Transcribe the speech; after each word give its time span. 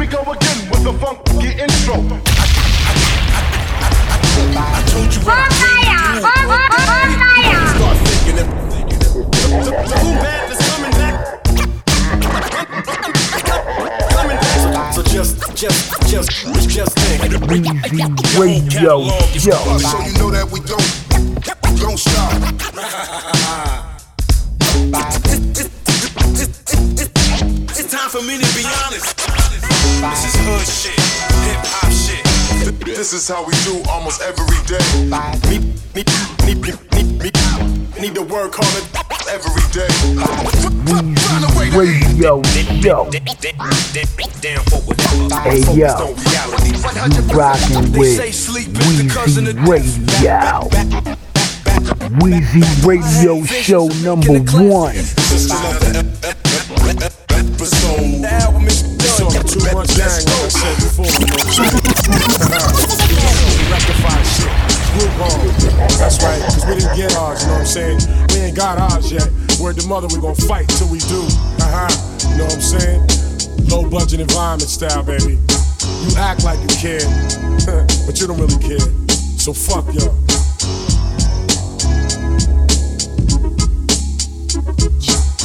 we 0.00 0.06
go 0.06 0.22
again 0.22 0.70
with 0.70 0.82
the 0.82 0.94
funky 0.94 1.50
intro. 1.60 1.96
I 4.56 4.80
told 4.88 5.12
you 5.12 5.20
what 5.20 5.36
I 5.36 5.48
came 5.52 6.16
to 6.16 6.24
do. 6.24 6.48
Start 7.76 7.96
thinking 8.08 8.38
it. 8.40 8.48
Too 10.00 10.14
bad 10.24 10.48
it's 10.50 10.62
coming 10.70 10.94
back. 10.96 11.14
Coming 14.08 14.38
back. 14.40 14.94
So 14.94 15.02
just, 15.02 15.36
just, 15.54 16.08
just, 16.08 16.30
just 16.70 16.98
think. 16.98 17.20
Weezy 17.50 18.40
Radio 18.40 19.04
Show. 19.36 19.60
So 19.76 20.00
you 20.00 20.12
know 20.16 20.30
that 20.30 20.48
we 20.50 20.60
don't, 20.60 20.80
don't 21.78 21.98
stop. 21.98 22.32
It's 27.76 27.90
time 27.92 28.08
for 28.08 28.22
me 28.22 28.38
to 28.38 28.46
be 28.56 28.64
honest. 28.86 29.39
This 29.98 30.22
is 30.24 30.34
hood 30.46 30.66
shit, 30.66 31.00
hip 31.42 31.62
hop 31.66 31.90
shit. 31.90 32.24
This 32.86 33.12
is 33.12 33.26
how 33.26 33.44
we 33.44 33.54
do 33.64 33.82
almost 33.90 34.22
every 34.22 34.46
day. 34.66 34.78
Me, 35.50 35.58
me, 35.94 36.04
me, 36.46 36.54
me, 36.54 36.72
me, 36.94 37.02
me. 37.18 37.30
Need 38.00 38.14
to 38.14 38.22
work 38.22 38.54
harder 38.54 39.00
Every 39.30 39.62
day. 39.70 39.86
Weezy 41.70 42.20
Radio 42.20 42.42
Show. 42.82 43.10
Damn, 44.40 44.64
what 44.70 44.82
would 44.88 44.98
Hey 45.44 45.60
yo, 45.76 46.14
on 47.00 47.12
you 47.12 47.22
rockin' 47.32 47.92
with 47.92 48.18
Weezy 48.18 49.22
Radio. 49.68 50.68
Weezy 52.18 52.64
Radio 52.84 53.44
Show 53.44 53.86
number 54.02 54.40
one. 54.66 54.96
That's 65.98 66.22
right, 66.24 66.40
because 66.40 66.66
we 66.66 66.74
didn't 66.74 66.96
get 66.96 67.14
ours, 67.16 67.42
you 67.42 67.48
know 67.48 67.54
what 67.54 67.60
I'm 67.60 67.66
saying? 67.66 68.00
We 68.34 68.36
ain't 68.46 68.56
got 68.56 68.78
ours 68.78 69.12
yet. 69.12 69.28
Word 69.60 69.76
the 69.76 69.86
mother, 69.86 70.08
we 70.08 70.20
gonna 70.20 70.34
fight 70.34 70.68
till 70.68 70.88
we 70.88 70.98
do. 71.00 71.22
Uh-huh. 71.62 71.86
You 72.30 72.38
know 72.38 72.44
what 72.44 72.54
I'm 72.54 72.60
saying? 72.60 73.06
Low 73.68 73.88
budget 73.88 74.20
environment 74.20 74.70
style, 74.70 75.02
baby. 75.04 75.38
You 76.02 76.10
act 76.16 76.42
like 76.42 76.58
you 76.58 76.72
care, 76.74 77.06
but 78.06 78.18
you 78.18 78.26
don't 78.26 78.40
really 78.40 78.58
care. 78.58 78.80
So 79.38 79.52
fuck 79.52 79.86
y'all. 79.94 80.39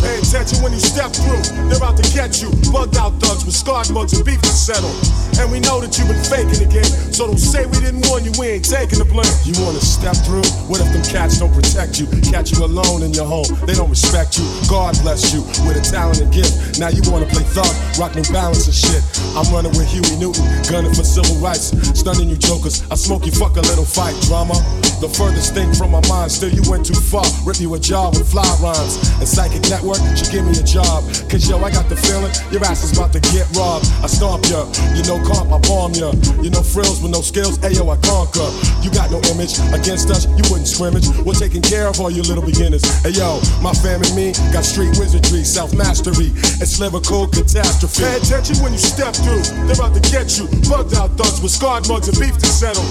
Pay 0.06 0.22
attention 0.22 0.61
when 0.61 0.70
you 0.70 0.80
step 0.80 1.09
through. 1.09 1.42
They're 1.66 1.81
out 1.81 1.98
to 1.98 2.06
get 2.14 2.38
you. 2.38 2.53
Bugged 2.70 2.94
out 2.95 3.17
thugs 3.17 3.42
with 3.42 3.58
scarred 3.58 3.89
mugs 3.89 4.14
and 4.14 4.22
beef 4.22 4.38
to 4.38 4.53
settle. 4.53 4.94
And 5.42 5.50
we 5.50 5.59
know 5.59 5.81
that 5.81 5.98
you've 5.98 6.08
been 6.08 6.22
faking 6.22 6.61
again. 6.61 6.86
So 7.09 7.25
don't 7.25 7.42
say 7.42 7.66
we 7.66 7.81
didn't 7.81 8.06
warn 8.08 8.23
you, 8.23 8.31
we 8.38 8.53
ain't 8.53 8.70
taking 8.70 9.02
the 9.02 9.09
blame. 9.09 9.28
You 9.44 9.58
wanna 9.66 9.81
step 9.81 10.14
through? 10.22 10.45
What 10.70 10.80
if 10.80 10.94
them 10.94 11.02
cats 11.02 11.42
don't 11.42 11.52
protect 11.52 11.98
you? 11.98 12.06
Catch 12.22 12.53
you 12.53 12.64
alone 12.64 13.02
in 13.02 13.17
your 13.17 13.26
home. 13.26 13.50
They 13.66 13.73
don't 13.73 13.89
respect 13.89 14.38
you. 14.38 14.45
God 14.70 14.94
bless 15.02 15.33
you 15.33 15.42
with 15.66 15.76
a 15.76 15.83
talent 15.83 16.22
and 16.22 16.30
gift. 16.30 16.78
Now 16.78 16.94
you 16.94 17.02
wanna 17.09 17.26
play 17.26 17.44
thug, 17.44 17.73
rock 17.98 18.14
new 18.14 18.23
balance 18.30 18.70
and 18.70 18.78
shit. 18.78 19.02
I'm 19.33 19.50
running 19.50 19.73
with 19.73 19.89
Huey 19.89 20.16
Newton, 20.22 20.45
gunning 20.70 20.94
for 20.94 21.03
civil 21.03 21.36
rights. 21.42 21.73
Stunning 21.98 22.30
you 22.30 22.38
jokers. 22.38 22.86
I 22.94 22.95
smoke 22.95 23.26
you, 23.26 23.33
fuck 23.33 23.58
a 23.58 23.66
little 23.66 23.86
fight 23.86 24.14
drama. 24.30 24.53
The 25.02 25.09
furthest 25.11 25.53
thing 25.53 25.73
from 25.73 25.92
my 25.92 26.02
mind, 26.08 26.31
still 26.31 26.52
you 26.52 26.64
went 26.72 26.86
too 26.86 26.95
far. 26.95 27.26
Rip 27.44 27.59
you 27.59 27.73
a 27.76 27.80
jaw 27.80 28.11
with 28.11 28.31
fly 28.31 28.48
rhymes. 28.64 28.95
And 29.20 29.28
Psychic 29.28 29.67
Network 29.67 29.94
should 30.15 30.31
give 30.31 30.45
me 30.45 30.55
a 30.57 30.65
job. 30.65 31.03
Cause 31.29 31.47
yo, 31.49 31.59
I 31.59 31.71
got 31.71 31.89
the 31.89 31.95
feeling 31.95 32.31
your 32.51 32.63
ass 32.65 32.83
is 32.83 32.95
about 32.95 33.13
to 33.13 33.21
get 33.33 33.47
robbed. 33.55 33.88
I 34.03 34.07
stomp 34.07 34.45
ya, 34.47 34.67
you 34.95 35.03
know 35.07 35.19
comp, 35.23 35.52
I 35.52 35.59
bomb 35.63 35.93
ya. 35.93 36.11
You 36.41 36.49
know 36.49 36.63
frills 36.63 37.02
with 37.02 37.11
no 37.11 37.21
skills, 37.21 37.57
ayo, 37.65 37.87
I 37.89 37.97
conquer. 38.03 38.47
You 38.83 38.91
got 38.91 39.11
no 39.11 39.19
image 39.31 39.57
against 39.73 40.09
us, 40.09 40.25
you 40.37 40.43
wouldn't 40.52 40.67
scrimmage. 40.67 41.08
We're 41.23 41.37
taking 41.37 41.61
care 41.61 41.87
of 41.87 41.99
all 41.99 42.11
you 42.11 42.21
little 42.23 42.45
beginners. 42.45 42.83
Hey 43.02 43.15
yo, 43.15 43.42
my 43.61 43.73
fam 43.73 44.03
and 44.03 44.15
me 44.15 44.33
got 44.52 44.65
street 44.65 44.95
wizardry, 44.97 45.43
self 45.43 45.73
mastery. 45.73 46.31
It's 46.61 46.80
lyrical 46.80 47.27
catastrophe. 47.27 48.03
Pay 48.03 48.17
attention 48.17 48.61
when 48.64 48.73
you 48.73 48.81
step 48.81 49.15
through, 49.15 49.43
they're 49.67 49.80
out 49.81 49.93
to 49.93 50.03
get 50.11 50.37
you. 50.37 50.47
Bugged 50.70 50.95
out 50.95 51.15
thugs 51.17 51.41
with 51.41 51.52
scarred 51.52 51.87
mugs 51.87 52.08
and 52.08 52.17
beef 52.20 52.37
to 52.37 52.47
settle. 52.47 52.86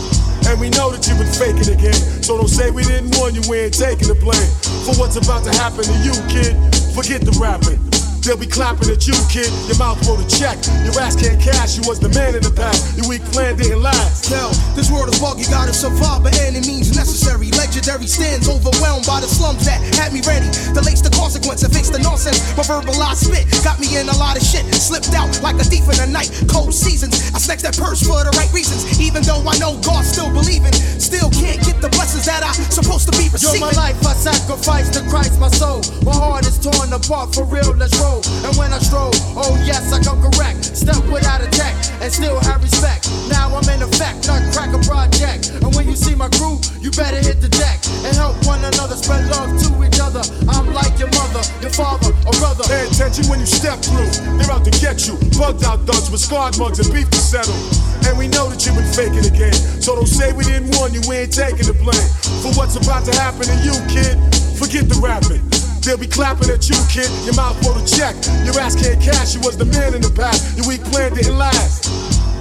And 0.47 0.61
we 0.61 0.69
know 0.71 0.93
that 0.93 1.07
you've 1.09 1.17
been 1.17 1.33
faking 1.33 1.73
again. 1.73 1.97
So 2.21 2.37
don't 2.37 2.49
say 2.49 2.71
we 2.71 2.85
didn't 2.85 3.17
warn 3.17 3.35
you, 3.35 3.43
we 3.49 3.65
ain't 3.65 3.75
taking 3.75 4.09
the 4.09 4.19
blame. 4.19 4.51
For 4.85 4.93
what's 5.01 5.17
about 5.17 5.45
to 5.45 5.53
happen 5.57 5.85
to 5.85 5.97
you, 6.05 6.13
kid. 6.29 6.53
Forget 6.95 7.23
the 7.23 7.37
rapping. 7.41 8.04
They'll 8.25 8.41
be 8.41 8.49
clapping 8.49 8.89
at 8.89 9.05
you, 9.05 9.13
kid. 9.29 9.53
Your 9.69 9.77
mouth 9.77 10.01
wrote 10.09 10.17
a 10.17 10.25
check. 10.25 10.57
Your 10.81 10.97
ass 10.97 11.13
can't 11.13 11.37
cash. 11.37 11.77
You 11.77 11.85
was 11.85 12.01
the 12.01 12.09
man 12.17 12.33
in 12.33 12.41
the 12.41 12.57
past. 12.57 12.97
Your 12.97 13.05
weak 13.05 13.21
plan 13.37 13.61
didn't 13.61 13.85
last. 13.85 14.33
Yo, 14.33 14.49
this 14.73 14.89
world 14.89 15.13
is 15.13 15.21
buggy, 15.21 15.45
gotta 15.53 15.77
survive 15.77 16.25
by 16.25 16.33
any 16.41 16.65
means 16.65 16.97
necessary. 16.97 17.53
Legendary 17.53 18.09
stands 18.09 18.49
overwhelmed 18.49 19.05
by 19.05 19.21
the 19.21 19.29
slums 19.29 19.69
that 19.69 19.77
had 20.01 20.17
me 20.17 20.25
ready 20.25 20.49
to 20.73 20.81
lace 20.81 21.05
the 21.05 21.13
consequence 21.13 21.69
and 21.69 21.73
face 21.77 21.93
the 21.93 22.01
nonsense. 22.01 22.41
My 22.57 22.65
verbalized 22.65 23.29
spit 23.29 23.45
got 23.61 23.77
me 23.77 24.01
in 24.01 24.09
a 24.09 24.17
lot 24.17 24.41
of 24.41 24.43
shit. 24.43 24.65
Slipped 24.73 25.13
out 25.13 25.29
like 25.45 25.61
a 25.61 25.67
thief 25.69 25.85
in 25.93 26.01
the 26.01 26.09
night. 26.09 26.33
Cold 26.49 26.73
seasons, 26.73 27.29
I 27.37 27.39
snatched 27.45 27.69
that 27.69 27.77
purse 27.77 28.01
for 28.01 28.25
the 28.25 28.33
right 28.41 28.49
reasons. 28.57 28.89
Even 29.05 29.21
though 29.29 29.45
I 29.45 29.61
know 29.61 29.77
God 29.85 30.01
still 30.01 30.33
believing, 30.33 30.73
still 30.97 31.29
can't 31.29 31.61
get 31.61 31.85
the 31.85 31.93
blessings 31.93 32.25
that 32.25 32.41
I 32.41 32.57
supposed 32.73 33.05
to 33.13 33.15
be 33.21 33.29
receiving. 33.29 33.61
Yo, 33.61 33.69
receiving. 33.69 33.69
my 33.69 33.93
life 33.93 34.01
I 34.01 34.17
sacrifice 34.17 34.89
to 34.97 35.05
Christ 35.13 35.37
my 35.37 35.53
soul. 35.53 35.85
My 36.09 36.17
heart 36.17 36.49
is 36.49 36.57
torn 36.57 36.89
apart 36.89 37.37
for 37.37 37.45
real, 37.45 37.77
let's 37.77 37.93
roll. 38.01 38.14
And 38.45 38.53
when 38.57 38.73
I 38.73 38.79
stroll, 38.79 39.11
oh 39.35 39.57
yes, 39.65 39.93
I 39.93 40.03
come 40.03 40.21
correct. 40.21 40.65
Step 40.77 41.03
without 41.11 41.41
a 41.41 41.49
tech 41.51 41.75
and 42.03 42.13
still 42.13 42.39
have 42.45 42.63
respect. 42.63 43.09
Now 43.31 43.51
I'm 43.55 43.67
in 43.71 43.83
effect, 43.83 44.29
nutcracker 44.29 44.83
project. 44.85 45.51
And 45.63 45.75
when 45.75 45.89
you 45.89 45.97
see 45.97 46.15
my 46.15 46.29
crew, 46.37 46.61
you 46.79 46.91
better 46.93 47.19
hit 47.19 47.41
the 47.41 47.49
deck 47.49 47.81
and 48.05 48.15
help 48.15 48.37
one 48.47 48.63
another 48.63 48.95
spread 48.95 49.25
love 49.31 49.51
to 49.65 49.69
each 49.83 49.99
other. 49.99 50.23
I'm 50.47 50.71
like 50.75 50.99
your 50.99 51.11
mother, 51.17 51.43
your 51.65 51.73
father, 51.73 52.13
or 52.29 52.35
brother. 52.39 52.65
Pay 52.69 52.87
attention 52.87 53.27
when 53.27 53.41
you 53.41 53.47
step 53.47 53.81
through. 53.81 54.11
They're 54.37 54.53
out 54.53 54.65
to 54.69 54.75
get 54.79 55.09
you. 55.09 55.17
Bugged 55.39 55.65
out 55.65 55.83
thugs 55.89 56.11
with 56.11 56.21
scarred 56.21 56.59
mugs 56.59 56.79
and 56.79 56.93
beef 56.93 57.09
to 57.11 57.21
settle. 57.21 57.57
And 58.05 58.19
we 58.19 58.29
know 58.29 58.53
that 58.53 58.61
you've 58.67 58.77
been 58.77 58.93
faking 58.93 59.25
game. 59.33 59.57
So 59.81 59.97
don't 59.97 60.07
say 60.07 60.33
we 60.33 60.45
didn't 60.45 60.77
warn 60.77 60.93
you, 60.93 61.01
we 61.09 61.25
ain't 61.25 61.33
taking 61.33 61.67
the 61.67 61.77
blame. 61.77 62.09
For 62.45 62.53
what's 62.55 62.77
about 62.77 63.05
to 63.09 63.15
happen 63.17 63.49
to 63.49 63.57
you, 63.65 63.75
kid, 63.89 64.21
forget 64.61 64.89
the 64.89 65.01
rapping. 65.01 65.43
They'll 65.85 65.99
be 65.99 66.07
clapping 66.09 66.49
at 66.51 66.69
you, 66.69 66.77
kid. 66.89 67.11
Your 67.29 67.35
mouth 67.37 67.61
wrote 67.67 67.77
a 67.77 67.85
check. 67.85 68.17
Your 68.49 68.57
ass 68.59 68.75
can't 68.75 69.01
cash. 69.01 69.35
You 69.35 69.41
was 69.45 69.57
the 69.57 69.67
man 69.67 69.93
in 69.95 70.01
the 70.01 70.11
past. 70.11 70.57
Your 70.57 70.67
weak 70.67 70.83
plan 70.85 71.13
didn't 71.13 71.37
last. 71.37 71.85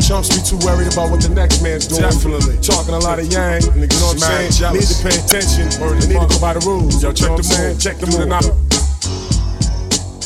Chumps 0.08 0.30
be 0.36 0.40
too 0.44 0.58
worried 0.66 0.92
about 0.92 1.12
what 1.12 1.22
the 1.22 1.30
next 1.30 1.62
man's 1.62 1.88
doing. 1.88 2.02
Definitely. 2.02 2.58
Talking 2.64 2.94
a 2.96 3.00
lot 3.00 3.20
of 3.20 3.28
yang. 3.28 3.62
You 3.76 3.88
know 3.88 4.12
what 4.12 4.16
I'm 4.16 4.48
mad 4.48 4.54
saying? 4.54 4.74
Need 4.76 4.88
to 4.88 4.96
pay 5.04 5.16
attention. 5.20 5.68
Word 5.84 6.00
They 6.02 6.08
need 6.16 6.24
to 6.24 6.28
go 6.28 6.40
by 6.40 6.54
the 6.56 6.64
rules. 6.66 7.04
Yo, 7.04 7.10
You 7.10 7.16
check 7.16 7.30
know 7.30 7.38
the 7.38 7.44
what 7.44 7.52
I'm 7.52 7.52
saying? 7.52 7.74
move. 7.76 7.84
Check 7.84 7.98
the 8.00 8.06
Do 8.08 8.12
the 8.12 8.20
move. 8.20 8.32
knock. 8.32 8.48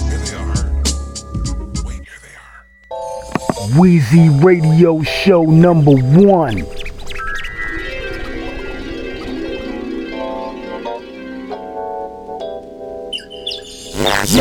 Here 0.06 0.22
they 0.22 0.38
are. 0.38 0.62
Wait, 1.86 2.02
here 2.06 2.22
they 2.22 2.36
are. 2.38 2.62
Weezy 3.78 4.30
Radio 4.44 5.02
Show 5.04 5.44
number 5.44 5.94
one. 5.98 6.66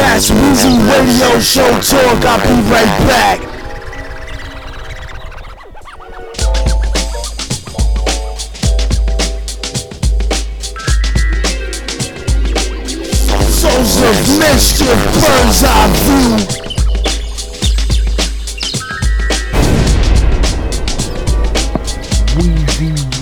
Yes, 0.08 0.30
Weezy 0.30 0.70
Radio 0.88 1.40
Show 1.40 1.68
talk. 1.80 2.24
I'll 2.24 2.38
be 2.40 2.54
right 2.70 2.94
back. 3.08 3.38
Souls 13.50 13.96
of 14.00 14.16
mischief, 14.38 15.00
bird's 15.20 15.64
eye 15.64 15.90
view. 16.04 16.66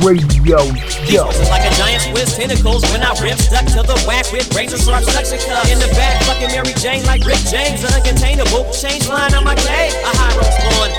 Radio 0.05 0.61
Show. 1.08 1.32
Like 1.49 1.64
a 1.64 1.75
giant 1.76 2.03
Swiss 2.03 2.37
tentacles 2.37 2.82
when 2.93 3.03
I 3.03 3.08
rip 3.23 3.38
stuck 3.38 3.64
to 3.73 3.81
the 3.81 3.97
whack 4.06 4.31
with 4.32 4.55
razor 4.55 4.76
sharp 4.76 5.05
suction 5.05 5.38
cups. 5.49 5.70
In 5.73 5.79
the 5.79 5.88
Mary 6.49 6.75
Jane 6.75 7.05
like 7.05 7.25
Rick 7.25 7.38
James, 7.50 7.82
uncontainable. 7.82 8.70
Change 8.81 9.08
line 9.08 9.35
on 9.35 9.44
my 9.44 9.55
K. 9.55 10.24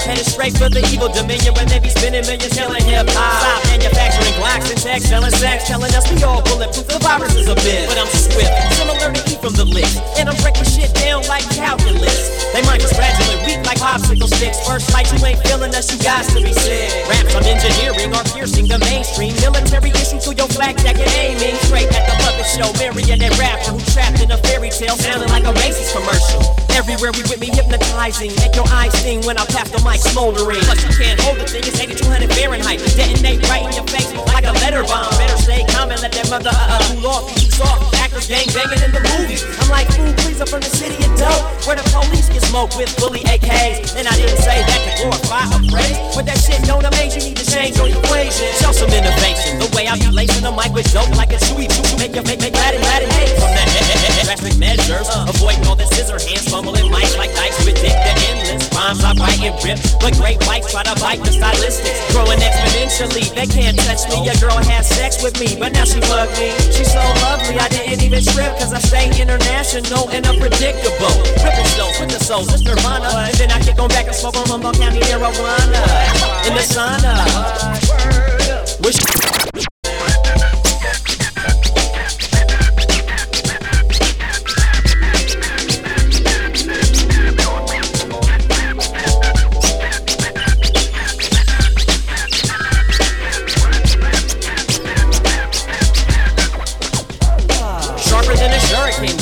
headed 0.05 0.25
straight 0.25 0.53
for 0.53 0.69
the 0.69 0.85
evil 0.93 1.09
dominion 1.09 1.53
when 1.57 1.67
they 1.67 1.81
be 1.81 1.89
spinning 1.89 2.21
millions 2.29 2.53
killing 2.53 2.85
hip 2.85 3.09
hop. 3.09 3.41
Stop 3.41 3.59
manufacturing 3.73 4.35
Glocks 4.37 4.69
and 4.69 4.79
tech, 4.79 5.01
selling 5.01 5.33
sex, 5.33 5.65
telling 5.65 5.91
us 5.97 6.05
we 6.13 6.21
all 6.21 6.45
bulletproof. 6.45 6.85
The 6.87 7.01
virus 7.01 7.33
is 7.35 7.49
a 7.49 7.57
myth, 7.65 7.89
but 7.89 7.97
I'm 7.97 8.07
swift, 8.13 8.53
similar 8.77 9.09
to 9.11 9.21
E 9.25 9.35
from 9.41 9.57
the 9.57 9.65
list, 9.65 9.97
and 10.21 10.29
I'm 10.29 10.37
breaking 10.45 10.69
shit 10.69 10.93
down 10.93 11.25
like 11.25 11.43
calculus. 11.49 12.35
They 12.53 12.61
mind 12.63 12.85
is 12.85 12.93
fragile 12.93 13.27
and 13.35 13.41
weak 13.43 13.59
like 13.65 13.81
popsicle 13.81 14.29
sticks. 14.29 14.61
First 14.63 14.93
light, 14.93 15.09
you 15.11 15.19
ain't 15.25 15.41
feeling 15.43 15.73
us, 15.75 15.91
you 15.91 15.97
got 15.99 16.23
to 16.31 16.39
be 16.39 16.53
sick. 16.53 16.87
Raps, 17.09 17.35
I'm 17.35 17.43
engineering 17.43 18.13
are 18.13 18.23
piercing 18.31 18.69
the 18.69 18.79
mainstream. 18.85 19.35
Military 19.41 19.91
issue 19.91 20.21
to 20.23 20.31
your 20.37 20.47
flak 20.53 20.77
jacket 20.79 21.09
aiming 21.17 21.57
straight 21.67 21.89
at 21.91 22.05
the 22.07 22.15
puppet 22.21 22.47
show. 22.47 22.69
Marionette 22.79 23.35
rapper 23.41 23.75
who 23.75 23.81
trapped 23.91 24.21
in 24.21 24.31
a 24.31 24.37
fairy 24.45 24.69
tale, 24.69 24.95
sounding 24.95 25.29
like 25.33 25.43
a 25.43 25.53
Macy's 25.59 25.91
commercial. 25.91 26.55
Everywhere 26.71 27.11
we 27.15 27.23
with 27.27 27.39
me 27.39 27.47
hypnotizing, 27.47 28.31
make 28.39 28.55
your 28.55 28.67
eyes 28.71 28.91
sting 28.99 29.23
when 29.23 29.37
I 29.37 29.45
pass 29.47 29.71
the 29.71 29.79
mic 29.83 29.94
smoldering. 29.99 30.61
Plus 30.65 30.81
you 30.83 30.91
can't 30.95 31.19
hold 31.21 31.37
the 31.37 31.45
thing, 31.45 31.63
it's 31.65 31.79
8200 31.79 32.31
Fahrenheit. 32.33 32.79
Detonate 32.95 33.41
right 33.49 33.65
in 33.65 33.73
your 33.73 33.87
face 33.87 34.11
like 34.35 34.45
a 34.45 34.53
letter 34.63 34.83
bomb. 34.83 35.09
Better 35.17 35.37
stay 35.37 35.63
calm 35.71 35.91
and 35.91 36.01
let 36.01 36.11
that 36.11 36.29
mother 36.29 36.51
uh 36.51 36.75
uh 36.75 36.79
cool 36.91 37.07
off. 37.07 37.23
You 37.39 37.49
soft 37.51 37.95
actors 38.03 38.27
gang 38.27 38.47
banging 38.51 38.83
in 38.83 38.91
the 38.91 39.01
movies. 39.15 39.41
I'm 39.63 39.69
like, 39.71 39.87
fool, 39.95 40.11
please, 40.21 40.39
I'm 40.43 40.47
from 40.47 40.61
the 40.61 40.71
city 40.71 40.99
of 41.07 41.11
dope, 41.15 41.43
where 41.65 41.79
the 41.79 41.85
police 41.95 42.27
get 42.29 42.43
smoked 42.43 42.75
with 42.75 42.91
fully 42.99 43.23
AKs. 43.25 43.95
And 43.95 44.07
I 44.07 44.15
didn't 44.19 44.41
say 44.43 44.59
that 44.61 44.79
to 44.83 44.91
glorify 44.99 45.47
a 45.47 45.59
phrase, 45.71 45.97
but 46.13 46.25
that 46.27 46.37
shit 46.37 46.61
don't 46.67 46.83
amaze 46.83 47.15
you. 47.15 47.31
Need 47.31 47.37
to 47.39 47.47
change 47.47 47.77
your 47.77 47.87
equation. 47.87 48.51
Show 48.59 48.75
some 48.75 48.91
innovation. 48.91 49.57
The 49.59 49.71
way 49.75 49.87
I 49.87 49.95
be 49.95 50.11
lacing 50.11 50.43
the 50.43 50.51
mic 50.51 50.75
with 50.75 50.91
dope 50.91 51.09
like 51.15 51.31
a 51.31 51.39
chewy 51.39 51.71
chew. 51.71 51.83
Make 51.97 52.13
your 52.13 52.27
make 52.27 52.43
make 52.43 52.53
Latin 52.53 52.81
Latin 52.83 53.09
hey 53.15 53.31
from 53.39 53.51
that 53.55 53.65
drastic 54.35 54.59
measures. 54.59 55.07
Avoiding 55.27 55.65
all 55.67 55.75
the 55.75 55.85
scissor 55.85 56.19
hands, 56.19 56.47
fumbling 56.49 56.91
mics 56.91 57.17
like 57.17 57.33
dice 57.35 57.57
with 57.65 57.75
dick 57.75 57.93
the 57.93 58.13
endless. 58.29 58.69
Rhymes 58.73 59.03
I 59.03 59.13
write 59.13 59.41
and 59.41 59.55
rip, 59.63 59.79
but 59.99 60.13
great 60.17 60.39
whites 60.45 60.71
try 60.71 60.83
to 60.83 60.95
bite 60.99 61.19
the 61.19 61.31
stylistics. 61.31 61.99
Growing 62.13 62.39
exponentially, 62.39 63.29
they 63.33 63.47
can't 63.47 63.77
touch 63.85 64.07
me. 64.09 64.27
A 64.29 64.35
girl 64.39 64.57
had 64.63 64.85
sex 64.85 65.21
with 65.23 65.39
me, 65.39 65.55
but 65.59 65.73
now 65.73 65.85
she 65.85 65.99
fucked 66.01 66.37
me. 66.39 66.51
She's 66.71 66.91
so 66.91 67.01
lovely, 67.25 67.59
I 67.59 67.67
didn't 67.69 68.01
even 68.01 68.23
trip, 68.23 68.57
cause 68.57 68.73
I 68.73 68.79
stay 68.79 69.09
international 69.19 70.09
and 70.09 70.25
unpredictable. 70.25 71.13
Ripping 71.43 71.69
shows 71.75 71.99
with 71.99 72.11
the 72.11 72.21
souls, 72.23 72.53
it's 72.53 72.63
Nirvana. 72.63 73.29
And 73.29 73.35
then 73.35 73.51
I 73.51 73.59
kick 73.59 73.79
on 73.79 73.89
back 73.89 74.07
and 74.07 74.15
smoke 74.15 74.37
on 74.37 74.47
Humboldt 74.47 74.77
County 74.77 74.99
marijuana. 75.01 75.81
In 76.47 76.53
the 76.53 76.63
sauna. 76.63 77.15
Wish 78.83 79.24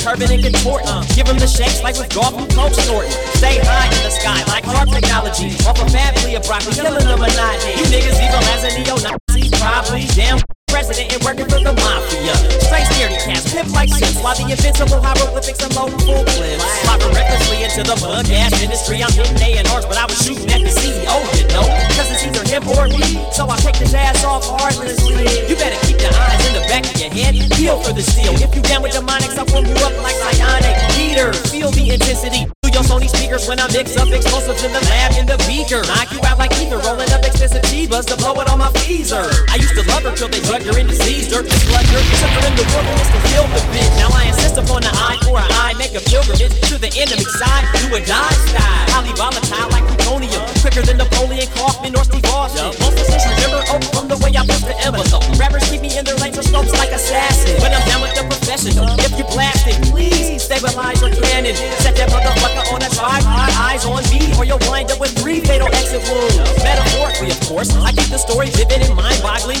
curving 0.04 0.30
and 0.30 0.44
contorting. 0.44 0.86
Give 1.16 1.26
him 1.26 1.38
the 1.40 1.48
shakes 1.48 1.82
like 1.82 1.96
with 1.96 2.12
golf 2.14 2.36
and 2.36 2.48
coke 2.52 2.74
snorting. 2.74 3.10
Stay 3.40 3.56
high 3.64 3.88
in 3.88 4.02
the 4.04 4.12
sky 4.12 4.44
like 4.52 4.64
car 4.64 4.84
technology. 4.84 5.56
Off 5.64 5.80
a 5.80 5.88
of 6.36 6.44
broccoli, 6.44 6.74
killing 6.76 7.08
the 7.08 7.16
monotony. 7.16 7.72
You 7.80 7.88
niggas 7.88 8.20
evil 8.20 8.44
as 8.52 8.62
a 8.68 8.70
neo-Nazi, 8.76 9.50
probably. 9.56 10.04
Damn 10.14 10.38
president 10.74 11.06
and 11.14 11.22
working 11.22 11.46
for 11.46 11.62
the 11.62 11.70
mafia. 11.70 12.34
Straight 12.66 12.82
scaredy 12.90 13.14
cats, 13.22 13.46
pimp 13.54 13.70
like 13.70 13.86
shit. 13.94 14.10
While 14.18 14.34
the 14.34 14.50
invincible 14.50 14.98
hieroglyphics 14.98 15.62
are 15.62 15.70
loading 15.70 16.02
full 16.02 16.26
clips. 16.34 16.66
Slopping 16.82 17.14
recklessly 17.14 17.62
into 17.62 17.86
the 17.86 17.94
bug 18.02 18.26
ass 18.34 18.58
industry. 18.58 18.98
I'm 18.98 19.14
hitting 19.14 19.38
A&Rs, 19.38 19.86
but 19.86 19.94
I 19.94 20.10
was 20.10 20.18
shooting 20.18 20.50
at 20.50 20.66
the 20.66 20.74
CEO, 20.74 21.14
you 21.38 21.46
know. 21.54 21.62
Cause 21.94 22.10
it's 22.10 22.26
either 22.26 22.42
him 22.50 22.66
or 22.74 22.90
me. 22.90 23.22
So 23.30 23.46
I 23.46 23.54
kicked 23.62 23.78
his 23.78 23.94
ass 23.94 24.26
off 24.26 24.42
heartlessly. 24.42 25.30
You 25.46 25.54
better 25.54 25.78
keep 25.86 26.02
your 26.02 26.10
eyes 26.10 26.42
in 26.50 26.58
the 26.58 26.64
back 26.66 26.82
of 26.90 26.98
your 26.98 27.12
head. 27.14 27.38
Feel 27.54 27.78
for 27.78 27.94
the 27.94 28.02
steel. 28.02 28.34
If 28.42 28.50
you 28.50 28.62
down 28.66 28.82
with 28.82 28.98
demonics, 28.98 29.38
I'll 29.38 29.46
warm 29.54 29.70
you 29.70 29.78
up 29.86 29.94
like 30.02 30.18
psionic. 30.18 30.74
Peter, 30.98 31.30
feel 31.54 31.70
the 31.70 31.94
intensity. 31.94 32.50
Your 32.74 32.82
Sony 32.82 33.06
speakers 33.06 33.46
when 33.46 33.60
I 33.62 33.70
mix 33.70 33.94
up 33.94 34.10
explosives 34.10 34.66
in 34.66 34.72
the 34.74 34.82
lab 34.90 35.14
in 35.14 35.30
the 35.30 35.38
beaker. 35.46 35.86
Knock 35.86 36.10
you 36.10 36.18
out 36.26 36.42
like 36.42 36.50
ether, 36.58 36.82
rolling 36.82 37.06
up 37.14 37.22
expensive 37.22 37.62
Chivas 37.70 38.02
to 38.10 38.16
blow 38.18 38.34
it 38.42 38.50
on 38.50 38.58
my 38.58 38.66
freezer. 38.82 39.30
I 39.46 39.62
used 39.62 39.78
to 39.78 39.86
love 39.86 40.02
her 40.02 40.10
till 40.10 40.26
they 40.26 40.42
drug 40.42 40.63
her 40.64 40.76
into 40.78 40.96
Caesar. 40.96 41.42
Just 41.44 41.68
like 41.70 41.86
her, 41.92 42.00
took 42.00 42.32
her 42.32 42.44
in 42.48 42.54
the 42.56 42.66
wilderness 42.72 43.08
to 43.12 43.20
kill 43.30 43.46
the 43.52 43.62
bitch. 43.72 43.92
Now 44.00 44.10
I 44.12 44.28
insist 44.32 44.56
upon 44.56 44.82
the 44.82 44.92
eye 44.92 45.18
for 45.24 45.36
an 45.38 45.48
eye, 45.60 45.74
make 45.76 45.92
a 45.94 46.02
pilgrimage 46.02 46.52
to 46.68 46.76
the 46.80 46.90
enemy 46.96 47.24
side, 47.38 47.64
do 47.84 47.94
a 47.94 48.00
die 48.04 48.36
style. 48.48 48.84
Highly 48.92 49.12
volatile 49.14 49.68
like 49.70 49.84
plutonium, 49.86 50.42
quicker 50.62 50.82
than 50.82 50.98
Napoleon 50.98 51.48
Kaufman 51.54 51.94
or 51.96 52.04
Steve 52.04 52.24
Austin. 52.32 52.72
Most 52.80 52.98
of 52.98 53.06
us 53.12 53.24
remember 53.28 53.60
oh 53.68 53.80
from 53.92 54.08
the 54.08 54.18
way 54.24 54.32
I 54.32 54.42
push 54.46 54.64
the 54.64 54.76
envelope. 54.80 55.24
Rappers 55.38 55.66
keep 55.68 55.82
me 55.82 55.92
in 55.96 56.04
their 56.04 56.16
laser 56.16 56.42
scopes 56.42 56.72
like 56.78 56.90
assassins. 56.90 57.60
When 57.60 57.74
I'm 57.74 57.84
down 57.88 58.00
with 58.00 58.14
the 58.16 58.24
professional, 58.24 58.88
if 59.02 59.12
you 59.18 59.26
blast 59.28 59.66
it, 59.66 59.76
please 59.90 60.42
stabilize 60.42 61.00
your 61.02 61.10
cannon. 61.10 61.54
Set 61.82 61.96
that 61.98 62.08
motherfucker 62.08 62.64
on 62.72 62.80
a 62.82 62.90
tripod, 62.94 63.50
eyes 63.58 63.84
on 63.84 64.02
me, 64.08 64.32
or 64.38 64.44
you'll 64.44 64.62
wind 64.70 64.90
up 64.90 65.00
with 65.00 65.12
three 65.18 65.40
fatal 65.40 65.68
exit 65.74 66.00
wounds. 66.08 66.38
Metaphorically, 66.62 67.30
of 67.34 67.40
course, 67.44 67.74
I 67.82 67.90
keep 67.92 68.08
the 68.08 68.18
story 68.18 68.48
vivid 68.54 68.86
and 68.86 68.94
mind-boggling, 68.94 69.58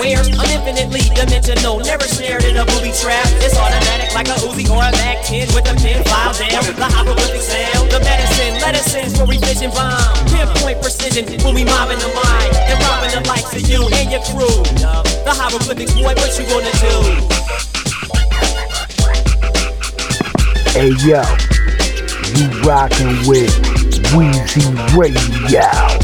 squares. 0.00 0.28
I'm 0.38 0.50
infinitely 0.50 1.04
dimensional, 1.14 1.78
never 1.80 2.04
snared 2.04 2.44
in 2.44 2.56
a 2.56 2.64
booby 2.64 2.92
trap. 2.92 3.26
It's 3.44 3.56
automatic 3.56 4.14
like 4.14 4.28
a 4.28 4.36
Uzi 4.40 4.64
or 4.72 4.80
a 4.80 4.92
Mac 4.96 5.24
10 5.24 5.52
with 5.54 5.68
a 5.68 5.74
pin 5.76 6.02
file 6.04 6.32
down. 6.32 6.64
The 6.64 6.88
hieroglyphic 6.88 7.42
sound, 7.42 7.90
the 7.90 8.00
medicine, 8.00 8.54
medicines 8.60 9.18
for 9.18 9.26
revision 9.26 9.70
bomb. 9.70 10.00
Pinpoint 10.32 10.80
precision 10.80 11.24
when 11.44 11.54
we 11.54 11.64
mobbing 11.64 11.98
the 11.98 12.08
mind 12.16 12.52
and 12.56 12.80
robbing 12.80 13.12
the 13.12 13.22
likes 13.28 13.52
of 13.52 13.68
you 13.68 13.88
and 13.92 14.10
your 14.10 14.24
crew. 14.32 14.64
The 15.24 15.32
hieroglyphics, 15.36 15.92
boy, 15.92 16.14
what 16.16 16.32
you 16.38 16.44
gonna 16.48 16.72
do? 16.80 16.96
Hey 20.72 20.94
yo, 21.04 21.20
you 22.38 22.46
rockin' 22.62 23.26
with 23.28 23.52
Weezy 24.14 24.64
Radio. 24.96 25.99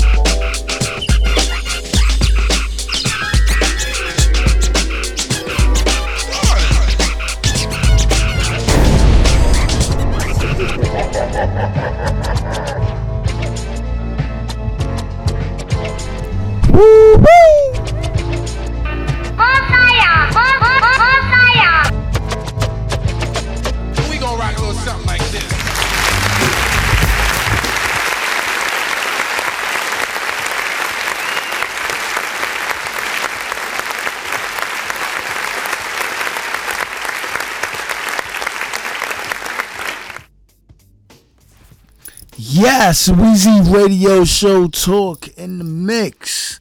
Yes, 42.86 43.08
Weezy 43.08 43.74
Radio 43.74 44.22
Show 44.22 44.68
Talk 44.68 45.26
in 45.36 45.58
the 45.58 45.64
mix. 45.64 46.60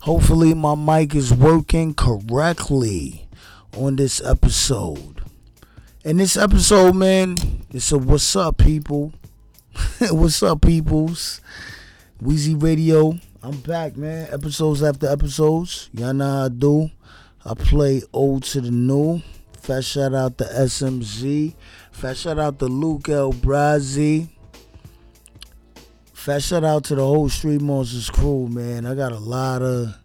Hopefully, 0.00 0.52
my 0.52 0.74
mic 0.74 1.14
is 1.14 1.32
working 1.32 1.94
correctly 1.94 3.28
on 3.76 3.94
this 3.94 4.20
episode. 4.20 5.22
In 6.04 6.16
this 6.16 6.36
episode, 6.36 6.96
man, 6.96 7.36
it's 7.70 7.92
a 7.92 7.98
what's 7.98 8.34
up, 8.34 8.58
people. 8.58 9.12
what's 10.10 10.42
up, 10.42 10.62
peoples? 10.62 11.40
Weezy 12.20 12.60
Radio. 12.60 13.20
I'm 13.40 13.60
back, 13.60 13.96
man. 13.96 14.26
Episodes 14.32 14.82
after 14.82 15.06
episodes. 15.06 15.88
Y'all 15.92 16.12
know 16.12 16.24
how 16.24 16.44
I 16.46 16.48
do. 16.48 16.90
I 17.44 17.54
play 17.54 18.02
old 18.12 18.42
to 18.42 18.60
the 18.60 18.72
new. 18.72 19.22
Fat 19.52 19.84
shout 19.84 20.14
out 20.14 20.36
to 20.38 20.44
SMZ. 20.46 21.54
Fat 21.92 22.16
shout 22.16 22.40
out 22.40 22.58
to 22.58 22.66
Luke 22.66 23.08
L. 23.08 23.32
Brazzi. 23.32 24.30
Fat 26.20 26.42
shout 26.42 26.64
out 26.64 26.84
to 26.84 26.94
the 26.94 27.02
whole 27.02 27.30
Street 27.30 27.62
Monsters 27.62 28.10
crew, 28.10 28.46
man. 28.46 28.84
I 28.84 28.94
got 28.94 29.12
a 29.12 29.18
lot 29.18 29.62
of 29.62 29.96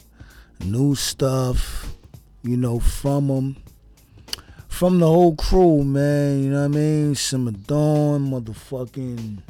new 0.63 0.95
stuff, 0.95 1.93
you 2.41 2.55
know, 2.55 2.79
from 2.79 3.27
them. 3.27 3.57
From 4.69 4.99
the 4.99 5.07
whole 5.07 5.35
crew, 5.35 5.83
man. 5.83 6.41
You 6.41 6.51
know 6.51 6.69
what 6.69 6.77
I 6.77 6.79
mean? 6.79 7.15
Simmer 7.15 7.51
Dawn, 7.51 8.31
motherfucking 8.31 9.41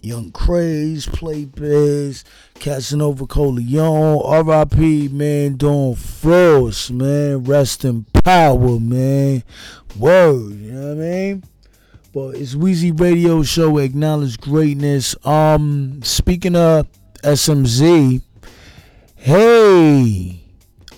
Young 0.00 0.32
Craze, 0.32 1.06
Play 1.06 1.44
Biz, 1.44 2.24
Casanova 2.54 3.24
Coleon, 3.28 4.44
RIP, 4.44 5.12
man, 5.12 5.56
Dawn 5.56 5.94
Frost, 5.94 6.90
man. 6.90 7.44
Rest 7.44 7.84
in 7.84 8.06
power, 8.24 8.80
man. 8.80 9.44
Word, 9.96 10.50
you 10.50 10.72
know 10.72 10.96
what 10.96 11.04
I 11.04 11.08
mean? 11.08 11.44
But 12.16 12.36
it's 12.36 12.54
Weezy 12.54 12.98
Radio 12.98 13.42
Show 13.42 13.76
Acknowledge 13.76 14.40
Greatness. 14.40 15.14
Um, 15.22 16.00
speaking 16.02 16.56
of 16.56 16.88
SMZ, 17.22 18.22
hey, 19.16 20.40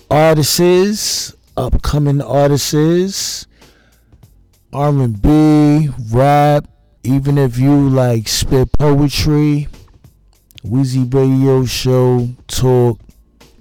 artists, 0.09 1.35
upcoming 1.57 2.21
artists, 2.21 3.47
R&B, 4.71 5.89
rap, 6.09 6.69
even 7.03 7.37
if 7.37 7.57
you 7.57 7.89
like 7.89 8.29
spit 8.29 8.71
poetry, 8.79 9.67
Wheezy 10.63 11.03
Radio 11.03 11.65
Show, 11.65 12.29
talk 12.47 12.97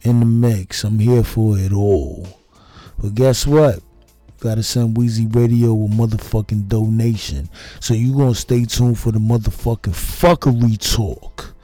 in 0.03 0.21
the 0.21 0.27
mix. 0.27 0.85
I'm 0.85 1.00
here 1.00 1.25
for 1.25 1.59
it 1.59 1.73
all. 1.73 2.29
But 3.00 3.17
guess 3.17 3.49
what? 3.49 3.81
Gotta 4.40 4.62
send 4.62 4.97
Wheezy 4.97 5.26
Radio 5.26 5.73
a 5.73 5.88
motherfucking 5.88 6.68
donation. 6.68 7.49
So 7.80 7.95
you 7.95 8.16
gonna 8.16 8.35
stay 8.35 8.64
tuned 8.64 8.99
for 8.99 9.11
the 9.11 9.18
motherfucking 9.18 9.95
fuckery 9.95 10.78
talk. 10.78 11.54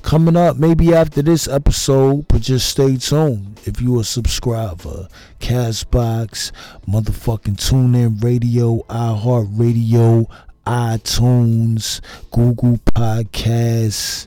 Coming 0.00 0.36
up, 0.36 0.56
maybe 0.56 0.94
after 0.94 1.22
this 1.22 1.48
episode, 1.48 2.26
but 2.28 2.42
just 2.42 2.68
stay 2.68 2.96
tuned. 2.96 3.60
If 3.64 3.80
you 3.80 4.00
a 4.00 4.04
subscriber, 4.04 5.08
Castbox, 5.40 6.52
motherfucking 6.88 7.56
TuneIn 7.56 8.22
Radio, 8.22 8.84
iHeartRadio, 8.88 10.26
iTunes, 10.66 12.00
Google 12.30 12.78
Podcasts, 12.94 14.26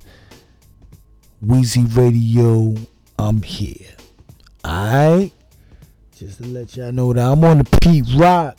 Wheezy 1.41 1.83
Radio, 1.83 2.75
I'm 3.17 3.41
here. 3.41 3.95
Alright? 4.65 5.33
Just 6.17 6.41
to 6.41 6.47
let 6.47 6.75
y'all 6.75 6.91
know 6.91 7.13
that 7.13 7.31
I'm 7.31 7.43
on 7.43 7.59
the 7.59 7.79
Pete 7.79 8.03
Rock. 8.15 8.57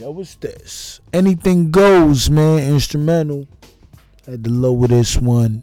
Yo, 0.00 0.10
what's 0.10 0.34
this? 0.34 1.00
Anything 1.12 1.70
goes, 1.70 2.28
man. 2.28 2.58
Instrumental. 2.58 3.46
Had 4.26 4.42
to 4.42 4.50
lower 4.50 4.88
this 4.88 5.16
one. 5.16 5.62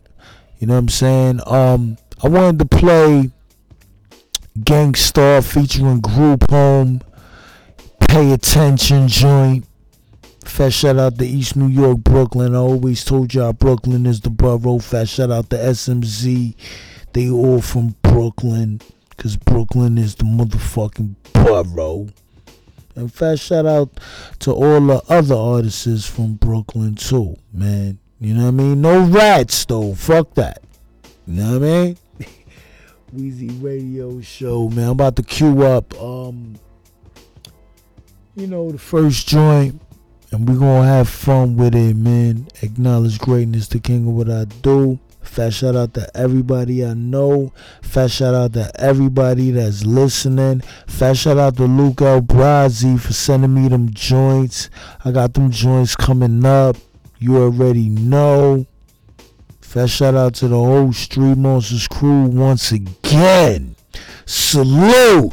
You 0.60 0.68
know 0.68 0.76
what 0.76 0.80
I'm 0.80 0.88
saying? 0.88 1.42
Um, 1.46 1.98
I 2.24 2.30
wanted 2.30 2.60
to 2.60 2.78
play 2.78 3.32
Gang 4.64 4.96
Starr 4.96 5.42
featuring 5.42 6.00
Group 6.00 6.50
Home. 6.50 7.02
Pay 8.08 8.32
attention, 8.32 9.10
joint. 9.10 9.66
Fat 10.46 10.72
shout 10.72 10.98
out 10.98 11.18
to 11.18 11.28
East 11.28 11.58
New 11.58 11.68
York, 11.68 11.98
Brooklyn. 11.98 12.56
I 12.56 12.60
always 12.60 13.04
told 13.04 13.34
y'all 13.34 13.52
Brooklyn 13.52 14.06
is 14.06 14.22
the 14.22 14.30
borough. 14.30 14.80
Fat 14.80 15.10
shout 15.10 15.32
out 15.32 15.50
to 15.50 15.58
SMZ. 15.58 16.56
They 17.12 17.30
all 17.30 17.60
from 17.60 17.96
Brooklyn. 18.04 18.80
Cause 19.20 19.36
Brooklyn 19.36 19.98
is 19.98 20.16
the 20.16 20.24
motherfucking 20.24 21.14
borough. 21.34 22.08
And 22.96 23.14
fat 23.14 23.38
shout 23.38 23.66
out 23.66 24.00
to 24.40 24.54
all 24.54 24.80
the 24.80 25.04
other 25.10 25.36
artists 25.36 26.08
from 26.08 26.36
Brooklyn 26.36 26.96
too, 26.96 27.36
man. 27.52 28.00
You 28.22 28.34
know 28.34 28.44
what 28.44 28.48
I 28.48 28.52
mean? 28.52 28.82
No 28.82 29.02
rats 29.02 29.66
though. 29.66 29.94
Fuck 29.94 30.36
that. 30.36 30.64
You 31.28 31.44
know 31.44 31.60
what 31.60 31.68
I 31.68 31.70
mean? 31.70 31.98
Wheezy 33.12 33.50
Radio 33.60 34.22
Show, 34.22 34.70
man. 34.70 34.86
I'm 34.86 34.92
about 34.92 35.18
to 35.18 35.24
queue 35.24 35.64
up 35.64 35.94
um 36.02 36.58
you 38.38 38.48
know 38.48 38.72
the 38.72 38.78
first 38.78 39.28
joint 39.28 39.82
and 40.32 40.48
we're 40.48 40.60
gonna 40.60 40.88
have 40.88 41.10
fun 41.10 41.58
with 41.58 41.76
it, 41.76 41.98
man. 41.98 42.48
Acknowledge 42.62 43.20
greatness, 43.20 43.68
the 43.68 43.80
king 43.80 44.08
of 44.08 44.14
what 44.14 44.30
I 44.30 44.46
do. 44.46 44.98
Fat 45.30 45.54
shout 45.54 45.76
out 45.76 45.94
to 45.94 46.10
everybody 46.18 46.84
I 46.84 46.96
know. 46.96 47.54
Fat 47.84 48.10
shout 48.10 48.34
out 48.34 48.54
to 48.54 48.72
everybody 48.82 49.52
that's 49.52 49.86
listening. 49.86 50.62
Fat 50.88 51.18
shout 51.18 51.38
out 51.38 51.56
to 51.58 51.66
Luke 51.66 52.02
El 52.02 52.26
for 52.26 53.14
sending 53.14 53.54
me 53.54 53.68
them 53.70 53.94
joints. 53.94 54.72
I 55.06 55.12
got 55.12 55.36
them 55.36 55.52
joints 55.52 55.96
coming 55.96 56.44
up. 56.44 56.78
You 57.20 57.38
already 57.38 57.90
know. 57.90 58.66
Fat 59.62 59.92
shout 59.92 60.16
out 60.16 60.34
to 60.36 60.48
the 60.48 60.58
whole 60.58 60.92
Street 60.94 61.38
Monsters 61.38 61.88
crew 61.88 62.24
once 62.24 62.72
again. 62.72 63.76
Salute. 64.26 65.32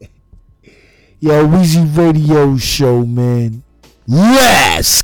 Yo, 1.18 1.46
Wheezy 1.46 1.80
Radio 1.80 2.58
Show, 2.58 3.06
man. 3.06 3.62
Let's. 4.06 5.02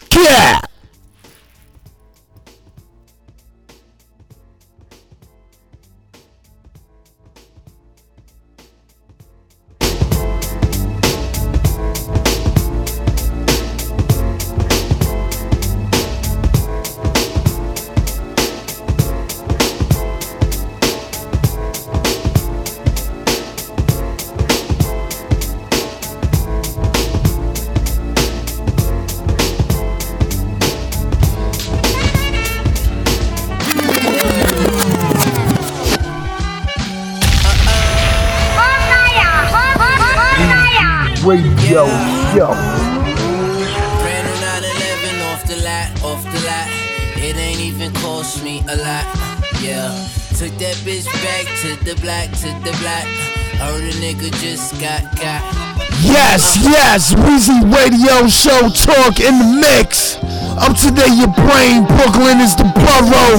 Yes, 56.99 57.15
Wheezy 57.15 57.55
Radio 57.71 58.27
Show 58.27 58.67
talk 58.75 59.23
in 59.23 59.39
the 59.39 59.63
mix. 59.63 60.19
Up 60.59 60.75
to 60.83 60.91
date, 60.91 61.15
your 61.15 61.31
brain. 61.47 61.87
Brooklyn 61.87 62.43
is 62.43 62.59
the 62.59 62.67
borough. 62.75 63.39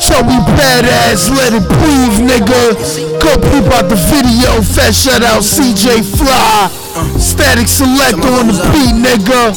Joey 0.00 0.40
Badass, 0.56 1.28
let 1.36 1.52
it 1.52 1.68
breathe, 1.68 2.24
nigga. 2.24 2.72
Go 3.20 3.36
peep 3.52 3.68
out 3.76 3.92
the 3.92 4.00
video. 4.08 4.56
Fat 4.64 4.94
shout 4.94 5.22
out 5.22 5.42
CJ 5.44 6.00
Fly. 6.16 6.72
Statik 7.20 7.68
Selektah 7.68 8.40
on 8.40 8.46
the 8.48 8.56
beat, 8.72 8.96
nigga. 8.96 9.52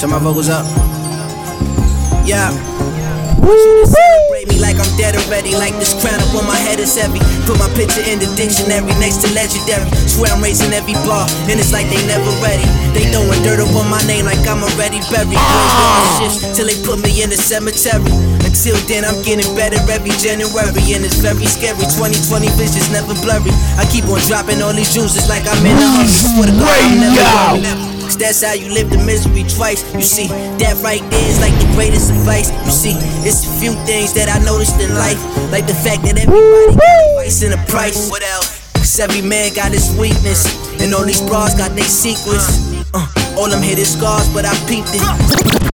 Turn 0.00 0.08
my 0.08 0.18
vocals 0.18 0.48
up. 0.48 0.64
Yeah. 2.24 2.48
Celebrate 3.44 3.68
me 3.68 3.84
like 3.84 4.00
I'm 4.00 4.13
dead 4.96 5.16
already. 5.16 5.54
Like 5.54 5.74
this 5.78 5.94
crown 5.96 6.18
up 6.20 6.32
on 6.34 6.46
my 6.46 6.56
head 6.56 6.78
is 6.80 6.94
heavy. 6.94 7.20
Put 7.46 7.58
my 7.58 7.68
picture 7.74 8.02
in 8.04 8.18
the 8.18 8.28
dictionary 8.34 8.90
next 8.98 9.22
to 9.22 9.28
legendary. 9.34 9.86
Swear 10.08 10.32
I'm 10.32 10.42
raising 10.42 10.72
every 10.72 10.96
bar, 11.06 11.26
and 11.50 11.58
it's 11.58 11.72
like 11.72 11.86
they 11.90 12.00
never 12.06 12.30
ready. 12.42 12.66
They 12.94 13.08
throwing 13.10 13.40
dirt 13.42 13.60
up 13.60 13.72
on 13.74 13.88
my 13.90 14.00
name 14.06 14.24
like 14.26 14.42
I'm 14.46 14.62
already 14.62 15.00
buried. 15.10 15.38
Ah. 15.38 16.20
Shifts 16.20 16.42
till 16.56 16.66
they 16.66 16.78
put 16.82 17.02
me 17.02 17.22
in 17.22 17.30
the 17.30 17.38
cemetery. 17.38 18.06
Until 18.46 18.78
then, 18.86 19.04
I'm 19.04 19.18
getting 19.22 19.48
better 19.58 19.80
every 19.90 20.14
January, 20.20 20.84
and 20.94 21.02
it's 21.02 21.18
very 21.18 21.46
scary. 21.46 21.84
2020 21.84 22.48
vision's 22.54 22.90
never 22.90 23.14
blurry. 23.22 23.50
I 23.80 23.84
keep 23.90 24.06
on 24.06 24.20
dropping 24.26 24.62
all 24.62 24.72
these 24.72 24.92
jewels, 24.92 25.16
it's 25.16 25.28
like 25.28 25.44
I'm 25.46 25.64
in 25.66 25.76
a 25.76 25.88
hurry. 25.98 26.08
Swear 26.08 26.46
to 26.46 26.54
God, 26.54 26.70
I'm 26.70 27.62
never. 27.62 27.93
Cause 28.04 28.16
that's 28.16 28.44
how 28.44 28.52
you 28.52 28.68
live 28.68 28.90
the 28.90 28.98
misery 29.00 29.44
twice. 29.48 29.80
You 29.94 30.02
see, 30.04 30.28
that 30.60 30.76
right 30.84 31.00
there 31.10 31.26
is 31.28 31.40
like 31.40 31.56
the 31.56 31.68
greatest 31.74 32.12
advice. 32.12 32.52
You 32.64 32.72
see, 32.72 32.94
it's 33.24 33.48
a 33.48 33.52
few 33.58 33.72
things 33.88 34.12
that 34.14 34.28
I 34.28 34.38
noticed 34.44 34.80
in 34.80 34.92
life. 34.94 35.18
Like 35.50 35.66
the 35.66 35.74
fact 35.74 36.04
that 36.04 36.20
everybody 36.20 36.76
got 36.76 36.84
a 36.84 37.14
price 37.16 37.42
and 37.42 37.54
a 37.54 37.60
price. 37.66 38.10
What 38.10 38.22
else? 38.22 38.60
Cause 38.74 39.00
every 39.00 39.22
man 39.22 39.54
got 39.54 39.72
his 39.72 39.88
weakness. 39.96 40.44
And 40.80 40.92
all 40.94 41.04
these 41.04 41.22
bras 41.22 41.56
got 41.56 41.72
their 41.72 41.88
secrets. 41.88 42.46
Uh, 42.92 43.08
all 43.38 43.48
them 43.48 43.62
hidden 43.62 43.84
scars, 43.84 44.28
but 44.32 44.44
I 44.44 44.52
peeped 44.68 44.92
it. 44.92 45.73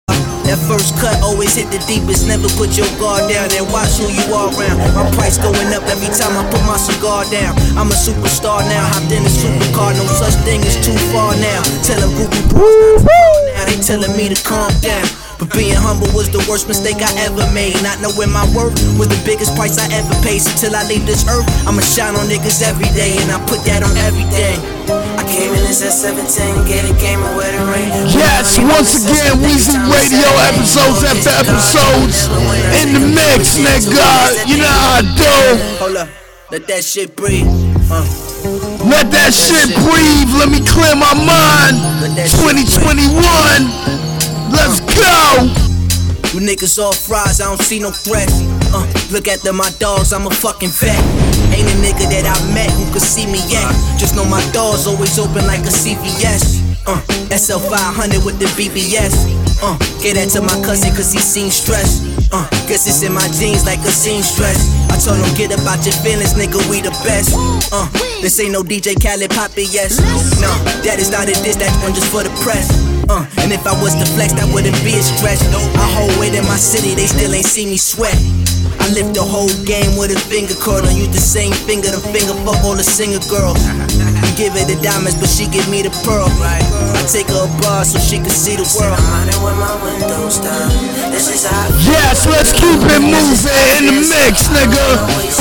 That 0.58 0.66
first 0.66 0.98
cut 0.98 1.22
always 1.22 1.54
hit 1.54 1.70
the 1.70 1.78
deepest. 1.86 2.26
Never 2.26 2.50
put 2.58 2.74
your 2.78 2.90
guard 2.98 3.30
down 3.30 3.54
and 3.54 3.70
watch 3.70 4.02
who 4.02 4.10
you 4.10 4.26
are 4.34 4.50
around. 4.50 4.82
My 4.98 5.06
price 5.14 5.38
going 5.38 5.70
up 5.70 5.86
every 5.86 6.10
time 6.10 6.34
I 6.34 6.42
put 6.50 6.62
my 6.66 6.78
cigar 6.78 7.30
down. 7.30 7.54
I'm 7.78 7.94
a 7.94 7.98
superstar 7.98 8.66
now, 8.66 8.90
hopped 8.90 9.14
in 9.14 9.22
a 9.22 9.30
supercar. 9.30 9.94
No 9.94 10.06
such 10.18 10.34
thing 10.42 10.62
as 10.66 10.82
too 10.82 10.98
far 11.14 11.38
now. 11.38 11.62
Tell 11.86 12.02
them 12.02 12.10
bros 12.50 13.06
not 13.06 13.38
now. 13.54 13.66
They 13.70 13.78
telling 13.82 14.18
me 14.18 14.34
to 14.34 14.38
calm 14.42 14.74
down. 14.82 15.27
But 15.38 15.54
being 15.54 15.78
humble 15.78 16.10
was 16.18 16.34
the 16.34 16.42
worst 16.50 16.66
mistake 16.66 16.98
I 16.98 17.14
ever 17.30 17.46
made. 17.54 17.78
Not 17.86 18.02
knowing 18.02 18.34
my 18.34 18.42
worth 18.58 18.74
was 18.98 19.06
the 19.06 19.22
biggest 19.22 19.54
price 19.54 19.78
I 19.78 19.86
ever 19.94 20.14
paid. 20.26 20.42
So 20.42 20.50
till 20.58 20.74
I 20.74 20.82
leave 20.90 21.06
this 21.06 21.30
earth, 21.30 21.46
I'ma 21.70 21.86
shine 21.86 22.18
on 22.18 22.26
niggas 22.26 22.66
every 22.66 22.90
day, 22.98 23.14
and 23.22 23.30
I 23.30 23.38
put 23.46 23.62
that 23.70 23.86
on 23.86 23.94
everything. 24.02 24.58
I 24.90 25.24
came 25.30 25.54
in 25.54 25.62
this 25.62 25.86
at 25.86 25.94
17, 25.94 26.66
get 26.66 26.90
a 26.90 26.96
game 26.98 27.22
of 27.22 27.38
where 27.38 27.54
the 27.54 27.62
rain. 27.70 27.94
Yes, 28.10 28.58
once 28.58 28.98
again, 28.98 29.38
Weezy 29.46 29.78
Radio 29.94 30.30
episodes 30.50 31.06
after 31.06 31.30
episodes 31.38 32.26
in 32.82 32.98
the 32.98 33.04
mix, 33.06 33.62
nigga. 33.62 34.42
You 34.50 34.58
know 34.58 34.74
how 34.74 35.00
I 35.00 35.06
do. 35.06 35.38
Hold 35.78 35.98
up, 36.02 36.10
let 36.50 36.66
that 36.66 36.82
shit 36.84 37.16
breathe. 37.16 37.46
Uh. 37.94 38.02
Let 38.88 39.12
that 39.12 39.34
shit 39.34 39.70
breathe. 39.84 40.32
Let 40.40 40.50
me 40.50 40.64
clear 40.64 40.96
my 40.96 41.14
mind. 41.14 41.76
2021. 42.16 44.07
Let's 44.52 44.80
go. 44.96 45.68
You 46.36 46.44
niggas 46.44 46.78
all 46.78 46.94
fries, 46.94 47.40
I 47.42 47.46
don't 47.46 47.62
see 47.62 47.80
no 47.80 47.90
threat. 47.90 48.28
Uh, 48.76 48.86
look 49.12 49.28
at 49.28 49.42
them, 49.42 49.58
my 49.58 49.72
dogs, 49.80 50.12
I'm 50.12 50.28
a 50.28 50.30
fucking 50.30 50.70
vet. 50.70 51.00
Ain't 51.56 51.66
a 51.66 51.78
nigga 51.80 52.06
that 52.12 52.28
I 52.28 52.36
met 52.54 52.70
who 52.72 52.86
could 52.92 53.02
see 53.02 53.26
me 53.26 53.40
yet. 53.48 53.66
Just 53.98 54.16
know 54.16 54.26
my 54.26 54.44
doors 54.52 54.88
always 54.88 55.18
open 55.18 55.48
like 55.48 55.62
a 55.64 55.72
CVS. 55.72 56.62
Uh, 56.86 57.00
SL 57.32 57.60
500 57.60 58.24
with 58.24 58.40
the 58.40 58.46
BBS. 58.60 59.16
Uh, 59.64 59.74
gave 60.04 60.16
that 60.16 60.30
to 60.36 60.42
my 60.42 60.54
cousin 60.62 60.94
cause 60.94 61.12
he 61.12 61.20
seen 61.20 61.50
stress. 61.50 62.06
Uh, 62.32 62.46
guess 62.68 62.86
it's 62.86 63.02
in 63.02 63.12
my 63.16 63.26
jeans 63.34 63.66
like 63.66 63.80
a 63.80 63.92
seamstress. 63.92 64.68
I 64.92 65.00
told 65.00 65.18
him 65.18 65.32
get 65.34 65.56
about 65.56 65.82
your 65.88 65.96
feelings, 66.04 66.36
nigga, 66.36 66.60
we 66.70 66.84
the 66.84 66.92
best. 67.08 67.34
Uh, 67.72 67.88
this 68.22 68.40
ain't 68.40 68.52
no 68.52 68.62
DJ 68.62 68.94
Khaled 69.00 69.32
Poppy, 69.32 69.66
yes. 69.72 69.98
No, 70.44 70.52
that 70.84 71.00
is 71.00 71.10
not 71.10 71.32
a 71.32 71.36
diss, 71.42 71.56
that 71.58 71.72
one 71.82 71.96
just 71.96 72.12
for 72.12 72.22
the 72.22 72.30
press. 72.44 72.68
Uh, 73.10 73.24
and 73.40 73.56
if 73.56 73.64
I 73.66 73.72
was 73.80 73.96
to 73.96 74.06
flex, 74.20 74.36
that 74.36 74.52
wouldn't 74.52 74.76
be 74.84 74.92
a 75.00 75.04
stretch. 75.04 75.40
I 75.80 75.88
hold 75.96 76.12
weight 76.20 76.36
in 76.36 76.44
my 76.44 76.60
city, 76.60 76.92
they 76.92 77.08
still 77.08 77.32
ain't 77.32 77.48
see 77.48 77.64
me 77.64 77.80
sweat. 77.80 78.16
I 78.84 78.92
lift 78.92 79.16
the 79.16 79.24
whole 79.24 79.48
game 79.64 79.96
with 79.96 80.12
a 80.12 80.20
finger 80.20 80.56
curl. 80.60 80.84
I 80.84 80.92
use 80.92 81.12
the 81.16 81.24
same 81.24 81.56
finger, 81.56 81.88
the 81.88 82.04
finger 82.12 82.36
fuck 82.44 82.60
all 82.68 82.76
the 82.76 82.84
singer 82.84 83.24
girl. 83.32 83.56
You 84.28 84.32
give 84.36 84.54
her 84.60 84.66
the 84.68 84.76
diamonds, 84.84 85.16
but 85.16 85.32
she 85.32 85.48
give 85.48 85.68
me 85.72 85.88
the 85.88 85.92
pearl. 86.04 86.28
Right? 86.44 86.64
I 86.96 87.02
take 87.08 87.32
her 87.32 87.48
abroad 87.48 87.88
so 87.88 87.96
she 87.96 88.20
can 88.20 88.32
see 88.32 88.60
the 88.60 88.68
world. 88.76 89.00
Yes, 91.88 92.28
let's 92.28 92.52
keep 92.52 92.80
it 92.92 93.04
moving 93.08 93.64
in 93.80 93.84
the 93.88 94.04
mix, 94.04 94.52
nigga. 94.52 94.88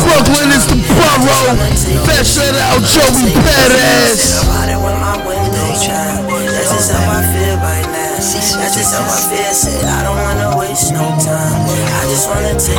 Brooklyn 0.07 0.55
is 0.55 0.65
the 0.71 0.79
borough. 0.95 1.59
Fetch 2.07 2.39
that 2.39 2.55
out, 2.71 2.83
Joey 2.87 3.35
Badass. 3.43 4.47
That's 6.47 6.71
just 6.73 6.91
how 6.95 7.11
I 7.11 7.23
feel 7.23 7.47
right 7.47 7.55
now. 7.55 7.56
That's 8.35 8.75
just 8.75 8.91
how 8.91 9.07
I 9.07 9.23
feel. 9.31 9.55
Said 9.55 9.87
I 9.87 10.03
don't 10.03 10.19
wanna 10.19 10.59
waste 10.59 10.91
no 10.91 11.07
time. 11.23 11.63
I 11.63 12.03
just 12.11 12.27
wanna 12.27 12.59
take 12.59 12.75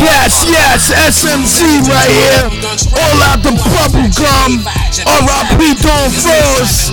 Yes, 0.00 0.48
yes, 0.48 0.92
SMZ 1.12 1.84
right 1.92 2.08
here. 2.08 2.48
All 2.96 3.20
out 3.28 3.44
the 3.44 3.52
bubble 3.52 4.08
gum. 4.16 4.64
R.I.P. 5.04 5.76
Don 5.84 6.08
Frost. 6.08 6.92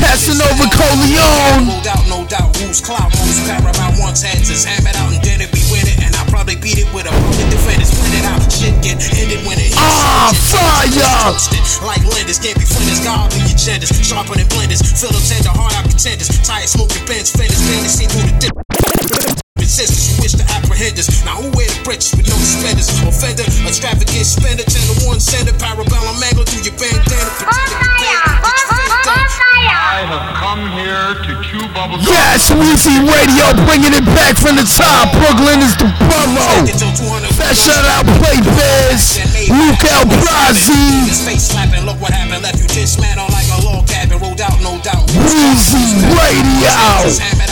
Casanova 0.00 0.64
Coleon. 0.72 1.68
No 1.68 1.80
doubt, 1.84 2.08
no 2.08 2.24
doubt. 2.24 2.56
Who's 2.56 2.80
clout? 2.80 3.12
Who's 3.12 3.44
paramount? 3.44 4.00
Once 4.00 4.22
heads 4.22 4.48
is 4.48 4.64
hammered 4.64 4.96
out 4.96 5.12
and 5.12 5.22
then 5.22 5.40
it 5.40 5.52
be 5.52 5.60
with 5.68 5.84
it. 5.84 6.00
And 6.02 6.16
I'll 6.16 6.26
probably 6.26 6.56
beat 6.56 6.78
it 6.78 6.88
with 6.94 7.04
a 7.04 7.12
public 7.12 7.36
defenders. 7.36 7.43
Win 7.43 7.43
it 8.14 8.24
out. 8.24 8.40
Shit 8.46 8.74
get 8.80 9.02
ended 9.18 9.42
when 9.42 9.58
it 9.58 9.74
hits. 9.74 9.82
Ah, 9.82 10.30
fire! 10.30 11.34
Like 11.82 12.02
lenders, 12.06 12.38
can't 12.38 12.54
be 12.54 12.64
frienders. 12.64 13.02
God 13.02 13.28
be 13.34 13.42
your 13.42 13.58
genders. 13.58 13.90
Sharper 14.00 14.38
than 14.38 14.46
blenders. 14.48 14.80
Fill 14.80 15.10
them 15.10 15.24
tender, 15.26 15.50
hard 15.50 15.74
out 15.74 15.84
contenders. 15.90 16.30
Tired 16.46 16.70
smoking 16.70 17.04
bends, 17.04 17.34
fenders. 17.34 17.60
Barely 17.66 17.90
see 17.90 18.06
through 18.06 18.30
the 18.30 18.34
dip. 18.38 18.54
Resistance, 19.58 20.12
you 20.12 20.22
wish 20.22 20.34
to 20.38 20.44
apprehend 20.54 20.98
us. 20.98 21.08
Now 21.24 21.40
who 21.40 21.48
wear 21.56 21.66
the 21.66 21.80
britches 21.82 22.14
with 22.14 22.28
no 22.28 22.36
suspenders? 22.36 22.88
Offender, 23.02 23.46
extravagant 23.66 24.26
spender, 24.26 24.64
channel 24.64 24.96
one 25.08 25.20
sender, 25.20 25.52
parabellum 25.56 26.20
angle 26.20 26.44
through 26.44 26.62
your 26.68 26.76
bandana, 26.76 27.30
pretend 27.40 27.70
to 27.70 28.53
I 29.64 30.04
have 30.04 30.26
come 30.36 30.62
here 30.76 31.14
to 31.24 31.32
chew 31.44 31.64
bubble 31.72 31.96
gum. 31.96 32.10
Yes, 32.10 32.50
Weezy 32.52 33.00
Radio 33.00 33.46
bringing 33.64 33.94
it 33.96 34.04
back 34.12 34.36
from 34.36 34.56
the 34.56 34.66
top. 34.66 35.12
Brooklyn 35.16 35.60
is 35.64 35.74
the 35.80 35.88
borough. 36.04 36.66
Get 36.66 36.80
your 36.80 36.92
200 36.92 37.32
That 37.40 37.56
shout 37.56 37.84
out 37.88 38.04
Play 38.20 38.40
Biz, 38.42 39.20
Luke 39.48 39.84
El 39.88 40.04
Brazi. 40.20 41.08
Weezy 45.24 45.84
Radio. 46.16 47.43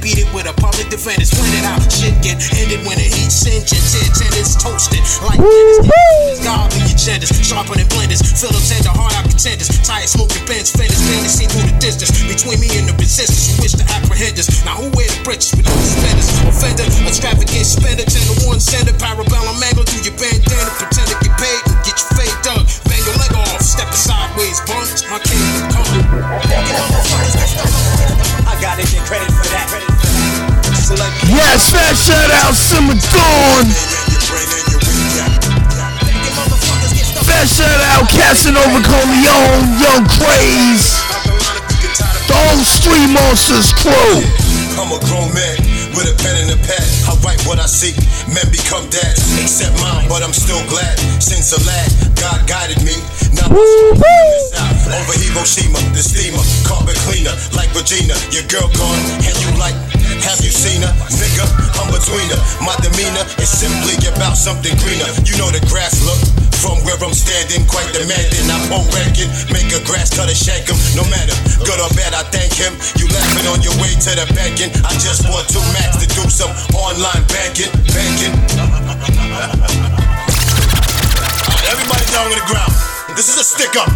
Beat 0.00 0.18
it 0.18 0.28
with 0.32 0.48
a 0.48 0.54
public 0.56 0.88
defense. 0.88 1.30
Win 1.36 1.52
it 1.60 1.64
out. 1.68 1.84
Shit 1.92 2.16
get 2.24 2.40
ended 2.56 2.80
when 2.88 2.96
it 2.96 3.12
heats 3.12 3.36
singeing. 3.36 3.84
Tits 3.84 4.20
and 4.24 4.34
it's 4.34 4.56
toasted. 4.56 5.04
Like 5.20 5.38
be 5.38 6.80
your 6.88 6.96
genders. 6.96 7.32
Sharper 7.44 7.76
than 7.76 7.88
blenders. 7.92 8.24
Fill 8.24 8.52
them 8.52 8.64
tender, 8.64 8.92
hard 8.92 9.12
out 9.16 9.28
contenders. 9.28 9.68
Tired 9.84 10.08
smoking 10.08 10.44
bends, 10.48 10.72
fenders. 10.72 11.00
Barely 11.08 11.28
see 11.28 11.46
through 11.48 11.68
the 11.68 11.76
distance. 11.80 12.12
Between 12.24 12.58
me 12.60 12.68
and 12.80 12.88
the 12.88 12.94
resistance. 12.96 13.52
You 13.52 13.56
wish 13.60 13.76
to 13.76 13.84
apprehend 13.92 14.40
us. 14.40 14.48
Now 14.64 14.80
who 14.80 14.88
wear 14.96 15.08
the 15.08 15.20
britches 15.24 15.52
with 15.56 15.68
no 15.68 15.76
suspenders? 15.76 16.28
Offender, 16.48 16.86
extravagant 17.04 17.66
spender. 17.68 18.04
Channel 18.08 18.36
one 18.48 18.60
sender. 18.60 18.96
Parabellum 18.96 19.60
angle 19.60 19.84
through 19.84 20.04
your 20.04 20.16
bandana. 20.16 20.72
Pretend 20.80 21.08
to 21.12 21.16
get 21.20 21.34
paid 21.36 21.60
and 21.68 21.78
get 21.84 21.96
your 22.00 22.10
fade 22.16 22.38
dug. 22.40 22.64
Bang 22.88 23.02
your 23.04 23.16
leg 23.20 23.32
off. 23.36 23.60
Step 23.60 23.92
sideways. 23.92 24.60
Bunch 24.64 25.04
my 25.12 25.20
kingdom 25.20 25.64
come. 25.72 26.79
Fat 31.68 31.92
shout 31.92 32.30
out 32.40 32.54
Simmer 32.56 32.96
Dawn. 33.12 33.66
Fat 37.28 37.44
shout 37.44 37.80
out 37.92 38.08
Casanova 38.08 38.80
Coleon, 38.80 39.68
Young 39.76 40.04
Craze. 40.16 40.96
The 42.28 42.36
whole 42.38 42.64
Street 42.64 43.10
Monsters 43.12 43.74
crew. 43.76 44.24
I'm 44.80 44.88
a 44.94 45.00
grown 45.04 45.28
man 45.36 45.58
with 45.92 46.08
a 46.08 46.16
pen 46.22 46.38
and 46.40 46.56
a 46.56 46.60
pad. 46.64 46.86
I 47.04 47.12
write 47.26 47.42
what 47.44 47.58
I 47.58 47.66
see. 47.66 47.92
Men 48.32 48.46
become 48.48 48.88
dads, 48.88 49.20
except 49.36 49.76
mine. 49.82 50.08
But 50.08 50.22
I'm 50.22 50.32
still 50.32 50.62
glad. 50.70 50.96
Since 51.20 51.52
a 51.52 51.60
lad, 51.66 51.90
God 52.16 52.46
guided 52.48 52.80
me. 52.86 52.96
Now 53.36 53.50
I'm 53.50 53.58
this 53.98 54.54
out. 54.56 54.72
over 54.96 55.16
Hiroshima, 55.18 55.82
the 55.92 56.00
steamer, 56.00 56.44
carpet 56.64 56.96
cleaner, 57.04 57.34
like 57.52 57.74
Regina. 57.74 58.14
Your 58.30 58.46
girl 58.48 58.70
gone, 58.72 59.02
and 59.26 59.36
you 59.42 59.50
like. 59.58 59.89
Have 60.26 60.42
you 60.42 60.50
seen 60.50 60.82
her, 60.82 60.92
nigga? 61.14 61.46
I'm 61.78 61.90
between 61.94 62.26
her. 62.34 62.40
My 62.62 62.74
demeanor 62.82 63.24
is 63.38 63.50
simply 63.50 63.94
about 64.10 64.34
something 64.34 64.74
greener. 64.82 65.06
You 65.22 65.38
know 65.38 65.50
the 65.50 65.62
grass 65.70 66.02
look 66.02 66.18
from 66.60 66.76
where 66.84 66.98
I'm 67.00 67.16
standing, 67.16 67.64
quite 67.70 67.88
demanding. 67.94 68.44
I 68.50 68.58
won't 68.68 68.90
reckon, 68.92 69.30
make 69.48 69.72
a 69.72 69.80
grass 69.88 70.12
cutter 70.12 70.36
shank 70.36 70.68
him. 70.68 70.76
No 70.92 71.06
matter 71.08 71.32
good 71.64 71.80
or 71.80 71.88
bad, 71.96 72.12
I 72.12 72.26
thank 72.28 72.52
him. 72.52 72.76
You 73.00 73.08
laughing 73.08 73.46
on 73.48 73.64
your 73.64 73.74
way 73.80 73.96
to 73.96 74.10
the 74.12 74.26
banking. 74.36 74.68
I 74.84 74.92
just 75.00 75.24
bought 75.24 75.48
two 75.48 75.62
max 75.72 75.96
to 76.02 76.06
do 76.06 76.28
some 76.28 76.52
online 76.76 77.24
banking, 77.32 77.72
banking. 77.96 78.34
Everybody 81.64 82.04
down 82.12 82.28
on 82.28 82.36
the 82.36 82.46
ground. 82.50 82.72
This 83.16 83.32
is 83.32 83.40
a 83.40 83.44
stick 83.44 83.72
up. 83.76 83.88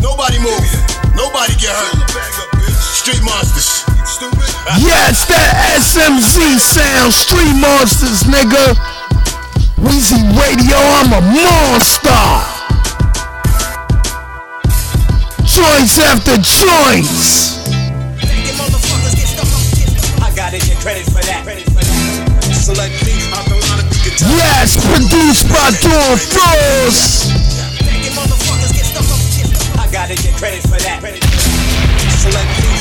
Nobody 0.00 0.38
move. 0.38 0.68
Nobody 1.16 1.54
get 1.58 1.74
hurt. 1.74 1.98
Street 2.94 3.22
monsters. 3.22 3.91
Yes, 4.02 5.30
that 5.30 5.78
SMZ 5.78 6.58
sound. 6.58 7.14
Street 7.14 7.54
Monsters, 7.54 8.26
nigga. 8.26 8.74
Weezy 9.78 10.18
Radio, 10.34 10.74
I'm 10.98 11.14
a 11.14 11.22
monster. 11.22 12.10
Joints 15.46 16.02
after 16.02 16.34
joints. 16.42 17.62
I 20.18 20.34
gotta 20.34 20.58
get 20.58 20.82
credit 20.82 21.06
for 21.06 21.22
that. 21.22 21.46
Select 22.58 23.06
me 23.06 23.14
out 23.30 23.46
the 23.46 23.54
line 23.54 23.86
of 23.86 23.90
guitar. 24.02 24.34
Yes, 24.34 24.74
produced 24.82 25.46
by 25.46 25.70
Dawn 25.78 26.18
Frost. 26.18 27.30
I 29.78 29.86
gotta 29.92 30.16
get 30.16 30.34
credit 30.34 30.62
for 30.62 30.80
that. 30.82 30.98
Select 32.18 32.66
me 32.66 32.71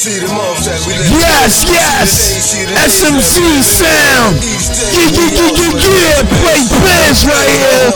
Yes, 0.00 1.68
yes. 1.68 2.08
SMZ 2.88 3.36
sound. 3.60 4.40
Yeah, 4.40 5.12
yeah, 5.12 5.28
yeah, 5.28 5.52
yeah, 5.52 5.76
yeah. 5.76 6.24
Play 6.40 6.64
Biz 6.80 7.28
right 7.28 7.52
here. 7.52 7.92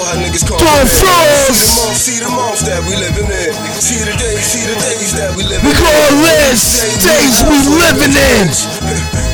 Dawn 0.60 0.84
Frost. 0.84 1.96
See 1.96 2.20
the 2.20 2.28
moms 2.28 2.60
that 2.68 2.84
we 2.84 2.92
living 3.00 3.24
in. 3.24 3.54
See 3.80 4.04
the 4.04 4.12
days, 4.20 4.44
see 4.44 4.68
the 4.68 4.76
days 4.84 5.16
that 5.16 5.32
we 5.34 5.44
living 5.44 5.64
We 5.64 5.72
call 5.72 6.10
this 6.20 6.92
days 7.00 7.40
we 7.48 7.56
living 7.72 8.12
in. 8.12 9.30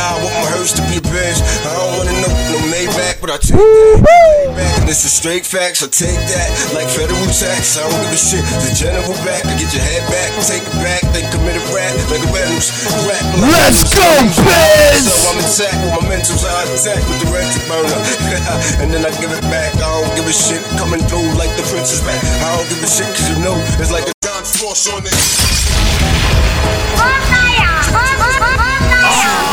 I 0.00 0.16
die, 0.16 0.16
I 0.16 0.24
want 0.24 0.32
my 0.32 0.48
hearse 0.56 0.72
to 0.80 0.82
be 0.88 0.96
a 0.96 1.04
bench. 1.04 1.38
I 1.60 1.76
don't 1.76 1.92
wanna 2.00 2.14
know 2.24 2.32
no 2.32 2.58
Maybach, 2.72 3.20
but 3.20 3.28
I 3.28 3.36
take 3.36 3.60
that. 3.60 4.00
Maybach, 4.00 4.80
and 4.80 4.88
this 4.88 5.04
is 5.04 5.12
straight 5.12 5.44
facts. 5.44 5.84
I 5.84 5.92
take 5.92 6.16
that 6.16 6.48
like 6.72 6.88
federal 6.88 7.20
tax. 7.28 7.76
I 7.76 7.84
don't 7.84 7.92
give 8.08 8.16
a 8.16 8.20
shit. 8.20 8.40
The 8.64 8.72
general 8.72 9.12
back, 9.28 9.44
I 9.44 9.52
get 9.60 9.68
your 9.76 9.84
head 9.84 10.00
back, 10.08 10.32
take 10.48 10.64
it 10.64 10.76
back. 10.80 11.04
They 11.12 11.20
committed 11.28 11.60
rap 11.76 11.92
like 12.08 12.24
a 12.24 12.30
Reynolds. 12.32 12.72
Rap 13.04 13.20
like 13.44 13.52
Let's 13.52 13.84
go, 13.92 14.08
Biz. 14.40 15.04
So 15.04 15.12
I'm 15.28 15.36
intact 15.36 15.76
with 15.84 15.92
my 16.00 16.04
mentals, 16.08 16.48
I 16.48 16.64
attack 16.64 17.04
with 17.04 17.20
the 17.20 17.28
electric 17.36 17.64
burner. 17.68 18.00
and 18.80 18.88
then 18.88 19.04
I 19.04 19.12
give 19.20 19.36
it 19.36 19.44
back. 19.52 19.76
I 19.76 19.84
don't 19.84 20.12
give 20.16 20.24
a 20.24 20.32
shit. 20.32 20.64
Coming 20.80 21.04
through 21.12 21.28
like 21.36 21.52
the 21.60 21.64
prince's 21.68 22.00
back. 22.08 22.16
I 22.40 22.56
don't 22.56 22.68
give 22.72 22.80
a 22.80 22.88
shit, 22.88 23.10
cause 23.12 23.28
you 23.28 23.36
know 23.44 23.56
it's 23.76 23.92
like 23.92 24.08
a 24.08 24.14
John 24.24 24.48
Frost 24.48 24.88
on 24.96 25.04
it. 25.04 25.12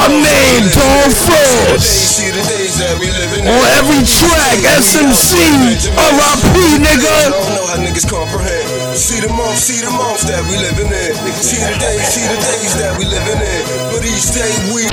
A 0.07 0.09
name, 0.09 0.63
Dawn 0.71 1.11
Frost. 1.11 1.83
See 1.83 2.31
the 2.31 2.39
days 2.47 2.79
that 2.79 2.95
we 2.95 3.11
living 3.11 3.43
in. 3.43 3.51
On 3.51 3.63
every 3.75 3.99
track, 4.07 4.55
SMC, 4.79 5.35
RIP, 5.83 6.79
nigga. 6.79 7.35
don't 7.35 7.83
niggas 7.83 8.07
comprehend. 8.07 8.95
See 8.95 9.19
the 9.19 9.27
month, 9.35 9.59
see 9.59 9.83
the 9.83 9.91
month 9.91 10.23
that 10.31 10.39
we 10.47 10.55
living 10.63 10.87
in. 10.87 11.11
See 11.35 11.59
the 11.59 11.75
days, 11.75 12.07
see 12.07 12.23
the 12.23 12.39
days 12.39 12.79
that 12.79 12.95
we 12.95 13.03
living 13.03 13.35
in. 13.35 13.63
But 13.91 14.07
each 14.07 14.31
day 14.31 14.47
we 14.71 14.87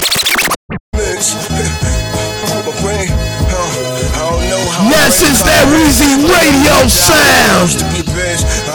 bitch. 0.98 1.30
My 2.66 2.74
brain, 2.82 3.06
huh, 3.06 4.18
I 4.18 4.34
don't 4.34 4.42
know 4.50 4.64
how. 4.66 4.90
Yes, 4.98 5.22
it's 5.22 5.46
that 5.46 5.62
Weezy 5.70 6.26
radio 6.26 6.90
sound. 6.90 8.73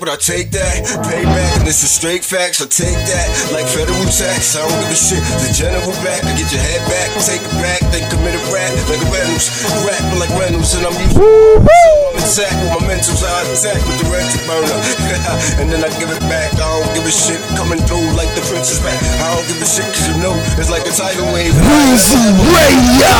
But 0.00 0.08
I 0.08 0.16
take 0.16 0.48
that. 0.56 0.80
Payback, 1.04 1.60
and 1.60 1.68
this 1.68 1.84
is 1.84 1.92
straight 1.92 2.24
facts. 2.24 2.64
I 2.64 2.66
take 2.66 2.96
that 2.96 3.28
like 3.52 3.68
federal 3.68 4.00
tax. 4.08 4.56
I 4.56 4.64
don't 4.64 4.72
give 4.80 4.96
a 4.96 4.98
shit. 4.98 5.20
The 5.44 5.52
general 5.52 5.92
back, 6.00 6.24
I 6.24 6.32
get 6.32 6.48
your 6.48 6.64
head 6.64 6.80
back, 6.88 7.12
take 7.20 7.44
it 7.44 7.54
back, 7.60 7.84
then 7.92 8.08
commit 8.08 8.32
a 8.32 8.42
rap 8.48 8.72
like 8.88 9.04
a 9.04 9.08
Reynolds. 9.12 9.52
Rapping 9.84 10.16
like 10.16 10.32
Reynolds, 10.40 10.72
and 10.72 10.88
I'm 10.88 10.96
used. 11.04 11.20
I'm 11.20 12.16
intact 12.16 12.56
with 12.64 12.72
my 12.80 12.82
mentals, 12.88 13.20
I 13.20 13.44
attack 13.52 13.80
with 13.84 13.98
the 14.00 14.08
rental 14.08 14.40
burner. 14.48 14.80
and 15.60 15.68
then 15.68 15.84
I 15.84 15.92
give 16.00 16.08
it 16.08 16.22
back. 16.32 16.48
I 16.56 16.64
don't 16.64 16.90
give 16.96 17.04
a 17.04 17.12
shit. 17.12 17.38
Coming 17.60 17.84
through 17.84 18.08
like 18.16 18.32
the 18.32 18.42
princess 18.48 18.80
back. 18.80 18.96
I 19.20 19.36
don't 19.36 19.44
give 19.52 19.60
a 19.60 19.68
shit, 19.68 19.84
cause 19.84 20.08
you 20.08 20.16
know 20.24 20.32
it's 20.56 20.72
like 20.72 20.88
a 20.88 20.94
tidal 20.96 21.28
wave. 21.36 21.52
Weezy 21.52 22.16
radio. 22.56 23.12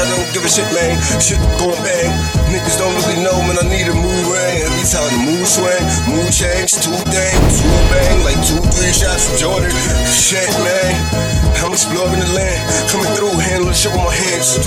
I 0.00 0.04
don't 0.08 0.28
give 0.32 0.46
a 0.46 0.50
shit, 0.50 0.66
man. 0.72 0.96
Shit 1.20 1.42
going 1.60 1.76
bang. 1.84 2.12
Niggas 2.54 2.78
don't 2.78 2.94
really 3.02 3.20
know, 3.20 3.34
man. 3.44 3.58
I 3.58 3.66
need 3.66 3.90
a 3.90 3.94
mood 3.94 4.13
Every 4.24 4.84
time 4.88 5.12
the 5.12 5.20
mood 5.28 5.44
swing, 5.44 5.84
mood 6.08 6.32
change, 6.32 6.72
two 6.80 6.96
thing, 7.12 7.36
two 7.60 7.68
bang, 7.92 8.24
like 8.24 8.40
two, 8.40 8.56
three 8.72 8.92
shots 8.92 9.28
from 9.28 9.36
Jordan. 9.36 9.70
Shit, 10.08 10.48
man. 10.64 11.44
I'm 11.60 11.72
exploring 11.72 12.20
the 12.20 12.28
land. 12.32 12.60
Coming 12.88 13.08
through, 13.16 13.36
handling 13.36 13.76
shit 13.76 13.92
with 13.92 14.00
my 14.00 14.12
hands. 14.12 14.60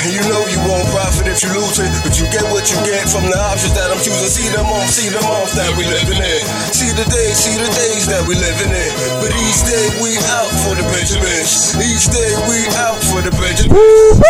And 0.00 0.10
you 0.12 0.20
know 0.28 0.40
you 0.48 0.60
won't 0.64 0.88
profit 0.92 1.28
if 1.28 1.44
you 1.44 1.52
lose 1.52 1.76
it. 1.80 1.88
But 2.04 2.16
you 2.16 2.24
get 2.32 2.44
what 2.48 2.68
you 2.72 2.76
get 2.88 3.04
from 3.08 3.28
the 3.28 3.36
options 3.36 3.75
that 4.10 4.22
I'm. 4.22 4.30
See 4.30 4.48
them 4.52 4.66
off, 4.66 4.88
see 4.90 5.10
them 5.10 5.26
off 5.26 5.50
that 5.56 5.70
we 5.74 5.84
living 5.86 6.20
in. 6.20 6.42
See 6.70 6.92
the 6.94 7.06
days, 7.08 7.36
see 7.36 7.56
the 7.58 7.70
days 7.74 8.06
that 8.06 8.22
we 8.26 8.34
living 8.38 8.72
in. 8.72 8.90
But 9.22 9.32
each 9.34 9.60
day 9.66 9.86
we 10.02 10.14
out 10.38 10.50
for 10.64 10.74
the 10.78 10.86
Benjamins. 10.90 11.74
Each 11.80 12.06
day 12.10 12.30
we 12.46 12.58
out 12.78 12.98
for 13.10 13.20
the 13.22 13.32
Benjamins. 13.36 14.22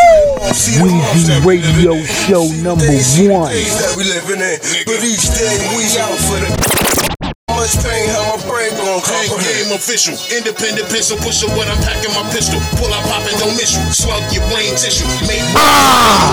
See 0.56 0.78
them 0.80 1.00
off 1.00 1.12
Weezy 1.16 1.36
radio 1.44 1.94
show 2.28 2.44
number 2.62 2.86
Days, 2.86 3.06
see 3.06 3.28
the 3.28 3.34
one. 3.34 3.52
that 3.52 3.92
we 3.96 4.04
living 4.08 4.40
in. 4.40 4.56
But 4.88 5.00
each 5.04 5.26
day 5.34 5.54
we 5.76 5.84
out 6.00 6.18
for 6.24 6.38
the 6.40 6.50
much 7.66 7.82
pain, 7.82 8.06
how 8.14 8.36
my 8.36 8.46
brain 8.46 8.70
gon' 9.00 9.04
Bang 9.12 9.28
comprehend. 9.28 9.68
game 9.68 9.72
official, 9.76 10.16
independent 10.32 10.88
pistol 10.88 11.18
pusher. 11.20 11.48
When 11.56 11.68
I'm 11.68 11.80
packing 11.84 12.12
my 12.16 12.24
pistol, 12.32 12.60
pull 12.80 12.88
out 12.92 13.04
popping, 13.08 13.36
don't 13.40 13.56
miss 13.56 13.76
you. 13.76 13.82
Slug 13.92 14.22
your 14.32 14.44
brain 14.48 14.72
tissue, 14.76 15.08
made 15.28 15.44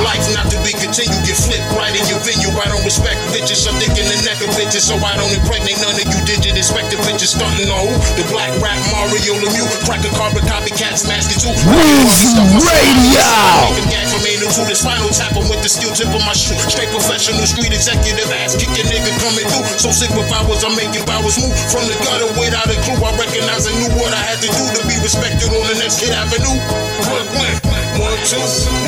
life 0.03 0.23
not 0.31 0.47
to 0.51 0.57
be 0.63 0.71
continued. 0.75 1.19
Get 1.27 1.39
flipped 1.39 1.67
right 1.75 1.91
in 1.91 2.03
your 2.07 2.19
venue. 2.23 2.51
I 2.55 2.67
don't 2.71 2.83
respect 2.85 3.19
bitches. 3.33 3.65
I'm 3.67 3.75
thinking 3.79 4.07
the 4.07 4.19
neck 4.23 4.39
of 4.43 4.51
bitches, 4.55 4.87
so 4.87 4.95
I 4.99 5.15
don't 5.19 5.31
impregnate 5.33 5.79
none 5.83 5.95
of 5.95 6.07
you 6.07 6.19
digit 6.23 6.55
expected 6.55 6.99
bitches. 7.03 7.35
Stunting 7.35 7.71
on 7.71 7.89
who? 7.89 7.95
The 8.19 8.25
black 8.29 8.51
rap 8.61 8.77
Mario 8.93 9.39
Lemieux, 9.41 9.67
crack 9.87 10.03
a 10.05 10.11
carbon 10.15 10.43
copycats, 10.45 11.07
mask 11.07 11.33
it 11.33 11.39
too. 11.41 11.53
Weezy 11.67 12.37
radio. 12.61 13.27
Make 13.73 13.89
gag 13.89 14.07
from 14.11 14.23
anal 14.27 14.51
to 14.53 14.61
the 14.69 14.75
spinal 14.75 15.09
tap 15.09 15.33
with 15.35 15.61
the 15.65 15.71
steel 15.71 15.91
tip 15.95 16.11
of 16.13 16.21
my 16.23 16.35
shoe. 16.35 16.55
Straight 16.69 16.91
professional 16.93 17.43
street 17.47 17.73
executive 17.73 18.29
ass 18.43 18.55
kicking 18.55 18.85
nigga 18.87 19.11
coming 19.19 19.47
through. 19.49 19.65
So 19.81 19.89
sick 19.89 20.13
with 20.13 20.29
powers, 20.29 20.61
I'm 20.63 20.75
making 20.77 21.03
powers 21.09 21.41
move 21.41 21.55
from 21.73 21.89
the 21.89 21.97
gutter 22.05 22.29
without 22.53 22.69
a 22.69 22.77
clue. 22.85 23.01
I 23.01 23.09
recognize 23.17 23.65
I 23.65 23.73
knew 23.81 23.89
what 23.97 24.13
I 24.13 24.21
had 24.29 24.37
to 24.45 24.49
do 24.53 24.63
to 24.77 24.81
be 24.85 24.93
respected 25.01 25.49
on 25.49 25.65
the 25.65 25.73
next 25.81 26.05
Avenue. 26.05 26.53
Brooklyn, 27.01 27.57
one 27.97 28.13
two, 28.29 28.37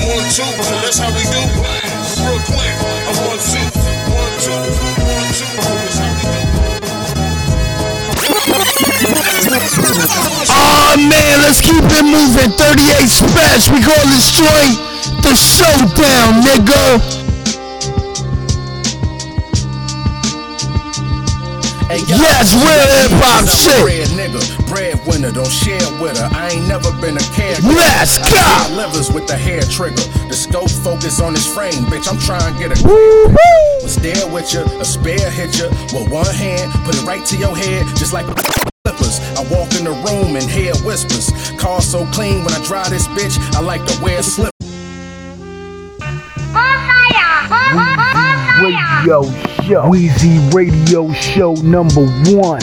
one 0.06 0.21
two. 0.30 0.45
That's 0.86 1.01
how 1.01 1.10
we 1.10 1.25
do. 1.25 1.41
Brooklyn, 2.21 2.69
two. 4.38 4.62
That's 5.82 5.97
how 5.97 6.13
we 6.13 6.21
do. 6.30 6.45
Oh 10.45 10.93
man, 11.01 11.36
let's 11.41 11.62
keep 11.62 11.82
it 11.82 12.06
moving. 12.06 12.54
38 12.54 13.10
Special. 13.10 13.73
We 13.73 13.82
call 13.82 14.06
this 14.13 14.30
joint 14.30 14.78
the 15.25 15.34
showdown, 15.34 16.45
nigga. 16.45 17.35
Hey, 21.86 22.02
yo, 22.10 22.17
Yes, 22.17 22.54
real 22.58 22.88
hip 22.98 23.13
hop 23.21 23.45
shit. 23.45 23.78
Red 23.86 24.10
nigga, 24.17 24.41
breadwinner, 24.67 25.32
don't 25.32 25.52
share 25.52 25.86
with 26.02 26.17
her. 26.17 26.30
I 26.34 26.58
ain't 26.58 26.67
never 26.67 26.89
been 27.00 27.15
a 27.15 27.26
caregiver. 27.38 27.76
Let's 27.78 28.17
go. 28.17 28.76
Livers 28.76 29.12
with 29.12 29.28
the 29.28 29.38
hair 29.38 29.62
trigger. 29.62 30.02
The 30.28 30.34
scope 30.34 30.69
focus 30.69 31.21
on 31.21 31.34
his 31.34 31.45
frame, 31.45 31.86
bitch. 31.86 32.10
I'm 32.10 32.17
trying 32.17 32.54
to 32.54 32.60
get 32.60 32.74
a 32.74 32.78
woo. 32.82 33.30
was 33.84 33.98
there 33.98 34.26
with 34.34 34.54
you, 34.54 34.62
a 34.82 34.86
spare 34.86 35.30
hit 35.30 35.60
you 35.60 35.69
with 35.93 36.10
one 36.10 36.34
hand, 36.34 36.71
put 36.86 36.95
it 36.95 37.06
right 37.06 37.24
to 37.26 37.38
your 37.38 37.56
head, 37.56 37.86
just 37.95 38.13
like. 38.13 38.26
I 39.38 39.43
walk 39.52 39.76
in 39.76 39.84
the 39.84 39.91
room 39.91 40.36
and 40.36 40.50
hear 40.50 40.74
whispers. 40.86 41.30
Car 41.60 41.82
so 41.82 42.06
clean 42.08 42.43
when 42.45 42.54
I 42.54 42.63
drive 42.63 42.89
this 42.89 43.08
bitch, 43.10 43.38
I 43.54 43.60
like 43.60 43.86
to 43.86 44.02
wear 44.02 44.24
slippers. 44.24 44.55
Radio 48.65 49.21
show. 49.62 49.84
Weezy 49.89 50.54
radio 50.54 51.12
show 51.13 51.54
number 51.62 52.01
one. 52.34 52.62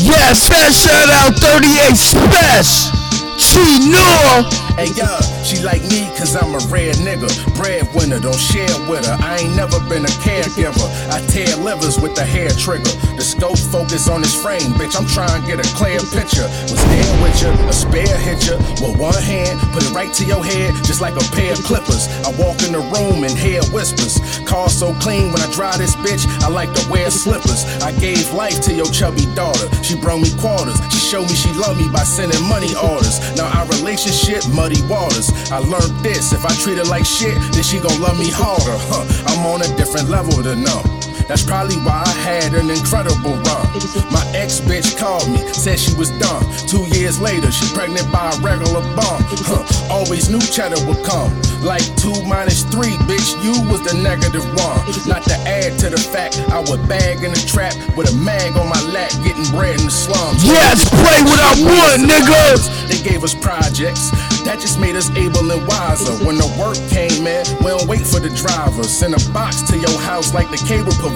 Yes, 0.00 0.48
that 0.48 0.72
shout 0.72 1.10
out 1.10 1.34
38 1.36 1.96
Special. 1.96 2.96
Chi 3.36 3.78
Noor. 3.92 4.48
Hey 4.76 4.88
yo, 4.96 5.35
she 5.46 5.62
like 5.62 5.82
me 5.94 6.10
cause 6.18 6.34
I'm 6.34 6.58
a 6.58 6.62
rare 6.66 6.92
nigga. 7.06 7.30
Breadwinner, 7.54 8.18
don't 8.18 8.34
share 8.34 8.66
with 8.90 9.06
her. 9.06 9.16
I 9.22 9.38
ain't 9.38 9.54
never 9.54 9.78
been 9.86 10.02
a 10.02 10.14
caregiver. 10.26 10.90
I 11.14 11.22
tear 11.30 11.54
livers 11.62 12.00
with 12.02 12.16
the 12.16 12.24
hair 12.26 12.50
trigger. 12.50 12.90
The 13.14 13.22
scope 13.22 13.58
focus 13.70 14.08
on 14.10 14.26
his 14.26 14.34
frame, 14.34 14.74
bitch. 14.74 14.98
I'm 14.98 15.06
trying 15.06 15.30
to 15.38 15.46
get 15.46 15.62
a 15.62 15.68
clear 15.78 16.02
picture. 16.10 16.50
Was 16.66 16.82
there 16.90 17.22
with 17.22 17.38
you, 17.38 17.54
a 17.62 17.72
spare 17.72 18.18
hit 18.18 18.42
you 18.50 18.58
with 18.82 18.98
one 18.98 19.22
hand, 19.22 19.60
put 19.70 19.86
it 19.86 19.94
right 19.94 20.12
to 20.18 20.24
your 20.26 20.42
head, 20.42 20.74
just 20.82 21.00
like 21.00 21.14
a 21.14 21.26
pair 21.30 21.52
of 21.52 21.62
clippers. 21.62 22.10
I 22.26 22.34
walk 22.42 22.66
in 22.66 22.74
the 22.74 22.82
room 22.82 23.22
and 23.22 23.38
hear 23.38 23.62
whispers. 23.70 24.18
Car 24.50 24.68
so 24.68 24.94
clean 24.98 25.30
when 25.30 25.40
I 25.42 25.50
drive 25.54 25.78
this 25.78 25.94
bitch, 26.02 26.26
I 26.42 26.48
like 26.50 26.74
to 26.74 26.82
wear 26.90 27.08
slippers. 27.10 27.62
I 27.86 27.92
gave 28.02 28.32
life 28.34 28.60
to 28.66 28.74
your 28.74 28.90
chubby 28.90 29.30
daughter. 29.38 29.70
She 29.86 29.94
brought 29.94 30.18
me 30.18 30.34
quarters. 30.42 30.74
She 30.90 30.98
showed 30.98 31.30
me 31.30 31.38
she 31.38 31.52
loved 31.54 31.78
me 31.78 31.86
by 31.92 32.02
sending 32.02 32.42
money 32.50 32.74
orders. 32.82 33.22
Now 33.38 33.46
our 33.54 33.66
relationship 33.78 34.42
muddy 34.50 34.82
waters. 34.90 35.30
I 35.50 35.58
learned 35.58 36.04
this. 36.04 36.32
If 36.32 36.44
I 36.44 36.54
treat 36.54 36.78
her 36.78 36.84
like 36.84 37.04
shit, 37.04 37.36
then 37.52 37.62
she 37.62 37.78
gon' 37.78 38.00
love 38.00 38.18
me 38.18 38.30
harder. 38.30 38.76
Huh, 38.90 39.04
I'm 39.28 39.46
on 39.46 39.62
a 39.62 39.76
different 39.76 40.08
level 40.08 40.42
than 40.42 40.64
them. 40.64 40.82
That's 41.28 41.44
probably 41.44 41.76
why 41.82 42.04
I 42.06 42.14
had 42.22 42.54
an 42.54 42.70
incredible 42.70 43.34
run. 43.34 43.66
My 44.14 44.22
ex 44.30 44.60
bitch 44.60 44.96
called 44.96 45.26
me, 45.28 45.38
said 45.52 45.78
she 45.78 45.94
was 45.94 46.10
done. 46.22 46.42
Two 46.70 46.86
years 46.94 47.20
later, 47.20 47.50
she 47.50 47.66
pregnant 47.74 48.10
by 48.12 48.30
a 48.30 48.38
regular 48.38 48.82
bum. 48.94 49.18
Huh, 49.42 49.66
always 49.90 50.30
knew 50.30 50.38
cheddar 50.38 50.78
would 50.86 51.02
come. 51.04 51.34
Like 51.66 51.82
two 51.98 52.14
minus 52.30 52.62
three, 52.70 52.94
bitch, 53.10 53.34
you 53.42 53.58
was 53.66 53.82
the 53.82 53.98
negative 53.98 54.46
one. 54.54 54.78
Not 55.10 55.26
to 55.26 55.34
add 55.50 55.78
to 55.80 55.90
the 55.90 55.98
fact, 55.98 56.38
I 56.54 56.60
was 56.60 56.78
bag 56.86 57.24
in 57.24 57.32
the 57.32 57.42
trap 57.42 57.74
with 57.96 58.06
a 58.12 58.16
mag 58.22 58.54
on 58.54 58.68
my 58.70 58.80
lap, 58.94 59.10
getting 59.26 59.50
bread 59.50 59.80
in 59.80 59.86
the 59.86 59.90
slums. 59.90 60.44
Yes, 60.44 60.86
play 60.86 61.26
what 61.26 61.42
I 61.42 61.52
want, 61.58 62.06
nigga. 62.06 62.86
They 62.86 63.02
gave 63.02 63.24
us 63.24 63.34
projects. 63.34 64.14
That 64.46 64.60
just 64.60 64.78
made 64.78 64.94
us 64.94 65.10
able 65.18 65.50
and 65.50 65.66
wiser. 65.66 66.14
When 66.22 66.38
the 66.38 66.46
work 66.54 66.78
came 66.86 67.26
in, 67.26 67.42
we 67.58 67.74
don't 67.74 67.88
wait 67.90 68.06
for 68.06 68.22
the 68.22 68.30
driver. 68.30 68.84
Send 68.84 69.18
a 69.18 69.22
box 69.34 69.62
to 69.72 69.76
your 69.76 69.98
house 70.06 70.32
like 70.32 70.50
the 70.54 70.62
cable 70.70 70.94
provider. 71.02 71.15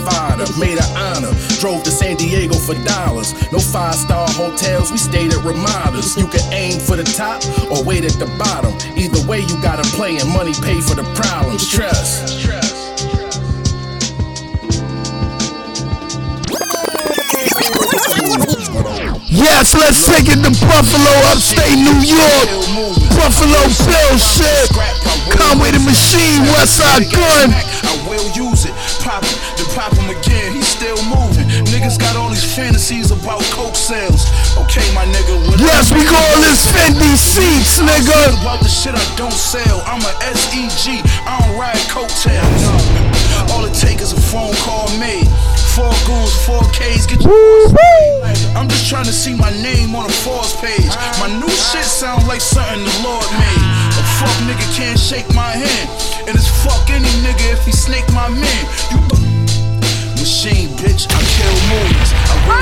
Made 0.59 0.79
an 0.79 0.97
honor. 0.97 1.33
Drove 1.61 1.83
to 1.85 1.91
San 1.91 2.17
Diego 2.17 2.55
for 2.55 2.75
dollars. 2.85 3.33
No 3.53 3.59
five 3.59 3.95
star 3.95 4.29
hotels, 4.29 4.91
we 4.91 4.99
stayed 4.99 5.33
at 5.33 5.43
Ramadas. 5.45 6.17
You 6.17 6.27
can 6.27 6.41
aim 6.53 6.81
for 6.81 6.97
the 6.97 7.05
top 7.05 7.41
or 7.71 7.83
wait 7.85 8.05
at 8.05 8.13
the 8.21 8.27
bottom. 8.37 8.75
Either 8.97 9.25
way, 9.27 9.41
you 9.41 9.57
gotta 9.63 9.85
play 9.97 10.17
and 10.19 10.29
money 10.29 10.53
pay 10.61 10.81
for 10.81 10.95
the 10.95 11.05
problems. 11.17 11.69
Trust. 11.71 12.45
Yes, 19.31 19.75
let's 19.75 20.05
take 20.05 20.29
it 20.29 20.45
to 20.45 20.53
Buffalo, 20.67 21.13
upstate 21.33 21.79
New 21.79 22.01
York. 22.05 22.49
Buffalo 23.17 23.65
Bill 23.89 24.19
shit. 24.19 24.69
Conway 25.37 25.71
the 25.71 25.81
Machine, 25.81 26.43
Westside 26.53 27.11
Gun. 27.13 27.53
I 27.55 28.09
will 28.09 28.29
use 28.37 28.65
it. 28.67 28.75
Niggas 31.91 31.99
got 31.99 32.15
all 32.15 32.29
these 32.29 32.47
fantasies 32.47 33.11
about 33.11 33.43
coke 33.51 33.75
sales. 33.75 34.31
Okay, 34.55 34.87
my 34.95 35.03
nigga. 35.11 35.35
Yes, 35.59 35.91
we 35.91 36.07
call 36.07 36.31
this 36.39 36.71
Fendi 36.71 37.19
Seats, 37.19 37.83
nigga. 37.83 38.31
About 38.41 38.63
the 38.63 38.69
shit 38.69 38.95
I 38.95 39.03
don't 39.17 39.35
sell. 39.35 39.83
I'm 39.87 39.99
a 39.99 40.15
SEG. 40.31 41.03
I 41.27 41.35
don't 41.43 41.59
ride 41.59 41.83
coattails. 41.91 42.63
All 43.51 43.65
it 43.67 43.75
take 43.75 44.01
is 44.01 44.13
a 44.13 44.21
phone 44.31 44.55
call 44.63 44.87
made. 45.03 45.27
Four 45.75 45.91
goons, 46.07 46.31
four 46.47 46.63
Ks, 46.71 47.11
get 47.11 47.23
your 47.27 47.35
I'm 48.55 48.69
just 48.69 48.89
trying 48.89 49.07
to 49.07 49.13
see 49.13 49.35
my 49.35 49.51
name 49.59 49.97
on 49.97 50.07
a 50.07 50.15
Forbes 50.23 50.55
page. 50.63 50.95
My 51.19 51.27
new 51.27 51.51
shit 51.51 51.83
sound 51.83 52.23
like 52.29 52.41
something 52.41 52.87
the 52.87 52.97
Lord 53.03 53.27
made. 53.35 53.67
A 53.99 54.05
fuck 54.23 54.37
nigga 54.47 54.63
can't 54.79 54.99
shake 54.99 55.27
my 55.35 55.59
hand. 55.59 55.91
And 56.29 56.39
it's 56.39 56.47
fuck 56.63 56.89
any 56.91 57.11
nigga 57.27 57.51
if 57.51 57.67
he 57.67 57.73
snake 57.73 58.07
my 58.15 58.29
man. 58.29 58.63
You 58.95 59.30
machine, 60.21 60.69
bitch. 60.77 61.09
I 61.09 61.17
kill 61.33 61.57
movies. 61.73 62.13
I 62.29 62.37
will 62.45 62.61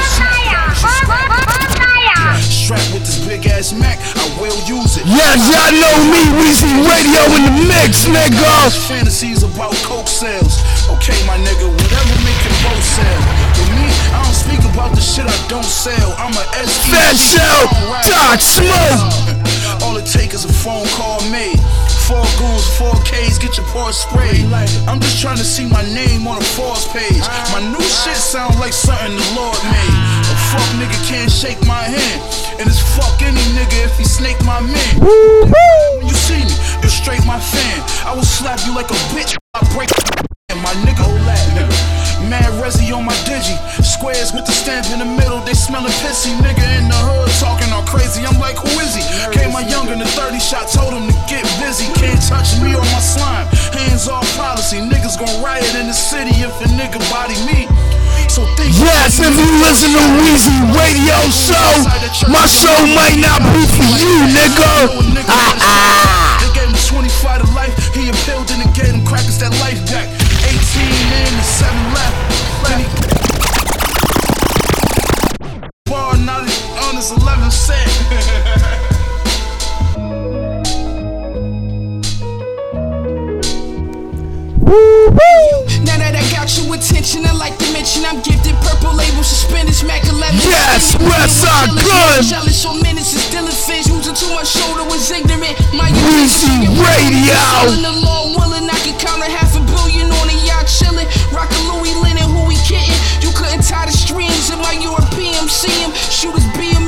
Strapped 2.39 2.93
with 2.95 3.03
this 3.03 3.19
big 3.27 3.47
ass 3.47 3.73
Mac, 3.73 3.99
I 4.15 4.25
will 4.39 4.55
use 4.69 4.95
it. 4.95 5.05
Yes, 5.09 5.43
y'all 5.51 5.75
know 5.75 5.97
me, 6.07 6.23
Weezy 6.39 6.71
Radio 6.87 7.23
in 7.35 7.43
the 7.51 7.55
mix, 7.67 8.07
nigga. 8.07 8.71
Fantasies 8.87 9.43
about 9.43 9.75
coke 9.83 10.07
sales. 10.07 10.63
Okay, 10.87 11.19
my 11.27 11.35
nigga, 11.43 11.67
whatever 11.67 12.15
make 12.23 12.39
your 12.47 12.55
both 12.63 12.85
sell. 12.85 13.19
With 13.59 13.73
me, 13.75 13.91
I 14.15 14.23
don't 14.23 14.39
speak 14.39 14.63
about 14.71 14.95
the 14.95 15.03
shit 15.03 15.27
I 15.27 15.39
don't 15.49 15.67
sell. 15.67 16.15
I'm 16.19 16.33
a 16.33 16.45
SEC. 16.63 16.95
Fat 16.95 17.17
Shell, 17.19 17.65
Doc 18.07 18.39
Smoke. 18.39 19.83
All 19.83 19.97
it 19.97 20.07
take 20.07 20.33
is 20.33 20.45
a 20.45 20.53
phone 20.53 20.87
call 20.95 21.19
made. 21.31 21.59
Four 22.09 22.25
goons, 22.41 22.65
four 22.79 22.97
K's, 23.05 23.37
get 23.39 23.59
your 23.59 23.67
parts 23.67 23.99
sprayed. 23.99 24.49
I'm 24.89 24.99
just 24.99 25.21
trying 25.21 25.37
to 25.37 25.45
see 25.45 25.69
my 25.69 25.83
name 25.93 26.27
on 26.27 26.39
a 26.39 26.45
Forbes 26.57 26.89
page. 26.89 27.21
My 27.53 27.61
new 27.61 27.85
shit 27.85 28.17
sound 28.17 28.59
like 28.59 28.73
something 28.73 29.13
the 29.13 29.29
Lord 29.37 29.61
made. 29.69 29.95
A 30.33 30.37
fuck 30.49 30.69
nigga 30.81 30.97
can't 31.05 31.31
shake 31.31 31.61
my 31.67 31.83
hand. 31.85 32.23
And 32.59 32.67
it's 32.67 32.81
fuck 32.97 33.21
any 33.21 33.45
nigga 33.53 33.85
if 33.85 33.99
he 33.99 34.05
snake 34.05 34.41
my 34.43 34.59
man. 34.61 34.95
When 34.99 36.09
you 36.09 36.15
see 36.15 36.41
me, 36.41 36.55
you're 36.81 36.89
straight 36.89 37.25
my 37.27 37.39
fan. 37.39 37.85
I 38.09 38.15
will 38.17 38.25
slap 38.25 38.59
you 38.65 38.75
like 38.75 38.89
a 38.89 38.99
bitch. 39.13 39.37
I 39.53 39.61
break 39.77 39.91
my 40.65 40.73
nigga. 40.89 41.98
Mad 42.27 42.51
Resi 42.59 42.91
on 42.91 43.05
my 43.05 43.15
digi. 43.23 43.55
Squares 43.85 44.33
with 44.33 44.47
the 44.47 44.53
stamp 44.53 44.91
in 44.91 44.99
the 44.99 45.07
middle, 45.07 45.39
they 45.47 45.55
smellin' 45.55 45.93
pissy. 46.03 46.35
Nigga 46.43 46.67
in 46.79 46.91
the 46.91 46.99
hood 46.99 47.31
talking 47.39 47.71
all 47.71 47.87
crazy. 47.87 48.27
I'm 48.27 48.39
like, 48.43 48.59
who 48.59 48.73
is 48.83 48.99
he? 48.99 49.05
Came 49.31 49.53
my 49.55 49.63
younger 49.63 49.93
in 49.95 50.01
the 50.03 50.11
30 50.19 50.39
shot, 50.41 50.67
told 50.69 50.95
him 50.95 51.07
to 51.07 51.17
get 51.31 51.47
busy. 51.63 51.87
Can't 51.95 52.21
touch 52.27 52.59
me 52.59 52.75
or 52.75 52.85
my 52.91 53.03
slime. 53.03 53.47
Hands 53.71 54.09
off 54.09 54.27
policy. 54.37 54.83
Niggas 54.83 55.19
gon' 55.19 55.31
riot 55.43 55.71
in 55.79 55.87
the 55.87 55.95
city 55.95 56.35
if 56.43 56.55
a 56.59 56.69
nigga 56.75 56.99
body 57.11 57.39
me. 57.47 57.71
So 58.27 58.45
think 58.59 58.75
Yes, 58.77 59.19
if 59.23 59.33
you 59.33 59.51
listen 59.63 59.95
to 59.95 60.05
Weezy 60.21 60.59
Radio 60.75 61.19
Show, 61.31 61.71
my 62.29 62.45
show 62.47 62.77
might 62.93 63.17
not 63.17 63.41
be 63.55 63.63
for 63.73 63.89
you, 63.99 64.15
nigga. 64.35 65.25
Ah, 65.31 65.55
ah. 65.59 66.39
They 66.43 66.51
gave 66.55 66.69
him 66.69 66.77
25 66.77 67.43
to 67.43 67.49
life. 67.55 67.75
He 67.95 68.11
appealed 68.11 68.51
and 68.51 68.63
gave 68.75 68.93
him 68.93 69.05
crackers 69.05 69.39
that 69.39 69.53
life 69.63 69.81
back. 69.87 70.08
On 77.11 77.21
11 77.23 77.51
set. 77.51 77.89
Now 85.87 85.97
that 85.97 86.13
I 86.13 86.25
got 86.29 86.53
your 86.59 86.75
attention, 86.75 87.25
I 87.25 87.33
like 87.33 87.57
to 87.59 87.69
mention 87.73 88.05
I'm 88.05 88.21
gifted 88.21 88.57
purple 88.61 88.93
label 88.93 89.23
suspenders, 89.23 89.81
Mac 89.85 90.05
11. 90.05 90.37
Yes, 90.43 90.97
Westside 91.01 91.73
Gun. 91.81 92.21
Jealous 92.27 92.67
on 92.67 92.83
minutes 92.83 93.15
is 93.15 93.23
still 93.25 93.47
a 93.47 93.55
fish. 93.55 93.87
Using 93.87 94.13
to 94.13 94.27
my 94.35 94.45
shoulder 94.45 94.85
was 94.91 95.09
ignorant. 95.09 95.57
My 95.73 95.89
Weezy 95.89 96.69
Radio. 96.77 97.41
In 97.73 97.87
the 97.87 97.95
law 98.05 98.37
willing, 98.37 98.69
I 98.69 98.77
can 98.85 98.99
count 99.01 99.23
a 99.23 99.31
half 99.31 99.57
a 99.57 99.63
billion 99.65 100.13
on 100.13 100.27
a 100.29 100.37
yacht 100.45 100.69
chilling. 100.69 101.09
Rockin' 101.33 101.65
Louis 101.73 101.95
Lennon, 102.05 102.29
who 102.29 102.45
we 102.45 102.59
kidding? 102.69 102.93
You 103.25 103.33
couldn't 103.33 103.65
tie 103.65 103.87
the 103.87 103.97
strings 103.97 104.51
in 104.51 104.59
my 104.59 104.77
European. 104.77 105.49
See 105.49 105.73
him, 105.81 105.95
shooters 106.11 106.45
beat 106.59 106.77
him 106.77 106.88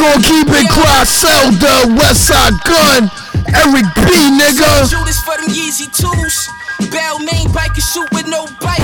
Gon' 0.00 0.22
keep 0.24 0.48
it 0.48 0.68
cross 0.72 1.12
sell 1.12 1.52
the 1.60 1.92
Westside 1.92 2.56
Gun. 2.64 3.12
Eric 3.52 3.84
B, 4.00 4.08
nigga. 4.32 4.88
Judas 4.88 5.20
for 5.20 5.36
them 5.36 5.52
Yeezy 5.52 5.92
tools. 5.92 6.48
Bell 6.90 7.18
main 7.20 7.52
bike 7.52 7.76
and 7.76 7.84
shoot 7.84 8.08
with 8.12 8.26
no 8.26 8.48
bike. 8.64 8.80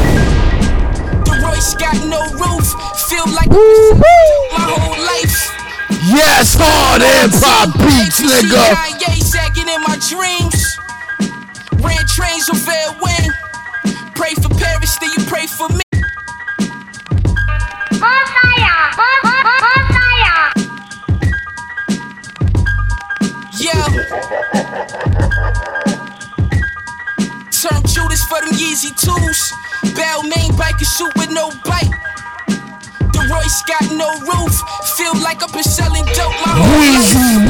The 1.24 1.40
Royce 1.40 1.72
got 1.80 1.96
no 2.04 2.20
roof. 2.36 2.68
Feel 3.08 3.24
like 3.32 3.48
my 3.48 4.68
whole 4.68 5.00
life. 5.00 5.56
Yes, 6.12 6.54
hard 6.58 7.00
hip 7.00 7.32
hop 7.40 7.72
beats, 7.80 8.20
nigga. 8.20 8.76
Kanye 8.76 9.22
sagging 9.24 9.68
in 9.72 9.80
my 9.80 9.96
dreams. 10.04 10.76
Ran 11.80 12.04
trains 12.12 12.46
Fair 12.60 12.92
Wing. 13.00 13.15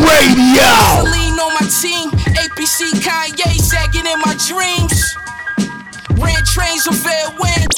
Radio. 0.06 0.70
Lean 1.10 1.34
on 1.34 1.52
my 1.58 1.66
team. 1.66 2.10
APC 2.38 2.94
Kanye 3.02 3.58
sagging 3.58 4.06
in 4.06 4.18
my 4.22 4.34
dreams. 4.46 5.16
Ran 6.14 6.42
trains 6.46 6.86
on 6.86 6.94
Fair 6.94 7.26
Wing. 7.40 7.68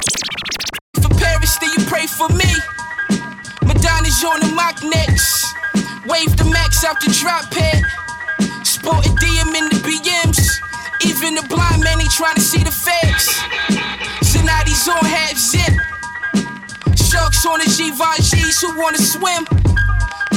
For 1.00 1.08
Paris, 1.16 1.56
then 1.58 1.70
you 1.76 1.84
pray 1.86 2.06
for 2.06 2.28
me. 2.28 2.52
Madonna's 3.64 4.22
on 4.24 4.40
the 4.40 4.52
mock 4.54 4.76
next. 4.84 5.46
Wave 6.06 6.36
the 6.36 6.44
max 6.44 6.84
out 6.84 7.00
the 7.00 7.10
drop 7.20 7.50
pad. 7.50 7.82
Sporting 8.64 9.16
DM 9.16 9.54
in 9.56 9.64
the 9.72 9.80
BMs. 9.84 10.60
Even 11.04 11.34
the 11.34 11.42
blind 11.48 11.82
man 11.82 12.00
he 12.00 12.08
trying 12.08 12.34
to 12.34 12.40
see 12.40 12.62
the 12.62 12.70
facts. 12.70 13.38
Zanotti's 14.20 14.88
on 14.88 15.04
half 15.04 15.36
zip. 15.36 15.74
Sharks 16.96 17.46
on 17.46 17.58
the 17.60 17.68
Givenchy's 17.76 18.60
who 18.60 18.78
wanna 18.78 18.98
swim. 18.98 19.46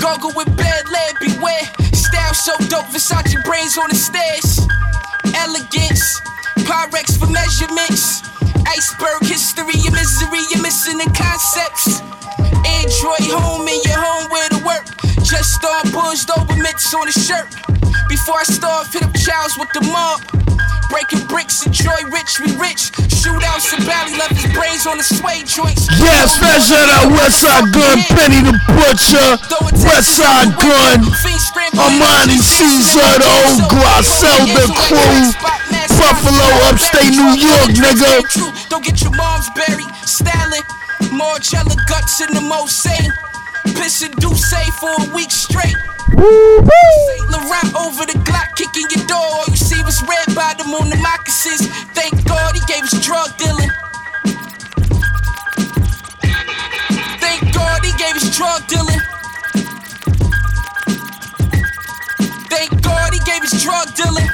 Goggle 0.01 0.33
with 0.35 0.49
bad 0.57 0.89
lead, 0.89 1.13
beware. 1.21 1.61
Style 1.93 2.33
so 2.33 2.57
dope, 2.69 2.89
Versace 2.89 3.37
brains 3.45 3.77
on 3.77 3.87
the 3.89 3.95
stairs. 3.95 4.65
Elegance, 5.37 6.19
Pyrex 6.65 7.19
for 7.19 7.29
measurements. 7.29 8.23
Iceberg 8.65 9.21
history, 9.21 9.77
your 9.77 9.93
misery, 9.93 10.41
you're 10.49 10.63
missing 10.63 10.97
the 10.97 11.05
concepts. 11.13 12.01
Android 12.65 13.29
home 13.29 13.67
in 13.67 13.79
your 13.85 14.01
home 14.01 14.27
where 14.31 14.49
to 14.49 14.65
work. 14.65 14.85
Just 15.23 15.53
start 15.55 15.85
buzzed 15.93 16.29
over 16.31 16.55
mitts 16.57 16.93
on 16.93 17.05
the 17.05 17.13
shirt. 17.13 17.47
Before 18.09 18.39
I 18.39 18.43
start, 18.43 18.87
hit 18.91 19.03
up 19.03 19.13
Charles 19.15 19.57
with 19.57 19.69
the 19.71 19.81
mob. 19.87 20.19
Breaking 20.91 21.23
bricks, 21.31 21.65
enjoy 21.65 21.95
rich, 22.11 22.41
we 22.43 22.51
rich. 22.59 22.91
Shootouts 23.15 23.71
in 23.77 23.85
Valley, 23.87 24.17
left 24.19 24.35
his 24.35 24.51
brains 24.51 24.83
on 24.85 24.97
the 24.97 25.07
sway 25.07 25.45
joints. 25.47 25.87
Yes, 25.95 26.35
fresh 26.35 26.67
out 26.73 27.07
Westside 27.15 27.71
Gun, 27.71 28.03
Benny 28.11 28.43
the 28.43 28.57
Butcher, 28.75 29.39
Westside 29.87 30.51
Gun, 30.59 30.99
Armani 31.79 32.35
Caesar, 32.35 33.11
the 33.21 33.29
old 33.45 33.71
Griselda 33.71 34.67
crew, 34.83 35.31
Buffalo, 35.95 36.47
upstate 36.67 37.15
New 37.15 37.39
York, 37.39 37.71
nigga. 37.79 38.67
Don't 38.67 38.83
get 38.83 38.99
your 39.01 39.15
mom's 39.15 39.47
buried. 39.55 39.87
Styling, 40.03 40.65
Margiela 41.15 41.77
guts 41.87 42.19
in 42.19 42.33
the 42.33 42.41
Mosaic. 42.41 43.30
Pissing 43.77 44.15
Douce 44.19 44.53
for 44.79 44.89
a 44.89 45.15
week 45.15 45.31
straight. 45.31 45.75
Saint 46.11 47.29
Laurent 47.29 47.75
over 47.75 48.05
the 48.05 48.17
Glock, 48.25 48.55
kicking 48.55 48.87
your 48.89 49.05
door. 49.07 49.17
All 49.17 49.45
you 49.47 49.55
see 49.55 49.81
was 49.83 50.01
red 50.03 50.35
bottom 50.35 50.73
on 50.73 50.89
the 50.89 50.97
moccasins. 50.97 51.67
Thank 51.93 52.25
God 52.27 52.55
he 52.55 52.61
gave 52.67 52.83
us 52.83 53.05
drug 53.05 53.37
dealing. 53.37 53.69
Thank 57.19 57.53
God 57.53 57.83
he 57.83 57.91
gave 57.97 58.15
us 58.15 58.35
drug 58.35 58.67
dealing. 58.67 58.99
Thank 62.49 62.81
God 62.81 63.13
he 63.13 63.19
gave 63.19 63.41
us 63.41 63.61
drug 63.63 63.93
dealing. 63.95 64.27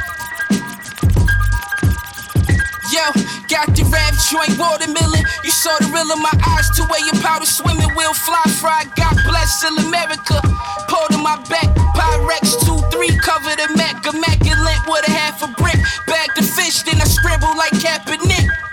Yo, 2.97 3.13
got 3.45 3.69
the 3.77 3.85
rap 3.93 4.09
joint 4.25 4.57
watermelon. 4.57 5.21
You 5.45 5.53
saw 5.53 5.77
the 5.77 5.85
real 5.93 6.09
in 6.09 6.17
my 6.17 6.33
eyes, 6.49 6.65
two 6.73 6.81
way 6.89 6.97
your 7.05 7.21
powder 7.21 7.45
swimming. 7.45 7.93
Will 7.93 8.13
fly 8.25 8.41
fry, 8.57 8.89
God 8.97 9.13
bless 9.29 9.61
till 9.61 9.77
America. 9.85 10.41
Pulled 10.89 11.13
in 11.13 11.21
my 11.21 11.37
back, 11.45 11.69
Pyrex 11.93 12.57
2 12.65 12.89
3, 12.89 13.21
cover 13.21 13.53
the 13.53 13.69
Mac, 13.77 14.01
immaculate 14.01 14.81
with 14.89 15.07
a 15.07 15.11
half 15.13 15.45
a 15.45 15.47
brick. 15.61 15.77
Bag 16.09 16.33
the 16.33 16.41
fish, 16.41 16.81
then 16.89 16.97
I 16.97 17.05
scramble 17.05 17.53
like 17.53 17.77
Kaepernick. 17.77 18.66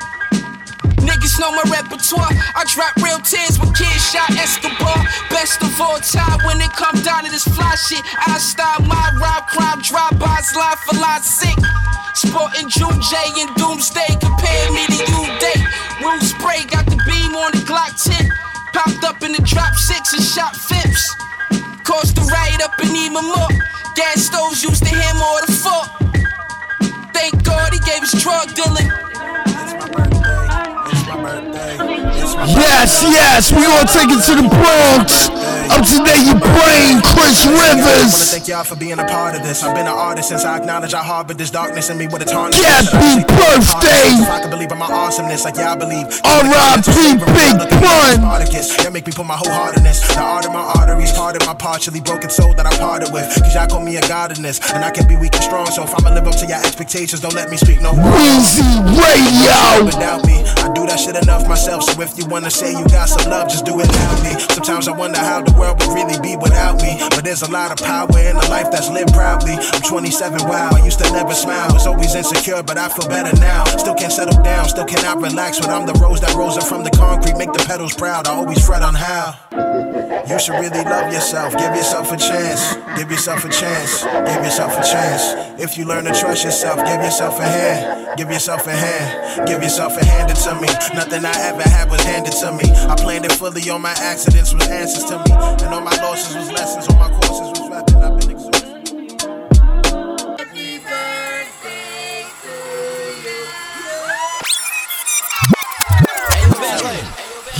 Niggas 1.04 1.38
know 1.38 1.52
my 1.52 1.64
repertoire. 1.68 2.32
I 2.56 2.64
drop 2.72 2.96
real 3.04 3.20
tears 3.20 3.60
when 3.60 3.72
kids 3.76 4.00
shot 4.10 4.30
Escobar. 4.40 5.04
Best 5.28 5.60
of 5.62 5.76
all 5.80 6.00
time 6.00 6.40
when 6.48 6.60
it 6.60 6.72
come 6.72 6.96
down 7.04 7.24
to 7.24 7.30
this 7.30 7.44
fly 7.44 7.76
shit. 7.76 8.00
I 8.16 8.38
style 8.40 8.80
my 8.88 9.12
rob 9.20 9.46
crime, 9.46 9.80
drive-bys, 9.84 10.56
line 10.56 10.80
for 10.88 10.96
line 10.96 11.22
sick. 11.22 11.56
Sporting 12.14 12.68
June 12.72 13.00
J 13.04 13.14
and 13.44 13.52
Doomsday, 13.56 14.16
compare 14.16 14.66
me 14.72 14.86
to 14.86 15.00
you 15.04 15.22
day. 15.38 15.60
Room 16.00 16.20
spray, 16.20 16.64
got 16.72 16.86
the 16.86 16.96
beam 17.04 17.36
on 17.36 17.52
the 17.52 17.62
Glock 17.68 17.92
10. 18.00 18.30
Popped 18.72 19.04
up 19.04 19.22
in 19.22 19.32
the 19.32 19.42
drop 19.42 19.74
six 19.74 20.14
and 20.14 20.22
shot 20.22 20.56
fips. 20.56 21.14
Cost 21.84 22.16
the 22.16 22.22
ride 22.22 22.62
up 22.62 22.72
and 22.80 22.96
even 22.96 23.24
more. 23.24 23.52
Gas 23.94 24.26
stoves 24.26 24.62
used 24.62 24.82
to 24.82 24.94
him 24.94 25.16
or 25.20 25.40
the 25.46 25.52
fuck. 25.52 25.88
Thank 27.12 27.44
God 27.44 27.72
he 27.72 27.78
gave 27.80 28.02
us 28.02 28.12
drug 28.22 28.54
dealing. 28.54 29.13
Yes, 31.86 33.02
yes, 33.02 33.52
we 33.52 33.62
gonna 33.62 33.86
take 33.86 34.08
it 34.08 34.24
to 34.24 34.34
the 34.40 34.48
Bronx. 34.48 35.43
Up 35.70 35.84
to 35.86 35.96
there, 36.04 36.22
your 36.24 36.40
brain, 36.40 37.00
Chris 37.14 37.46
Rivers. 37.46 37.80
I 37.80 38.12
wanna 38.12 38.28
thank 38.28 38.48
y'all 38.48 38.64
for 38.64 38.76
being 38.76 38.98
a 38.98 39.04
part 39.04 39.34
of 39.34 39.42
this. 39.42 39.62
I've 39.62 39.74
been 39.74 39.86
an 39.86 39.96
artist 39.96 40.28
since 40.28 40.44
I 40.44 40.56
acknowledge 40.58 40.94
I 40.94 41.02
harbored 41.02 41.38
this 41.38 41.50
darkness 41.50 41.90
in 41.90 41.98
me 41.98 42.06
with 42.06 42.22
a 42.22 42.24
tarnish. 42.24 42.60
Happy 42.60 43.24
birthday. 43.24 44.20
If 44.20 44.28
I 44.28 44.40
can 44.40 44.50
believe 44.50 44.72
in 44.72 44.78
my 44.78 44.86
awesomeness, 44.86 45.44
like 45.44 45.56
y'all 45.56 45.76
believe. 45.76 46.06
R.I.P. 46.24 47.16
Big 47.32 47.58
Pun. 47.80 48.20
That 48.84 48.92
make 48.92 49.06
me 49.06 49.12
put 49.12 49.24
my 49.26 49.36
whole 49.36 49.52
heart 49.52 49.76
in 49.76 49.82
this. 49.82 50.00
The 50.06 50.20
art 50.20 50.44
of 50.44 50.52
my 50.52 50.60
arteries, 50.76 51.12
part 51.12 51.36
of 51.40 51.46
my 51.46 51.54
partially 51.54 52.00
broken 52.00 52.28
soul 52.28 52.52
that 52.54 52.66
I 52.66 52.76
parted 52.76 53.12
with. 53.12 53.24
Cause 53.40 53.54
y'all 53.54 53.66
call 53.66 53.80
me 53.80 53.96
a 53.96 54.04
god 54.06 54.36
in 54.36 54.42
this, 54.42 54.60
and 54.72 54.84
I 54.84 54.90
can 54.90 55.08
be 55.08 55.16
weak 55.16 55.34
and 55.34 55.42
strong. 55.42 55.66
So 55.66 55.82
if 55.82 55.94
I'ma 55.96 56.12
live 56.14 56.28
up 56.28 56.36
to 56.36 56.46
your 56.46 56.58
expectations, 56.58 57.20
don't 57.20 57.34
let 57.34 57.50
me 57.50 57.56
speak 57.56 57.80
no. 57.80 57.92
Weezy 57.92 58.62
Radio. 58.92 59.84
Without 59.88 60.26
me, 60.26 60.44
I 60.60 60.68
do 60.74 60.84
that 60.86 61.00
shit 61.00 61.16
enough 61.16 61.48
myself. 61.48 61.84
So 61.84 62.00
if 62.02 62.18
you 62.18 62.26
wanna 62.26 62.50
say 62.50 62.72
you 62.72 62.84
got 62.88 63.08
some 63.08 63.30
love, 63.30 63.48
just 63.48 63.64
do 63.64 63.72
it 63.80 63.88
loudly. 63.88 64.36
Sometimes 64.52 64.88
I 64.88 64.92
wonder 64.92 65.18
how 65.18 65.40
the 65.42 65.53
world 65.58 65.80
would 65.80 65.94
really 65.94 66.18
be 66.20 66.36
without 66.36 66.80
me. 66.82 66.98
But 67.10 67.24
there's 67.24 67.42
a 67.42 67.50
lot 67.50 67.70
of 67.70 67.78
power 67.84 68.08
in 68.18 68.36
a 68.36 68.46
life 68.50 68.70
that's 68.70 68.90
lived 68.90 69.12
proudly. 69.12 69.54
I'm 69.54 69.82
27, 69.82 70.48
wow, 70.48 70.70
I 70.72 70.84
used 70.84 70.98
to 71.00 71.10
never 71.12 71.34
smile. 71.34 71.72
Was 71.72 71.86
always 71.86 72.14
insecure, 72.14 72.62
but 72.62 72.78
I 72.78 72.88
feel 72.88 73.08
better 73.08 73.34
now. 73.40 73.64
Still 73.76 73.94
can't 73.94 74.12
settle 74.12 74.42
down, 74.42 74.68
still 74.68 74.86
cannot 74.86 75.20
relax. 75.22 75.60
But 75.60 75.70
I'm 75.70 75.86
the 75.86 75.94
rose 75.94 76.20
that 76.20 76.34
rose 76.34 76.56
up 76.56 76.64
from 76.64 76.84
the 76.84 76.90
concrete, 76.90 77.36
make 77.36 77.52
the 77.52 77.64
petals 77.66 77.94
proud. 77.94 78.26
I 78.26 78.34
always 78.34 78.64
fret 78.64 78.82
on 78.82 78.94
how. 78.94 80.10
You 80.28 80.38
should 80.38 80.54
really 80.54 80.82
love 80.84 81.12
yourself. 81.12 81.52
Give 81.56 81.74
yourself 81.74 82.10
a 82.10 82.16
chance. 82.16 82.76
Give 82.96 83.10
yourself 83.10 83.44
a 83.44 83.48
chance. 83.48 84.04
Give 84.04 84.42
yourself 84.42 84.72
a 84.72 84.82
chance. 84.82 85.60
If 85.60 85.76
you 85.76 85.84
learn 85.84 86.04
to 86.04 86.12
trust 86.12 86.44
yourself, 86.44 86.78
give 86.78 87.02
yourself 87.02 87.38
a 87.38 87.44
hand. 87.44 88.16
Give 88.16 88.30
yourself 88.30 88.66
a 88.66 88.72
hand. 88.72 89.46
Give 89.46 89.62
yourself 89.62 89.96
a 89.96 90.04
hand 90.04 90.34
to 90.34 90.54
me. 90.60 90.68
Nothing 90.94 91.24
I 91.24 91.34
ever 91.48 91.62
had 91.62 91.90
was 91.90 92.00
handed 92.02 92.32
to 92.32 92.52
me. 92.52 92.72
I 92.88 92.96
planned 92.96 93.26
it 93.26 93.32
fully. 93.32 93.68
All 93.68 93.78
my 93.78 93.94
accidents 93.98 94.54
was 94.54 94.66
answers 94.68 95.04
to 95.04 95.18
me. 95.18 95.32
And 95.64 95.74
all 95.74 95.82
my 95.82 95.96
losses 95.96 96.36
was 96.36 96.50
lessons. 96.52 96.88
All 96.88 96.96
my 96.96 97.10
courses 97.20 97.53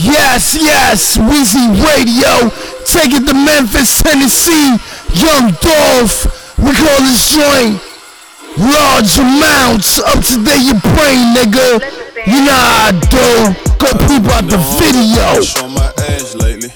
Yes, 0.04 0.54
yes, 0.54 1.16
Weezy 1.16 1.64
Radio. 1.80 2.52
Take 2.84 3.16
it 3.16 3.26
to 3.26 3.32
Memphis, 3.32 4.02
Tennessee. 4.02 4.76
Young 5.16 5.56
Dolph. 5.64 6.28
We 6.58 6.70
call 6.76 7.00
this 7.08 7.32
joint 7.32 7.80
large 8.58 9.16
amounts. 9.16 9.98
Up 10.00 10.22
to 10.28 10.36
there, 10.44 10.60
your 10.60 10.78
brain, 10.92 11.32
nigga. 11.32 11.80
You 12.26 12.44
know 12.44 12.52
I 12.52 12.92
do. 13.08 13.56
Go 13.80 13.88
peep 14.04 14.28
out 14.28 14.44
the 14.44 14.60
video. 14.76 15.42
Show 15.42 15.68
my 15.68 15.92
ass 16.12 16.34
lately, 16.34 16.68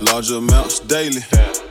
large 0.00 0.30
amounts 0.30 0.78
daily. 0.80 1.22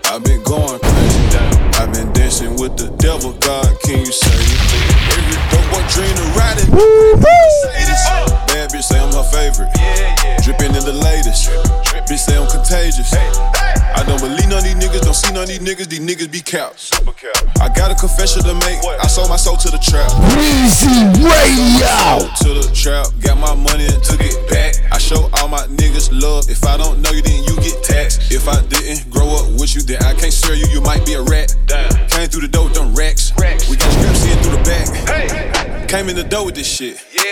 I've 0.06 0.24
been 0.24 0.44
going 0.44 0.80
crazy. 0.80 1.38
I've 1.80 1.94
been 1.94 2.12
dancing 2.14 2.56
with 2.60 2.78
the 2.78 2.90
devil. 2.98 3.34
God, 3.34 3.68
can 3.82 4.00
you 4.00 4.12
save 4.12 5.00
me? 5.00 5.05
Every 5.16 5.38
dope 5.52 5.68
boy 5.72 5.84
dream 5.90 6.12
of 6.12 6.36
riding. 6.36 6.70
Mercedes. 6.72 8.04
Bad 8.52 8.70
bitch 8.72 8.84
say 8.84 9.00
I'm 9.00 9.12
her 9.14 9.24
favorite. 9.32 9.72
Dripping 10.44 10.76
in 10.76 10.84
the 10.84 10.94
latest. 10.94 11.50
Bitch 12.06 12.20
say 12.20 12.38
I'm 12.38 12.50
contagious. 12.50 13.14
I 13.96 14.04
don't 14.04 14.20
believe 14.20 14.50
none 14.50 14.60
of 14.60 14.64
these 14.66 14.76
niggas, 14.76 15.02
don't 15.02 15.16
see 15.16 15.32
none 15.32 15.44
of 15.44 15.50
these 15.50 15.60
niggas. 15.60 15.88
These 15.88 16.04
niggas 16.04 16.30
be 16.32 16.42
caps. 16.42 16.92
I 17.62 17.70
got 17.70 17.92
a 17.92 17.96
confession 17.96 18.44
to 18.44 18.54
make. 18.68 18.84
I 18.84 19.08
sold 19.08 19.30
my 19.30 19.38
soul 19.38 19.56
to 19.58 19.72
the 19.72 19.80
trap. 19.80 20.12
Weezy 20.36 21.16
Radio. 21.24 22.28
To 22.44 22.50
the 22.60 22.68
trap, 22.76 23.08
got 23.24 23.40
my 23.40 23.56
money 23.56 23.88
and 23.88 24.04
took 24.04 24.20
it 24.20 24.36
back. 24.50 24.76
I 24.92 24.98
show 24.98 25.30
all 25.40 25.48
my 25.48 25.66
niggas 25.68 26.12
love. 26.12 26.50
If 26.50 26.66
I 26.66 26.76
don't 26.78 27.02
know 27.02 27.12
you, 27.12 27.22
then 27.22 27.44
you 27.46 27.56
get 27.64 27.84
taxed. 27.84 28.32
If 28.32 28.48
I 28.48 28.62
didn't 28.68 29.10
grow 29.10 29.32
up 29.32 29.48
with 29.60 29.74
you, 29.76 29.82
then 29.82 30.04
I 30.04 30.14
can't 30.14 30.34
serve 30.34 30.58
you. 30.58 30.68
You 30.68 30.82
might 30.82 31.06
be 31.06 31.14
a 31.14 31.24
rat. 31.24 31.56
Came 32.12 32.28
through 32.28 32.42
the 32.42 32.52
door 32.52 32.66
with 32.66 32.76
them 32.76 32.94
racks. 32.94 33.32
We 33.70 33.80
got 33.80 33.92
scraps 33.96 34.26
in 34.28 34.38
through 34.44 34.60
the 34.60 34.64
back. 34.68 34.86
Came 35.88 36.10
in 36.10 36.16
the 36.16 36.26
door 36.28 36.46
with 36.46 36.56
this 36.56 36.68
shit. 36.68 37.04
Yeah, 37.14 37.24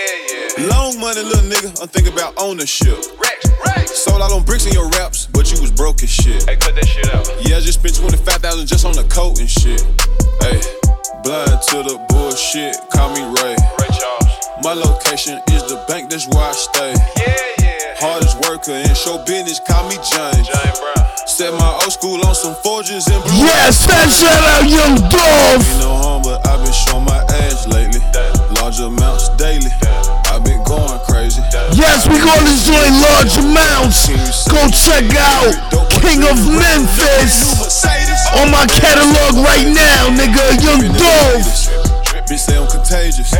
yeah. 0.57 0.67
Long 0.67 0.99
money, 0.99 1.21
little 1.21 1.43
nigga. 1.49 1.81
I'm 1.81 1.88
thinking 1.88 2.13
about 2.13 2.33
ownership. 2.38 2.97
Sold 3.88 4.21
out 4.21 4.31
on 4.31 4.43
bricks 4.43 4.65
in 4.65 4.73
your 4.73 4.89
raps, 4.89 5.27
but 5.27 5.51
you 5.51 5.59
was 5.62 5.71
broke 5.71 6.03
as 6.03 6.09
shit. 6.09 6.43
Hey, 6.47 6.55
cut 6.55 6.75
that 6.75 6.88
shit 6.88 7.13
out. 7.13 7.27
Yeah, 7.41 7.57
I 7.57 7.59
just 7.59 7.79
spent 7.79 7.95
25000 7.95 8.67
just 8.67 8.86
on 8.86 8.93
the 8.93 9.03
coat 9.05 9.39
and 9.39 9.49
shit. 9.49 9.81
Hey, 10.41 10.62
blind 11.23 11.62
to 11.69 11.83
the 11.83 11.99
bullshit. 12.09 12.77
Call 12.91 13.12
me 13.13 13.21
Ray. 13.41 13.55
Ray 13.79 13.91
Charles. 13.95 14.33
My 14.63 14.73
location 14.73 15.41
is 15.51 15.63
the 15.67 15.83
bank, 15.88 16.09
that's 16.09 16.27
where 16.27 16.43
I 16.43 16.53
stay. 16.53 16.93
Yeah, 17.17 17.36
yeah. 17.59 17.95
Hardest 17.99 18.39
worker 18.47 18.71
in 18.71 18.93
show 18.95 19.23
business, 19.25 19.59
call 19.67 19.88
me 19.89 19.95
James. 19.95 20.47
James 20.47 20.79
Brown. 20.79 21.02
Set 21.34 21.50
my 21.58 21.74
old 21.82 21.89
school 21.89 22.22
on 22.30 22.36
some 22.36 22.54
forges 22.62 23.08
and 23.10 23.17
blue. 23.26 23.50
Yes, 23.50 23.89
that 23.89 24.06
shout 24.06 24.38
out 24.54 24.69
Young 24.69 25.02
Dolph. 25.10 25.65
Ain't 25.65 25.82
no 25.82 25.98
harm, 25.98 26.22
but 26.22 26.38
I've 26.46 26.62
been 26.62 26.69
showing 26.69 27.10
my 27.10 27.26
ass 27.41 27.65
lately. 27.65 28.06
Large 28.62 28.86
amounts 28.86 29.34
daily. 29.34 29.74
I've 30.30 30.46
been 30.46 30.62
going 30.62 31.02
crazy. 31.10 31.41
Yes, 31.74 32.06
we 32.06 32.22
gonna 32.22 32.54
joint 32.62 32.93
large 33.02 33.34
amounts. 33.41 34.13
Go 34.46 34.62
check 34.69 35.10
out 35.17 35.58
King 36.06 36.22
of 36.22 36.38
Memphis 36.54 37.65
on 38.38 38.54
my 38.54 38.69
catalog 38.69 39.34
right 39.41 39.65
now, 39.74 40.13
nigga. 40.13 40.54
Young 40.62 40.86
Dolph. 40.93 41.50
Bitch 42.30 42.46
I'm 42.46 42.69
contagious. 42.69 43.34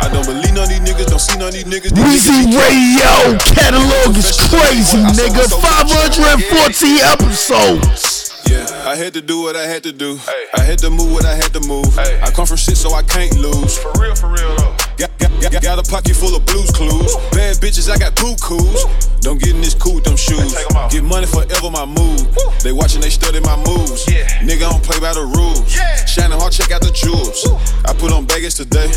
I 0.00 0.08
don't 0.12 0.26
believe 0.26 0.54
none 0.54 0.64
of 0.64 0.68
these 0.70 0.80
niggas, 0.80 1.06
don't 1.06 1.20
see 1.20 1.38
none 1.38 1.48
of 1.48 1.54
these 1.54 1.64
niggas. 1.64 1.94
These 1.94 2.28
Weezy 2.28 2.52
Radio 2.54 3.38
catalog 3.54 4.16
is 4.16 4.32
crazy, 4.48 4.98
nigga. 5.14 5.46
540 5.48 7.02
episodes. 7.02 8.32
Yeah, 8.48 8.64
I 8.88 8.96
had 8.96 9.12
to 9.14 9.20
do 9.20 9.42
what 9.42 9.56
I 9.56 9.66
had 9.66 9.82
to 9.84 9.92
do. 9.92 10.18
I 10.54 10.62
had 10.62 10.78
to 10.80 10.90
move 10.90 11.12
what 11.12 11.26
I 11.26 11.34
had 11.34 11.52
to 11.52 11.60
move. 11.60 11.98
I 11.98 12.30
come 12.30 12.46
from 12.46 12.56
shit, 12.56 12.76
so 12.76 12.94
I 12.94 13.02
can't 13.02 13.34
lose. 13.36 13.76
For 13.76 13.92
real, 14.00 14.14
for 14.14 14.28
real 14.28 14.56
though. 14.56 14.77
Got, 14.98 15.16
got, 15.16 15.30
got, 15.40 15.62
got 15.62 15.78
a 15.78 15.88
pocket 15.88 16.16
full 16.16 16.34
of 16.34 16.44
blues 16.44 16.72
clues. 16.72 17.14
Bad 17.30 17.62
bitches, 17.62 17.88
I 17.88 17.98
got 17.98 18.16
bukus. 18.16 18.82
Don't 19.20 19.38
get 19.38 19.54
in 19.54 19.60
this 19.60 19.74
cool 19.74 19.94
with 19.94 20.04
them 20.04 20.16
shoes. 20.16 20.58
Get 20.90 21.04
money 21.04 21.26
forever, 21.26 21.70
my 21.70 21.86
move. 21.86 22.26
They 22.64 22.72
watching, 22.72 23.00
they 23.00 23.10
study 23.10 23.38
my 23.38 23.54
moves. 23.62 24.06
Nigga, 24.42 24.66
I 24.66 24.70
don't 24.74 24.82
play 24.82 24.98
by 24.98 25.14
the 25.14 25.22
rules. 25.22 25.70
Shining 26.10 26.36
hard, 26.36 26.52
check 26.52 26.72
out 26.72 26.82
the 26.82 26.90
jewels. 26.90 27.46
I 27.86 27.94
put 27.94 28.10
on 28.10 28.26
baggage 28.26 28.56
today. 28.56 28.90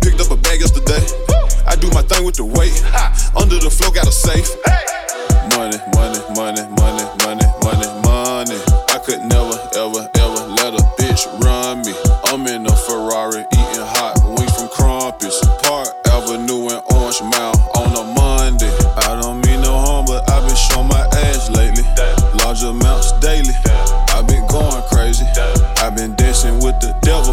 Picked 0.00 0.20
up 0.24 0.32
a 0.32 0.36
bag 0.40 0.60
yesterday. 0.64 1.04
I 1.68 1.76
do 1.76 1.90
my 1.90 2.00
thing 2.00 2.24
with 2.24 2.36
the 2.36 2.48
weight. 2.48 2.80
Under 3.36 3.60
the 3.60 3.68
floor, 3.68 3.92
got 3.92 4.08
a 4.08 4.12
safe. 4.12 4.48
Money, 5.52 5.76
money, 5.92 6.24
money, 6.32 6.64
money, 6.80 7.04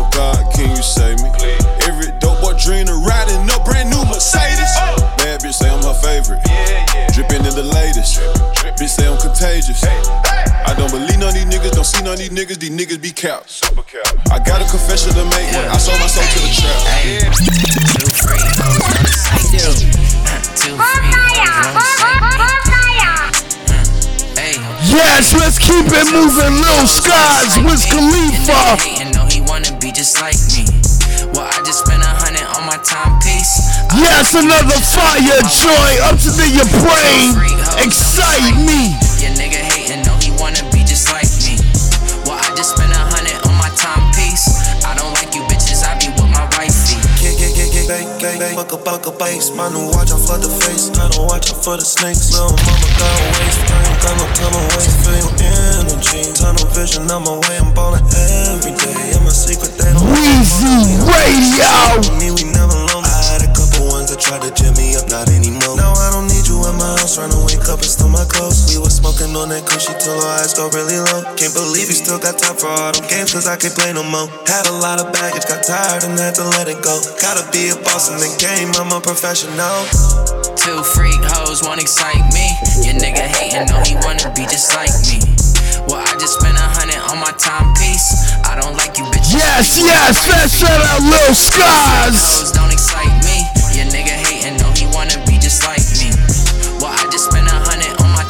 Oh 0.01 0.09
God, 0.09 0.41
can 0.57 0.75
you 0.75 0.81
save 0.81 1.21
me? 1.21 1.29
Every 1.85 2.09
dope 2.17 2.41
boy 2.41 2.57
dreamer 2.57 2.97
riding 3.05 3.45
up 3.53 3.61
brand 3.61 3.93
new 3.93 4.01
Mercedes. 4.09 4.73
Bad 5.21 5.45
bitch 5.45 5.53
say 5.53 5.69
I'm 5.69 5.77
her 5.85 5.93
favorite. 5.93 6.41
Drippin' 7.13 7.45
Dripping 7.45 7.45
in 7.45 7.53
the 7.53 7.69
latest. 7.69 8.17
Bitch 8.81 8.89
say 8.89 9.05
I'm 9.05 9.21
contagious. 9.21 9.85
I 9.85 10.73
don't 10.73 10.89
believe 10.89 11.21
none 11.21 11.29
of 11.29 11.35
these 11.37 11.45
niggas, 11.45 11.77
don't 11.77 11.85
see 11.85 12.01
none 12.01 12.13
of 12.13 12.19
these 12.19 12.33
niggas, 12.33 12.57
these 12.57 12.73
niggas 12.73 12.97
be 12.99 13.11
capped. 13.11 13.61
I 14.33 14.41
got 14.41 14.57
a 14.57 14.65
confession 14.65 15.13
to 15.13 15.23
make 15.37 15.53
I 15.69 15.77
sold 15.77 16.01
my 16.01 16.09
soul 16.09 16.25
to 16.25 16.39
the 16.41 16.49
trap. 16.49 16.81
Hey. 16.97 17.21
Yes, 24.89 25.33
let's 25.37 25.59
keep 25.59 25.85
it 25.93 26.09
moving. 26.11 26.57
Lil 26.57 26.87
Skies, 26.87 27.53
Wiz 27.63 27.85
Khalifa 27.85 29.20
just 30.01 30.19
like 30.19 30.33
me. 30.57 30.65
Well, 31.29 31.45
I 31.45 31.61
just 31.61 31.85
spent 31.85 32.01
a 32.01 32.09
hundred 32.09 32.49
on 32.57 32.65
my 32.65 32.81
timepiece. 32.81 33.69
Yes, 33.93 34.33
another 34.33 34.81
fire 34.81 35.37
joint 35.45 36.01
up 36.09 36.17
to 36.25 36.33
the 36.33 36.49
your 36.49 36.65
brain. 36.81 37.37
Excite 37.85 38.57
me. 38.65 38.97
Your 39.21 39.29
nigga 39.37 39.70
Fuck 48.41 48.73
a 48.73 48.77
buck 48.77 49.05
a 49.05 49.11
base. 49.13 49.53
My 49.53 49.69
new 49.69 49.85
watch, 49.93 50.09
I 50.09 50.17
flood 50.17 50.41
the 50.41 50.49
face. 50.49 50.89
I 50.97 51.05
don't 51.13 51.29
watch 51.29 51.53
out 51.53 51.61
for 51.61 51.77
the 51.77 51.85
snakes. 51.85 52.33
Little 52.33 52.57
mama 52.65 52.89
got 52.97 53.13
a 53.13 53.25
waste. 53.37 53.61
I 53.69 53.77
ain't 53.85 54.01
got 54.01 54.15
no 54.17 54.25
time 54.33 54.53
to 54.57 54.61
waste. 54.73 54.97
Feel 55.05 55.13
your 55.21 55.33
energy. 55.77 56.21
Tunnel 56.33 56.65
vision, 56.73 57.05
I'm 57.05 57.29
away. 57.29 57.61
I'm 57.61 57.69
ballin' 57.77 58.01
every 58.49 58.73
day. 58.73 59.13
And 59.13 59.21
my 59.21 59.29
secret, 59.29 59.77
they 59.77 59.93
don't 59.93 60.09
Weezy 60.09 60.97
Radio. 61.05 62.01
Me, 62.17 62.33
we 62.33 62.49
never 62.49 62.73
alone. 62.73 63.05
I 63.05 63.21
had 63.29 63.41
a 63.45 63.51
couple 63.53 63.85
ones 63.93 64.09
that 64.09 64.17
tried 64.17 64.41
to 64.41 64.49
jam 64.57 64.73
me 64.73 64.97
up, 64.97 65.05
not 65.13 65.29
anymore. 65.29 65.77
Now 65.77 65.93
I 65.93 66.10
don't 67.17 67.43
need 67.43 67.51
you 67.51 67.59
at 67.59 67.59
my 67.59 67.59
house. 67.59 67.59
Trying 67.59 67.59
to 67.59 67.59
wake 67.59 67.67
up 67.67 67.79
and 67.79 67.91
steal 67.91 68.09
my 68.09 68.25
clothes. 68.25 68.71
We 68.71 68.79
was 68.79 68.95
smoking 68.95 69.35
on 69.35 69.49
that 69.49 69.67
cushy 69.67 69.93
till 69.99 70.15
our 70.15 70.39
eyes 70.39 70.53
go 70.53 70.69
really 70.71 70.99
low. 70.99 71.23
Can't 71.35 71.53
believe 71.53 71.87
you 71.91 71.97
still 71.97 72.19
got 72.19 72.39
time 72.39 72.55
for 72.55 72.67
all 72.67 72.91
them 72.91 73.03
games, 73.07 73.33
cause 73.33 73.47
I 73.47 73.57
can't 73.57 73.75
play 73.75 73.91
no 73.93 74.03
more. 74.03 74.27
Had 74.47 74.67
a 74.67 74.75
lot 74.79 74.99
of 74.99 75.11
baggage, 75.11 75.45
got 75.47 75.63
tired 75.63 76.03
and 76.07 76.15
had 76.19 76.35
to 76.39 76.45
let 76.55 76.67
it 76.67 76.79
go. 76.79 76.95
Gotta 77.19 77.43
be 77.51 77.69
a 77.69 77.77
boss 77.83 78.11
in 78.11 78.17
the 78.19 78.31
game, 78.39 78.71
I'm 78.79 78.91
a 78.95 79.01
professional. 79.01 79.87
Two 80.55 80.83
freak 80.83 81.19
hoes 81.35 81.63
won't 81.63 81.81
excite 81.81 82.21
me. 82.31 82.53
Your 82.85 82.95
nigga 82.95 83.25
hating, 83.25 83.67
know 83.67 83.81
he 83.83 83.97
wanna 84.05 84.31
be 84.31 84.47
just 84.47 84.71
like 84.77 84.93
me. 85.09 85.19
Well, 85.89 85.99
I 85.99 86.13
just 86.21 86.39
spent 86.39 86.55
a 86.55 86.67
hundred 86.77 87.01
on 87.09 87.17
my 87.17 87.33
timepiece. 87.35 88.37
I 88.45 88.55
don't 88.55 88.77
like 88.77 88.95
you 89.01 89.05
bitches. 89.09 89.33
Yes, 89.33 89.75
yes, 89.75 90.29
let's 90.29 90.53
shout 90.53 90.69
out 90.93 91.01
Lil 91.01 91.33
Skies. 91.33 92.15
Hoes 92.37 92.51
don't 92.53 92.71
excite 92.71 93.11
me. 93.25 93.43
Your 93.73 93.89
nigga 93.89 94.13
hating, 94.13 94.61
know 94.61 94.69
he 94.77 94.85
wanna 94.93 95.17
be 95.25 95.41
just 95.41 95.65
like 95.65 95.80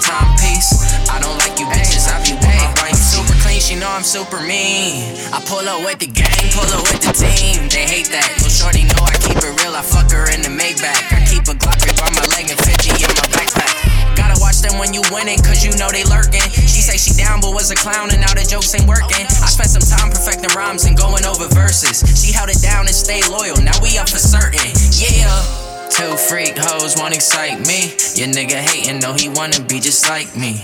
timepiece. 0.01 0.81
I 1.07 1.21
don't 1.21 1.37
like 1.37 1.61
you 1.61 1.69
bitches, 1.69 2.09
I 2.09 2.17
be 2.25 2.33
with 2.33 2.71
my. 2.81 2.91
Super 2.97 3.37
clean, 3.45 3.61
she 3.61 3.77
know 3.77 3.87
I'm 3.87 4.03
super 4.03 4.41
mean. 4.41 5.13
I 5.29 5.39
pull 5.45 5.63
up 5.63 5.85
with 5.85 6.01
the 6.01 6.09
gang, 6.09 6.49
pull 6.51 6.67
up 6.73 6.83
with 6.89 7.05
the 7.05 7.13
team. 7.13 7.69
They 7.69 7.85
hate 7.85 8.09
that. 8.09 8.27
Little 8.41 8.51
shorty 8.51 8.83
know 8.89 9.03
I 9.05 9.15
keep 9.21 9.37
it 9.37 9.53
real. 9.61 9.77
I 9.77 9.83
fuck 9.85 10.09
her 10.11 10.27
in 10.33 10.41
the 10.41 10.51
Maybach. 10.51 11.13
I 11.13 11.21
keep 11.29 11.45
a 11.47 11.55
Glock 11.55 11.77
grip 11.79 12.01
on 12.01 12.11
my 12.17 12.25
leg 12.33 12.49
and 12.49 12.59
50 12.59 12.97
in 12.97 13.11
my 13.13 13.27
backpack. 13.29 13.71
Gotta 14.17 14.35
watch 14.41 14.59
them 14.59 14.75
when 14.81 14.93
you 14.93 15.01
winning, 15.13 15.39
cause 15.39 15.63
you 15.63 15.71
know 15.77 15.89
they 15.93 16.03
lurking. 16.09 16.43
She 16.51 16.81
say 16.83 16.97
she 16.97 17.15
down, 17.15 17.39
but 17.39 17.53
was 17.53 17.71
a 17.71 17.77
clown, 17.77 18.11
and 18.11 18.19
now 18.19 18.33
the 18.33 18.43
jokes 18.43 18.73
ain't 18.75 18.89
working. 18.89 19.25
I 19.39 19.47
spent 19.47 19.71
some 19.71 19.85
time 19.85 20.11
perfecting 20.11 20.51
rhymes 20.57 20.85
and 20.85 20.97
going 20.97 21.23
over 21.23 21.47
verses. 21.53 22.03
She 22.17 22.33
held 22.33 22.49
it 22.49 22.59
down 22.59 22.89
and 22.89 22.95
stayed 22.95 23.27
loyal, 23.29 23.55
now 23.61 23.77
we 23.79 23.97
up 23.97 24.09
for 24.09 24.19
certain. 24.19 24.67
Yeah. 24.97 25.70
Two 25.91 26.15
freak 26.15 26.55
hoes 26.57 26.95
won't 26.95 27.13
excite 27.13 27.59
me. 27.67 27.91
Your 28.15 28.31
nigga 28.31 28.55
hating, 28.55 28.99
know 28.99 29.13
he 29.13 29.27
wanna 29.27 29.59
be 29.59 29.79
just 29.79 30.07
like 30.07 30.35
me. 30.37 30.63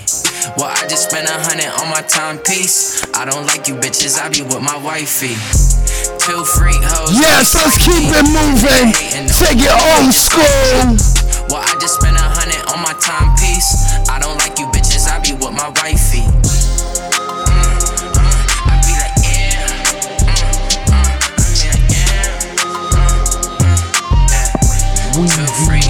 Well, 0.55 0.71
I 0.71 0.87
just 0.87 1.09
spent 1.09 1.27
a 1.27 1.35
hundred 1.35 1.67
on 1.83 1.91
my 1.91 2.01
timepiece. 2.07 3.03
I 3.13 3.25
don't 3.25 3.45
like 3.45 3.67
you 3.67 3.75
bitches, 3.75 4.17
I 4.17 4.29
be 4.29 4.41
with 4.41 4.63
my 4.63 4.77
wifey. 4.77 5.35
Two 6.23 6.45
freak 6.45 6.79
hoes. 6.79 7.11
Yes, 7.11 7.55
let's 7.55 7.75
keep 7.75 8.07
it 8.07 8.27
moving. 8.31 8.95
Take 9.27 9.59
it 9.59 9.75
old 9.99 10.13
school. 10.15 10.95
Well, 11.51 11.63
I 11.63 11.75
just 11.79 11.99
spent 11.99 12.15
a 12.15 12.23
hundred 12.23 12.63
on 12.71 12.79
my 12.79 12.95
timepiece. 13.03 14.07
I 14.09 14.19
don't 14.19 14.37
like 14.39 14.57
you 14.59 14.67
bitches, 14.67 15.11
I 15.11 15.19
be 15.19 15.33
with 15.33 15.51
my 15.51 15.69
wifey. 15.83 16.36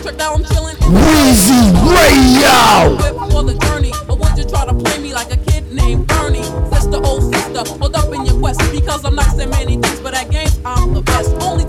a 0.00 0.04
record 0.04 0.20
I'm 0.20 0.44
chilling. 0.44 0.76
Weezy 0.76 1.72
Radio. 1.90 2.96
For 3.30 3.42
the 3.44 3.54
journey, 3.66 3.92
or 4.08 4.16
would 4.16 4.36
you 4.36 4.44
try 4.44 4.66
to 4.66 4.74
play 4.74 4.98
me 4.98 5.12
like 5.12 5.32
a 5.32 5.36
kid 5.36 5.72
named 5.72 6.06
Bernie? 6.06 6.42
Sister, 6.72 7.00
oh 7.02 7.20
sister, 7.20 7.64
hold 7.78 7.94
up 7.94 8.12
in 8.14 8.26
your 8.26 8.38
quest 8.38 8.60
because 8.72 9.04
I'm 9.04 9.14
nice 9.14 9.38
in 9.38 9.50
many 9.50 9.76
things, 9.76 10.00
but 10.00 10.14
at 10.14 10.30
games 10.30 10.58
I'm 10.64 10.94
the 10.94 11.02
best. 11.02 11.30
Only 11.40 11.64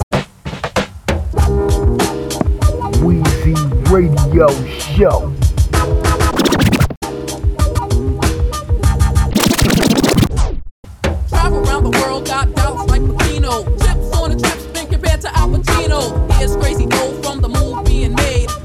Weezy 3.02 3.56
Radio 3.92 4.48
Show. 4.68 5.34
Travel 11.30 11.68
around 11.68 11.84
the 11.84 12.00
world, 12.02 12.26
got 12.26 12.54
doubts 12.56 12.90
like 12.90 13.02
Pacino. 13.02 13.66
Chips 13.84 14.18
on 14.18 14.32
a 14.32 14.40
trip, 14.40 14.60
spin 14.60 14.88
compared 14.88 15.22
to 15.22 15.38
Al 15.38 15.50
Pacino. 15.50 16.28
It's 16.42 16.56
crazy, 16.56 16.86
go 16.86 17.22
from 17.22 17.42
the 17.42 17.50
made. 17.50 17.71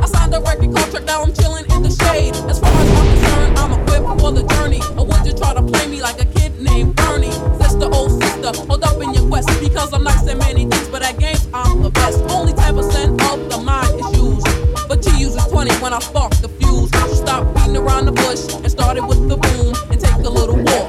I 0.06 0.08
signed 0.08 0.34
a 0.34 0.40
record 0.40 0.72
contract, 0.72 1.06
now 1.06 1.22
I'm 1.22 1.32
chilling 1.34 1.64
in 1.74 1.82
the 1.82 1.90
shade. 1.90 2.30
As 2.46 2.60
far 2.60 2.70
as 2.70 2.90
I'm 2.94 3.06
concerned, 3.10 3.58
I'm 3.58 3.72
equipped 3.74 4.20
for 4.20 4.30
the 4.30 4.46
journey. 4.54 4.78
Or 4.94 5.04
would 5.04 5.26
you 5.26 5.34
try 5.34 5.52
to 5.52 5.62
play 5.62 5.88
me 5.88 6.00
like 6.00 6.22
a 6.22 6.26
kid 6.26 6.54
named 6.62 6.94
Bernie? 6.94 7.34
Sister, 7.58 7.90
oh 7.90 8.06
sister, 8.06 8.54
hold 8.70 8.84
up 8.84 9.02
in 9.02 9.14
your 9.14 9.26
quest 9.26 9.50
because 9.58 9.92
I'm 9.92 10.04
nice 10.04 10.28
in 10.28 10.38
many 10.38 10.70
things, 10.70 10.86
but 10.94 11.02
at 11.02 11.18
games 11.18 11.48
I'm 11.52 11.82
the 11.82 11.90
best. 11.90 12.22
Only 12.30 12.52
10% 12.52 13.18
of 13.18 13.50
the 13.50 13.58
mind 13.58 13.98
is 13.98 14.06
used, 14.14 14.46
but 14.86 15.02
G 15.02 15.10
uses 15.18 15.44
20 15.46 15.74
when 15.82 15.92
I 15.92 15.98
spark 15.98 16.30
the 16.38 16.50
fuse. 16.54 16.88
So 17.02 17.26
stop 17.26 17.42
beating 17.56 17.76
around 17.76 18.06
the 18.06 18.12
bush 18.12 18.46
and 18.62 18.70
started 18.70 19.04
with 19.04 19.26
the 19.28 19.36
boom 19.36 19.74
and 19.90 19.98
take 19.98 20.22
a 20.22 20.30
little 20.30 20.54
walk. 20.54 20.86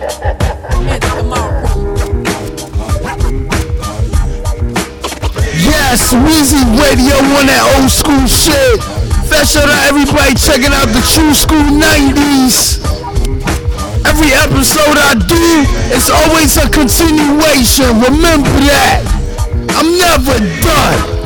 Enter 0.93 1.24
my 1.26 1.41
room. 1.65 1.97
Yes, 5.57 6.13
Weezy 6.13 6.61
Radio 6.78 7.18
on 7.34 7.49
that 7.49 7.65
old 7.82 7.89
school 7.89 8.28
shit. 8.30 8.97
Shout 9.46 9.70
out 9.70 9.88
everybody 9.88 10.34
checking 10.34 10.74
out 10.74 10.88
the 10.88 11.02
true 11.14 11.34
school 11.34 11.58
90s. 11.58 12.82
Every 14.06 14.34
episode 14.34 14.98
I 14.98 15.14
do, 15.14 15.64
it's 15.94 16.10
always 16.10 16.58
a 16.58 16.68
continuation. 16.70 17.86
Remember 18.02 18.50
that. 18.66 19.04
I'm 19.70 19.98
never 19.98 20.40
done. 20.62 21.16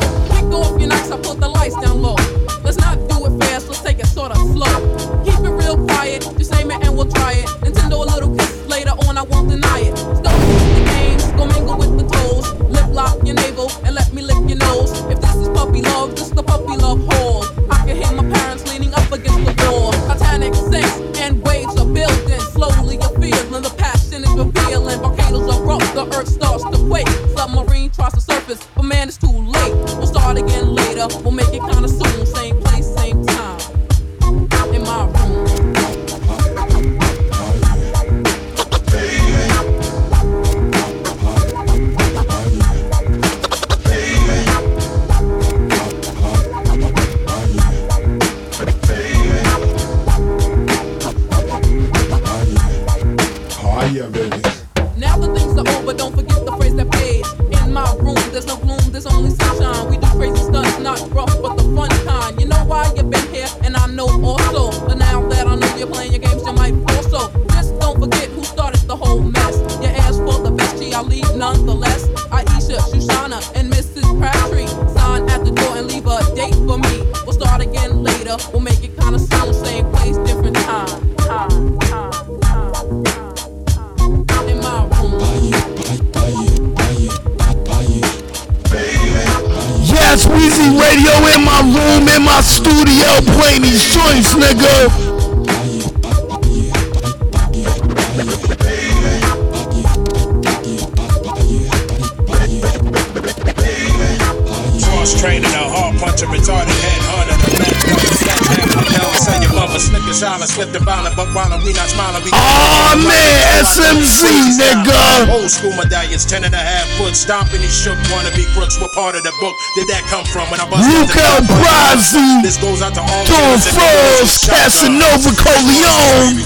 Stomping 117.22 117.62
these 117.62 117.70
shook 117.70 117.94
wannabe 118.10 118.42
crooks. 118.50 118.82
What 118.82 118.90
part 118.90 119.14
of 119.14 119.22
the 119.22 119.30
book 119.38 119.54
did 119.78 119.86
that 119.94 120.02
come 120.10 120.26
from? 120.26 120.50
When 120.50 120.58
I 120.58 120.66
bust 120.66 120.82
Luca 120.90 121.46
Brasi, 121.46 122.42
This 122.42 122.58
goes 122.58 122.82
out 122.82 122.98
to 122.98 123.02
all 123.02 123.24
Frost. 123.30 124.50
Casanova 124.50 125.30
Corleone. 125.38 126.42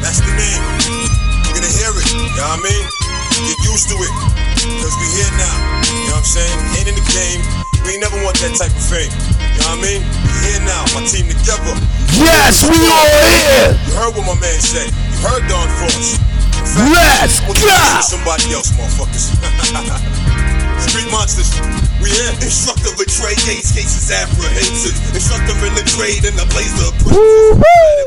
That's 0.00 0.24
the 0.24 0.32
name. 0.32 0.64
You're 1.52 1.60
gonna 1.60 1.68
hear 1.68 1.92
it. 1.92 2.08
You 2.08 2.24
know 2.40 2.56
what 2.56 2.64
I 2.64 2.64
mean? 2.64 2.84
Get 3.44 3.58
used 3.68 3.92
to 3.92 3.96
it. 4.00 4.12
Cause 4.80 4.96
we 4.96 5.06
here 5.12 5.28
now. 5.36 5.56
You 5.92 6.08
know 6.08 6.16
what 6.16 6.24
I'm 6.24 6.40
saying? 6.40 6.56
Ain't 6.80 6.88
in 6.88 6.96
the 6.96 7.06
game. 7.12 7.44
We 7.84 8.00
never 8.00 8.16
want 8.24 8.40
that 8.40 8.56
type 8.56 8.72
of 8.72 8.84
fame. 8.88 9.12
You 9.12 9.60
know 9.60 9.76
what 9.76 9.84
I 9.84 9.92
mean? 9.92 10.00
We 10.00 10.32
here 10.48 10.62
now. 10.64 10.88
My 10.96 11.04
team 11.04 11.28
together. 11.28 11.76
Yes, 12.16 12.64
we 12.64 12.80
all 12.88 13.12
here. 13.28 13.76
You 13.76 13.92
heard 14.00 14.16
what 14.16 14.24
my 14.24 14.40
man 14.40 14.56
said. 14.56 14.88
You 14.88 15.20
heard 15.20 15.44
Don 15.52 15.68
Frost. 15.76 16.16
Let's 16.80 17.44
go. 17.44 17.52
Somebody 18.00 18.56
else. 18.56 18.71
Street 20.84 21.08
monsters. 21.08 21.48
We 22.04 22.12
here. 22.12 22.28
Instructor 22.44 22.92
betray 22.92 23.32
Gates, 23.48 23.72
cases 23.72 24.04
apprehensive. 24.12 24.92
Instructor 25.16 25.56
in 25.64 25.72
the 25.72 25.86
trade 25.96 26.28
and 26.28 26.36
the 26.36 26.44
blazer 26.52 26.92
apprentice. 26.92 27.56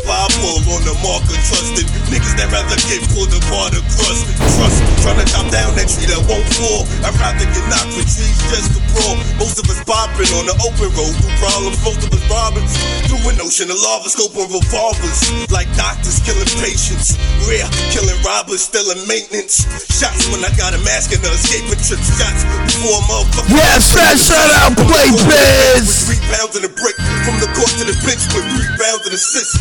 Bible 0.05 0.61
on 0.61 0.82
the 0.86 0.93
marker 1.01 1.34
trusted. 1.49 1.89
Niggas 2.16 2.39
that 2.39 2.47
rather 2.47 2.80
get 2.88 3.03
pulled 3.11 3.28
apart 3.28 3.76
or 3.76 3.84
crusted. 3.91 4.39
Trust 4.55 4.80
trying 5.03 5.20
to 5.20 5.28
chop 5.28 5.51
down 5.51 5.76
that 5.76 5.91
tree 5.91 6.07
that 6.07 6.24
won't 6.32 6.47
fall. 6.55 6.88
I'd 7.03 7.11
rather 7.20 7.43
get 7.43 7.66
knocked 7.68 7.91
with 7.91 8.07
trees 8.07 8.39
just 8.47 8.72
to 8.72 8.80
brawl. 8.95 9.20
Most 9.36 9.59
of 9.59 9.68
us 9.68 9.84
bopping 9.84 10.32
on 10.39 10.47
the 10.47 10.55
open 10.63 10.95
road 10.95 11.11
through 11.11 11.36
problems. 11.43 11.76
Most 11.84 12.07
of 12.07 12.16
us 12.16 12.24
robbing 12.32 12.63
through 13.11 13.20
an 13.28 13.36
ocean 13.43 13.68
of 13.68 13.76
lava 13.84 14.07
scope 14.07 14.32
and 14.32 14.47
revolvers. 14.47 15.28
Like 15.51 15.68
doctors 15.76 16.24
killing 16.24 16.47
patients. 16.63 17.20
Rare 17.51 17.68
killing 17.91 18.16
robbers, 18.24 18.63
still 18.63 18.88
in 18.95 19.03
maintenance. 19.11 19.68
Shots 19.91 20.32
when 20.32 20.39
I 20.39 20.55
got 20.55 20.72
a 20.72 20.80
mask 20.88 21.11
and 21.11 21.20
the 21.20 21.36
escaping 21.36 21.84
trip. 21.84 21.99
Shots 21.99 22.47
before 22.72 22.95
a 22.95 23.03
motherfucker. 23.11 23.59
Yes, 23.59 23.91
that 23.91 24.16
shout 24.16 24.51
out 24.63 24.72
Play 24.88 25.11
With 25.11 25.28
Biz. 25.28 26.07
three 26.07 26.24
pounds 26.32 26.55
in 26.55 26.63
a 26.63 26.72
brick 26.72 26.95
from 27.28 27.43
the 27.43 27.51
court 27.59 27.76
to 27.76 27.84
the 27.84 27.95
bench 28.07 28.24
with 28.32 28.47
three 28.55 28.72
pounds 28.80 29.03
in 29.03 29.11
assist. 29.11 29.59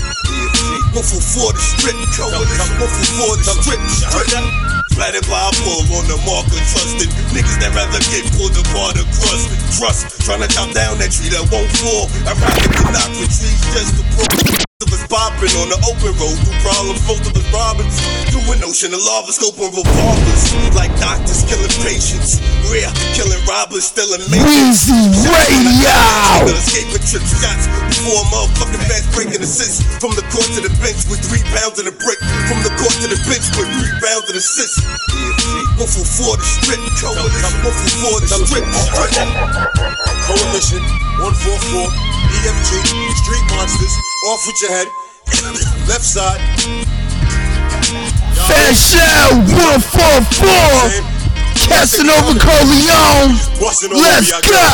One 0.94 1.02
for 1.02 1.18
four 1.18 1.50
the 1.50 1.59
strip, 1.59 1.98
coalition. 2.45 3.18
One 3.20 3.30
for 3.32 3.76
the 3.76 3.88
strip. 3.88 4.45
Splattered 4.95 5.26
by 5.26 5.42
a 5.42 5.53
bull 5.66 5.82
on 5.99 6.07
the 6.07 6.18
marker, 6.22 6.61
trusted 6.70 7.11
niggas 7.34 7.59
that 7.59 7.74
rather 7.74 7.99
get 8.14 8.24
pulled 8.38 8.55
apart 8.55 8.95
crusted. 9.18 9.59
Trust, 9.78 10.22
trying 10.22 10.40
to 10.40 10.49
chop 10.49 10.70
down 10.72 10.99
that 10.99 11.11
tree 11.11 11.30
that 11.30 11.42
won't 11.51 11.70
fall. 11.82 12.07
I'd 12.28 12.38
rather 12.38 12.68
get 12.70 12.92
knocked 12.95 13.18
with 13.18 13.32
trees 13.34 13.59
just 13.74 13.99
to 13.99 14.05
pro. 14.14 14.74
Most 15.05 15.20
bopping 15.20 15.52
on 15.61 15.68
the 15.68 15.76
open 15.84 16.16
road 16.16 16.36
through 16.40 16.61
problems. 16.64 17.00
Most 17.05 17.28
of 17.28 17.36
us 17.36 17.44
robbing 17.52 17.90
through 18.32 18.46
an 18.57 18.64
ocean 18.64 18.92
of 18.96 19.05
lava 19.05 19.32
scope 19.32 19.61
and 19.61 19.72
revolvers. 19.76 20.42
Like 20.72 20.92
doctors 20.96 21.44
killing 21.44 21.72
patients. 21.84 22.40
Rare 22.72 22.88
killing 23.12 23.40
robbers, 23.44 23.84
still 23.84 24.09
in 24.16 24.20
Weezy 24.32 24.96
Radio. 25.28 25.92
Escaping 26.48 27.05
trip 27.05 27.20
shots 27.20 27.68
before 27.92 28.16
a 28.16 28.24
motherfucking 28.32 28.84
fast 28.88 29.12
breaking 29.12 29.44
assist. 29.44 29.84
From 30.00 30.16
the 30.16 30.24
court 30.32 30.48
to 30.57 30.64
the 30.64 30.72
bench 30.80 31.05
with 31.12 31.20
three 31.20 31.44
pounds 31.52 31.76
in 31.76 31.84
a 31.84 31.94
brick. 32.00 32.20
From 32.48 32.64
the 32.64 32.72
court 32.80 32.96
to 33.05 33.09
the 33.12 33.20
bench 33.28 33.44
with 33.61 33.68
three 33.76 33.94
pounds 34.00 34.26
in 34.32 34.36
assist. 34.40 34.80
One 35.76 35.90
for 35.90 36.07
four 36.07 36.40
the 36.40 36.46
strip. 36.48 36.80
Coalition. 36.96 37.44
One 37.61 37.76
for 37.76 37.92
four 38.00 38.16
the 38.24 38.28
strip. 38.40 38.64
Coalition. 40.24 40.82
One 41.20 41.36
four 41.36 41.59
four. 41.68 41.88
EFG. 41.92 42.72
Street 43.20 43.44
monsters. 43.52 44.14
Off 44.25 44.47
with 44.49 44.57
your 44.62 44.72
head. 44.72 44.89
Left 45.85 46.01
side. 46.01 46.41
Fat 48.49 48.72
Shell 48.72 49.37
144. 49.53 51.14
Casanova 51.68 52.33
Corleone. 52.41 53.37
Let's 53.61 53.85
over 53.85 54.41
go. 54.49 54.64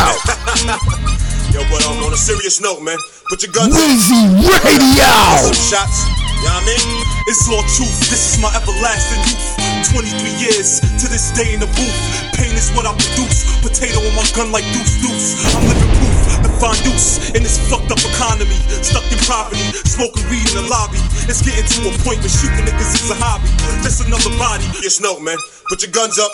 Yo, 1.50 1.66
but 1.66 1.82
um, 1.82 1.98
on 2.06 2.14
a 2.14 2.16
serious 2.16 2.62
note, 2.62 2.78
man, 2.78 2.94
put 3.26 3.42
your 3.42 3.50
guns 3.50 3.74
Weezy. 3.74 4.38
Radio. 4.62 5.10
Some 5.42 5.58
shots. 5.58 6.06
You 6.06 6.46
know 6.46 6.54
what 6.54 6.62
I 6.62 6.70
mean? 6.70 6.86
It's 7.26 7.50
all 7.50 7.66
truth, 7.74 8.06
this 8.06 8.34
is 8.34 8.38
my 8.38 8.54
everlasting 8.54 9.18
youth. 9.26 9.58
23 9.90 10.30
years 10.38 10.78
to 10.78 11.10
this 11.10 11.34
day 11.34 11.54
in 11.54 11.58
the 11.58 11.66
booth. 11.74 11.98
Pain 12.38 12.54
is 12.54 12.70
what 12.70 12.86
I 12.86 12.94
produce. 12.94 13.50
Potato 13.66 13.98
on 13.98 14.14
my 14.14 14.22
gun 14.30 14.52
like 14.54 14.62
deuce 14.70 14.94
deuce. 15.02 15.42
I'm 15.58 15.66
living 15.66 15.90
proof. 15.98 16.19
The 16.60 16.68
fine 16.68 16.84
deuce 16.84 17.32
in 17.32 17.40
this 17.40 17.56
fucked 17.72 17.88
up 17.88 18.04
economy. 18.04 18.60
Stuck 18.84 19.08
in 19.08 19.16
poverty, 19.24 19.64
smoking 19.88 20.28
weed 20.28 20.44
in 20.52 20.60
the 20.60 20.68
lobby. 20.68 21.00
It's 21.24 21.40
getting 21.40 21.64
to 21.64 21.88
a 21.88 21.92
point 22.04 22.20
where 22.20 22.28
shooting 22.28 22.68
niggas 22.68 23.00
is 23.00 23.08
a 23.08 23.16
hobby. 23.16 23.48
Just 23.80 24.04
another 24.04 24.28
body. 24.36 24.68
Serious 24.76 25.00
note, 25.00 25.24
man. 25.24 25.40
Put 25.72 25.80
your 25.80 25.88
guns 25.88 26.20
up. 26.20 26.28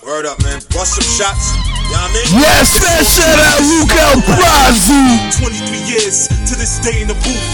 Word 0.00 0.24
up, 0.24 0.40
man. 0.40 0.64
Bust 0.72 0.96
some 0.96 1.04
shots. 1.04 1.52
You 1.52 1.92
know 1.92 2.00
what 2.00 2.08
I 2.08 2.16
mean? 2.16 2.28
Yes, 2.40 2.80
that 2.80 3.04
shout 3.12 3.36
out 3.44 3.60
Luca 3.60 4.16
Brasi. 4.24 5.36
23 5.36 5.84
years 5.84 6.32
to 6.48 6.56
this 6.56 6.80
day 6.80 7.04
in 7.04 7.12
the 7.12 7.18
booth. 7.20 7.44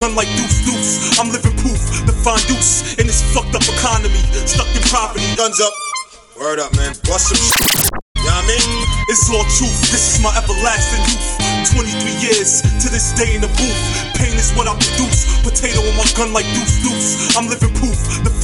Unlike 0.00 0.32
deuce 0.32 0.64
deuce, 0.64 1.20
I'm 1.20 1.28
living 1.28 1.52
proof. 1.60 2.08
The 2.08 2.16
fine 2.24 2.40
deuce 2.48 2.96
in 2.96 3.04
this 3.04 3.20
fucked 3.36 3.52
up 3.52 3.68
economy. 3.68 4.24
Stuck 4.48 4.72
in 4.72 4.80
poverty. 4.88 5.28
Guns 5.36 5.60
up. 5.60 5.76
Word 6.40 6.56
up, 6.56 6.72
man. 6.72 6.96
Bust 7.04 7.36
some 7.36 7.36
shit. 7.36 8.13
I 8.34 8.42
mean? 8.50 8.66
It's 9.06 9.30
all 9.30 9.46
truth, 9.46 9.78
this 9.94 10.16
is 10.16 10.18
my 10.18 10.34
everlasting 10.34 11.06
youth. 11.06 11.44
23 11.70 12.18
years 12.18 12.62
to 12.82 12.90
this 12.90 13.14
day 13.14 13.34
in 13.34 13.40
the 13.42 13.50
booth. 13.54 13.80
Pain 14.18 14.34
is 14.34 14.50
what 14.58 14.66
I 14.66 14.74
produce. 14.74 15.30
Potato 15.46 15.80
on 15.86 15.94
my 15.94 16.06
gun 16.18 16.32
like 16.32 16.46
deuce 16.54 16.82
deuce. 16.82 17.36
I'm 17.36 17.46
living 17.46 17.72
proof. 17.74 17.93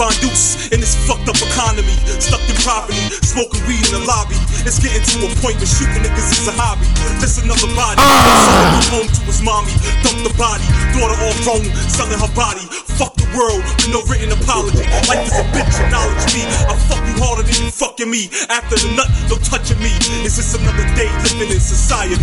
The 0.00 0.08
deuce 0.24 0.72
in 0.72 0.80
this 0.80 0.96
fucked 1.04 1.28
up 1.28 1.36
economy. 1.36 1.92
Stuck 2.16 2.40
in 2.48 2.56
poverty, 2.64 2.96
smoking 3.20 3.60
weed 3.68 3.84
in 3.92 4.00
the 4.00 4.04
lobby. 4.08 4.32
It's 4.64 4.80
getting 4.80 5.04
to 5.04 5.28
a 5.28 5.30
point 5.44 5.60
where 5.60 5.68
shooting 5.68 6.00
niggas 6.00 6.40
is 6.40 6.48
a 6.48 6.56
hobby. 6.56 6.88
Just 7.20 7.44
another 7.44 7.68
body. 7.76 8.00
Ah! 8.00 8.08
Son 8.48 8.56
went 8.72 8.88
home 8.96 9.08
to 9.12 9.20
his 9.28 9.44
mommy. 9.44 9.76
Dumped 10.00 10.24
the 10.24 10.32
body. 10.40 10.64
Daughter 10.96 11.20
all 11.20 11.36
grown, 11.44 11.68
selling 11.92 12.16
her 12.16 12.32
body. 12.32 12.64
Fuck 12.96 13.12
the 13.20 13.28
world 13.36 13.60
with 13.60 13.92
no 13.92 14.00
written 14.08 14.32
apology. 14.32 14.88
Life 15.04 15.28
is 15.28 15.36
a 15.36 15.44
bitch, 15.52 15.68
acknowledge 15.68 16.24
me. 16.32 16.48
I 16.48 16.72
fuck 16.88 17.04
you 17.04 17.20
harder 17.20 17.44
than 17.44 17.60
you 17.60 17.68
fucking 17.68 18.08
me. 18.08 18.32
After 18.48 18.80
the 18.80 18.96
nut, 18.96 19.12
no 19.28 19.36
touching 19.44 19.84
me. 19.84 19.92
It's 20.24 20.40
just 20.40 20.56
another 20.56 20.88
day 20.96 21.12
living 21.28 21.52
in 21.52 21.60
society. 21.60 22.16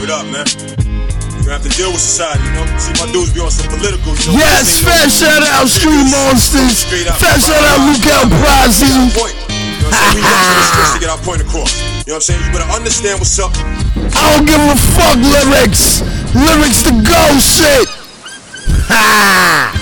Word 0.00 0.08
up, 0.08 0.24
man. 0.32 0.48
Gonna 1.52 1.68
have 1.68 1.70
to 1.70 1.76
deal 1.76 1.92
with 1.92 2.00
society, 2.00 2.40
you 2.48 2.56
know? 2.56 2.64
See, 2.80 2.96
my 2.96 3.12
dudes 3.12 3.28
be 3.28 3.44
on 3.44 3.52
some 3.52 3.68
political, 3.68 4.16
you? 4.24 4.40
Yes, 4.40 4.80
fat 4.80 5.12
shout 5.12 5.44
out 5.52 5.68
Street 5.68 6.08
Monsters. 6.08 6.80
Fat 6.88 7.44
shout 7.44 7.60
out 7.60 7.92
Luca 7.92 8.24
Brasi. 8.40 8.88
You 8.88 9.12
know 9.12 9.12
what 9.12 9.36
I'm 9.92 10.00
saying? 10.00 10.16
We 10.16 10.24
up 10.24 10.32
to 10.32 10.56
the 10.56 10.64
streets 10.64 10.92
to 10.96 11.00
get 11.04 11.10
our 11.12 11.20
point 11.20 11.44
across. 11.44 11.76
You 11.76 12.16
know 12.16 12.16
what 12.16 12.16
I'm 12.16 12.20
saying? 12.24 12.40
You 12.40 12.52
better 12.56 12.72
understand 12.72 13.20
what's 13.20 13.36
up. 13.36 13.52
I 14.16 14.32
don't 14.32 14.48
give 14.48 14.64
a 14.64 14.80
fuck 14.96 15.20
lyrics. 15.20 16.00
Lyrics 16.32 16.88
to 16.88 16.92
go 17.04 17.20
shit. 17.36 17.84
Ha! 18.88 19.76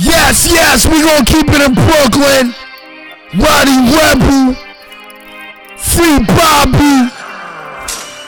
Yes, 0.00 0.48
yes, 0.48 0.88
we 0.88 1.04
gonna 1.04 1.20
keep 1.28 1.44
it 1.52 1.60
in 1.60 1.76
Brooklyn. 1.76 2.56
Rowdy 3.34 3.76
Rebel. 3.94 4.54
Free 5.78 6.18
Bobby. 6.26 7.10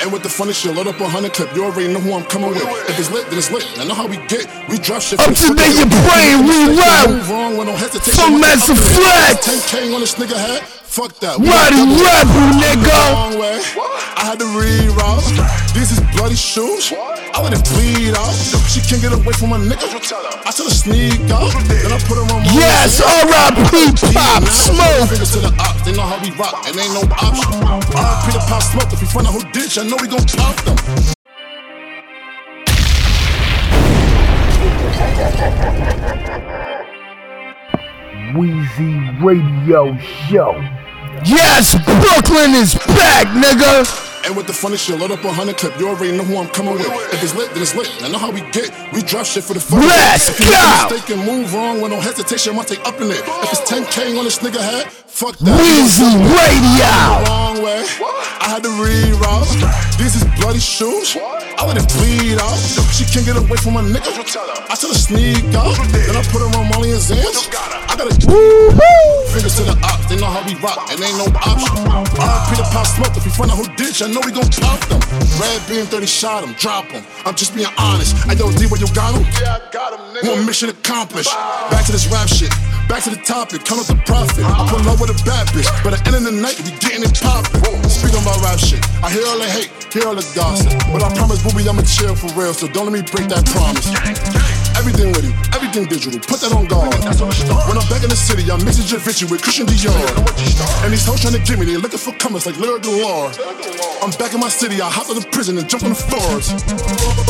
And 0.03 0.13
with 0.13 0.23
the 0.23 0.29
funny 0.29 0.53
shit, 0.53 0.75
load 0.75 0.87
up 0.87 0.99
a 1.01 1.09
hundred 1.09 1.33
clip. 1.33 1.55
You 1.55 1.65
already 1.65 1.93
know 1.93 2.01
who 2.01 2.15
I'm 2.15 2.25
coming 2.25 2.51
with. 2.51 2.63
If 2.91 2.99
it's 2.99 3.11
lit, 3.11 3.27
then 3.31 3.39
it's 3.39 3.51
lit. 3.51 3.63
I 3.79 3.85
know 3.85 3.95
how 3.95 4.07
we 4.07 4.17
get. 4.27 4.47
We 4.69 4.79
drop 4.79 5.03
shit. 5.03 5.19
Up 5.21 5.31
to 5.35 5.55
date, 5.55 5.75
your 5.79 5.87
brain, 5.91 6.47
we 6.47 6.75
wrong 7.31 7.57
with 7.59 7.67
no 7.67 7.75
hesitation. 7.77 8.15
From 8.15 8.33
Like 8.35 8.59
Master 8.59 8.73
up 8.73 8.79
to 8.79 8.85
the- 8.85 8.91
Flex. 8.95 9.47
10K 9.71 9.95
on 9.95 10.01
this 10.01 10.15
nigga 10.15 10.35
hat. 10.39 10.63
Fuck 10.67 11.19
that. 11.21 11.39
Rowdy 11.39 11.83
Rebel, 11.99 12.47
nigga. 12.63 13.03
I 14.19 14.23
had 14.27 14.39
to 14.39 14.45
reroute. 14.47 15.75
These 15.75 15.93
is 15.93 16.01
bloody 16.15 16.37
shoes. 16.37 16.93
I 17.35 17.41
let 17.41 17.57
it 17.57 17.65
bleed 17.73 18.13
out. 18.13 18.33
She 18.69 18.81
can't 18.85 19.01
get 19.01 19.13
away 19.13 19.33
from 19.33 19.53
a 19.53 19.59
nigga. 19.59 19.89
I 19.89 20.51
tell 20.53 20.69
her 20.69 20.71
sneak 20.71 21.25
out. 21.33 21.49
Then 21.65 21.89
I 21.89 21.99
put 22.05 22.21
her 22.21 22.29
on 22.29 22.45
my 22.45 22.53
Yes, 22.53 23.01
R.I.P. 23.01 23.97
Pop 24.13 24.45
Smoke. 24.45 25.09
Fingers 25.09 25.33
to 25.33 25.41
the 25.41 25.53
ops, 25.57 25.81
they 25.83 25.93
know 25.97 26.05
how 26.05 26.21
we 26.21 26.31
rock, 26.37 26.65
and 26.69 26.77
ain't 26.77 26.93
no 26.93 27.01
option. 27.09 27.65
R.I.P. 27.65 28.33
to 28.37 28.43
Pop 28.45 28.63
Smoke. 28.63 28.93
If 28.93 29.01
we 29.01 29.09
find 29.09 29.27
out 29.27 29.33
who 29.33 29.45
did, 29.53 29.73
I 29.79 29.89
know 29.89 29.97
we 30.01 30.09
gon' 30.09 30.27
pop 30.37 30.57
them. 30.65 30.77
Wheezy 38.37 39.01
Radio 39.25 39.97
Show. 40.29 40.53
Yes, 41.25 41.77
Brooklyn 41.85 42.53
is 42.55 42.75
back, 42.75 43.27
nigga. 43.29 44.12
And 44.25 44.37
with 44.37 44.47
the 44.47 44.53
funny 44.53 44.77
shit, 44.77 44.99
load 44.99 45.11
up 45.11 45.25
a 45.25 45.33
hundred 45.33 45.57
clip. 45.57 45.79
You 45.79 45.89
already 45.89 46.17
know 46.17 46.23
who 46.23 46.37
I'm 46.39 46.49
coming 46.49 46.75
with. 46.75 46.87
If 47.13 47.23
it's 47.23 47.35
lit, 47.35 47.51
then 47.53 47.63
it's 47.63 47.75
lit. 47.75 47.91
I 48.03 48.09
know 48.09 48.19
how 48.19 48.31
we 48.31 48.41
get. 48.53 48.71
We 48.93 49.03
drop 49.03 49.27
shit 49.27 49.43
for 49.43 49.55
the 49.55 49.61
fun. 49.61 49.81
Let's 49.81 50.29
if 50.29 50.39
you 50.39 50.47
make 50.47 50.55
go. 50.55 50.63
a 50.63 50.93
mistake 50.95 51.17
and 51.17 51.27
move 51.27 51.53
wrong 51.55 51.81
with 51.81 51.91
no 51.91 52.01
hesitation, 52.01 52.53
I 52.53 52.57
might 52.57 52.69
take 52.69 52.87
up 52.87 53.01
in 53.01 53.11
it. 53.11 53.19
If 53.19 53.53
it's 53.53 53.71
10K 53.71 54.17
on 54.17 54.25
this 54.25 54.39
nigga 54.39 54.61
head, 54.61 54.87
fuck 55.13 55.37
that. 55.39 55.61
Weezy 55.61 56.09
Radio. 56.09 56.93
Wrong 57.29 57.61
way. 57.61 57.85
I 58.41 58.49
had 58.49 58.63
to 58.65 58.73
reroute. 58.81 59.53
These 59.99 60.17
is 60.17 60.25
bloody 60.41 60.59
shoes. 60.59 61.17
I 61.21 61.67
let 61.69 61.77
it 61.77 61.87
bleed 61.93 62.41
out. 62.41 62.57
She 62.97 63.05
can't 63.05 63.27
get 63.27 63.37
away 63.37 63.59
from 63.61 63.77
a 63.77 63.85
nigga. 63.85 64.09
I 64.09 64.75
tell 64.75 64.89
her 64.89 64.97
sneak 64.97 65.45
out. 65.55 65.77
Then 65.93 66.17
I 66.17 66.25
put 66.33 66.41
her 66.41 66.51
on 66.57 66.69
Molly 66.73 66.97
and 66.97 67.01
Zans. 67.01 67.47
I 67.93 67.95
gotta 67.95 68.17
fingers 69.33 69.57
to 69.57 69.65
the 69.65 69.77
ops. 69.83 70.07
They 70.09 70.17
know 70.21 70.29
how 70.29 70.45
we 70.45 70.55
rock, 70.61 70.79
and 70.93 71.01
ain't 71.01 71.17
no 71.17 71.27
option. 71.41 71.73
R.I.P. 71.89 72.57
to 72.61 72.67
Pop 72.69 72.87
Smoke. 72.87 73.17
If 73.17 73.25
we 73.25 73.33
find 73.33 73.51
out 73.51 73.59
who 73.59 73.67
did, 73.81 73.97
I 74.05 74.13
know 74.13 74.21
we 74.25 74.33
gon' 74.33 74.49
pop 74.61 74.81
them. 74.93 75.01
Red 75.41 75.61
beam 75.69 75.85
30 75.89 76.07
shot 76.07 76.45
him, 76.45 76.53
drop 76.61 76.87
him. 76.93 77.05
I'm 77.25 77.35
just 77.35 77.57
being 77.57 77.69
honest. 77.79 78.17
I 78.29 78.35
know 78.35 78.53
D 78.53 78.69
where 78.69 78.81
you 78.81 78.89
got 78.93 79.17
him. 79.17 79.25
Yeah, 79.41 79.59
I 79.59 79.73
got 79.73 79.97
him, 79.97 80.03
nigga. 80.13 80.37
One 80.37 80.47
mission 80.47 80.69
accomplished. 80.69 81.33
Back 81.73 81.85
to 81.87 81.93
this 81.93 82.07
rap 82.13 82.29
shit. 82.29 82.53
Back 82.89 83.05
to 83.05 83.11
the 83.11 83.23
topic, 83.25 83.65
count 83.65 83.81
up 83.81 83.89
the 83.89 83.97
profit. 84.05 84.45
I 84.45 84.69
put 84.69 84.85
love 84.85 85.01
with 85.03 85.11
a 85.11 85.19
bad 85.27 85.51
bitch, 85.51 85.67
but 85.83 85.91
at 85.91 85.99
the 86.07 86.15
end 86.15 86.23
of 86.23 86.31
the 86.31 86.39
night, 86.39 86.55
we 86.63 86.71
getting 86.79 87.03
it 87.03 87.11
poppin'. 87.19 87.59
Speaking 87.91 88.23
about 88.23 88.39
rap 88.39 88.55
shit, 88.63 88.79
I 89.03 89.11
hear 89.11 89.27
all 89.27 89.35
the 89.35 89.51
hate, 89.51 89.75
hear 89.91 90.07
all 90.07 90.15
the 90.15 90.23
gossip. 90.31 90.71
But 90.95 91.03
I 91.03 91.11
promise, 91.19 91.43
booby, 91.43 91.67
I'ma 91.67 91.83
chill 91.83 92.15
for 92.15 92.31
real, 92.39 92.55
so 92.55 92.71
don't 92.71 92.87
let 92.87 92.95
me 92.95 93.03
break 93.03 93.27
that 93.35 93.43
promise. 93.51 93.91
Everything 94.79 95.11
with 95.11 95.27
you, 95.27 95.35
everything 95.51 95.91
digital, 95.91 96.23
put 96.23 96.39
that 96.47 96.55
on 96.55 96.71
guard. 96.71 96.95
When 97.67 97.75
I'm 97.75 97.89
back 97.91 98.07
in 98.07 98.15
the 98.15 98.19
city, 98.19 98.47
I'm 98.47 98.63
mixing 98.63 98.87
Givenchy 98.87 99.27
with 99.27 99.43
Christian 99.43 99.67
Dior. 99.67 100.07
And 100.87 100.95
these 100.95 101.03
hoes 101.03 101.19
trying 101.19 101.35
to 101.35 101.43
get 101.43 101.59
me, 101.59 101.67
they 101.67 101.75
looking 101.83 101.99
for 101.99 102.15
comers 102.23 102.47
like 102.47 102.55
Lyric 102.63 102.87
Galore. 102.87 103.35
I'm 104.07 104.15
back 104.23 104.39
in 104.39 104.41
my 104.41 104.51
city, 104.55 104.79
I 104.79 104.87
hop 104.87 105.11
out 105.11 105.19
of 105.19 105.27
prison 105.35 105.59
and 105.59 105.67
jump 105.67 105.83
on 105.83 105.91
the 105.91 105.99
floors. 105.99 106.55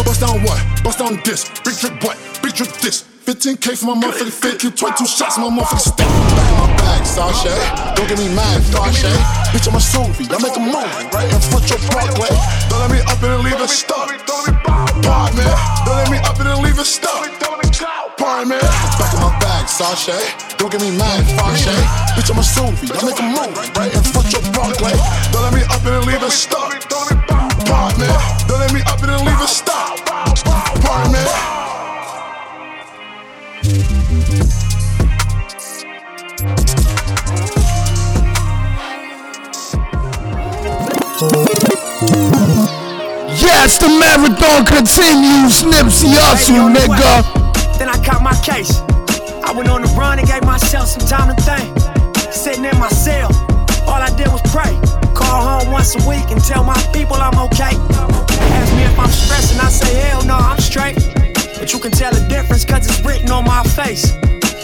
Bust 0.05 0.21
down 0.21 0.45
what? 0.45 0.61
Bust 0.85 1.01
down 1.01 1.17
this. 1.25 1.49
Big 1.65 1.81
drip 1.81 1.97
what? 2.05 2.21
Big 2.45 2.53
drip 2.53 2.69
this. 2.85 3.12
15k 3.23 3.79
for 3.79 3.95
my 3.95 4.03
motherfucking 4.03 4.35
fit, 4.35 4.59
kill 4.59 4.73
22 4.75 5.07
shots 5.07 5.39
my 5.39 5.47
motherfucking 5.47 5.95
stick. 5.95 6.11
Back 6.35 6.51
in 6.51 6.59
my 6.59 6.67
bag, 6.75 7.07
Sasha. 7.07 7.55
Don't 7.95 8.09
get 8.11 8.19
me 8.19 8.27
mad, 8.35 8.59
Sasha. 8.67 9.15
Bitch, 9.55 9.71
I'm 9.71 9.79
a 9.79 9.83
Suvi, 9.83 10.27
I 10.27 10.43
make 10.43 10.59
a 10.59 10.63
movie 10.63 11.07
right 11.15 11.31
in 11.31 11.39
front 11.39 11.71
your 11.71 11.79
Broadway. 11.87 12.35
Don't 12.67 12.83
let 12.83 12.91
me 12.91 12.99
up 13.07 13.23
and 13.23 13.47
leave 13.47 13.63
it 13.63 13.71
stuck. 13.71 14.11
Me. 14.11 14.19
Don't 15.87 15.97
let 16.03 16.11
me 16.11 16.19
up 16.27 16.35
and 16.35 16.51
leave 16.67 16.79
it 16.79 16.85
stuck. 16.85 17.23
Pardon 18.19 18.51
me. 18.51 18.59
Back 18.99 19.15
in 19.15 19.21
my 19.23 19.31
bag, 19.39 19.71
Sasha. 19.71 20.19
Don't 20.59 20.75
get 20.75 20.83
me 20.83 20.91
mad, 20.99 21.23
Sasha. 21.39 21.79
Bitch, 22.19 22.27
I'm 22.27 22.43
a 22.43 22.45
Suvi, 22.45 22.91
I 22.91 22.99
make 23.07 23.23
a 23.23 23.27
movie 23.31 23.71
right 23.79 23.95
in 23.95 24.03
front 24.03 24.35
your 24.35 24.43
Broadway. 24.51 24.99
Don't 25.31 25.47
let 25.47 25.55
me 25.55 25.63
up 25.71 25.87
and 25.87 26.07
leave 26.11 26.23
it 26.27 26.35
stuck. 26.35 26.75
Me. 26.75 28.11
Don't 28.51 28.59
let 28.59 28.73
me 28.75 28.83
up 28.83 28.99
and 28.99 29.15
leave 29.23 29.39
it 29.39 29.49
stuck. 29.49 30.12
Yes, 43.41 43.79
the 43.79 43.89
marathon 43.89 44.67
continues. 44.67 45.63
Nipsey 45.63 46.13
Hussle, 46.15 46.75
nigga. 46.75 47.23
Then 47.79 47.89
I 47.89 47.97
caught 48.05 48.23
my 48.23 48.35
case. 48.43 48.81
I 49.45 49.53
went 49.53 49.69
on 49.69 49.83
the 49.83 49.89
run 49.99 50.19
and 50.19 50.27
gave 50.27 50.45
myself 50.45 50.89
some 50.89 51.07
time 51.07 51.35
to 51.35 51.43
think. 51.43 51.71
Sitting 52.33 52.65
in 52.65 52.79
my 52.79 52.89
cell, 52.89 53.31
all 53.87 54.01
I 54.03 54.11
did 54.17 54.29
was 54.29 54.43
pray. 54.51 54.73
Call 55.15 55.43
home 55.43 55.71
once 55.71 55.95
a 55.95 56.09
week 56.09 56.31
and 56.31 56.43
tell 56.43 56.65
my 56.65 56.79
people 56.93 57.17
I'm 57.17 57.39
okay. 57.47 57.75
Ask 58.59 58.73
me 58.75 58.83
if 58.83 58.99
I'm 58.99 59.11
stressing, 59.11 59.61
I 59.61 59.69
say 59.69 59.95
hell 59.95 60.25
no, 60.25 60.35
I'm 60.35 60.59
straight. 60.59 60.97
But 61.59 61.73
you 61.73 61.79
can 61.79 61.93
tell 61.93 62.13
the 62.13 62.27
difference 62.29 62.65
cause 62.65 62.87
it's 62.87 63.01
written 63.05 63.31
on 63.31 63.45
my 63.45 63.63
face. 63.63 64.13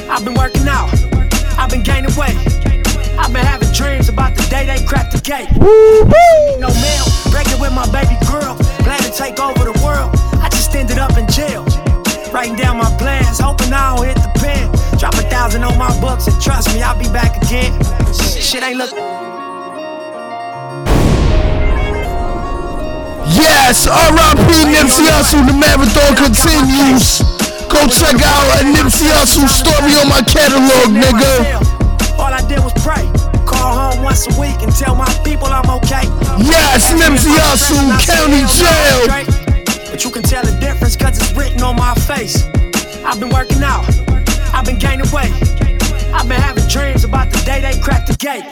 I've 0.09 0.25
been 0.25 0.35
working 0.35 0.67
out, 0.67 0.91
I've 1.59 1.71
been 1.71 1.83
gaining 1.83 2.15
weight. 2.17 2.37
I've 3.19 3.33
been 3.33 3.45
having 3.45 3.73
dreams 3.73 4.09
about 4.09 4.35
the 4.37 4.47
day 4.49 4.65
they 4.65 4.83
crack 4.87 5.11
the 5.11 5.19
gate. 5.19 5.51
No 6.63 6.71
mail, 6.71 7.05
breaking 7.35 7.61
with 7.61 7.75
my 7.75 7.85
baby 7.91 8.17
girl. 8.31 8.55
Plan 8.87 9.01
to 9.03 9.11
take 9.11 9.41
over 9.41 9.67
the 9.67 9.75
world. 9.85 10.15
I 10.39 10.49
just 10.49 10.75
ended 10.75 10.99
up 10.99 11.19
in 11.19 11.27
jail. 11.27 11.67
Writing 12.33 12.57
down 12.57 12.79
my 12.79 12.89
plans, 12.97 13.41
hoping 13.41 13.73
I 13.73 13.97
don't 13.97 14.07
hit 14.07 14.17
the 14.17 14.31
pen. 14.39 14.71
Drop 14.99 15.15
a 15.15 15.27
thousand 15.29 15.65
on 15.65 15.77
my 15.77 15.91
books 16.01 16.27
and 16.27 16.41
trust 16.41 16.73
me, 16.75 16.81
I'll 16.81 16.99
be 16.99 17.11
back 17.11 17.37
again. 17.43 17.75
Shit 18.15 18.63
ain't 18.63 18.79
look. 18.79 18.95
Yes, 23.35 23.87
R.I.P. 23.87 24.49
Nipsey 24.73 25.07
Hussle. 25.11 25.45
The 25.45 25.53
marathon 25.53 26.17
continues. 26.17 27.21
Go 27.69 27.85
check 27.87 28.17
out 28.25 28.47
a 28.57 28.65
Nipsey 28.73 29.11
Hussle 29.11 29.49
story 29.49 29.93
on 30.01 30.09
my 30.09 30.23
catalog, 30.23 30.95
nigga. 30.97 31.88
All 32.19 32.35
I 32.35 32.43
did 32.49 32.59
was 32.61 32.73
pray. 32.83 33.07
Call 33.47 33.73
home 33.75 34.03
once 34.03 34.27
a 34.27 34.41
week 34.41 34.61
and 34.63 34.75
tell 34.75 34.95
my 34.95 35.09
people 35.25 35.47
I'm 35.47 35.71
okay. 35.79 36.05
Yes, 36.43 36.91
Hussle, 36.93 37.79
county 38.05 38.43
jail. 38.59 39.91
But 39.91 40.05
you 40.05 40.11
can 40.11 40.23
tell 40.23 40.45
the 40.45 40.53
difference 40.61 40.97
cause 40.97 41.17
it's 41.17 41.33
written 41.33 41.63
on 41.63 41.77
my 41.77 41.95
face. 41.95 42.45
I've 43.05 43.21
been 43.21 43.31
working 43.31 43.63
out, 43.63 43.87
I've 44.53 44.65
been 44.67 44.79
gaining 44.79 45.11
weight. 45.11 45.33
I've 46.13 46.29
been 46.29 46.41
having 46.41 46.67
dreams 46.69 47.05
about 47.05 47.31
the 47.31 47.39
day 47.45 47.61
they 47.61 47.79
crack 47.81 48.07
the 48.07 48.17
gate. 48.17 48.45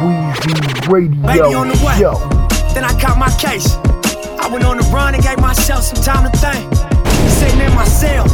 Weezy 0.00 0.88
Radio 0.88 1.26
Baby 1.26 1.54
on 1.54 1.68
the 1.68 1.84
way. 1.84 1.98
Show. 1.98 2.18
Then 2.74 2.84
I 2.84 2.98
caught 3.00 3.18
my 3.18 3.30
case. 3.38 3.76
I 4.40 4.48
went 4.50 4.64
on 4.64 4.76
the 4.76 4.84
run 4.92 5.14
and 5.14 5.22
gave 5.22 5.38
myself 5.38 5.84
some 5.84 6.02
time 6.02 6.30
to 6.30 6.38
think. 6.38 6.73
In 7.64 7.74
my 7.74 7.84
cell, 7.84 8.28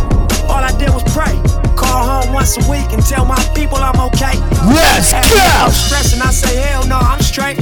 all 0.51 0.59
I 0.59 0.75
did 0.77 0.91
was 0.91 1.05
pray. 1.15 1.39
Call 1.77 2.03
home 2.03 2.35
once 2.35 2.59
a 2.59 2.65
week 2.69 2.91
and 2.93 3.01
tell 3.01 3.25
my 3.25 3.39
people 3.55 3.79
I'm 3.79 4.01
okay. 4.11 4.35
Me 4.67 4.75
if 4.99 5.11
go. 5.11 5.39
I'm 5.63 5.71
stressing, 5.71 6.21
I 6.21 6.31
say 6.33 6.57
hell 6.57 6.85
no, 6.87 6.99
I'm 6.99 7.23
straight. 7.23 7.57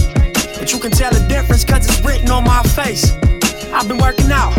But 0.58 0.72
you 0.72 0.78
can 0.78 0.90
tell 0.90 1.12
the 1.12 1.20
difference 1.28 1.64
cause 1.64 1.84
it's 1.86 2.00
written 2.00 2.30
on 2.30 2.44
my 2.44 2.62
face. 2.62 3.12
I've 3.70 3.86
been 3.86 3.98
working 3.98 4.32
out, 4.32 4.56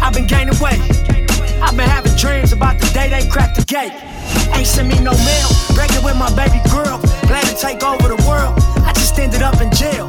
I've 0.00 0.14
been 0.14 0.26
gaining 0.26 0.58
weight. 0.58 0.80
I've 1.60 1.76
been 1.76 1.88
having 1.88 2.16
dreams 2.16 2.52
about 2.52 2.78
the 2.80 2.88
day 2.94 3.10
they 3.10 3.28
crack 3.28 3.54
the 3.54 3.64
gate. 3.64 3.92
Ain't 4.56 4.66
send 4.66 4.88
me 4.88 4.98
no 5.00 5.12
mail, 5.12 5.48
breaking 5.74 6.02
with 6.02 6.16
my 6.16 6.32
baby 6.34 6.64
girl. 6.72 6.98
Plan 7.28 7.44
to 7.44 7.54
take 7.54 7.84
over 7.84 8.08
the 8.08 8.20
world. 8.24 8.56
I 8.88 8.92
just 8.94 9.18
ended 9.18 9.42
up 9.42 9.60
in 9.60 9.70
jail. 9.72 10.08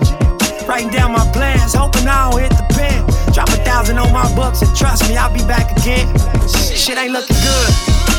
Writing 0.66 0.90
down 0.90 1.12
my 1.12 1.28
plans, 1.34 1.74
hoping 1.74 2.08
I 2.08 2.32
don't 2.32 2.40
hit 2.40 2.52
the 2.56 2.66
pen. 2.74 3.18
Drop 3.34 3.49
a 3.49 3.61
thousand 3.63 3.97
on 3.99 4.11
my 4.11 4.25
books 4.36 4.61
and 4.61 4.75
trust 4.75 5.07
me, 5.07 5.15
I'll 5.15 5.34
be 5.34 5.45
back 5.45 5.71
again. 5.77 6.07
Shit 6.49 6.97
ain't 6.97 7.13
looking 7.13 7.38
good, 7.38 7.69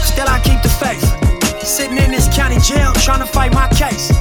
still 0.06 0.28
I 0.28 0.40
keep 0.44 0.62
the 0.62 0.68
faith. 0.68 1.02
Sitting 1.66 1.98
in 1.98 2.10
this 2.10 2.28
county 2.34 2.58
jail, 2.60 2.92
trying 2.94 3.20
to 3.20 3.26
fight 3.26 3.52
my 3.52 3.68
case. 3.68 4.12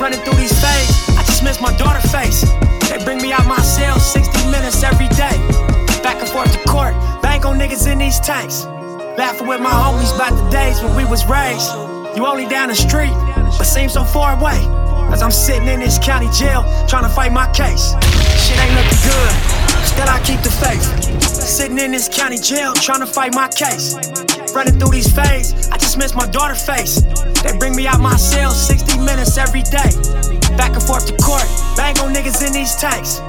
Running 0.00 0.20
through 0.20 0.36
these 0.36 0.52
phases, 0.60 1.16
I 1.16 1.22
just 1.24 1.42
miss 1.42 1.60
my 1.60 1.74
daughter 1.76 2.06
face. 2.08 2.42
They 2.90 3.02
bring 3.04 3.20
me 3.22 3.32
out 3.32 3.46
my 3.46 3.58
cell 3.58 3.98
60 3.98 4.50
minutes 4.50 4.82
every 4.82 5.08
day. 5.08 5.36
Back 6.02 6.20
and 6.20 6.28
forth 6.28 6.52
to 6.52 6.62
court, 6.68 6.94
bang 7.22 7.44
on 7.44 7.58
niggas 7.58 7.90
in 7.90 7.98
these 7.98 8.20
tanks. 8.20 8.64
Laughing 9.16 9.46
with 9.46 9.60
my 9.60 9.70
homies 9.70 10.14
about 10.14 10.36
the 10.36 10.48
days 10.50 10.82
when 10.82 10.94
we 10.94 11.04
was 11.04 11.26
raised. 11.26 11.72
You 12.16 12.26
only 12.26 12.46
down 12.46 12.68
the 12.68 12.74
street, 12.74 13.12
but 13.58 13.64
seem 13.64 13.88
so 13.88 14.04
far 14.04 14.38
away. 14.38 14.85
As 15.12 15.22
I'm 15.22 15.30
sitting 15.30 15.68
in 15.68 15.80
this 15.80 15.98
county 15.98 16.28
jail, 16.30 16.64
trying 16.88 17.04
to 17.04 17.08
fight 17.08 17.32
my 17.32 17.46
case. 17.52 17.94
Shit 18.36 18.58
ain't 18.58 18.74
looking 18.74 19.02
good, 19.06 19.32
still 19.86 20.08
I 20.08 20.20
keep 20.24 20.40
the 20.42 20.50
faith. 20.50 20.82
Sitting 21.22 21.78
in 21.78 21.92
this 21.92 22.08
county 22.08 22.38
jail, 22.38 22.74
trying 22.74 23.00
to 23.00 23.06
fight 23.06 23.34
my 23.34 23.48
case. 23.48 23.94
Running 24.54 24.78
through 24.78 24.90
these 24.90 25.12
phases, 25.12 25.68
I 25.70 25.78
just 25.78 25.96
miss 25.96 26.14
my 26.14 26.26
daughter 26.26 26.54
face. 26.54 27.02
They 27.42 27.56
bring 27.58 27.76
me 27.76 27.86
out 27.86 28.00
my 28.00 28.16
cell 28.16 28.50
60 28.50 28.98
minutes 28.98 29.38
every 29.38 29.62
day. 29.62 29.90
Back 30.56 30.72
and 30.74 30.82
forth 30.82 31.06
to 31.06 31.16
court, 31.22 31.46
bang 31.76 31.98
on 32.00 32.12
niggas 32.12 32.44
in 32.46 32.52
these 32.52 32.74
tanks. 32.76 33.20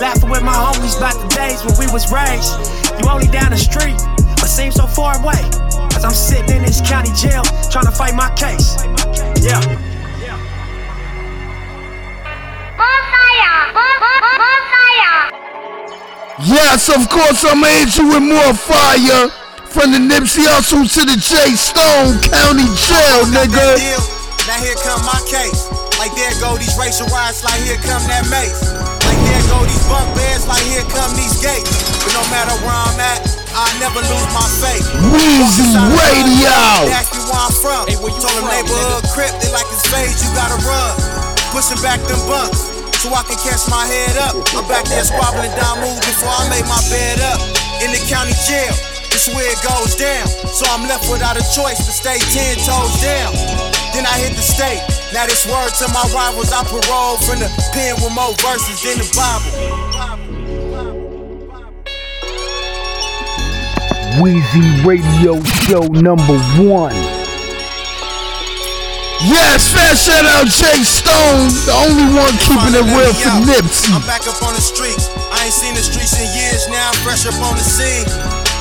Laughing 0.00 0.30
with 0.30 0.42
my 0.42 0.54
homies 0.54 0.96
about 0.98 1.14
the 1.20 1.28
days 1.34 1.64
when 1.64 1.74
we 1.78 1.90
was 1.92 2.10
raised. 2.10 2.54
You 3.00 3.08
only 3.08 3.28
down 3.28 3.50
the 3.50 3.58
street, 3.58 3.96
but 4.40 4.46
seem 4.46 4.72
so 4.72 4.86
far 4.86 5.18
away. 5.22 5.40
As 5.94 6.04
I'm 6.04 6.14
sitting 6.14 6.56
in 6.56 6.62
this 6.62 6.80
county 6.80 7.10
jail, 7.14 7.42
trying 7.70 7.86
to 7.86 7.92
fight 7.92 8.14
my 8.14 8.30
case. 8.34 8.76
Yeah. 9.42 9.93
Yes, 16.44 16.90
of 16.90 17.08
course, 17.08 17.46
I'm 17.46 17.62
going 17.62 17.72
hit 17.86 17.96
you 17.96 18.06
with 18.10 18.22
more 18.22 18.54
fire. 18.54 19.30
From 19.70 19.90
the 19.90 19.98
Nipsey 19.98 20.46
Hussle 20.46 20.86
to 20.86 21.02
the 21.02 21.18
J 21.18 21.34
Stone 21.58 22.22
County 22.22 22.68
Jail, 22.78 23.26
nigga. 23.34 23.74
Now 24.46 24.60
here 24.62 24.78
come 24.86 25.02
my 25.02 25.18
case. 25.26 25.66
Like 25.98 26.14
there 26.14 26.30
go 26.38 26.54
these 26.58 26.74
racial 26.78 27.10
riots, 27.10 27.42
like 27.42 27.58
here 27.66 27.80
come 27.82 28.02
that 28.06 28.22
mace. 28.30 28.70
Like 29.02 29.18
there 29.26 29.42
go 29.50 29.62
these 29.66 29.82
bunk 29.90 30.06
beds, 30.14 30.46
like 30.46 30.62
here 30.68 30.86
come 30.94 31.10
these 31.18 31.38
gates. 31.42 31.70
But 32.02 32.12
no 32.18 32.22
matter 32.30 32.54
where 32.62 32.76
I'm 32.76 32.98
at, 33.02 33.24
I 33.54 33.66
never 33.82 34.02
lose 34.02 34.28
my 34.30 34.46
faith. 34.62 34.86
Weezy 35.10 35.74
Radio. 35.74 36.90
Ask 36.94 37.14
me 37.14 37.22
where 37.26 37.42
I'm 37.42 37.54
from. 37.58 37.82
Told 37.88 38.34
them 38.36 38.46
neighborhood 38.46 39.06
crip, 39.10 39.32
they 39.42 39.50
like 39.50 39.66
his 39.70 39.82
face, 39.90 40.22
you 40.22 40.30
gotta 40.38 40.58
run. 40.66 40.92
Pushing 41.50 41.82
back 41.82 42.02
them 42.06 42.18
bunks. 42.26 42.73
So 43.04 43.12
I 43.12 43.20
can 43.28 43.36
catch 43.36 43.68
my 43.68 43.84
head 43.84 44.16
up. 44.16 44.32
I'm 44.56 44.64
back 44.64 44.88
there 44.88 45.04
squabbling 45.04 45.52
down 45.60 45.76
moves 45.84 46.00
before 46.08 46.32
I 46.40 46.48
made 46.48 46.64
my 46.64 46.80
bed 46.88 47.20
up. 47.20 47.36
In 47.84 47.92
the 47.92 48.00
county 48.08 48.32
jail, 48.48 48.72
this 49.12 49.28
where 49.28 49.44
it 49.44 49.60
goes 49.60 49.92
down. 49.92 50.24
So 50.48 50.64
I'm 50.72 50.88
left 50.88 51.04
without 51.12 51.36
a 51.36 51.44
choice 51.52 51.84
to 51.84 51.92
stay 51.92 52.16
ten 52.32 52.56
toes 52.64 52.96
down. 53.04 53.36
Then 53.92 54.08
I 54.08 54.16
hit 54.24 54.32
the 54.32 54.40
state. 54.40 54.80
Now 55.12 55.28
this 55.28 55.44
word 55.44 55.68
to 55.84 55.86
my 55.92 56.00
rivals, 56.16 56.48
I 56.48 56.64
parole 56.64 57.20
from 57.20 57.44
the 57.44 57.52
pen 57.76 57.92
with 58.00 58.16
more 58.16 58.32
verses 58.40 58.80
than 58.80 58.96
the 58.96 59.08
Bible. 59.12 59.52
Weezy 64.16 64.80
Radio 64.80 65.44
Show 65.68 65.84
number 65.92 66.40
one. 66.56 67.13
Yes, 69.24 69.72
fast 69.72 70.04
shout 70.04 70.28
out 70.36 70.44
J 70.52 70.68
Stone, 70.84 71.48
the 71.64 71.72
only 71.72 72.04
one 72.12 72.28
keeping 72.44 72.76
it 72.76 72.84
real 72.92 73.08
for 73.16 73.32
Nipsey. 73.48 73.88
I'm 73.96 74.04
back 74.04 74.28
up 74.28 74.36
on 74.44 74.52
the 74.52 74.60
streets. 74.60 75.08
I 75.32 75.48
ain't 75.48 75.56
seen 75.56 75.72
the 75.72 75.80
streets 75.80 76.12
in 76.20 76.28
years 76.36 76.68
now. 76.68 76.92
I'm 76.92 76.98
fresh 77.00 77.24
up 77.24 77.40
on 77.40 77.56
the 77.56 77.64
scene. 77.64 78.04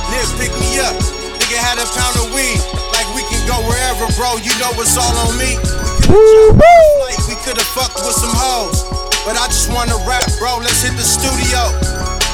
Nip 0.08 0.24
pick 0.40 0.56
me 0.56 0.80
up. 0.80 0.96
Nigga 1.36 1.60
had 1.60 1.84
a 1.84 1.88
pound 1.92 2.16
of 2.16 2.32
weed. 2.32 2.64
Like 2.96 3.04
we 3.12 3.28
can 3.28 3.44
go 3.44 3.60
wherever, 3.68 4.08
bro. 4.16 4.40
You 4.40 4.56
know 4.64 4.72
it's 4.80 4.96
all 4.96 5.12
on 5.28 5.36
me. 5.36 5.60
Like 6.08 7.20
we 7.28 7.36
could've 7.44 7.68
fucked 7.76 8.00
with 8.00 8.16
some 8.16 8.32
hoes. 8.32 8.88
But 9.28 9.36
I 9.36 9.52
just 9.52 9.68
wanna 9.68 10.00
rap, 10.08 10.24
bro. 10.40 10.64
Let's 10.64 10.80
hit 10.80 10.96
the 10.96 11.04
studio. 11.04 11.60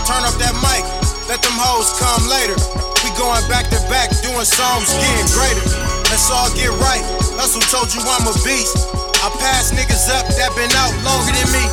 Turn 0.05 0.21
up 0.21 0.37
that 0.37 0.53
mic. 0.61 0.85
Let 1.25 1.41
them 1.41 1.57
hoes 1.57 1.97
come 1.97 2.29
later. 2.29 2.57
We 3.01 3.09
going 3.17 3.41
back 3.49 3.73
to 3.73 3.81
back, 3.89 4.13
doing 4.21 4.45
songs, 4.45 4.93
getting 5.01 5.29
greater. 5.33 5.65
Let's 6.13 6.29
all 6.29 6.53
get 6.53 6.69
right. 6.77 7.28
Hussle 7.39 7.63
told 7.71 7.87
you 7.95 8.03
I'm 8.03 8.27
a 8.27 8.35
beast. 8.43 8.75
I 9.23 9.31
pass 9.39 9.71
niggas 9.71 10.11
up 10.11 10.27
that 10.27 10.51
been 10.59 10.67
out 10.75 10.91
longer 11.07 11.31
than 11.31 11.47
me. 11.55 11.63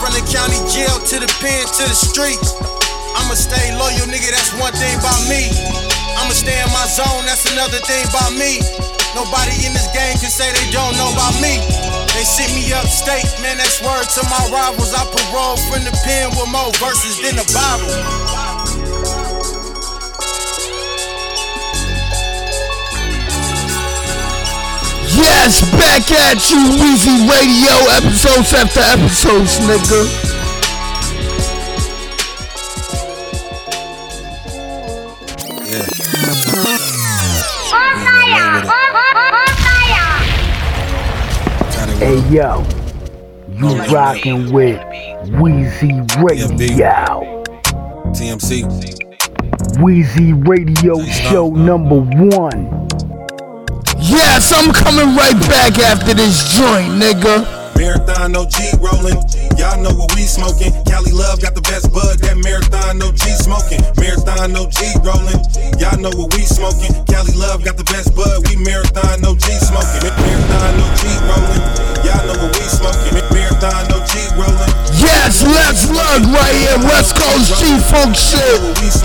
From 0.00 0.16
the 0.16 0.24
county 0.24 0.56
jail 0.64 0.96
to 1.12 1.20
the 1.20 1.28
pen 1.44 1.60
to 1.76 1.84
the 1.84 1.92
streets. 1.92 2.56
I'ma 3.12 3.36
stay 3.36 3.76
loyal, 3.76 4.08
nigga, 4.08 4.32
that's 4.32 4.48
one 4.56 4.72
thing 4.72 4.96
about 4.96 5.20
me. 5.28 5.52
I'ma 6.16 6.32
stay 6.32 6.56
in 6.56 6.72
my 6.72 6.88
zone, 6.88 7.28
that's 7.28 7.44
another 7.52 7.84
thing 7.84 8.00
about 8.08 8.32
me. 8.32 8.64
Nobody 9.12 9.60
in 9.68 9.76
this 9.76 9.92
game 9.92 10.16
can 10.24 10.32
say 10.32 10.48
they 10.56 10.68
don't 10.72 10.96
know 10.96 11.12
about 11.12 11.36
me. 11.36 11.60
They 12.16 12.24
sent 12.24 12.56
me 12.56 12.72
upstate, 12.72 13.28
man, 13.44 13.60
that's 13.60 13.84
word 13.84 14.08
to 14.16 14.24
my 14.32 14.40
rivals. 14.48 14.96
I 14.96 15.04
parole 15.04 15.60
from 15.68 15.84
the 15.84 15.92
pen 16.00 16.32
with 16.32 16.48
more 16.48 16.72
verses 16.80 17.20
than 17.20 17.36
the 17.36 17.44
Bible. 17.52 18.27
Yes, 25.40 25.60
back 25.70 26.10
at 26.10 26.50
you, 26.50 26.58
Weezy 26.82 27.14
Radio, 27.30 27.70
episodes 27.94 28.52
after 28.52 28.80
episodes, 28.80 29.60
nigga. 29.60 30.02
Hey 42.00 42.18
yo, 42.34 42.64
you 43.54 43.94
rockin' 43.94 44.52
with 44.52 44.80
Weezy 45.38 45.92
Radio. 46.20 47.44
TMC. 48.10 48.64
Weezy 49.78 50.48
Radio 50.48 51.00
Show 51.04 51.50
number 51.50 52.00
one. 52.00 52.88
Yes, 54.18 54.50
I'm 54.50 54.74
coming 54.74 55.14
right 55.14 55.38
back 55.46 55.78
after 55.78 56.12
this 56.12 56.58
joint, 56.58 56.98
nigga. 56.98 57.46
Marathon 57.78 58.34
OG 58.34 58.82
rolling. 58.82 59.14
Y'all 59.54 59.78
know 59.78 59.94
what 59.94 60.10
we 60.18 60.26
smoking. 60.26 60.74
Cali 60.90 61.14
Love 61.14 61.38
got 61.40 61.54
the 61.54 61.62
best 61.62 61.94
bud. 61.94 62.18
That 62.26 62.34
Marathon 62.42 62.98
OG 62.98 63.22
smoking. 63.38 63.78
Marathon 63.94 64.58
OG 64.58 65.06
rolling. 65.06 65.38
Y'all 65.78 66.02
know 66.02 66.10
what 66.18 66.34
we 66.34 66.42
smoking. 66.42 66.90
Cali 67.06 67.30
Love 67.38 67.62
got 67.62 67.78
the 67.78 67.86
best 67.86 68.10
bud. 68.18 68.42
We 68.50 68.58
Marathon 68.58 69.22
OG 69.22 69.46
smoking. 69.62 70.02
Marathon 70.02 70.74
OG 70.82 71.02
rolling. 71.30 71.62
Y'all 72.02 72.26
know 72.26 72.36
what 72.42 72.50
we 72.58 72.66
smoking. 72.66 73.14
Marathon 73.30 73.86
OG 73.94 74.34
rolling. 74.34 74.77
Yes, 75.28 75.44
let's 75.44 75.90
look 75.90 76.40
right 76.40 76.54
here. 76.56 76.78
West 76.88 77.14
Coast 77.14 77.60
G 77.60 77.76
Funk 77.92 78.16
shit. 78.16 78.60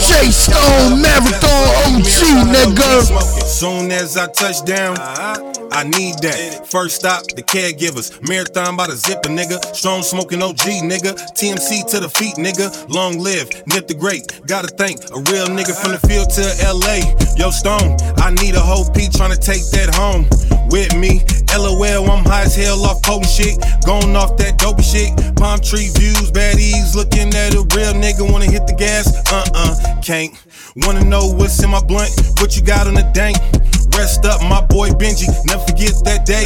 J 0.08 0.32
Stone 0.32 1.02
Marathon 1.02 1.68
OG, 1.84 2.48
nigga. 2.48 3.44
Soon 3.46 3.92
as 3.92 4.16
I 4.16 4.28
touch 4.28 4.64
down, 4.64 4.96
I 5.00 5.84
need 5.84 6.16
that. 6.20 6.66
First 6.66 6.96
stop, 6.96 7.28
the 7.36 7.44
caregivers. 7.44 8.26
Marathon 8.26 8.78
by 8.78 8.88
the 8.88 8.96
zipper, 8.96 9.28
nigga. 9.28 9.60
Strong 9.76 10.04
smoking 10.04 10.42
OG, 10.42 10.88
nigga. 10.88 11.12
TMC 11.36 11.92
to 11.92 12.00
the 12.00 12.08
feet, 12.08 12.36
nigga. 12.36 12.72
Long 12.88 13.20
live, 13.20 13.50
Nip 13.68 13.90
the 13.90 13.94
Great. 13.94 14.48
Gotta 14.48 14.70
thank 14.70 15.04
a 15.12 15.20
real 15.30 15.48
nigga 15.48 15.76
from 15.76 15.92
the 15.92 16.00
field 16.08 16.30
to 16.40 16.44
LA. 16.64 17.04
Yo, 17.36 17.52
Stone, 17.52 17.98
I 18.24 18.32
need 18.32 18.56
a 18.56 18.62
whole 18.62 18.90
P 18.92 19.10
tryna 19.10 19.44
take 19.44 19.68
that 19.72 19.94
home 19.94 20.24
with 20.70 20.95
me. 20.95 21.22
LOL, 21.53 22.09
I'm 22.09 22.26
high 22.26 22.43
as 22.43 22.55
hell 22.55 22.84
off 22.86 23.01
potent 23.03 23.30
shit. 23.30 23.57
Going 23.86 24.16
off 24.16 24.38
that 24.38 24.57
dope 24.57 24.82
shit. 24.82 25.14
Palm 25.36 25.59
tree 25.59 25.89
views, 25.95 26.32
baddies. 26.32 26.95
Looking 26.95 27.30
at 27.34 27.53
a 27.53 27.61
real 27.76 27.93
nigga, 27.93 28.30
wanna 28.30 28.49
hit 28.49 28.66
the 28.68 28.74
gas? 28.74 29.14
Uh 29.32 29.45
uh, 29.53 30.01
can't. 30.01 30.34
Wanna 30.78 31.03
know 31.03 31.28
what's 31.28 31.61
in 31.64 31.70
my 31.70 31.84
blunt? 31.84 32.11
What 32.39 32.55
you 32.55 32.64
got 32.64 32.88
on 32.88 32.95
the 32.95 33.05
dank? 33.14 33.38
Rest 33.95 34.26
up, 34.26 34.41
my 34.41 34.66
boy 34.66 34.89
Benji. 34.89 35.30
Never 35.45 35.61
forget 35.64 35.93
that 36.05 36.26
day. 36.26 36.45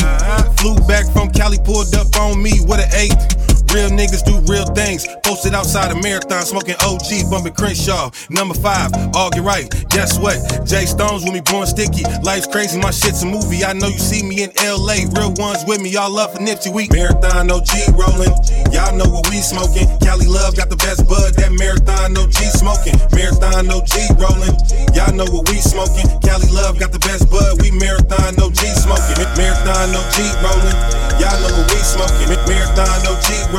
Flew 0.59 0.75
back 0.87 1.07
from 1.13 1.31
Cali, 1.31 1.57
pulled 1.63 1.95
up 1.95 2.13
on 2.19 2.41
me. 2.41 2.59
with 2.67 2.83
an 2.83 2.91
eight. 2.93 3.56
Real 3.73 3.89
niggas 3.89 4.23
do 4.23 4.39
real 4.51 4.65
things. 4.73 5.07
Posted 5.23 5.53
outside 5.53 5.91
a 5.91 6.01
marathon, 6.01 6.45
smoking 6.45 6.75
OG, 6.81 7.29
bumping 7.29 7.53
Crenshaw. 7.53 8.09
Number 8.29 8.53
five, 8.53 8.91
all 9.13 9.29
get 9.29 9.43
right. 9.43 9.67
Guess 9.89 10.19
what? 10.19 10.39
J 10.65 10.85
Stones 10.85 11.23
with 11.23 11.33
me, 11.33 11.41
born 11.41 11.67
sticky. 11.67 12.03
Life's 12.23 12.47
crazy, 12.47 12.79
my 12.79 12.91
shit's 12.91 13.23
a 13.23 13.25
movie. 13.25 13.63
I 13.63 13.73
know 13.73 13.87
you 13.87 13.99
see 13.99 14.23
me 14.23 14.43
in 14.43 14.51
LA. 14.63 15.05
Real 15.13 15.33
ones 15.37 15.65
with 15.67 15.81
me, 15.81 15.89
y'all 15.89 16.09
love 16.11 16.33
for 16.33 16.39
Nipsey 16.39 16.73
Week. 16.73 16.91
Marathon 16.91 17.51
OG 17.51 17.97
rolling. 17.99 18.31
Y'all 18.71 18.95
know 18.95 19.09
what 19.09 19.29
we 19.29 19.43
smoking. 19.43 19.87
Cali 19.99 20.27
Love 20.27 20.55
got 20.55 20.69
the 20.69 20.77
best 20.77 21.07
bud. 21.07 21.35
That 21.35 21.51
Marathon 21.51 22.15
OG 22.15 22.39
smoking. 22.55 22.95
Marathon 23.11 23.67
OG 23.67 24.15
rolling. 24.15 24.55
Y'all 24.95 25.13
know 25.13 25.27
what 25.27 25.49
we 25.49 25.59
smoking. 25.59 26.07
Cali 26.23 26.47
Love 26.55 26.79
got 26.79 26.91
the 26.91 26.99
best 27.03 27.29
bud. 27.29 27.59
We 27.61 27.71
Marathon 27.71 28.37
OG 28.39 28.61
smoking. 28.79 29.17
Marathon 29.35 29.91
OG 29.91 30.17
rolling. 30.45 30.77
Y'all 31.19 31.35
know 31.43 31.51
what 31.51 31.67
we 31.67 31.79
smoking. 31.83 32.29
Marathon 32.47 33.01
OG 33.05 33.27
rolling. 33.51 33.56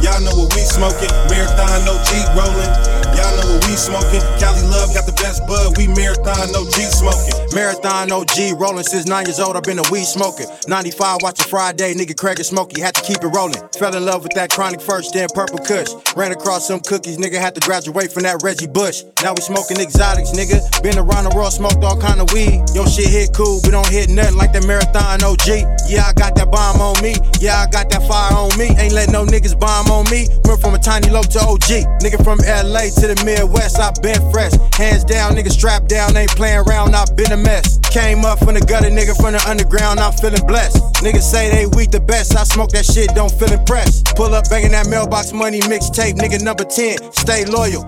Y'all 0.00 0.22
know 0.22 0.32
what 0.34 0.54
we 0.54 0.62
smoking. 0.62 1.10
Marathon 1.28 1.84
no 1.84 2.00
cheat 2.02 2.24
rolling. 2.34 2.97
Y'all 3.16 3.32
know 3.38 3.46
what 3.54 3.64
we 3.66 3.76
smoking. 3.76 4.22
Cali 4.40 4.62
Love 4.68 4.92
got 4.94 5.06
the 5.06 5.16
best 5.16 5.46
bud. 5.46 5.76
We 5.76 5.86
Marathon 5.88 6.52
no 6.52 6.64
G 6.70 6.82
smoking. 6.90 7.34
Marathon 7.54 8.12
OG 8.12 8.60
rolling 8.60 8.84
since 8.84 9.06
nine 9.06 9.26
years 9.26 9.40
old. 9.40 9.56
I've 9.56 9.62
been 9.62 9.78
a 9.78 9.88
weed 9.90 10.04
smoker. 10.04 10.44
95 10.68 11.18
watching 11.22 11.48
Friday, 11.48 11.94
nigga 11.94 12.16
Craig 12.16 12.38
and 12.38 12.46
Smokey 12.46 12.80
had 12.80 12.94
to 12.94 13.02
keep 13.02 13.22
it 13.22 13.28
rolling. 13.28 13.60
Fell 13.78 13.94
in 13.96 14.04
love 14.04 14.22
with 14.22 14.32
that 14.34 14.50
chronic 14.50 14.80
first, 14.80 15.14
then 15.14 15.28
purple 15.34 15.58
kush. 15.58 15.88
Ran 16.16 16.32
across 16.32 16.66
some 16.68 16.80
cookies, 16.80 17.16
nigga 17.18 17.40
had 17.40 17.54
to 17.54 17.60
graduate 17.60 18.12
from 18.12 18.24
that 18.24 18.42
Reggie 18.42 18.66
Bush. 18.66 19.04
Now 19.22 19.32
we 19.32 19.40
smoking 19.42 19.80
exotics, 19.80 20.32
nigga. 20.32 20.60
Been 20.82 20.98
around 20.98 21.24
the 21.24 21.34
world, 21.34 21.52
smoked 21.52 21.82
all 21.82 21.98
kind 21.98 22.20
of 22.20 22.30
weed. 22.32 22.62
Yo, 22.74 22.84
shit 22.84 23.08
hit 23.08 23.32
cool, 23.32 23.60
but 23.62 23.72
don't 23.72 23.88
hit 23.88 24.10
nothing 24.10 24.36
like 24.36 24.52
that 24.52 24.66
Marathon 24.66 25.22
OG. 25.24 25.64
Yeah, 25.88 26.04
I 26.04 26.12
got 26.12 26.34
that 26.36 26.50
bomb 26.50 26.80
on 26.80 27.00
me. 27.02 27.16
Yeah, 27.40 27.64
I 27.64 27.66
got 27.70 27.88
that 27.90 28.04
fire 28.06 28.36
on 28.36 28.52
me. 28.58 28.68
Ain't 28.76 28.92
let 28.92 29.10
no 29.10 29.24
niggas 29.24 29.58
bomb 29.58 29.88
on 29.90 30.04
me. 30.10 30.28
Went 30.44 30.60
from 30.60 30.74
a 30.74 30.78
tiny 30.78 31.08
low 31.08 31.22
to 31.22 31.40
OG. 31.40 32.02
Nigga 32.04 32.22
from 32.22 32.38
LA 32.44 32.92
to 33.00 33.06
the 33.06 33.24
Midwest, 33.24 33.78
I 33.78 33.92
been 34.02 34.18
fresh. 34.30 34.52
Hands 34.74 35.04
down, 35.04 35.36
nigga 35.36 35.50
strapped 35.50 35.88
down, 35.88 36.16
ain't 36.16 36.30
playing 36.30 36.66
around, 36.66 36.94
I 36.94 37.04
been 37.14 37.32
a 37.32 37.36
mess. 37.36 37.78
Came 37.90 38.24
up 38.24 38.38
from 38.40 38.54
the 38.54 38.60
gutter, 38.60 38.90
nigga 38.90 39.14
from 39.16 39.32
the 39.32 39.42
underground, 39.48 40.00
I'm 40.00 40.12
feeling 40.12 40.44
blessed. 40.46 40.76
Niggas 41.02 41.22
say 41.22 41.50
they 41.50 41.66
weak 41.66 41.90
the 41.90 42.00
best, 42.00 42.36
I 42.36 42.44
smoke 42.44 42.70
that 42.70 42.84
shit, 42.84 43.14
don't 43.14 43.30
feel 43.30 43.52
impressed. 43.52 44.16
Pull 44.16 44.34
up 44.34 44.50
banging 44.50 44.72
that 44.72 44.88
mailbox 44.88 45.32
money 45.32 45.60
mixtape, 45.60 46.14
nigga 46.14 46.42
number 46.42 46.64
10, 46.64 47.12
stay 47.12 47.44
loyal. 47.44 47.86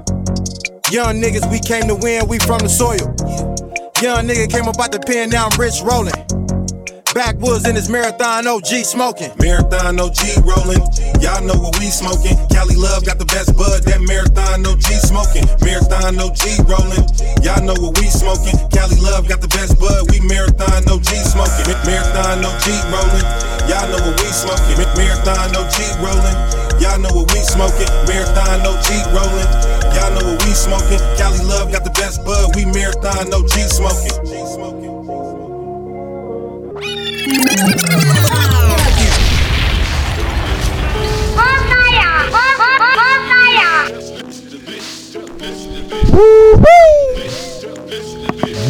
Young 0.90 1.20
niggas, 1.20 1.50
we 1.50 1.58
came 1.58 1.86
to 1.88 1.94
win, 1.94 2.26
we 2.28 2.38
from 2.38 2.58
the 2.58 2.68
soil. 2.68 3.10
Young 4.02 4.26
nigga 4.26 4.50
came 4.50 4.68
up 4.68 4.78
out 4.78 4.92
the 4.92 5.00
pen, 5.00 5.30
now 5.30 5.48
I'm 5.50 5.58
rich 5.58 5.82
rolling. 5.82 6.14
Backwoods 7.14 7.66
in 7.66 7.74
his 7.74 7.88
marathon 7.90 8.46
OG 8.46 8.86
smoking. 8.86 9.34
Marathon 9.42 9.98
OG 9.98 10.46
rolling. 10.46 10.78
Y'all 11.18 11.42
know 11.42 11.58
what 11.58 11.74
we 11.82 11.90
smoking. 11.90 12.38
Cali 12.54 12.78
Love 12.78 13.02
got 13.04 13.18
the 13.18 13.26
best 13.26 13.50
bud. 13.58 13.82
That 13.82 13.98
Marathon 14.06 14.62
OG 14.62 14.86
smoking. 15.10 15.42
Marathon 15.58 16.14
OG 16.22 16.70
rolling. 16.70 17.02
Y'all 17.42 17.58
know 17.66 17.74
what 17.82 17.98
we 17.98 18.06
smoking. 18.14 18.54
Cali 18.70 18.94
Love 19.02 19.26
got 19.26 19.42
the 19.42 19.50
best 19.50 19.74
bud. 19.82 20.06
We 20.14 20.22
Marathon 20.22 20.86
OG 20.86 21.10
smoking. 21.26 21.66
Marathon 21.82 22.46
OG 22.46 22.66
rolling. 22.94 23.26
Y'all 23.66 23.90
know 23.90 23.98
what 24.06 24.14
we 24.22 24.30
smoking. 24.30 24.78
Marathon 24.94 25.50
OG 25.58 25.78
rolling. 25.98 26.38
Y'all 26.78 26.98
know 27.02 27.10
what 27.10 27.26
we 27.34 27.42
smoking. 27.42 27.90
Marathon 28.06 28.62
OG 28.62 28.86
rolling. 29.10 29.50
Y'all 29.98 30.14
know 30.14 30.24
what 30.30 30.38
we 30.46 30.54
smoking. 30.54 31.02
Cali 31.18 31.42
Love 31.42 31.74
got 31.74 31.82
the 31.82 31.94
best 31.98 32.22
bud. 32.22 32.54
We 32.54 32.70
Marathon 32.70 33.34
OG 33.34 33.66
smoking. 33.66 34.69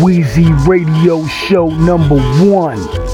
Wheezy 0.03 0.51
Radio 0.67 1.27
Show 1.27 1.69
number 1.69 2.17
one. 2.51 3.10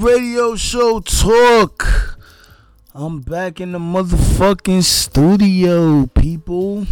Radio 0.00 0.56
Show 0.56 1.00
Talk. 1.00 2.18
I'm 2.94 3.20
back 3.20 3.60
in 3.60 3.72
the 3.72 3.78
motherfucking 3.78 4.82
studio, 4.82 6.06
people. 6.06 6.86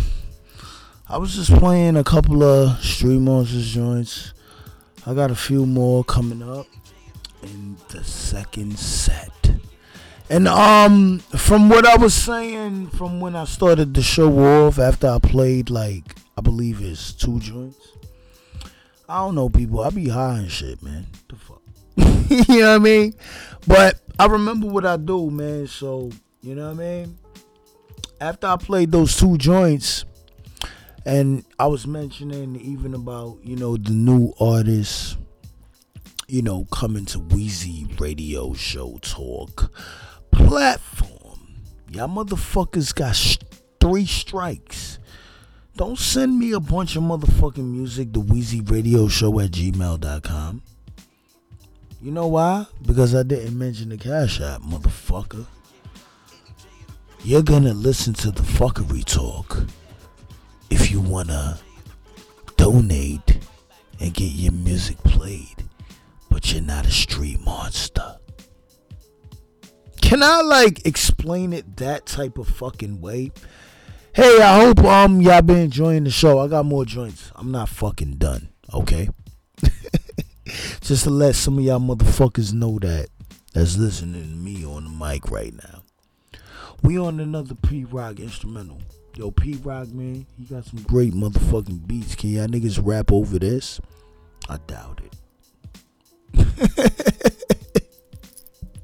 I 1.09 1.16
was 1.16 1.34
just 1.34 1.50
playing 1.54 1.96
a 1.96 2.04
couple 2.04 2.42
of 2.42 2.78
Street 2.84 3.20
Monsters 3.20 3.72
joints. 3.72 4.34
I 5.06 5.14
got 5.14 5.30
a 5.30 5.34
few 5.34 5.64
more 5.64 6.04
coming 6.04 6.42
up 6.42 6.66
in 7.42 7.78
the 7.88 8.04
second 8.04 8.78
set. 8.78 9.52
And 10.28 10.46
um 10.46 11.20
from 11.20 11.70
what 11.70 11.86
I 11.86 11.96
was 11.96 12.12
saying 12.12 12.88
from 12.88 13.20
when 13.20 13.34
I 13.34 13.44
started 13.44 13.94
the 13.94 14.02
show 14.02 14.38
off 14.38 14.78
after 14.78 15.09
I 15.09 15.18
played 15.18 15.70
like 15.70 16.16
I 16.36 16.42
believe 16.42 16.82
it's 16.82 17.14
two 17.14 17.40
joints. 17.40 17.88
I 19.09 19.20
don't 19.20 19.34
know 19.34 19.48
people, 19.48 19.80
I 19.80 19.88
be 19.88 20.11
high 20.11 20.40
and 20.40 20.50
shit, 20.50 20.82
man. 20.82 21.06
The 21.30 21.36
fuck. 21.36 21.57
you 22.49 22.61
know 22.61 22.72
what 22.72 22.76
I 22.76 22.79
mean? 22.79 23.14
But 23.66 24.01
I 24.18 24.26
remember 24.26 24.66
what 24.66 24.85
I 24.85 24.97
do, 24.97 25.31
man. 25.31 25.66
So, 25.66 26.11
you 26.43 26.55
know 26.55 26.66
what 26.66 26.81
I 26.81 27.05
mean? 27.05 27.18
After 28.20 28.47
I 28.49 28.57
played 28.57 28.91
those 28.93 29.16
two 29.16 29.39
joints, 29.39 30.05
and 31.07 31.45
I 31.59 31.66
was 31.68 31.87
mentioning 31.87 32.57
even 32.61 32.95
about, 32.95 33.39
you 33.43 33.57
know, 33.57 33.76
the 33.76 33.93
new 33.93 34.33
artists, 34.41 35.16
you 36.26 36.43
know, 36.43 36.66
coming 36.66 37.07
to 37.07 37.18
Wheezy 37.18 37.87
Radio 37.99 38.53
Show 38.53 38.99
Talk 39.01 39.72
platform. 40.33 41.41
Y'all 41.91 42.09
motherfuckers 42.09 42.95
got 42.95 43.16
sh- 43.16 43.39
three 43.81 44.05
strikes. 44.05 44.99
Don't 45.76 45.99
send 45.99 46.39
me 46.39 46.53
a 46.53 46.61
bunch 46.61 46.97
of 46.97 47.05
motherfucking 47.05 47.64
music 47.64 48.12
to 48.12 48.20
Wheezy 48.20 48.61
Radio 48.61 49.09
Show 49.09 49.41
at 49.41 49.53
gmail.com. 49.53 50.62
You 52.01 52.12
know 52.12 52.28
why? 52.28 52.66
Because 52.86 53.14
I 53.14 53.24
didn't 53.24 53.59
mention 53.59 53.88
the 53.88 53.96
Cash 53.96 54.40
App, 54.40 54.62
motherfucker. 54.62 55.46
You're 57.24 57.42
gonna 57.42 57.74
listen 57.74 58.14
to 58.14 58.30
the 58.30 58.42
fuckery 58.42 59.05
talk 59.05 59.64
if 60.70 60.92
you 60.92 61.01
wanna 61.01 61.59
donate 62.57 63.40
and 63.99 64.14
get 64.14 64.30
your 64.32 64.53
music 64.53 64.96
played, 64.99 65.64
but 66.30 66.53
you're 66.53 66.62
not 66.62 66.86
a 66.86 66.90
street 66.90 67.40
monster. 67.44 68.18
Can 70.01 70.22
I 70.22 70.40
like 70.42 70.86
explain 70.86 71.53
it 71.53 71.78
that 71.78 72.07
type 72.07 72.38
of 72.38 72.46
fucking 72.49 73.01
way? 73.01 73.32
Hey, 74.14 74.40
I 74.40 74.61
hope 74.61 74.84
um 74.84 75.20
y'all 75.20 75.42
been 75.42 75.59
enjoying 75.59 76.05
the 76.05 76.11
show. 76.11 76.38
I 76.38 76.46
got 76.46 76.64
more 76.64 76.84
joints. 76.84 77.32
I'm 77.34 77.51
not 77.51 77.68
fucking 77.68 78.18
done, 78.18 78.51
okay? 78.72 79.09
Just 80.80 81.05
to 81.05 81.11
let 81.11 81.34
some 81.34 81.59
of 81.59 81.64
y'all 81.64 81.78
motherfuckers 81.80 82.53
know 82.53 82.78
that 82.80 83.09
that's 83.55 83.76
listening 83.76 84.22
to 84.22 84.36
me 84.36 84.64
on 84.64 84.84
the 84.84 84.90
mic 84.90 85.30
right 85.30 85.53
now. 85.55 85.82
We 86.82 86.99
on 86.99 87.18
another 87.20 87.55
P 87.55 87.84
Rock 87.84 88.20
instrumental. 88.20 88.80
Yo, 89.16 89.30
P 89.30 89.55
Rock 89.55 89.88
man, 89.88 90.26
he 90.36 90.44
got 90.44 90.64
some 90.64 90.82
great 90.82 91.12
motherfucking 91.12 91.86
beats. 91.86 92.14
Can 92.14 92.30
y'all 92.30 92.46
niggas 92.46 92.80
rap 92.82 93.11
over 93.11 93.38
this? 93.38 93.80
I 94.49 94.59
doubt 94.66 95.01
it. 95.05 95.14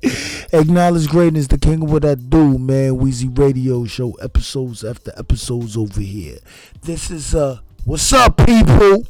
Acknowledge 0.53 1.09
greatness, 1.09 1.47
the 1.47 1.59
king 1.59 1.83
of 1.83 1.91
what 1.91 2.05
I 2.05 2.15
do, 2.17 2.59
man. 2.59 2.97
Wheezy 2.97 3.29
Radio 3.29 3.85
Show, 3.87 4.13
episodes 4.15 4.85
after 4.85 5.13
episodes 5.17 5.77
over 5.77 6.01
here. 6.01 6.39
This 6.83 7.11
is 7.11 7.35
uh, 7.35 7.61
what's 7.85 8.13
up, 8.13 8.37
people? 8.45 9.07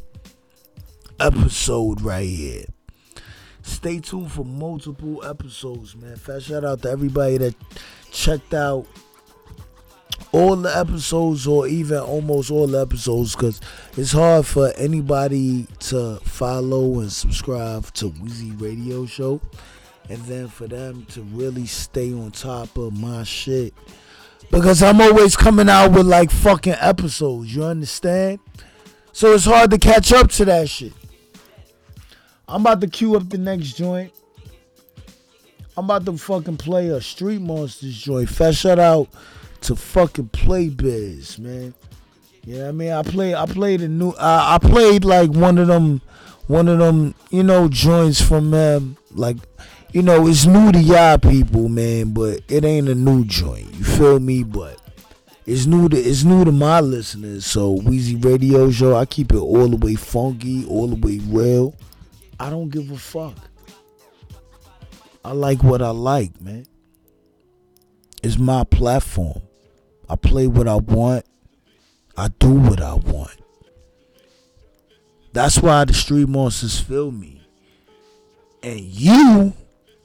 Episode 1.19 2.01
right 2.01 2.27
here. 2.27 2.65
Stay 3.61 3.99
tuned 3.99 4.31
for 4.31 4.43
multiple 4.43 5.23
episodes, 5.25 5.95
man. 5.95 6.17
Fast 6.17 6.47
shout 6.47 6.65
out 6.65 6.81
to 6.81 6.89
everybody 6.89 7.37
that 7.37 7.55
checked 8.11 8.53
out 8.53 8.85
all 10.31 10.57
the 10.57 10.77
episodes 10.77 11.47
or 11.47 11.67
even 11.67 11.97
almost 11.97 12.51
all 12.51 12.67
the 12.67 12.79
episodes 12.79 13.35
because 13.35 13.61
it's 13.95 14.11
hard 14.11 14.45
for 14.45 14.73
anybody 14.75 15.65
to 15.79 16.17
follow 16.23 16.99
and 16.99 17.11
subscribe 17.11 17.85
to 17.93 18.09
Wheezy 18.09 18.51
Radio 18.51 19.05
Show 19.05 19.39
and 20.09 20.21
then 20.23 20.49
for 20.49 20.67
them 20.67 21.05
to 21.11 21.21
really 21.21 21.65
stay 21.65 22.13
on 22.13 22.31
top 22.31 22.77
of 22.77 22.99
my 22.99 23.23
shit 23.23 23.73
because 24.51 24.83
I'm 24.83 24.99
always 24.99 25.37
coming 25.37 25.69
out 25.69 25.93
with 25.93 26.05
like 26.05 26.29
fucking 26.29 26.75
episodes, 26.79 27.55
you 27.55 27.63
understand? 27.63 28.39
So 29.11 29.33
it's 29.33 29.45
hard 29.45 29.71
to 29.71 29.77
catch 29.77 30.11
up 30.11 30.29
to 30.31 30.45
that 30.45 30.69
shit. 30.69 30.91
I'm 32.47 32.61
about 32.61 32.81
to 32.81 32.87
queue 32.87 33.15
up 33.15 33.29
the 33.29 33.37
next 33.37 33.73
joint. 33.73 34.11
I'm 35.77 35.85
about 35.85 36.05
to 36.05 36.17
fucking 36.17 36.57
play 36.57 36.89
a 36.89 37.01
Street 37.01 37.41
Monsters 37.41 37.97
joint. 38.01 38.29
Fast 38.29 38.59
shout 38.59 38.79
out 38.79 39.09
to 39.61 39.75
fucking 39.75 40.29
Play 40.29 40.69
Biz, 40.69 41.37
man. 41.39 41.73
You 42.45 42.55
know 42.55 42.61
what 42.61 42.69
I 42.69 42.71
mean? 42.71 42.91
I 42.91 43.01
play 43.01 43.35
I 43.35 43.45
played 43.45 43.81
a 43.81 43.87
new 43.87 44.09
uh, 44.11 44.15
I 44.19 44.59
played 44.59 45.03
like 45.03 45.31
one 45.31 45.57
of 45.57 45.67
them 45.67 46.01
one 46.47 46.67
of 46.67 46.77
them, 46.77 47.15
you 47.31 47.43
know, 47.43 47.67
joints 47.67 48.21
from 48.21 48.53
um 48.53 48.97
like 49.11 49.37
you 49.91 50.01
know, 50.01 50.27
it's 50.27 50.45
new 50.45 50.71
to 50.71 50.79
y'all 50.79 51.17
people, 51.17 51.69
man, 51.69 52.13
but 52.13 52.41
it 52.47 52.63
ain't 52.63 52.89
a 52.89 52.95
new 52.95 53.25
joint. 53.25 53.73
You 53.73 53.83
feel 53.83 54.19
me? 54.19 54.43
But 54.43 54.79
it's 55.45 55.65
new 55.65 55.89
to 55.89 55.97
it's 55.97 56.23
new 56.23 56.45
to 56.45 56.51
my 56.51 56.79
listeners. 56.79 57.45
So 57.45 57.71
Wheezy 57.71 58.15
Radio 58.15 58.69
Show, 58.69 58.95
I 58.95 59.05
keep 59.05 59.33
it 59.33 59.37
all 59.37 59.67
the 59.67 59.77
way 59.77 59.95
funky, 59.95 60.65
all 60.67 60.87
the 60.87 60.95
way 60.95 61.19
real. 61.25 61.73
I 62.39 62.49
don't 62.49 62.69
give 62.69 62.91
a 62.91 62.97
fuck. 62.97 63.37
I 65.23 65.31
like 65.31 65.63
what 65.63 65.81
I 65.81 65.89
like, 65.89 66.39
man. 66.41 66.65
It's 68.21 68.37
my 68.37 68.63
platform. 68.63 69.41
I 70.09 70.15
play 70.15 70.47
what 70.47 70.67
I 70.67 70.75
want. 70.75 71.25
I 72.17 72.27
do 72.39 72.53
what 72.53 72.81
I 72.81 72.93
want. 72.93 73.35
That's 75.33 75.59
why 75.59 75.83
the 75.85 75.93
street 75.93 76.29
monsters 76.29 76.79
feel 76.79 77.11
me. 77.11 77.41
And 78.63 78.79
you, 78.79 79.53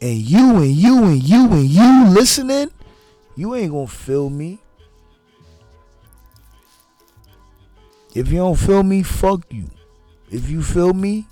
and 0.01 0.18
you, 0.18 0.57
and 0.57 0.72
you, 0.72 1.05
and 1.05 1.22
you, 1.22 1.53
and 1.53 1.64
you 1.64 2.09
listening, 2.09 2.70
you 3.37 3.55
ain't 3.55 3.72
gonna 3.72 3.87
feel 3.87 4.28
me. 4.28 4.59
If 8.14 8.28
you 8.28 8.39
don't 8.39 8.57
feel 8.59 8.83
me, 8.83 9.03
fuck 9.03 9.45
you. 9.51 9.70
If 10.31 10.51
you 10.51 10.62
feel 10.62 10.93
me, 10.93 11.26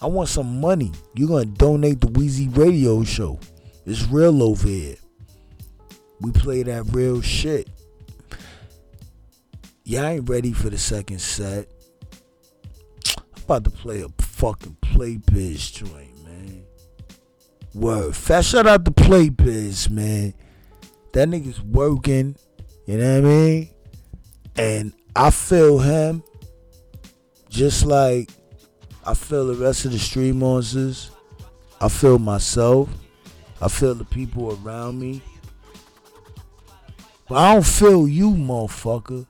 I 0.00 0.06
want 0.06 0.28
some 0.28 0.60
money. 0.60 0.92
You're 1.14 1.28
gonna 1.28 1.46
donate 1.46 2.00
the 2.00 2.06
Wheezy 2.08 2.48
Radio 2.48 3.02
Show. 3.04 3.38
It's 3.84 4.06
real 4.08 4.42
over 4.42 4.68
here. 4.68 4.96
We 6.20 6.30
play 6.30 6.62
that 6.64 6.84
real 6.92 7.20
shit. 7.20 7.68
Y'all 9.84 10.04
ain't 10.04 10.28
ready 10.28 10.52
for 10.52 10.68
the 10.70 10.78
second 10.78 11.20
set. 11.20 11.68
I'm 13.16 13.42
about 13.44 13.64
to 13.64 13.70
play 13.70 14.02
a 14.02 14.08
fucking 14.22 14.76
play 14.82 15.16
biz 15.16 15.70
joint, 15.70 16.24
man. 16.24 16.62
Word. 17.74 18.14
Fast 18.14 18.50
shout 18.50 18.66
out 18.66 18.84
to 18.84 18.90
play 18.90 19.30
biz, 19.30 19.88
man. 19.88 20.34
That 21.14 21.28
nigga's 21.28 21.62
working. 21.62 22.36
You 22.86 22.98
know 22.98 23.20
what 23.20 23.30
I 23.30 23.32
mean? 23.32 23.70
And 24.56 24.92
I 25.16 25.30
feel 25.30 25.78
him 25.78 26.22
just 27.48 27.84
like 27.84 28.30
I 29.08 29.14
feel 29.14 29.46
the 29.46 29.54
rest 29.54 29.86
of 29.86 29.92
the 29.92 29.98
street 29.98 30.34
monsters. 30.34 31.10
I 31.80 31.88
feel 31.88 32.18
myself. 32.18 32.90
I 33.58 33.68
feel 33.68 33.94
the 33.94 34.04
people 34.04 34.60
around 34.62 35.00
me. 35.00 35.22
But 37.26 37.36
I 37.36 37.54
don't 37.54 37.64
feel 37.64 38.06
you, 38.06 38.32
motherfucker. 38.32 39.24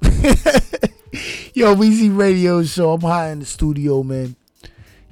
Yo, 1.52 1.74
Weezy 1.74 2.16
Radio 2.16 2.62
Show. 2.62 2.92
I'm 2.92 3.02
high 3.02 3.28
in 3.28 3.40
the 3.40 3.44
studio, 3.44 4.02
man. 4.02 4.34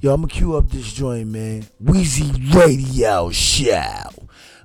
Yo, 0.00 0.14
I'm 0.14 0.22
gonna 0.22 0.32
cue 0.32 0.56
up 0.56 0.70
this 0.70 0.90
joint, 0.94 1.28
man. 1.28 1.66
Weezy 1.84 2.54
Radio 2.54 3.30
Show. 3.30 4.08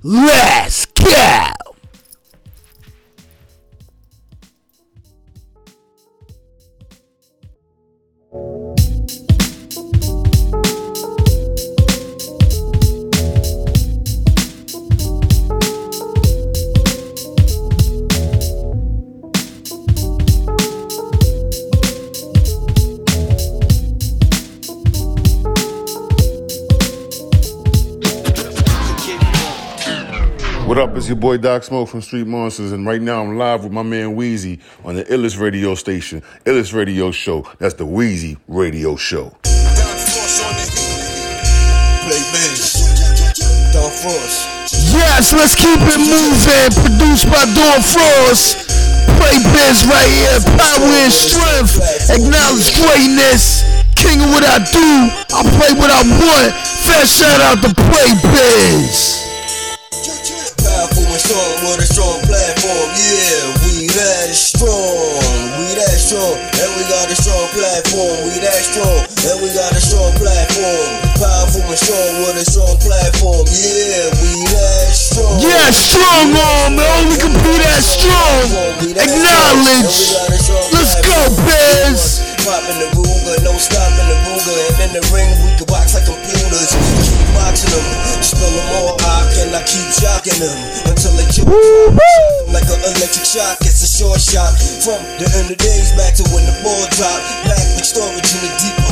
Let's 0.04 0.86
go! 0.86 1.71
What 30.72 30.80
up? 30.80 30.96
It's 30.96 31.10
your 31.10 31.18
boy 31.18 31.36
Doc 31.36 31.66
Smoke 31.66 31.90
from 31.90 32.00
Street 32.00 32.28
Monsters, 32.28 32.72
and 32.72 32.86
right 32.88 33.02
now 33.02 33.22
I'm 33.22 33.36
live 33.38 33.66
with 33.66 33.74
my 33.74 33.84
man 33.84 34.16
Wheezy 34.16 34.62
on 34.86 34.96
the 34.96 35.04
Illest 35.04 35.38
Radio 35.38 35.76
Station, 35.76 36.24
Illest 36.46 36.74
Radio 36.74 37.12
Show. 37.12 37.46
That's 37.60 37.74
the 37.74 37.86
Wheezy 37.86 38.38
Radio 38.48 38.96
Show. 38.96 39.36
Play 39.44 39.52
bass. 42.32 42.88
Don 43.76 43.92
Frost. 44.00 44.48
Yes, 44.96 45.36
let's 45.36 45.60
keep 45.60 45.76
it 45.76 46.00
moving. 46.08 46.72
Produced 46.88 47.28
by 47.28 47.44
Dawn 47.52 47.84
Frost. 47.84 48.72
Play 49.20 49.44
biz 49.52 49.84
right 49.92 50.08
here. 50.08 50.40
Power 50.56 50.88
and 50.88 51.12
strength. 51.12 51.84
Acknowledge 52.08 52.72
greatness. 52.80 53.68
King 54.00 54.24
of 54.24 54.32
what 54.32 54.48
I 54.48 54.64
do. 54.72 55.12
I 55.36 55.44
play 55.60 55.76
what 55.76 55.92
I 55.92 56.08
want. 56.08 56.56
Fair 56.56 57.06
shout 57.06 57.42
out 57.42 57.60
to 57.60 57.76
Play 57.76 58.16
Biz. 58.32 59.31
Powerful 60.60 61.08
and 61.08 61.22
strong 61.22 61.52
with 61.64 61.80
a 61.80 61.88
strong 61.88 62.20
platform. 62.28 62.88
Yeah, 63.00 63.56
we 63.64 63.88
that 63.96 64.36
strong. 64.36 65.22
We 65.62 65.72
that 65.80 65.96
strong. 65.96 66.36
And 66.36 66.70
we 66.76 66.84
got 66.92 67.08
a 67.08 67.16
strong 67.16 67.48
platform. 67.56 68.28
We 68.28 68.40
that 68.44 68.60
strong. 68.60 69.08
And 69.32 69.38
we 69.40 69.48
got 69.56 69.72
a 69.72 69.82
strong 69.82 70.12
platform. 70.20 70.92
Powerful 71.16 71.64
and 71.64 71.80
strong 71.80 72.12
with 72.28 72.42
a 72.42 72.46
strong 72.46 72.76
platform. 72.84 73.46
Yeah, 73.48 74.12
we 74.20 74.32
that 74.52 74.92
strong. 74.92 75.40
Yeah, 75.40 75.72
strong 75.72 76.36
arm, 76.36 76.76
man. 76.76 76.90
Only 77.06 77.18
can 77.18 77.32
be 77.32 77.54
that 77.64 77.82
strong. 77.82 78.44
Acknowledge. 78.92 80.12
Let's 80.76 81.00
go, 81.06 81.20
Biz. 81.48 82.21
Popping 82.52 82.84
the 82.84 82.92
Ruger, 83.00 83.40
no 83.48 83.56
stopping 83.56 84.12
the 84.12 84.18
Ruger. 84.28 84.52
And 84.84 84.92
in 84.92 85.00
the 85.00 85.04
ring, 85.16 85.32
we 85.40 85.56
can 85.56 85.64
box 85.72 85.96
like 85.96 86.04
computers. 86.04 86.76
Keep 87.00 87.24
boxing 87.32 87.72
them, 87.72 87.88
spill 88.20 88.52
them 88.52 88.68
all 88.76 89.00
out, 89.08 89.32
and 89.40 89.56
I 89.56 89.64
keep 89.64 89.88
shocking 89.88 90.36
them 90.36 90.60
until 90.84 91.16
they 91.16 91.32
kill 91.32 91.48
like 92.52 92.68
an 92.68 92.84
electric 92.92 93.24
shock. 93.24 93.64
It's 93.64 93.80
a 93.80 93.88
short 93.88 94.20
shot 94.20 94.52
from 94.84 95.00
the 95.16 95.32
end 95.40 95.48
of 95.48 95.64
days 95.64 95.96
back 95.96 96.12
to 96.20 96.28
when 96.36 96.44
the 96.44 96.52
ball 96.60 96.84
dropped. 96.92 97.24
Back 97.48 97.64
with 97.80 97.88
storage 97.88 98.20
in 98.20 98.44
the 98.44 98.52
deeper. 98.60 98.92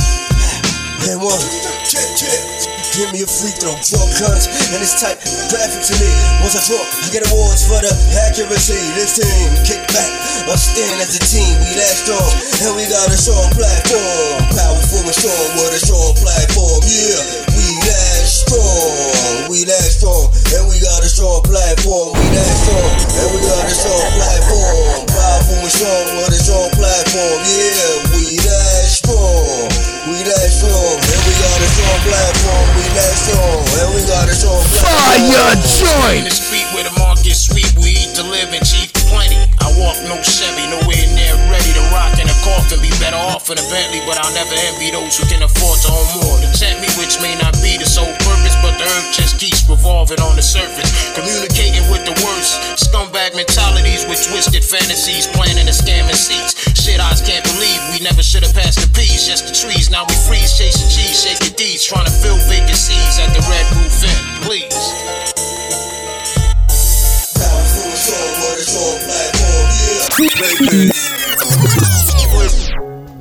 And 1.12 1.20
one, 1.20 1.43
check, 1.84 2.07
check. 2.16 2.78
Give 3.00 3.16
me 3.16 3.24
a 3.24 3.32
free 3.32 3.56
throw, 3.56 3.72
draw 3.80 4.04
guns, 4.20 4.52
and 4.76 4.84
it's 4.84 5.00
tight 5.00 5.16
graphic 5.47 5.88
to 5.88 5.95
me. 6.04 6.12
Once 6.43 6.60
I 6.60 6.68
draw, 6.68 6.84
I 6.84 7.08
get 7.16 7.24
awards 7.32 7.64
for 7.64 7.80
the 7.80 7.88
accuracy. 8.28 8.76
This 8.91 9.16
team, 9.16 9.56
kick 9.64 9.80
back, 9.95 10.12
I 10.43 10.60
stand 10.60 11.00
as 11.00 11.16
a 11.16 11.24
team. 11.24 11.47
We 11.64 11.80
that 11.80 11.95
strong, 11.95 12.28
and 12.60 12.76
we 12.76 12.84
got 12.91 13.08
a 13.08 13.16
strong 13.16 13.47
platform. 13.56 14.52
Powerful 14.52 15.08
and 15.08 15.16
strong 15.16 15.47
with 15.64 15.80
a 15.80 15.80
strong 15.80 16.12
platform. 16.20 16.84
Yeah, 16.84 17.24
we 17.56 17.68
that 17.88 18.20
strong, 18.28 19.47
we 19.47 19.64
that 19.64 19.88
strong, 19.95 20.28
and 20.60 20.68
we 20.68 20.84
got 20.84 21.00
a 21.00 21.08
strong 21.08 21.39
platform. 21.47 22.20
We 22.20 22.26
that 22.36 22.52
strong, 22.52 22.91
and 23.16 23.28
we 23.32 23.39
got 23.47 23.64
a 23.64 23.76
strong 23.80 24.08
platform. 24.20 25.08
Powerful 25.08 25.56
and 25.64 25.72
strong 25.72 26.18
and 34.20 34.28
we 34.28 34.28
got 34.28 34.28
a 34.28 34.36
strong 34.36 34.63
platform. 34.84 36.17
In 36.20 36.26
the 36.28 36.34
street 36.34 36.67
where 36.76 36.84
the 36.84 36.95
market 36.99 37.36
sweet, 37.36 37.70
we 37.80 37.95
eat 37.95 38.11
to 38.20 38.24
live 38.28 38.51
and 38.51 38.63
cheap 38.65 38.91
plenty. 39.07 39.39
I 39.63 39.72
walk 39.80 39.95
no 40.07 40.20
Chevy, 40.22 40.67
nowhere 40.67 41.07
near 41.15 41.36
ready 41.47 41.72
to 41.76 41.84
rock 41.93 42.15
in 42.20 42.28
a 42.28 42.38
coffin. 42.43 42.80
Be 42.82 42.91
better 42.99 43.20
off 43.20 43.49
in 43.49 43.57
a 43.57 43.65
Bentley, 43.72 44.01
but 44.05 44.20
I'll 44.20 44.34
never 44.36 44.55
envy 44.55 44.91
those 44.91 45.17
who 45.17 45.26
can 45.28 45.43
afford 45.43 45.80
to 45.86 45.89
own 45.91 46.07
more. 46.24 46.38
To 46.41 46.49
tempt 46.57 46.82
me, 46.84 46.89
which 46.99 47.22
may 47.22 47.36
not 47.39 47.55
be 47.63 47.78
the 47.80 47.88
sole 47.88 48.11
purpose, 48.26 48.49
earth 48.95 49.13
just 49.13 49.37
keeps 49.39 49.67
revolving 49.69 50.19
on 50.19 50.35
the 50.35 50.41
surface. 50.41 50.89
Communicating 51.13 51.85
with 51.93 52.03
the 52.05 52.15
worst 52.25 52.57
scumbag 52.81 53.35
mentalities 53.35 54.05
with 54.09 54.21
twisted 54.25 54.63
fantasies, 54.63 55.27
planning 55.35 55.67
and 55.67 55.75
scamming 55.75 56.17
seats. 56.17 56.57
Shit, 56.73 56.99
I 56.99 57.13
can't 57.21 57.45
believe 57.45 57.79
we 57.93 57.99
never 58.01 58.23
should 58.23 58.43
have 58.43 58.53
passed 58.53 58.81
the 58.81 58.89
peas, 58.97 59.27
just 59.27 59.47
the 59.47 59.53
trees. 59.53 59.89
Now 59.89 60.05
we 60.09 60.15
freeze, 60.25 60.57
chasing 60.57 60.89
G's, 60.89 61.21
shaking 61.21 61.55
D's, 61.55 61.85
trying 61.85 62.05
to 62.05 62.11
fill 62.11 62.37
vacancies 62.49 63.19
at 63.21 63.29
the 63.35 63.43
Red 63.45 63.65
Roof 63.77 64.01
Inn. 64.01 64.19
Please. 64.41 64.73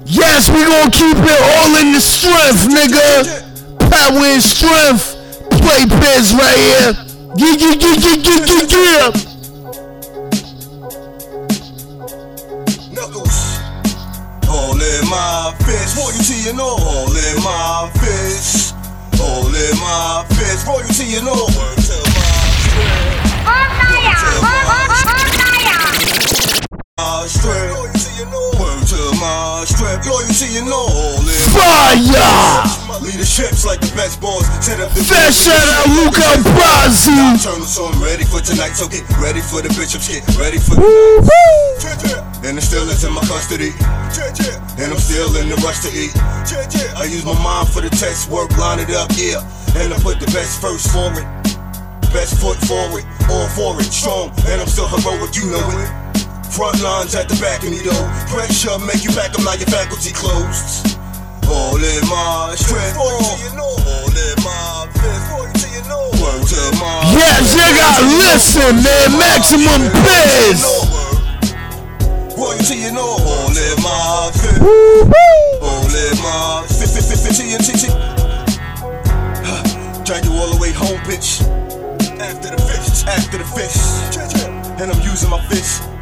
Yes, 0.07 0.49
we 0.49 0.65
gonna 0.65 0.91
keep 0.91 1.17
it 1.19 1.41
all 1.57 1.77
in 1.77 1.93
the 1.93 2.01
strength, 2.01 2.69
nigga. 2.69 3.45
Power 3.91 4.25
and 4.25 4.43
strength. 4.43 5.18
Play 5.63 5.85
biz 6.01 6.35
right 6.35 6.57
here. 6.57 6.93
Yeah, 7.37 7.55
yeah, 7.59 7.75
yeah, 7.83 7.97
yeah, 8.05 8.17
yeah, 8.27 8.41
yeah, 8.47 8.65
yeah. 8.75 9.13
All 14.51 14.81
in 14.81 15.09
my 15.09 15.55
fist, 15.65 15.97
royalty 15.97 16.49
and 16.51 16.61
all. 16.61 16.81
All 16.81 17.17
in 17.17 17.37
my 17.43 17.91
fist, 18.01 18.75
all 19.21 19.47
in 19.55 19.79
my 19.81 20.25
fist, 20.31 20.67
royalty 20.67 21.17
and 21.17 21.29
all. 21.29 21.47
Word 21.47 21.79
to 21.79 21.97
my 22.17 22.33
strength, 22.59 24.43
word 24.43 24.89
to 24.89 25.07
my 25.07 25.28
strength, 29.69 30.09
loyalty 30.09 30.59
and 30.59 30.73
all. 30.73 31.21
In 31.21 31.45
Fire! 31.53 32.65
My 32.89 32.99
leadership's 33.05 33.65
like 33.65 33.81
the 33.81 33.93
best 33.95 34.21
boss. 34.21 34.49
Set 34.65 34.81
up 34.81 34.91
the 34.97 35.05
shout 35.05 35.69
out 35.79 35.87
Luca 35.95 36.25
Brasi. 36.57 37.15
Turn 37.45 37.61
the 37.61 37.69
song 37.69 37.95
ready 38.01 38.25
for 38.25 38.41
tonight, 38.41 38.75
so 38.75 38.89
get 38.89 39.05
ready 39.21 39.41
for 39.41 39.61
the 39.63 39.69
bishops, 39.77 40.09
get 40.09 40.25
ready 40.41 40.59
for 40.59 40.75
the. 40.75 40.83
And 42.43 42.57
the 42.57 42.63
still 42.63 42.89
is 42.89 43.05
in 43.05 43.13
my 43.13 43.23
custody. 43.29 43.71
And 44.81 44.91
I'm 44.91 44.99
still 44.99 45.31
in 45.37 45.49
the 45.49 45.59
rush 45.63 45.85
to 45.85 45.91
eat. 45.93 46.15
I 46.97 47.05
use 47.05 47.25
my 47.25 47.37
mind 47.43 47.69
for 47.69 47.83
the 47.83 47.91
test 47.91 48.31
work, 48.31 48.51
line 48.57 48.81
it 48.81 48.91
up, 48.91 49.11
yeah. 49.15 49.43
And 49.77 49.93
I 49.93 49.99
put 50.01 50.19
the 50.19 50.31
best 50.33 50.61
first 50.61 50.91
for 50.91 51.13
it. 51.13 51.27
Best 52.11 52.41
foot 52.41 52.57
forward, 52.65 53.05
all 53.29 53.49
for 53.53 53.79
it, 53.81 53.93
strong. 53.93 54.33
And 54.49 54.61
I'm 54.63 54.69
still 54.69 54.89
heroic, 54.89 55.37
you 55.37 55.51
know 55.51 55.61
it. 55.77 56.08
Front 56.51 56.83
lines 56.83 57.15
at 57.15 57.29
the 57.29 57.37
back 57.41 57.63
of 57.63 57.71
me 57.71 57.79
though. 57.85 58.07
Pressure 58.33 58.79
make 58.83 59.05
you 59.05 59.13
back 59.15 59.31
up 59.37 59.45
now 59.45 59.55
your 59.55 59.69
faculty 59.69 60.13
closed. 60.13 60.99
All 61.47 61.77
in 61.77 62.03
my 62.09 62.55
strength, 62.57 62.97
all 62.99 63.39
in 63.39 64.37
my 64.43 64.89
fist, 64.99 65.33
word 65.33 65.53
to 66.49 66.63
my 66.81 67.01
Yes, 67.15 67.55
you 67.55 67.69
got 67.77 68.01
listen, 68.21 68.75
man. 68.83 69.09
Maximum 69.17 69.83
biz. 70.05 70.65
Royalty 72.37 72.85
and 72.85 72.99
all, 72.99 73.21
all 73.21 73.51
in 73.51 73.77
my 73.83 74.31
fist, 74.35 74.61
all 75.63 75.91
in 75.91 76.17
my 76.23 76.65
fist, 76.69 76.95
fist, 76.95 77.09
fist, 77.11 77.27
fist, 77.27 77.41
TNT. 77.41 77.89
Drag 80.05 80.25
you 80.25 80.33
all 80.33 80.51
the 80.55 80.59
way 80.61 80.73
home, 80.73 80.99
bitch. 81.05 81.43
After 82.21 82.51
the 82.55 82.63
fish, 82.63 83.05
after 83.07 83.39
the 83.39 83.45
fish. 83.45 83.77
And 84.81 84.91
I'm 84.91 85.03
using 85.03 85.31
my 85.31 85.41
fist. 85.47 85.98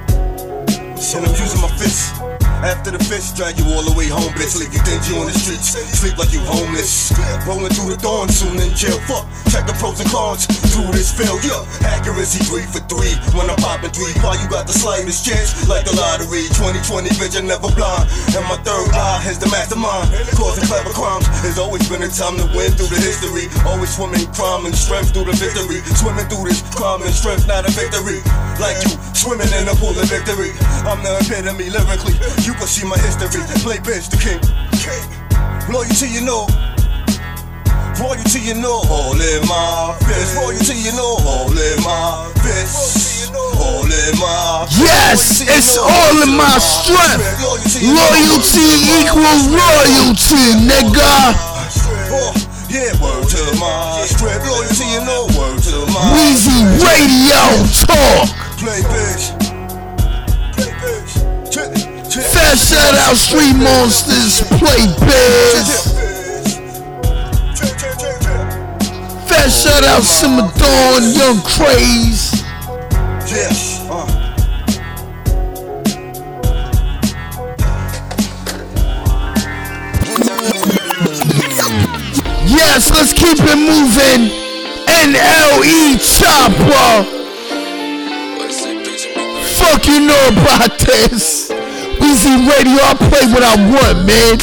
And 0.96 1.26
I'm 1.26 1.34
using 1.34 1.60
my 1.60 1.68
fist. 1.76 2.55
After 2.64 2.90
the 2.90 3.02
fish, 3.02 3.36
drag 3.36 3.58
you 3.60 3.68
all 3.76 3.84
the 3.84 3.92
way 3.92 4.08
home, 4.08 4.32
bitch. 4.32 4.56
Leave 4.56 4.72
you 4.72 4.80
dingy 4.88 5.12
on 5.20 5.28
the 5.28 5.36
streets. 5.36 5.76
Sleep 5.76 6.16
like 6.16 6.32
you 6.32 6.40
homeless. 6.40 7.12
Rolling 7.44 7.72
through 7.72 7.92
the 7.92 8.00
dawn, 8.00 8.28
soon 8.32 8.56
in 8.56 8.72
jail. 8.72 8.96
Fuck, 9.04 9.28
check 9.52 9.68
the 9.68 9.76
pros 9.76 10.00
and 10.00 10.08
cons. 10.08 10.48
Through 10.72 10.92
this 10.96 11.12
yeah. 11.44 11.64
Accuracy 11.84 12.40
three 12.48 12.64
for 12.64 12.80
three. 12.88 13.12
When 13.36 13.48
I'm 13.52 13.60
popping 13.60 13.92
three, 13.92 14.12
why 14.24 14.40
you 14.40 14.48
got 14.48 14.64
the 14.64 14.72
slightest 14.72 15.24
chance? 15.24 15.68
Like 15.68 15.84
the 15.84 15.94
lottery. 15.96 16.48
2020 16.56 17.12
vision 17.20 17.44
never 17.44 17.68
blind. 17.76 18.08
And 18.32 18.44
my 18.48 18.56
third 18.64 18.88
eye 18.92 19.20
is 19.28 19.36
the 19.38 19.48
mastermind. 19.52 20.08
Causing 20.32 20.64
clever 20.64 20.92
crimes. 20.96 21.28
There's 21.44 21.60
always 21.60 21.84
been 21.88 22.02
a 22.02 22.10
time 22.10 22.40
to 22.40 22.46
win 22.56 22.72
through 22.72 22.88
the 22.88 23.00
history. 23.00 23.52
Always 23.68 23.92
swimming 23.92 24.24
crime 24.32 24.64
and 24.64 24.74
strength 24.74 25.12
through 25.12 25.28
the 25.28 25.36
victory. 25.36 25.84
Swimming 25.96 26.26
through 26.32 26.48
this 26.48 26.64
crime 26.72 27.04
and 27.04 27.12
strength, 27.12 27.44
not 27.44 27.68
a 27.68 27.72
victory. 27.72 28.24
Like 28.56 28.80
you, 28.84 28.96
swimming 29.12 29.52
in 29.56 29.68
a 29.68 29.76
pool 29.76 29.92
of 29.92 30.08
victory. 30.08 30.56
I'm 30.88 31.04
the 31.04 31.16
epitome 31.20 31.68
lyrically. 31.68 32.16
You 32.46 32.54
can 32.54 32.70
see 32.70 32.86
my 32.86 32.94
history. 33.02 33.42
Play 33.66 33.82
bitch, 33.82 34.06
the 34.06 34.22
king. 34.22 34.38
Loyalty, 35.66 36.06
you 36.06 36.22
know. 36.22 36.46
Royalty, 37.98 38.38
you 38.38 38.54
know. 38.54 38.86
All 38.86 39.18
in 39.18 39.42
my 39.50 39.98
fist. 40.06 40.38
Royalty, 40.38 40.78
you 40.78 40.94
know. 40.94 41.18
All 41.26 41.50
in 41.50 41.78
my 41.82 42.30
fist. 42.46 43.34
All 43.34 43.82
in 43.82 44.14
my 44.22 44.62
Yes, 44.78 45.42
it's 45.42 45.74
all 45.74 46.22
in 46.22 46.38
my 46.38 46.54
strength. 46.62 47.26
Loyalty 47.82 48.62
equals 48.94 49.50
royalty, 49.50 50.46
nigga. 50.70 51.34
Oh, 52.14 52.30
yeah, 52.70 52.94
word 53.02 53.26
to 53.26 53.42
my 53.58 54.06
strip. 54.06 54.38
Loyalty, 54.46 54.86
you 54.86 55.02
know. 55.02 55.26
Word 55.34 55.58
to 55.66 55.82
my 55.90 56.14
Weezy 56.14 56.62
Radio 56.78 57.42
Talk. 57.74 58.30
Play 58.62 58.86
bitch. 58.86 59.45
Fair 62.16 62.56
shout 62.56 62.94
out 62.94 63.14
Street 63.14 63.56
Monsters, 63.56 64.40
play 64.58 64.86
biz. 65.04 65.92
Fair 69.28 69.50
shout 69.50 69.84
out 69.84 70.02
Simmer 70.02 70.50
Dawn, 70.56 71.02
Young 71.12 71.42
Craze. 71.42 72.42
Yes. 73.28 73.76
Yes, 82.48 82.90
let's 82.90 83.12
keep 83.12 83.38
it 83.40 83.58
moving. 83.58 84.30
NLE 84.88 85.98
Choppa. 86.00 87.04
Fuck 89.58 89.86
you 89.86 90.00
know 90.00 90.28
about 90.28 90.78
this. 90.78 91.45
Weezy 92.06 92.38
Radio, 92.46 92.78
I 92.86 92.94
play 93.10 93.26
what 93.34 93.42
I 93.42 93.58
want, 93.66 94.06
man. 94.06 94.38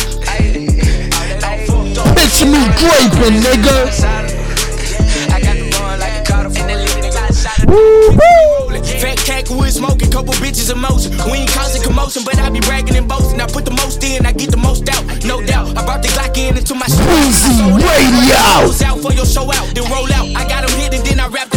Picture 2.12 2.52
me 2.52 2.60
graping, 2.76 3.40
nigga. 3.40 3.88
Fat 9.00 9.18
cat 9.18 9.50
with 9.50 9.72
smoking, 9.72 10.12
couple 10.12 10.34
bitches 10.44 10.74
in 10.74 10.80
motion. 10.80 11.16
We 11.32 11.38
ain't 11.40 11.52
causing 11.52 11.82
commotion, 11.82 12.24
but 12.26 12.38
I 12.38 12.50
be 12.50 12.60
bragging 12.60 12.98
and 12.98 13.08
boasting. 13.08 13.40
I 13.40 13.48
put 13.48 13.64
the 13.64 13.72
most 13.72 14.04
in, 14.04 14.26
I 14.26 14.34
get 14.34 14.52
the 14.52 14.58
most 14.58 14.90
out, 14.90 15.24
no 15.24 15.42
doubt. 15.42 15.78
I 15.78 15.86
brought 15.86 16.02
the 16.02 16.10
Glock 16.10 16.38
in 16.38 16.58
into 16.58 16.76
my 16.76 16.86
Weezy 16.86 17.64
Radio. 17.80 18.92
Out 18.92 19.00
for 19.00 19.14
your 19.14 19.26
show 19.26 19.50
out, 19.54 19.74
then 19.74 19.90
roll 19.90 20.12
out. 20.12 20.28
I 20.36 20.46
got 20.50 20.70
him 20.70 20.78
hit 20.78 20.94
and 20.94 21.06
then 21.06 21.22
I 21.22 21.28
rapped 21.28 21.53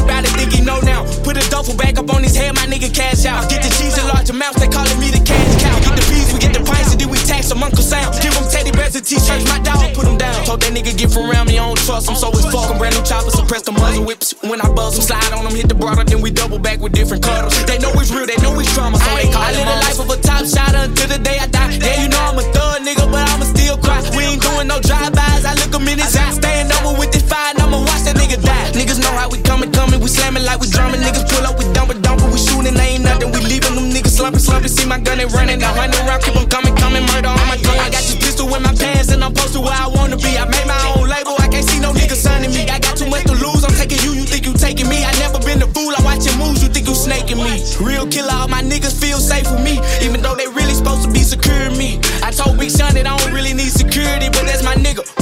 know 0.67 0.81
now. 0.83 1.07
Put 1.23 1.39
a 1.39 1.45
duffel 1.49 1.79
bag 1.79 1.97
up 1.97 2.11
on 2.11 2.27
his 2.27 2.35
head, 2.35 2.53
my 2.59 2.67
nigga 2.67 2.91
cash 2.91 3.25
out. 3.25 3.49
Get 3.49 3.63
the 3.63 3.71
cheese 3.79 3.95
in 3.97 4.05
large 4.11 4.29
amounts, 4.29 4.59
they 4.59 4.67
calling 4.67 4.99
me 4.99 5.15
the 5.15 5.23
cash 5.23 5.63
cow. 5.63 5.79
Get 5.87 5.95
the 5.95 6.05
fees, 6.11 6.35
we 6.35 6.43
get 6.43 6.53
the 6.53 6.61
price, 6.67 6.91
and 6.91 7.01
then 7.01 7.09
we 7.09 7.19
tax 7.23 7.47
some 7.47 7.63
Uncle 7.63 7.87
Sam. 7.87 8.11
Give 8.19 8.35
him 8.35 8.45
teddy 8.51 8.75
bears 8.75 8.99
and 8.99 9.07
t-shirts, 9.07 9.47
my 9.47 9.63
dog 9.63 9.95
put 9.95 10.05
him 10.05 10.19
down. 10.19 10.35
Told 10.45 10.61
that 10.67 10.75
nigga 10.75 10.93
get 10.99 11.15
from 11.15 11.31
around 11.31 11.47
me, 11.47 11.57
I 11.59 11.65
don't 11.65 11.79
trust 11.79 12.11
him, 12.11 12.17
so 12.19 12.29
it's 12.35 12.45
fuck. 12.51 12.77
Brand 12.77 12.99
new 12.99 13.05
chopper, 13.07 13.31
suppress 13.31 13.63
the 13.63 13.73
muzzle 13.73 14.05
whips. 14.05 14.35
When 14.43 14.61
I 14.61 14.69
buzz 14.75 14.99
him, 14.99 15.07
slide 15.07 15.33
on 15.33 15.47
him, 15.47 15.55
hit 15.55 15.69
the 15.69 15.79
broader, 15.79 16.03
then 16.03 16.21
we 16.21 16.31
double 16.35 16.59
back 16.59 16.81
with 16.81 16.93
different 16.93 17.23
cuddles. 17.23 17.55
They 17.65 17.79
know 17.79 17.95
it's 18.03 18.11
real, 18.11 18.27
they 18.27 18.37
know 18.43 18.59
it's 18.59 18.75
trauma, 18.75 18.99
so 18.99 19.11
they 19.15 19.31
call 19.31 19.43
I 19.43 19.53
live 19.55 19.67
the 19.71 19.79
life 19.87 20.01
of 20.03 20.11
a 20.11 20.19
top 20.19 20.45
shotter 20.45 20.91
until 20.91 21.09
the 21.15 21.21
day 21.23 21.39
I 21.39 21.47
die. 21.47 21.79
Yeah, 21.79 22.03
you 22.03 22.09
know 22.09 22.19
I'm 22.19 22.39
a 22.39 22.45
thug 22.51 22.83
nigga, 22.83 23.07
but 23.11 23.23
I'ma 23.31 23.36
still 23.67 23.79
cry. 23.83 23.99
We 24.15 24.23
ain't 24.31 24.43
doing 24.43 24.69
no 24.71 24.79
drive-bys, 24.79 25.43
I 25.45 25.55
look 25.59 25.75
him 25.75 25.89
in 25.91 25.99
his 25.99 26.15
eye. 26.15 26.31
Staying 26.31 26.71
over 26.79 26.95
with 26.95 27.11
this 27.11 27.27
fire, 27.27 27.51
and 27.51 27.59
I'ma 27.59 27.83
watch 27.83 28.07
that 28.07 28.15
nigga 28.15 28.39
die. 28.39 28.71
Niggas 28.79 29.03
know 29.03 29.11
how 29.11 29.29
we 29.29 29.43
coming, 29.43 29.73
coming, 29.73 29.99
we 29.99 30.09
slamming 30.09 30.45
like 30.45 30.61
we 30.61 30.71
drumming. 30.71 31.03
Niggas 31.03 31.27
pull 31.27 31.43
up, 31.43 31.59
we 31.59 31.67
dumping, 31.75 32.01
dumping, 32.01 32.31
we 32.31 32.39
shooting, 32.39 32.79
ain't 32.79 33.03
nothing. 33.03 33.33
We 33.35 33.41
leaving 33.43 33.75
them 33.75 33.91
niggas 33.91 34.15
slumping, 34.15 34.41
slumping. 34.41 34.71
See 34.71 34.87
my 34.87 35.01
gun, 35.01 35.19
they 35.19 35.27
running, 35.27 35.61
a 35.63 35.67
hundred 35.67 35.99
round, 36.07 36.23
keep 36.23 36.37
'em 36.37 36.47
coming, 36.47 36.77
coming, 36.77 37.05
murder 37.11 37.29
on 37.29 37.47
my 37.51 37.59
tongue. 37.59 37.81
I 37.83 37.91
got 37.91 38.05
this 38.07 38.15
pistol 38.15 38.47
in 38.55 38.63
my 38.63 38.75
pants, 38.75 39.11
and 39.11 39.25
I'm 39.25 39.35
posted 39.35 39.63
where 39.63 39.75
I 39.75 39.89
wanna 39.89 40.17
be. 40.17 40.39
I 40.39 40.45
made 40.47 40.67
my 40.67 40.79
own 40.95 41.09
label, 41.09 41.35
I 41.39 41.49
can't 41.49 41.67
see 41.69 41.81
no 41.81 41.91
niggas 41.93 42.23
signing 42.23 42.55
me. 42.55 42.71
I 42.71 42.79
got 42.79 42.95
too 42.97 43.11
much 43.11 43.25
to 43.25 43.35
lose, 43.35 43.65
I'm 43.67 43.75
taking 43.75 43.99
you, 44.07 44.13
you 44.15 44.25
think 44.25 44.47
you 44.47 44.55
taking 44.55 44.89
me. 44.89 45.03
I 45.03 45.13
never 45.19 45.39
been 45.41 45.61
a 45.63 45.69
fool, 45.75 45.93
I 45.99 46.03
watch 46.07 46.25
your 46.25 46.37
moves, 46.39 46.63
you 46.63 46.69
think 46.69 46.87
you 46.87 46.95
snaking 46.95 47.43
me. 47.43 47.65
Real 47.81 48.07
killer, 48.07 48.33
all 48.33 48.49
my 48.49 48.63
niggas 48.63 48.95
feel 48.95 49.19
safe 49.19 49.51
with 49.51 49.63
me, 49.63 49.81
even 50.07 50.23
though 50.23 50.37
they 50.37 50.47
really 50.47 50.75
supposed 50.75 51.03
to 51.03 51.11
be 51.11 51.23
securing 51.23 51.77
me. 51.77 51.99
I 52.23 52.31
told 52.31 52.59
Big 52.59 52.71
Sean 52.71 52.95
that 52.95 53.07
I 53.07 53.17
don't 53.17 53.33
really 53.33 53.46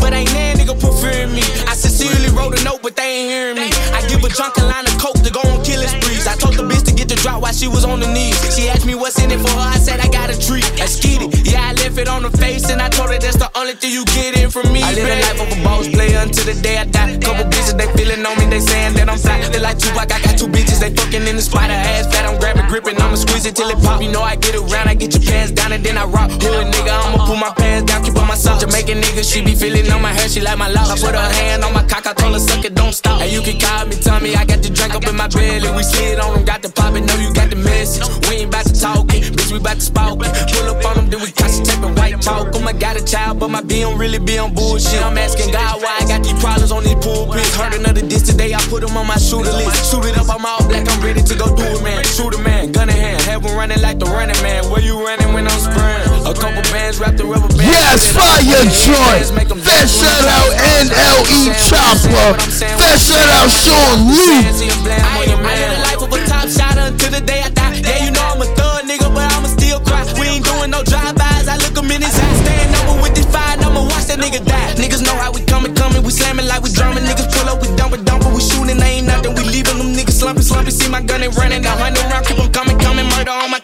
But 0.05 0.13
ain't 0.13 0.29
that 0.37 0.61
nigga 0.61 0.77
preferring 0.77 1.33
me. 1.33 1.41
I 1.65 1.73
sincerely 1.73 2.29
wrote 2.37 2.53
a 2.53 2.61
note, 2.61 2.85
but 2.85 2.93
they 2.93 3.25
ain't 3.25 3.33
hearing 3.33 3.57
me. 3.57 3.73
I 3.97 4.05
give 4.05 4.21
a 4.21 4.29
drunk 4.29 4.61
a 4.61 4.65
line 4.69 4.85
of 4.85 4.93
coke 5.01 5.17
to 5.25 5.33
go 5.33 5.41
on 5.49 5.65
killing 5.65 5.89
sprees. 5.89 6.29
I 6.29 6.37
told 6.37 6.61
the 6.61 6.65
bitch 6.69 6.85
to 6.85 6.93
get 6.93 7.09
the 7.09 7.17
drop 7.17 7.41
she 7.55 7.69
was 7.69 7.85
on 7.85 8.01
the 8.01 8.11
knees. 8.11 8.35
She 8.55 8.69
asked 8.69 8.87
me 8.87 8.95
what's 8.95 9.23
in 9.23 9.31
it 9.31 9.39
for 9.39 9.51
her, 9.51 9.71
I 9.71 9.79
said 9.79 10.01
I 10.01 10.09
got 10.09 10.31
a 10.31 10.37
treat. 10.39 10.67
Let's 10.79 10.99
get 10.99 11.23
it. 11.23 11.31
Yeah, 11.47 11.71
I 11.71 11.73
left 11.75 11.97
it 11.99 12.09
on 12.09 12.23
the 12.23 12.31
face, 12.37 12.69
and 12.69 12.83
I 12.83 12.89
told 12.89 13.11
her 13.11 13.19
that's 13.19 13.37
the 13.37 13.51
only 13.55 13.75
thing 13.75 13.93
you 13.93 14.05
get 14.07 14.37
in 14.37 14.51
from 14.51 14.73
me. 14.73 14.83
I 14.83 14.93
live 14.93 15.07
the 15.07 15.19
life 15.23 15.41
of 15.41 15.49
a 15.55 15.59
boss 15.63 15.89
player 15.89 16.19
until 16.19 16.45
the 16.45 16.57
day 16.61 16.79
I 16.79 16.85
die. 16.85 17.19
Couple 17.19 17.47
bitches, 17.47 17.79
they 17.79 17.87
feeling 17.95 18.27
on 18.27 18.35
me, 18.39 18.47
they 18.51 18.61
saying 18.61 18.95
that 18.95 19.09
I'm 19.09 19.19
fly. 19.19 19.41
They 19.49 19.61
like 19.61 19.79
Tupac, 19.79 20.11
I 20.11 20.19
got 20.21 20.35
two 20.39 20.49
bitches, 20.49 20.81
they 20.81 20.91
fucking 20.91 21.27
in 21.27 21.37
the 21.37 21.43
spot. 21.43 21.71
Her 21.71 21.79
ass 21.95 22.11
fat, 22.11 22.27
I'm 22.27 22.39
grabbing, 22.41 22.67
gripping, 22.67 23.01
I'ma 23.01 23.15
squeeze 23.15 23.47
it 23.47 23.55
till 23.55 23.71
it 23.71 23.79
pop. 23.83 24.03
You 24.03 24.11
know 24.11 24.23
I 24.23 24.37
get 24.37 24.55
around, 24.57 24.89
I 24.89 24.95
get 24.95 25.15
your 25.15 25.23
pants 25.23 25.53
down, 25.53 25.73
and 25.73 25.85
then 25.85 25.97
I 25.97 26.05
rock. 26.05 26.31
Hood 26.31 26.67
nigga, 26.75 26.91
I'ma 26.91 27.27
pull 27.27 27.37
my 27.37 27.53
pants 27.55 27.91
down, 27.91 28.03
keep 28.03 28.17
on 28.17 28.27
my 28.27 28.35
socks. 28.35 28.65
Jamaican 28.65 29.01
nigga, 29.01 29.23
she 29.23 29.45
be 29.45 29.55
feeling 29.55 29.91
on 29.93 30.03
my 30.03 30.13
hair, 30.13 30.29
she 30.29 30.41
like 30.41 30.59
my 30.59 30.69
lock. 30.69 30.91
I 30.91 30.97
put 30.99 31.15
her 31.15 31.31
hand 31.39 31.63
on 31.63 31.73
my 31.73 31.85
cock, 31.85 32.07
I 32.07 32.13
told 32.15 32.35
her 32.35 32.41
suck 32.41 32.65
it, 32.65 32.75
don't 32.75 32.93
stop. 32.93 33.21
And 33.21 33.31
you 33.31 33.43
can 33.43 33.61
call 33.61 33.87
me, 33.87 33.97
tell 33.97 34.21
me 34.21 34.35
I 34.35 34.45
got 34.45 34.63
the 34.63 34.71
drink 34.71 34.95
up 34.95 35.07
in 35.07 35.17
my 35.17 35.29
belly. 35.29 35.71
We 35.77 35.83
slid 35.83 36.19
on 36.19 36.35
them, 36.35 36.45
got 36.45 36.63
the 36.63 36.71
pop, 36.71 36.95
and 36.95 37.07
know 37.07 37.17
you 37.17 37.33
got 37.33 37.44
the 37.51 37.57
message. 37.57 38.05
We 38.29 38.45
ain't 38.45 38.49
about 38.49 38.67
to 38.67 38.75
talk 38.79 39.13
it, 39.15 39.33
bitch, 39.33 39.53
we 39.53 39.59
about 39.59 39.77
to 39.77 39.81
spout 39.81 40.19
it. 40.21 40.33
Pull 40.53 40.67
up 40.71 40.85
on 40.85 40.95
them, 40.97 41.11
then 41.11 41.21
we 41.21 41.31
concentrate 41.33 41.83
on 41.85 41.95
white 41.97 42.21
talk. 42.21 42.55
Oh 42.55 42.61
my 42.61 42.73
got 42.73 42.97
a 42.97 43.05
child, 43.05 43.41
but 43.41 43.49
my 43.49 43.63
B 43.63 43.81
don't 43.81 43.99
really 43.99 44.19
be 44.19 44.39
on 44.39 44.55
bullshit. 44.55 45.03
I'm 45.03 45.19
asking 45.19 45.53
God 45.53 45.83
why 45.83 45.97
I 46.01 46.07
got 46.07 46.23
these 46.23 46.39
problems 46.41 46.73
on 46.73 46.85
these 46.85 46.99
pulpits. 47.05 47.55
Heard 47.57 47.75
another 47.75 48.03
diss 48.03 48.23
today, 48.23 48.55
I 48.55 48.61
put 48.69 48.83
them 48.83 48.97
on 48.97 49.07
my 49.07 49.19
shooter 49.19 49.53
list. 49.53 49.91
Shoot 49.91 50.05
it 50.07 50.17
up, 50.19 50.29
I'm 50.29 50.45
all 50.45 50.67
black, 50.69 50.89
I'm 50.89 51.01
ready 51.03 51.23
to 51.23 51.35
go 51.35 51.55
do 51.55 51.65
it, 51.65 51.83
man. 51.83 52.05
Shoot 52.05 52.35
a 52.35 52.39
man, 52.39 52.73
gun 52.73 52.89
in 52.89 52.97
hand, 52.97 53.23
have 53.23 53.45
running 53.45 53.81
like 53.81 53.99
the 53.99 54.07
running 54.07 54.41
man. 54.43 54.71
Where 54.71 54.81
you 54.81 55.05
running 55.05 55.33
when 55.33 55.47
I'm 55.47 55.61
spraying? 55.61 56.14
A 56.25 56.33
couple 56.33 56.65
bands 56.73 56.99
wrapped 56.99 57.21
in 57.21 57.29
rubber 57.29 57.49
bands. 57.53 57.69
Yes, 57.69 58.09
fire 58.09 58.65
joint. 58.73 59.29
Fair 59.61 59.85
shout 59.85 60.25
out 60.25 60.51
NLE 60.81 61.53
Choppa. 61.69 62.41
Fair 62.49 62.97
shout 62.97 63.29
out 63.37 63.51
Sean 63.53 64.09
Lee. 64.09 64.41
I 64.41 65.21
live 65.21 65.37
the 65.37 65.81
life 65.85 66.01
of 66.01 66.09
a 66.09 66.19
top 66.25 66.49
shotter 66.49 66.89
until 66.89 67.11
the 67.13 67.21
day 67.21 67.45
I 67.45 67.51
die. 67.51 67.77
Yeah, 67.85 68.09
you 68.09 68.11
know 68.11 68.25
I'm 68.25 68.41
a 68.41 68.49
thug 68.57 68.89
nigga, 68.89 69.13
but 69.13 69.29
I'ma 69.37 69.49
still 69.53 69.81
cry. 69.81 70.01
We 70.19 70.41
ain't 70.41 70.45
doing 70.45 70.71
no 70.71 70.83
drive-bys. 70.83 71.47
I 71.47 71.61
look 71.61 71.77
in 71.77 72.01
his 72.01 72.17
eyes, 72.17 72.39
staying 72.41 72.73
over 72.81 73.03
with 73.05 73.15
this 73.15 73.29
fire, 73.29 73.61
I'ma 73.61 73.85
watch 73.85 74.09
that 74.09 74.17
nigga 74.17 74.41
die. 74.41 74.81
Niggas 74.81 75.05
know 75.05 75.17
how 75.21 75.31
we 75.31 75.45
coming, 75.45 75.75
coming. 75.75 76.03
We 76.03 76.11
slamming 76.11 76.49
like 76.49 76.63
we 76.63 76.73
drumming. 76.73 77.05
Niggas 77.05 77.29
pull 77.37 77.53
up, 77.53 77.61
we 77.61 77.69
dumping, 77.77 78.05
dumping. 78.05 78.33
We 78.33 78.41
shooting, 78.41 78.81
ain't 78.81 79.07
nothing. 79.07 79.35
We 79.37 79.45
leaving 79.45 79.77
them 79.77 79.93
niggas 79.93 80.17
slumping, 80.17 80.43
slumping. 80.43 80.73
See 80.73 80.89
my 80.89 81.03
gun, 81.03 81.21
they 81.21 81.29
running. 81.29 81.61
Now 81.63 81.77
hundred 81.77 82.09
round, 82.09 82.25
keep 82.25 82.41
'em 82.41 82.49
coming, 82.51 82.79
coming. 82.81 83.05
Murder 83.13 83.37
on 83.37 83.51
my 83.51 83.61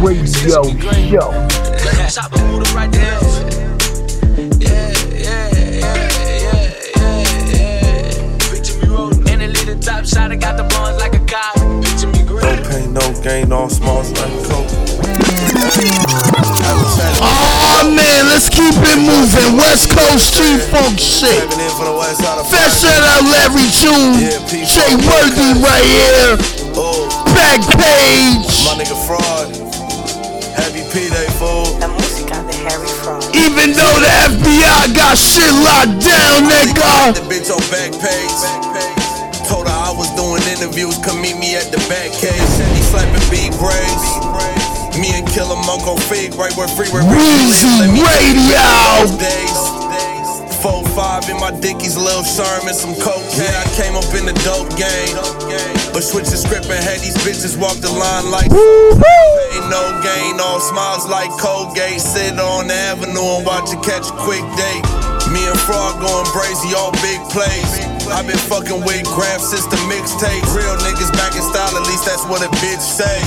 Radio 0.00 0.62
Show. 1.10 1.32
Chopper 2.08 2.38
move 2.46 2.62
the 2.62 2.72
right 2.74 2.90
there. 2.92 3.18
Yeah, 4.62 4.94
yeah, 5.10 5.50
yeah, 5.50 5.74
yeah, 5.74 5.98
yeah, 6.46 7.50
yeah. 7.50 8.38
Picture 8.46 8.78
me 8.78 8.86
rolling. 8.94 9.28
And 9.28 9.42
a 9.42 9.48
little 9.48 9.78
top 9.80 10.06
shot, 10.06 10.30
I 10.30 10.36
got 10.36 10.56
the 10.56 10.62
buns 10.70 10.98
like 11.02 11.14
a 11.14 11.24
cop. 11.26 11.58
Picture 11.82 12.06
me 12.14 12.22
No 12.30 12.54
pain, 12.70 12.94
no 12.94 13.02
gain, 13.22 13.50
all 13.50 13.68
smalls 13.68 14.12
like 14.12 14.30
coke. 14.46 14.70
Oh 17.18 17.82
man, 17.90 18.26
let's 18.30 18.48
keep 18.48 18.78
it 18.78 19.00
moving. 19.02 19.58
West 19.58 19.90
Coast 19.90 20.34
Street 20.34 20.62
Funk 20.70 20.98
shit. 20.98 21.42
Fair 22.46 22.70
shout 22.70 23.02
out 23.02 23.26
Larry 23.26 23.66
June. 23.74 24.14
Jay 24.46 24.94
Worthy 24.94 25.58
right 25.58 25.82
here. 25.82 26.38
Oh. 26.78 27.10
Back 27.34 27.60
page. 27.74 28.62
My 28.64 28.78
nigga 28.78 28.94
fraud. 29.06 29.47
Even 33.68 33.84
though 33.84 34.00
the 34.00 34.12
FBI 34.32 34.96
got 34.96 35.20
shit 35.20 35.52
locked 35.60 36.00
down, 36.00 36.48
nigga. 36.48 37.12
The 37.12 37.20
bitch 37.28 37.52
on 37.52 37.60
back 37.68 37.92
page. 38.00 38.40
Told 39.44 39.68
her 39.68 39.76
I 39.76 39.92
was 39.92 40.08
doing 40.16 40.40
interviews, 40.48 40.96
come 41.04 41.20
meet 41.20 41.36
me 41.36 41.52
at 41.52 41.68
the 41.68 41.76
back 41.84 42.08
cave. 42.16 42.32
Chevy 42.56 42.80
slapping 42.88 43.20
big 43.28 43.52
braids. 43.60 44.04
Me 44.96 45.12
and 45.12 45.28
Killer 45.28 45.60
Monk 45.68 45.84
Fig, 46.08 46.32
right 46.40 46.56
where 46.56 46.64
Freeway 46.64 47.04
Weezy 47.12 47.92
Radio. 47.92 49.04
Days. 49.20 49.60
Four 50.64 50.80
five 50.96 51.28
in 51.28 51.36
my 51.36 51.52
dickies, 51.60 51.92
Lil 51.92 52.24
Sherman, 52.24 52.72
some 52.72 52.96
coke. 52.96 53.20
Yeah, 53.36 53.52
I 53.52 53.68
came 53.76 54.00
up 54.00 54.08
in 54.16 54.24
the 54.24 54.36
dope 54.48 54.72
game. 54.80 55.12
But 55.92 56.08
switch 56.08 56.32
the 56.32 56.40
script 56.40 56.72
and 56.72 56.80
had 56.80 57.04
these 57.04 57.20
bitches 57.20 57.60
walk 57.60 57.76
the 57.84 57.92
line 57.92 58.32
like 58.32 58.48
Ain't 58.48 59.47
no 59.70 60.00
gain, 60.02 60.40
all 60.40 60.60
smiles 60.60 61.06
like 61.08 61.30
Colgate. 61.38 62.00
Sit 62.00 62.38
on 62.38 62.68
the 62.68 62.74
avenue 62.74 63.38
and 63.38 63.46
watch 63.46 63.72
it 63.72 63.82
catch 63.82 64.08
a 64.08 64.16
quick 64.16 64.44
date. 64.56 64.84
Me 65.32 65.44
and 65.46 65.60
Frog 65.60 66.00
going 66.00 66.26
brazy, 66.32 66.74
all 66.74 66.92
big 67.00 67.20
plays. 67.30 67.87
I 68.08 68.24
been 68.24 68.40
fucking 68.48 68.80
with 68.84 69.04
Graf 69.12 69.40
since 69.40 69.68
the 69.68 69.76
mixtape. 69.86 70.42
Real 70.56 70.76
niggas 70.80 71.12
back 71.14 71.36
in 71.36 71.44
style, 71.44 71.70
at 71.76 71.84
least 71.86 72.08
that's 72.08 72.24
what 72.24 72.40
a 72.40 72.50
bitch 72.58 72.80
say. 72.80 73.20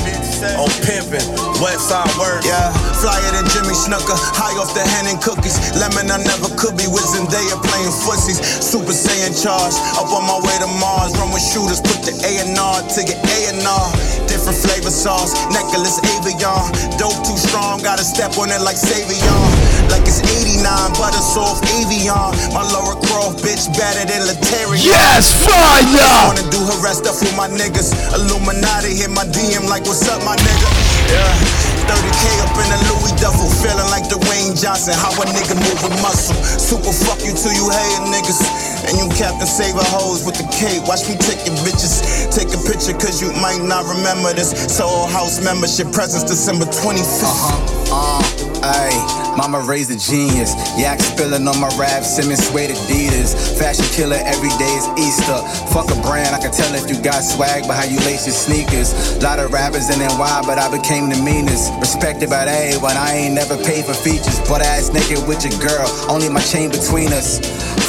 On 0.57 0.69
pimpin', 0.83 1.23
West 1.61 1.89
Side 1.89 2.09
work. 2.17 2.41
Yeah, 2.43 2.73
flyer 2.97 3.31
than 3.31 3.45
Jimmy 3.53 3.77
Snuka, 3.77 4.17
high 4.33 4.57
off 4.57 4.73
the 4.73 4.81
hen 4.81 5.07
and 5.07 5.21
cookies. 5.21 5.57
Lemon, 5.77 6.09
I 6.09 6.17
never 6.25 6.49
could 6.57 6.75
be 6.75 6.89
with 6.89 7.05
Zendaya 7.05 7.57
playing 7.61 7.93
fussies. 8.03 8.41
Super 8.41 8.93
Saiyan 8.93 9.37
charge, 9.37 9.77
up 10.01 10.09
on 10.09 10.25
my 10.25 10.41
way 10.41 10.55
to 10.59 10.69
Mars. 10.81 11.13
Run 11.15 11.29
with 11.31 11.45
shooters, 11.45 11.79
put 11.79 12.01
the 12.01 12.13
A 12.25 12.31
and 12.41 12.57
R 12.57 12.81
to 12.81 12.99
your 13.05 13.21
A 13.21 13.37
and 13.53 13.61
R. 13.61 13.87
Different 14.25 14.57
flavor 14.57 14.91
sauce, 14.91 15.37
necklace 15.53 16.01
Avion. 16.17 16.67
Dope 16.97 17.21
too 17.21 17.37
strong, 17.37 17.79
gotta 17.85 18.03
step 18.03 18.35
on 18.41 18.49
it 18.49 18.61
like 18.65 18.75
Savion. 18.77 19.70
Like 19.91 20.07
it's 20.07 20.23
89, 20.23 20.63
butter 20.95 21.19
soft 21.19 21.67
Avion. 21.75 22.31
My 22.55 22.63
Lara 22.71 22.95
Croft 23.05 23.43
bitch 23.43 23.67
better 23.75 24.07
than 24.07 24.23
Latarian. 24.23 24.81
Yes, 24.81 25.29
fire! 25.43 25.83
Wanna 26.31 26.47
do 26.49 26.59
her 26.63 26.79
rest 26.79 27.05
up 27.05 27.19
with 27.19 27.35
my 27.35 27.51
niggas. 27.51 27.91
Illuminati 28.15 28.95
hit 28.95 29.11
my 29.11 29.27
DM 29.27 29.67
like, 29.67 29.83
what's 29.85 30.07
up, 30.07 30.23
my 30.23 30.35
nigga? 30.39 30.69
Yeah. 31.11 31.71
30k 31.91 32.23
up 32.47 32.55
in 32.55 32.69
a 32.71 32.79
Louis 32.87 33.11
duffel, 33.19 33.51
feeling 33.59 33.89
like 33.91 34.07
Dwayne 34.07 34.55
Johnson. 34.55 34.95
How 34.95 35.11
a 35.11 35.25
nigga 35.35 35.59
move 35.59 35.81
a 35.83 35.91
muscle. 35.99 36.39
Super 36.39 36.95
fuck 36.95 37.19
you 37.27 37.35
till 37.35 37.51
you 37.51 37.67
hate 37.67 38.03
niggas. 38.07 38.39
And 38.87 38.95
you 38.97 39.11
Captain 39.19 39.47
Saver 39.47 39.83
hoes 39.91 40.23
with 40.25 40.39
the 40.39 40.47
K. 40.55 40.79
Watch 40.87 41.07
me 41.11 41.19
take 41.19 41.43
your 41.43 41.55
bitches. 41.67 41.99
Take 42.31 42.49
a 42.55 42.59
picture, 42.63 42.95
cause 42.95 43.21
you 43.21 43.29
might 43.43 43.61
not 43.61 43.83
remember 43.85 44.31
this. 44.33 44.55
Soho 44.71 45.05
House 45.11 45.43
membership 45.43 45.91
presents 45.91 46.23
December 46.23 46.65
25th. 46.65 47.27
Uh-huh. 47.27 48.47
Uh, 48.47 48.50
ayy, 48.61 49.37
mama 49.37 49.59
raised 49.61 49.91
a 49.91 49.97
genius. 49.97 50.53
Yak 50.77 50.99
spilling 51.01 51.47
on 51.47 51.59
my 51.59 51.69
rap, 51.77 52.03
Simmons 52.03 52.45
suede 52.47 52.71
Adidas. 52.71 53.33
Fashion 53.57 53.85
killer, 53.93 54.21
every 54.25 54.49
day 54.61 54.73
is 54.77 54.87
Easter. 54.97 55.37
Fuck 55.73 55.91
a 55.91 55.97
brand, 56.01 56.35
I 56.35 56.39
can 56.39 56.51
tell 56.51 56.73
if 56.75 56.89
you 56.89 57.01
got 57.01 57.21
swag 57.21 57.67
by 57.67 57.75
how 57.75 57.85
you 57.85 57.97
lace 58.07 58.25
your 58.25 58.35
sneakers. 58.35 58.93
Lot 59.21 59.39
of 59.39 59.51
rappers 59.51 59.89
in 59.89 59.99
NY, 59.99 60.41
but 60.45 60.57
I 60.57 60.69
became 60.69 61.09
the 61.09 61.19
meanest. 61.21 61.73
Respected 61.79 62.29
by 62.29 62.45
everyone, 62.45 62.97
I 62.97 63.13
ain't 63.13 63.35
never 63.35 63.57
paid 63.57 63.85
for 63.85 63.93
features. 63.93 64.39
Butt 64.47 64.61
ass 64.61 64.93
naked 64.93 65.27
with 65.27 65.43
your 65.43 65.57
girl, 65.59 65.87
only 66.09 66.29
my 66.29 66.41
chain 66.41 66.69
between 66.69 67.11
us. 67.13 67.39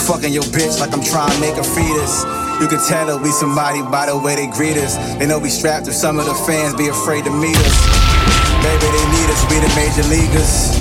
Fucking 0.07 0.33
your 0.33 0.43
bitch 0.51 0.81
like 0.81 0.93
I'm 0.93 1.03
trying 1.03 1.31
to 1.31 1.41
make 1.41 1.57
a 1.57 1.65
fetus. 1.65 2.25
You 2.61 2.69
can 2.69 2.79
tell 2.87 3.07
that 3.07 3.21
we 3.23 3.31
somebody 3.31 3.83
by 3.83 4.07
the 4.07 4.19
way 4.19 4.37
they 4.37 4.47
greet 4.47 4.77
us. 4.77 4.97
They 5.19 5.27
know 5.27 5.39
we 5.39 5.51
strapped 5.51 5.89
if 5.89 5.95
some 5.95 6.19
of 6.19 6.27
the 6.27 6.35
fans 6.47 6.75
be 6.75 6.89
afraid 6.89 7.25
to 7.25 7.31
meet 7.31 7.57
us. 7.57 8.22
Baby, 8.63 8.87
they 8.95 9.07
need 9.11 9.29
us, 9.29 9.43
we 9.51 9.59
the 9.59 9.73
major 9.75 10.07
leaguers. 10.07 10.79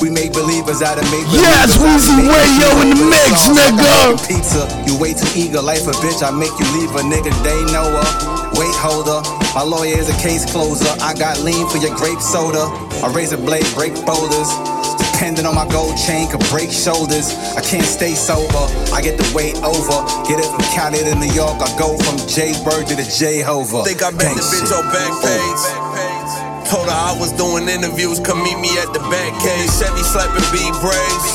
We 0.00 0.10
make 0.10 0.32
believers 0.32 0.80
out 0.80 0.98
of 0.98 1.04
make 1.10 1.26
Yes, 1.34 1.74
Weezy 1.74 2.22
Radio 2.22 2.70
in 2.86 2.94
the 2.94 3.10
mix, 3.10 3.50
nigga. 3.50 4.14
Pizza, 4.22 4.62
you 4.86 4.94
way 4.94 5.12
too 5.12 5.26
eager. 5.34 5.60
Life 5.60 5.90
a 5.90 5.94
bitch, 5.98 6.22
I 6.22 6.30
make 6.30 6.54
you 6.54 6.66
leave 6.78 6.94
a 6.94 7.02
nigga. 7.02 7.34
They 7.42 7.58
know 7.74 7.90
her. 7.90 8.10
Weight 8.54 8.74
holder, 8.78 9.22
my 9.54 9.62
lawyer 9.62 9.98
is 9.98 10.08
a 10.08 10.18
case 10.22 10.46
closer. 10.46 10.86
I 11.02 11.14
got 11.14 11.42
lean 11.42 11.66
for 11.68 11.78
your 11.78 11.94
grape 11.98 12.22
soda. 12.22 12.70
A 13.02 13.10
razor 13.10 13.36
blade, 13.36 13.66
break 13.74 13.94
boulders. 14.06 14.50
Depending 15.10 15.46
on 15.46 15.54
my 15.58 15.66
gold 15.66 15.98
chain, 15.98 16.30
could 16.30 16.46
break 16.46 16.70
shoulders. 16.70 17.34
I 17.58 17.60
can't 17.60 17.86
stay 17.86 18.14
sober. 18.14 18.70
I 18.94 19.02
get 19.02 19.18
the 19.18 19.26
weight 19.34 19.58
over. 19.66 19.98
Get 20.30 20.38
it 20.38 20.46
from 20.46 20.62
Cali 20.70 21.02
to 21.02 21.14
New 21.18 21.34
York. 21.34 21.58
I 21.58 21.66
go 21.74 21.98
from 21.98 22.22
J 22.30 22.54
Bird 22.62 22.86
to 22.86 22.94
the 22.94 23.02
J 23.02 23.42
Hover. 23.42 23.82
Think 23.82 24.06
I 24.06 24.14
met 24.14 24.38
the 24.38 24.46
bitch 24.46 24.70
on 24.70 24.86
back 24.94 25.10
page. 25.18 25.87
Told 26.68 26.84
her 26.84 26.92
I 26.92 27.16
was 27.16 27.32
doing 27.32 27.64
interviews, 27.64 28.20
come 28.20 28.44
meet 28.44 28.60
me 28.60 28.68
at 28.76 28.92
the 28.92 29.00
back 29.08 29.32
cave. 29.40 29.72
Chevy 29.72 30.04
slapping 30.04 30.44
big 30.52 30.68
braids. 30.84 31.28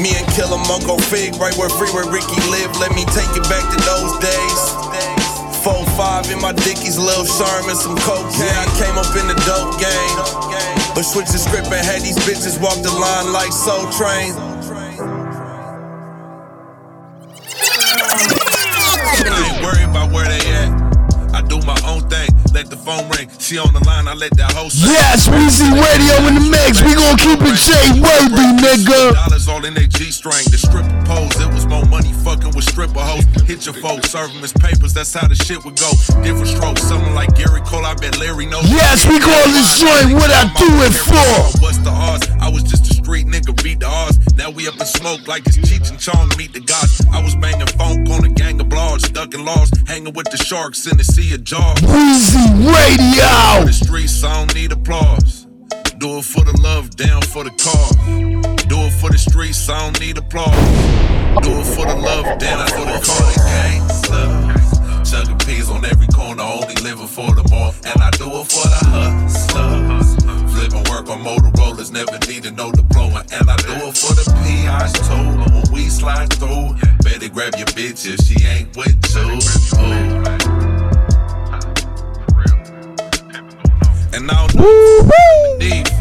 Me 0.00 0.08
and 0.16 0.24
Killer 0.32 0.56
Monk 0.64 0.88
on 0.88 0.96
Fig, 1.12 1.36
right 1.36 1.52
where 1.60 1.68
Freeway 1.68 2.08
Ricky 2.08 2.40
lived. 2.48 2.80
Let 2.80 2.96
me 2.96 3.04
take 3.12 3.28
you 3.36 3.44
back 3.52 3.60
to 3.68 3.78
those 3.84 4.16
days. 4.24 4.60
Four 5.60 5.84
five 6.00 6.32
in 6.32 6.40
my 6.40 6.56
dickies, 6.56 6.96
Lil 6.96 7.28
Sherman, 7.28 7.76
some 7.76 7.98
coke. 8.00 8.24
Yeah, 8.40 8.64
I 8.64 8.66
came 8.80 8.96
up 8.96 9.12
in 9.20 9.28
the 9.28 9.36
dope 9.44 9.76
game. 9.76 10.16
But 10.96 11.04
switch 11.04 11.28
the 11.28 11.36
script 11.36 11.68
and 11.68 11.84
had 11.84 12.00
these 12.00 12.16
bitches 12.24 12.56
walk 12.56 12.80
the 12.80 12.88
line 12.88 13.28
like 13.36 13.52
Soul 13.52 13.84
Train. 13.92 14.32
Ain't 19.28 19.60
worried 19.60 19.84
about 19.92 20.10
where 20.10 20.24
they 20.24 20.40
at. 20.56 20.77
Let 22.58 22.70
the 22.70 22.76
phone 22.76 23.08
ring. 23.10 23.30
She 23.38 23.56
on 23.56 23.72
the 23.72 23.78
line. 23.86 24.08
I 24.08 24.14
let 24.18 24.34
that 24.34 24.50
hoe 24.50 24.66
say. 24.66 24.90
Yes, 24.90 25.30
Weezy 25.30 25.70
Radio 25.70 26.26
in 26.26 26.34
the 26.34 26.46
mix. 26.50 26.82
We 26.82 26.90
gon' 26.90 27.14
keep 27.14 27.38
it 27.38 27.54
Jay 27.54 27.86
Worthy, 28.02 28.50
nigga. 28.58 29.14
All 29.58 29.64
in 29.64 29.74
their 29.74 29.90
G 29.90 30.12
string. 30.12 30.46
The 30.54 30.58
stripper 30.58 30.86
pose. 31.02 31.34
It 31.42 31.50
was 31.50 31.66
more 31.66 31.84
money 31.86 32.12
fucking 32.22 32.54
with 32.54 32.62
stripper 32.62 33.02
hoes. 33.02 33.26
Hit 33.42 33.66
your 33.66 33.74
folks, 33.74 34.14
serve 34.14 34.32
them 34.32 34.44
as 34.44 34.52
papers. 34.52 34.94
That's 34.94 35.12
how 35.12 35.26
the 35.26 35.34
shit 35.34 35.64
would 35.64 35.74
go. 35.74 35.90
Different 36.22 36.46
strokes. 36.46 36.82
Someone 36.86 37.12
like 37.12 37.34
Gary 37.34 37.60
Cole. 37.66 37.82
I 37.84 37.94
bet 37.94 38.16
Larry 38.22 38.46
knows. 38.46 38.70
Yes, 38.70 39.02
we 39.02 39.18
call 39.18 39.46
this 39.50 39.82
joint 39.82 40.14
what 40.14 40.30
I 40.30 40.46
do 40.54 40.70
it 40.86 40.94
for. 40.94 41.58
What's 41.58 41.78
the 41.78 41.90
odds? 41.90 42.28
I 42.38 42.48
was 42.48 42.62
just 42.62 42.86
a 42.86 42.94
street 42.94 43.26
nigga, 43.26 43.50
beat 43.60 43.80
the 43.80 43.90
odds. 43.90 44.22
Now 44.36 44.50
we 44.50 44.68
up 44.68 44.78
in 44.78 44.86
smoke 44.86 45.26
like 45.26 45.42
it's 45.48 45.58
Cheech 45.58 45.90
and 45.90 45.98
Chong, 45.98 46.30
meet 46.38 46.52
the 46.52 46.60
gods. 46.60 47.02
I 47.10 47.20
was 47.20 47.34
banging 47.34 47.66
funk 47.74 48.08
on 48.10 48.30
a 48.30 48.30
gang 48.30 48.60
of 48.60 48.68
blogs, 48.68 49.06
stuck 49.10 49.34
in 49.34 49.44
laws, 49.44 49.72
hanging 49.88 50.12
with 50.12 50.30
the 50.30 50.36
sharks 50.36 50.86
in 50.86 50.96
the 50.96 51.04
sea 51.04 51.34
of 51.34 51.42
jaws. 51.42 51.80
Weezy 51.82 52.46
Radio. 52.62 53.66
The 53.66 53.72
streets, 53.72 54.22
I 54.22 54.38
don't 54.38 54.54
need 54.54 54.70
applause. 54.70 55.47
Do 55.98 56.18
it 56.18 56.24
for 56.24 56.44
the 56.44 56.56
love, 56.60 56.94
down 56.94 57.22
for 57.22 57.42
the 57.42 57.50
cause. 57.50 57.96
Do 58.70 58.78
it 58.86 58.92
for 59.00 59.10
the 59.10 59.18
streets, 59.18 59.68
I 59.68 59.82
don't 59.82 59.98
need 59.98 60.16
applause. 60.16 60.54
Do 61.42 61.50
it 61.58 61.66
for 61.74 61.86
the 61.86 61.96
love, 61.96 62.38
down 62.38 62.68
for 62.68 62.86
the 62.86 63.02
cause. 63.02 63.36
Gangsta. 63.42 65.02
Chugging 65.10 65.38
peas 65.38 65.68
on 65.68 65.84
every 65.84 66.06
corner, 66.06 66.44
only 66.44 66.76
living 66.86 67.08
for 67.08 67.34
the 67.34 67.42
more. 67.50 67.74
And 67.82 68.00
I 68.00 68.10
do 68.10 68.30
it 68.30 68.46
for 68.46 68.62
the 68.62 68.80
hustlers. 68.94 70.14
Flipping 70.54 70.86
work 70.86 71.10
on 71.10 71.18
Motorola's, 71.26 71.90
never 71.90 72.16
needed 72.28 72.56
no 72.56 72.70
diploma. 72.70 73.24
And 73.32 73.50
I 73.50 73.56
do 73.56 73.74
it 73.90 73.96
for 73.98 74.14
the 74.14 74.22
PIs 74.46 74.94
too. 75.02 75.50
When 75.50 75.66
we 75.72 75.88
slide 75.88 76.32
through, 76.32 76.78
better 77.02 77.28
grab 77.28 77.56
your 77.56 77.66
bitch 77.74 78.06
if 78.06 78.22
she 78.22 78.46
ain't 78.46 78.76
with 78.76 78.94
you. 79.16 79.34
Ooh. 79.82 80.97
And 84.18 84.32
I 84.32 84.46
don't 84.48 85.60
deep. 85.60 85.97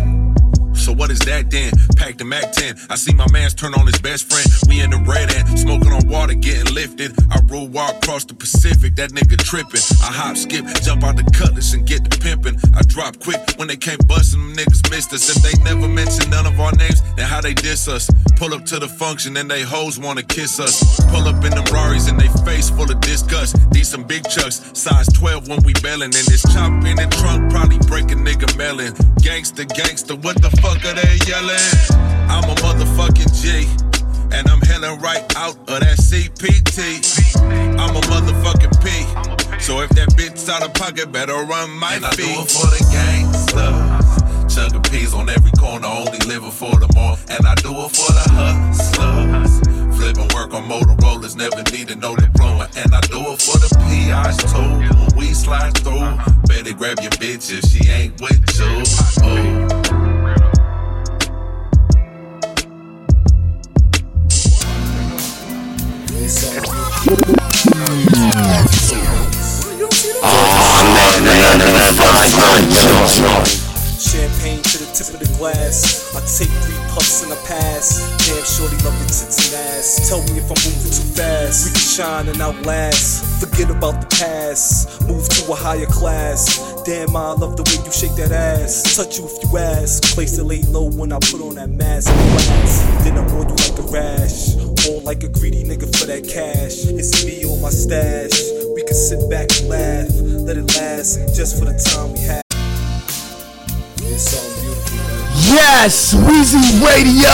So 0.87 0.93
what 0.93 1.11
is 1.11 1.19
that 1.27 1.51
then? 1.51 1.73
Pack 1.97 2.15
the 2.17 2.23
Mac 2.23 2.53
10. 2.53 2.87
I 2.89 2.95
see 2.95 3.13
my 3.13 3.27
man's 3.29 3.53
turn 3.53 3.73
on 3.73 3.85
his 3.85 3.99
best 3.99 4.31
friend. 4.31 4.47
We 4.69 4.79
in 4.79 4.91
the 4.91 5.03
red 5.03 5.35
end, 5.35 5.59
smoking 5.59 5.91
on 5.91 6.07
water, 6.07 6.33
getting 6.33 6.73
lifted. 6.73 7.11
I 7.29 7.41
roll 7.43 7.67
walk 7.67 7.97
across 7.97 8.23
the 8.23 8.35
Pacific, 8.35 8.95
that 8.95 9.11
nigga 9.11 9.35
tripping. 9.35 9.83
I 9.99 10.15
hop, 10.15 10.37
skip, 10.37 10.63
jump 10.83 11.03
out 11.03 11.17
the 11.17 11.27
cutlass 11.35 11.73
and 11.73 11.85
get 11.85 12.09
the 12.09 12.15
pimping. 12.17 12.55
I 12.73 12.83
drop 12.83 13.19
quick 13.19 13.41
when 13.57 13.67
they 13.67 13.75
can't 13.75 13.99
bust 14.07 14.31
them 14.31 14.55
niggas 14.55 14.89
missed 14.89 15.11
us. 15.11 15.27
If 15.27 15.43
they 15.43 15.61
never 15.63 15.89
mention 15.89 16.29
none 16.29 16.45
of 16.45 16.57
our 16.57 16.71
names, 16.71 17.01
then 17.17 17.27
how 17.27 17.41
they 17.41 17.53
diss 17.53 17.89
us? 17.89 18.09
Pull 18.37 18.53
up 18.53 18.63
to 18.71 18.79
the 18.79 18.87
function 18.87 19.35
and 19.35 19.51
they 19.51 19.63
hoes 19.63 19.99
wanna 19.99 20.23
kiss 20.23 20.57
us. 20.57 20.79
Pull 21.11 21.27
up 21.27 21.43
in 21.43 21.51
them 21.51 21.65
Raris 21.65 22.07
and 22.09 22.17
they 22.17 22.29
face 22.47 22.69
full 22.69 22.89
of 22.89 23.01
disgust. 23.01 23.55
These 23.71 23.89
some 23.89 24.03
big 24.03 24.23
chucks, 24.29 24.63
size 24.73 25.07
12 25.07 25.49
when 25.49 25.61
we 25.63 25.73
bailin'. 25.83 26.15
And 26.15 26.27
this 26.31 26.43
chop 26.53 26.71
in 26.85 26.95
the 26.95 27.07
trunk 27.19 27.51
probably 27.51 27.79
break 27.91 28.05
a 28.11 28.15
nigga 28.15 28.55
melon. 28.57 28.93
Gangsta, 29.19 29.67
gangsta, 29.67 30.15
what 30.23 30.41
the 30.41 30.49
fuck 30.61 30.76
are 30.85 30.93
they 30.93 31.17
yelling? 31.25 31.57
I'm 32.29 32.43
a 32.43 32.55
motherfucking 32.61 33.31
G. 33.41 33.67
And 34.35 34.47
I'm 34.49 34.59
heading 34.61 34.99
right 34.99 35.23
out 35.37 35.57
of 35.57 35.79
that 35.79 35.97
CPT. 35.97 37.01
I'm 37.79 37.95
a 37.95 38.01
motherfucking 38.01 38.75
P. 38.83 39.59
So 39.59 39.81
if 39.81 39.89
that 39.91 40.09
bitch 40.09 40.49
out 40.49 40.63
of 40.63 40.73
pocket, 40.73 41.11
better 41.11 41.33
run 41.33 41.71
my 41.71 41.93
and 41.95 42.05
feet. 42.05 42.25
I 42.25 42.35
do 42.35 42.41
it 42.41 42.51
for 42.51 42.67
the 42.67 42.83
gangsters. 42.91 44.53
Chugging 44.53 44.83
peas 44.83 45.13
on 45.13 45.29
every 45.29 45.51
corner, 45.51 45.87
only 45.87 46.19
living 46.27 46.51
for 46.51 46.71
the 46.71 46.89
more. 46.95 47.17
And 47.29 47.47
I 47.47 47.55
do 47.55 47.71
it 47.71 47.91
for 47.95 48.11
the 48.11 48.25
hustlers. 48.35 49.59
Flipping 49.97 50.29
work 50.35 50.53
on 50.53 50.63
Motorola's, 50.69 51.35
never 51.35 51.63
needed 51.71 51.99
no 51.99 52.15
diploma. 52.15 52.69
And 52.77 52.93
I 52.93 53.01
do 53.01 53.19
it 53.31 53.41
for 53.41 53.57
the 53.57 53.69
PIs 53.87 54.37
too. 54.51 54.95
When 54.95 55.17
we 55.17 55.33
slide 55.33 55.77
through, 55.77 56.17
better 56.47 56.73
grab 56.73 56.99
your 57.01 57.11
bitch 57.11 57.51
if 57.51 57.63
she 57.65 57.89
ain't 57.89 58.19
with 58.21 58.43
you. 58.59 60.03
Ooh. 60.03 60.06
Oh 66.29 66.33
man, 70.93 71.23
man, 71.23 71.57
man, 71.57 71.95
man, 74.43 74.76
Yes, 74.97 75.37
glass. 75.37 76.15
I 76.15 76.21
take 76.25 76.49
three 76.65 76.73
puffs 76.89 77.21
and 77.21 77.31
I 77.31 77.35
pass. 77.45 78.01
Damn, 78.25 78.43
shorty 78.43 78.81
love 78.83 78.97
your 78.97 79.05
tits 79.05 79.53
and 79.53 79.69
ass. 79.69 80.09
Tell 80.09 80.23
me 80.23 80.41
if 80.41 80.49
I'm 80.49 80.57
moving 80.65 80.89
too 80.89 81.05
fast. 81.13 81.65
We 81.65 81.71
can 81.71 81.85
shine 81.85 82.27
and 82.29 82.41
outlast. 82.41 83.39
Forget 83.39 83.69
about 83.69 84.01
the 84.01 84.07
past. 84.17 85.05
Move 85.05 85.29
to 85.29 85.51
a 85.51 85.55
higher 85.55 85.85
class. 85.85 86.57
Damn, 86.81 87.15
I 87.15 87.33
love 87.33 87.57
the 87.57 87.63
way 87.69 87.85
you 87.85 87.91
shake 87.91 88.15
that 88.15 88.31
ass. 88.31 88.95
Touch 88.95 89.19
you 89.19 89.25
if 89.25 89.37
you 89.43 89.57
ask. 89.59 90.01
Place 90.15 90.39
it 90.39 90.45
lay 90.45 90.63
low 90.63 90.89
when 90.89 91.13
I 91.13 91.19
put 91.29 91.41
on 91.41 91.53
that 91.61 91.69
mask. 91.69 92.09
Then 93.05 93.19
I'm 93.19 93.29
on 93.37 93.49
you 93.49 93.55
like 93.55 93.77
a 93.77 93.85
rash. 93.93 94.57
All 94.89 95.01
like 95.01 95.21
a 95.21 95.29
greedy 95.29 95.63
nigga 95.63 95.85
for 95.93 96.07
that 96.07 96.25
cash. 96.25 96.89
It's 96.89 97.23
me 97.23 97.45
on 97.45 97.61
my 97.61 97.69
stash. 97.69 98.33
We 98.73 98.81
can 98.81 98.97
sit 98.97 99.29
back 99.29 99.45
and 99.61 99.69
laugh. 99.69 100.09
Let 100.41 100.57
it 100.57 100.65
last 100.73 101.37
just 101.37 101.59
for 101.59 101.65
the 101.65 101.77
time 101.77 102.13
we 102.13 102.19
have. 102.25 102.41
It's 104.01 104.33
man. 104.33 104.56
Yes, 105.47 106.13
Weezy 106.13 106.59
Radio, 106.83 107.31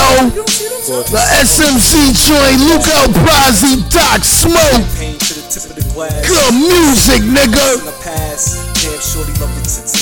the 1.10 1.24
SMC 1.42 2.14
joint, 2.14 2.62
Luca 2.62 3.10
Brasi, 3.26 3.82
Doc 3.90 4.24
Smoke. 4.24 4.86
Pain 4.98 5.18
to 5.18 5.34
the 5.34 5.42
tip 5.50 5.66
of 5.66 5.76
the 5.76 5.94
glass. 5.94 6.28
Good 6.28 6.54
music, 6.54 7.22
nigga. 7.26 7.82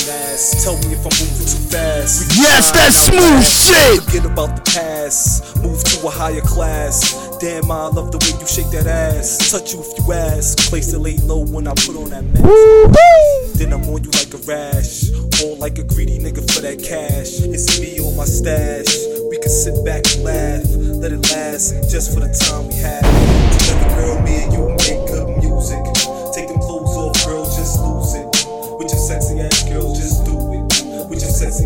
The 0.06 0.12
past. 0.12 0.52
Damn, 0.52 0.62
shorty 0.62 0.62
love 0.62 0.62
your 0.62 0.62
tits 0.62 0.62
and 0.62 0.62
ass. 0.62 0.64
Tell 0.64 0.76
me 0.78 0.92
if 0.92 1.04
I'm 1.06 1.14
moving 1.20 1.46
too 1.46 1.62
fast. 1.70 2.20
We 2.20 2.42
Yes, 2.42 2.70
that 2.72 2.92
smooth 2.92 3.42
fast. 3.42 3.66
shit. 3.66 4.02
Forget 4.04 4.26
about 4.26 4.56
the 4.56 4.62
past. 4.72 5.56
Move 5.62 5.82
to 5.84 6.06
a 6.06 6.10
higher 6.10 6.40
class. 6.40 7.14
Damn, 7.40 7.70
I 7.70 7.86
love 7.88 8.10
the 8.12 8.18
way 8.18 8.38
you 8.40 8.46
shake 8.46 8.70
that 8.70 8.86
ass. 8.86 9.50
Touch 9.50 9.72
you 9.74 9.80
if 9.80 9.98
you 9.98 10.12
ask. 10.12 10.58
Place 10.70 10.92
it 10.92 10.98
lay 10.98 11.16
low 11.18 11.44
when 11.44 11.66
I 11.66 11.74
put 11.74 11.96
on 11.96 12.10
that 12.10 12.24
mask. 12.24 13.58
Then 13.58 13.72
I'm 13.72 13.82
on 13.88 14.02
you 14.04 14.10
like 14.10 14.32
a 14.34 14.38
rash. 14.46 15.10
All 15.42 15.56
like 15.56 15.78
a 15.78 15.82
greedy 15.84 16.18
nigga 16.18 16.42
for 16.52 16.60
that 16.62 16.78
cash. 16.82 17.40
It's 17.42 17.80
me 17.80 17.98
on 18.00 18.16
my 18.16 18.24
stash. 18.24 18.86
We 19.30 19.38
can 19.38 19.50
sit 19.50 19.84
back 19.84 20.02
and 20.14 20.24
laugh. 20.24 20.64
Let 21.02 21.12
it 21.12 21.22
last 21.32 21.90
just 21.90 22.14
for 22.14 22.20
the 22.20 22.30
time 22.30 22.68
we 22.68 22.74
have. 22.78 23.02
Together, 23.58 23.94
girl, 23.96 24.22
me 24.22 24.44
and 24.44 24.52
you 24.52 24.68
make 24.86 25.02
good 25.10 25.26
music. 25.42 25.82
Take 26.34 26.48
them 26.48 26.58
clothes 26.60 26.94
off, 26.96 27.26
girl, 27.26 27.44
just 27.44 27.80
lose 27.80 28.14
it. 28.14 28.31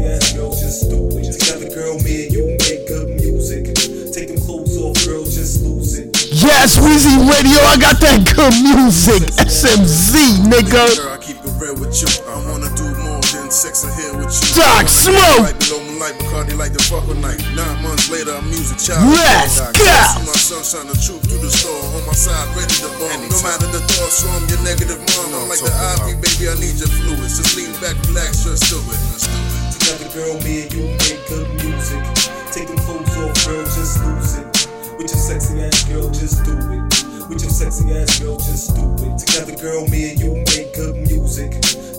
Ass 0.06 0.32
girl, 0.32 0.50
just 0.50 0.90
do 0.90 1.06
it. 1.18 1.32
Together, 1.32 1.68
girl, 1.74 1.98
me 2.00 2.26
and 2.26 2.32
you 2.32 2.44
make 2.62 2.86
good 2.88 3.08
music. 3.18 3.74
Take 4.14 4.28
them 4.28 4.40
clothes 4.40 4.76
off, 4.78 4.96
girl, 5.04 5.24
just 5.24 5.62
lose 5.62 5.98
it. 5.98 6.14
Yes, 6.32 6.78
Weezy 6.78 7.16
Radio, 7.28 7.58
I 7.66 7.76
got 7.76 8.00
that 8.00 8.22
good 8.24 8.54
music. 8.62 9.22
SMZ, 9.44 10.46
nigga. 10.48 10.86
Girl, 10.96 11.12
I 11.12 11.18
keep 11.18 11.36
it 11.36 11.52
real 11.60 11.76
with 11.76 11.92
you. 12.00 12.08
I 12.28 12.36
wanna 12.48 12.70
do 12.76 12.86
more 13.02 13.20
than 13.34 13.50
sex 13.50 13.84
and 13.84 13.92
here 13.94 14.14
with 14.16 14.32
you. 14.32 14.56
Doc 14.56 14.64
I 14.64 14.74
wanna 14.76 14.88
Smoke. 14.88 15.16
get 15.16 15.40
Right 15.42 15.58
below 15.60 15.80
moonlight, 15.84 16.16
Bacardi 16.20 16.54
like 16.56 16.72
the 16.72 16.82
fuck 16.84 17.04
with 17.08 17.20
night. 17.20 17.40
Nine 17.56 17.82
months 17.82 18.08
later, 18.08 18.32
I'm 18.36 18.44
music 18.48 18.78
child. 18.78 19.04
Let's 19.12 19.60
go. 19.76 19.84
My 20.24 20.36
sunshine, 20.36 20.86
the 20.88 20.96
truth 20.96 21.24
through 21.24 21.40
the 21.40 21.50
store. 21.50 21.76
On 21.96 22.02
my 22.06 22.12
side, 22.12 22.48
ready 22.56 22.72
to 22.84 22.90
bomb. 23.00 23.28
No 23.28 23.38
matter 23.42 23.68
the 23.72 23.80
thoughts 23.92 24.22
from 24.22 24.44
your 24.48 24.60
negative 24.64 25.00
mom. 25.16 25.44
I'm 25.44 25.48
like 25.48 25.60
the 25.60 25.72
ivy, 25.72 26.16
baby, 26.20 26.48
I 26.52 26.54
need 26.60 26.76
your 26.76 26.88
fluids. 26.88 27.36
Just 27.40 27.56
lean 27.56 27.72
back, 27.80 27.96
relax, 28.08 28.44
just 28.44 28.68
do 28.68 28.76
it. 28.80 29.00
Let's 29.12 29.26
do 29.26 29.36
it. 29.36 29.65
Together, 29.86 30.18
girl, 30.18 30.34
me 30.42 30.62
and 30.62 30.72
you 30.74 30.82
make 30.98 31.22
good 31.28 31.46
music. 31.62 32.02
Take 32.50 32.66
them 32.66 32.76
clothes 32.78 33.16
off, 33.22 33.46
girl, 33.46 33.62
just 33.62 34.02
lose 34.02 34.34
it. 34.34 34.98
With 34.98 35.06
your 35.06 35.22
sexy 35.22 35.62
ass 35.62 35.84
girl, 35.84 36.10
just 36.10 36.42
do 36.42 36.58
it. 36.58 37.28
With 37.30 37.40
your 37.40 37.54
sexy 37.54 37.94
ass 37.94 38.18
girl, 38.18 38.34
just 38.34 38.74
do 38.74 38.82
it. 39.06 39.14
Together, 39.16 39.54
girl, 39.62 39.86
me 39.86 40.10
and 40.10 40.18
you 40.18 40.42
make 40.50 40.74
good 40.74 40.96
music. 41.06 41.52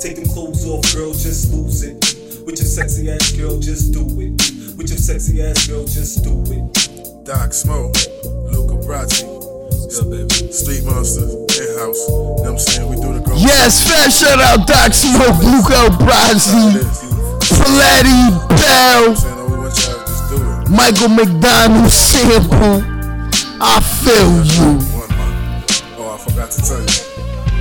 Take 0.04 0.18
them 0.18 0.28
clothes 0.28 0.68
off, 0.68 0.84
girl, 0.94 1.14
just 1.14 1.54
lose 1.54 1.84
it. 1.84 1.96
With 2.46 2.60
your 2.60 2.68
sexy 2.68 3.10
ass 3.10 3.32
girl, 3.32 3.58
just 3.58 3.94
do 3.94 4.04
it. 4.04 4.36
With 4.76 4.90
your 4.90 5.00
sexy 5.00 5.42
ass 5.42 5.66
girl, 5.66 5.86
just 5.86 6.26
do 6.26 6.44
it. 6.52 7.24
Doc 7.24 7.54
Smoke, 7.54 7.96
Luca 8.52 8.76
Brasi. 8.84 9.24
Yeah, 9.88 10.04
baby. 10.12 10.52
Street 10.52 10.84
Monsters, 10.84 11.32
in-house. 11.56 12.04
You 12.04 12.12
know 12.12 12.36
what 12.36 12.48
I'm 12.52 12.60
saying? 12.60 12.90
We 12.90 12.96
do 12.98 13.14
the 13.14 13.22
grown 13.24 13.40
Yes, 13.40 13.80
fat 13.88 14.12
shout 14.12 14.44
out 14.44 14.68
Doc 14.68 14.92
Smoke, 14.92 15.40
Luca 15.40 15.88
Brasi, 16.04 17.07
Patti 17.50 18.20
LaBelle, 18.50 19.16
Michael 20.70 21.10
McDonald 21.10 21.92
sample. 21.92 22.84
I 23.60 23.80
feel 24.04 24.44
you. 24.44 24.80
Oh, 25.98 26.14
I 26.14 26.18
forgot 26.18 26.52
to 26.52 26.62
tell 26.62 26.80
you. 26.80 26.86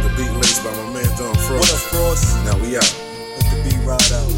The 0.02 0.08
beat 0.16 0.32
laced 0.40 0.64
by 0.64 0.70
my 0.70 0.92
man 0.92 1.10
Don 1.16 1.34
Frost. 1.36 1.60
What 1.60 1.72
up, 1.72 1.78
Frost? 1.78 2.44
Now 2.44 2.56
we 2.58 2.76
out. 2.76 2.94
Let 3.36 3.46
the 3.50 3.56
beat 3.64 3.80
ride 3.86 4.12
out. 4.12 4.32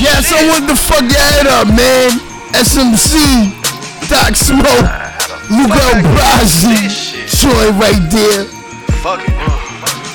Yes, 0.00 0.32
I 0.32 0.48
want 0.48 0.68
to 0.68 0.76
fuck 0.76 1.02
your 1.02 1.20
head 1.20 1.46
up, 1.46 1.66
man. 1.68 2.10
SMC, 2.54 3.52
Doc 4.08 4.36
Smoke, 4.36 5.05
Luca 5.48 6.02
Brasi, 6.02 6.88
joint 7.28 7.80
right 7.80 8.10
there. 8.10 8.44
Fuck 9.02 9.20
it. 9.28 9.55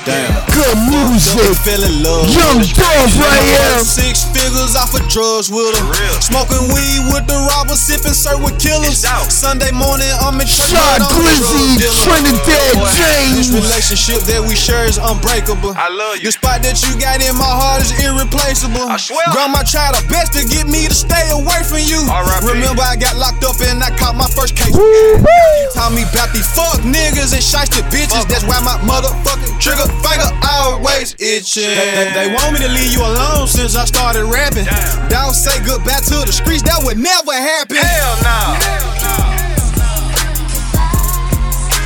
Damn. 0.02 0.34
Good 0.50 0.78
music. 0.90 1.54
Feeling 1.62 2.02
love. 2.02 2.26
Young 2.34 2.66
Dolph 2.74 3.14
right 3.22 3.46
here. 3.46 3.86
Six 3.86 4.26
figures 4.34 4.74
off 4.74 4.98
of 4.98 5.06
drugs 5.06 5.54
with 5.54 5.78
her. 5.78 5.94
Smoking 6.18 6.74
weed 6.74 7.06
with 7.14 7.30
the 7.30 7.38
robbers, 7.54 7.78
sipping 7.78 8.18
syrup 8.18 8.42
with 8.42 8.58
killers. 8.58 9.06
Sunday 9.30 9.70
morning, 9.70 10.10
I'm 10.26 10.42
in 10.42 10.50
church. 10.50 10.74
Shot 10.74 10.98
but 10.98 11.06
a 11.06 11.22
Glizzy, 11.22 11.78
drug 11.78 11.86
dealer. 11.86 12.02
Trinidad 12.02 12.74
James. 12.98 13.36
This 13.38 13.54
relationship 13.54 14.26
that 14.26 14.42
we 14.42 14.58
share 14.58 14.90
is 14.90 14.98
unbreakable. 14.98 15.78
I 15.78 15.94
love 15.94 16.18
you. 16.18 16.34
The 16.34 16.34
spot 16.34 16.66
that 16.66 16.82
you 16.82 16.98
got 16.98 17.22
in 17.22 17.38
my 17.38 17.46
heart 17.46 17.86
is 17.86 17.94
irreplaceable. 18.02 18.90
I 18.90 18.98
swear. 18.98 19.22
Grandma 19.30 19.62
tried 19.62 19.94
her 19.94 20.06
best 20.10 20.34
to 20.34 20.42
get 20.50 20.66
me 20.66 20.90
to 20.90 20.98
stay 20.98 21.30
away 21.30 21.62
from 21.62 21.86
you. 21.86 22.02
Remember, 22.42 22.82
I 22.82 22.98
got 22.98 23.22
locked 23.22 23.46
up 23.46 23.62
and 23.62 23.78
I 23.86 23.94
caught 23.94 24.18
my 24.18 24.30
first 24.34 24.58
case. 24.58 24.74
You 24.74 25.70
taught 25.78 25.94
me 25.94 26.10
about 26.10 26.34
these 26.34 26.50
fuck 26.50 26.82
niggas 26.82 27.38
and 27.38 27.44
shiesty 27.46 27.86
bitches. 27.94 28.26
That's 28.26 28.46
why 28.50 28.58
my 28.66 28.82
motherfucking 28.82 29.62
trigger 29.62 29.86
finger 30.00 30.30
always 30.48 31.16
itching. 31.20 31.68
They, 31.68 31.92
they- 31.96 32.12
they 32.16 32.28
want 32.34 32.54
me 32.54 32.60
to 32.66 32.72
leave 32.72 32.94
you 32.94 33.02
alone 33.04 33.48
since 33.48 33.76
I 33.76 33.86
started 33.86 34.26
rapping. 34.26 34.66
Don't 35.10 35.34
say 35.34 35.60
goodbye 35.66 36.00
to 36.12 36.24
the 36.26 36.32
streets, 36.34 36.64
that 36.64 36.80
would 36.84 36.98
never 36.98 37.34
happen. 37.34 37.78
Hell 37.78 38.16
nah. 38.24 38.56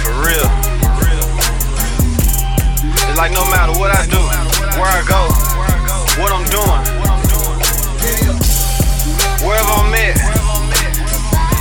For 0.04 0.14
real. 0.22 0.50
It's 3.08 3.18
like 3.18 3.32
no 3.32 3.46
matter 3.50 3.72
what 3.80 3.92
I 3.96 4.04
do, 4.12 4.20
where 4.78 4.92
I 4.92 5.02
go, 5.08 5.22
what 6.22 6.32
I'm 6.36 6.46
doing, 6.52 6.82
wherever 9.46 9.72
I'm 9.72 9.94
at, 9.96 10.18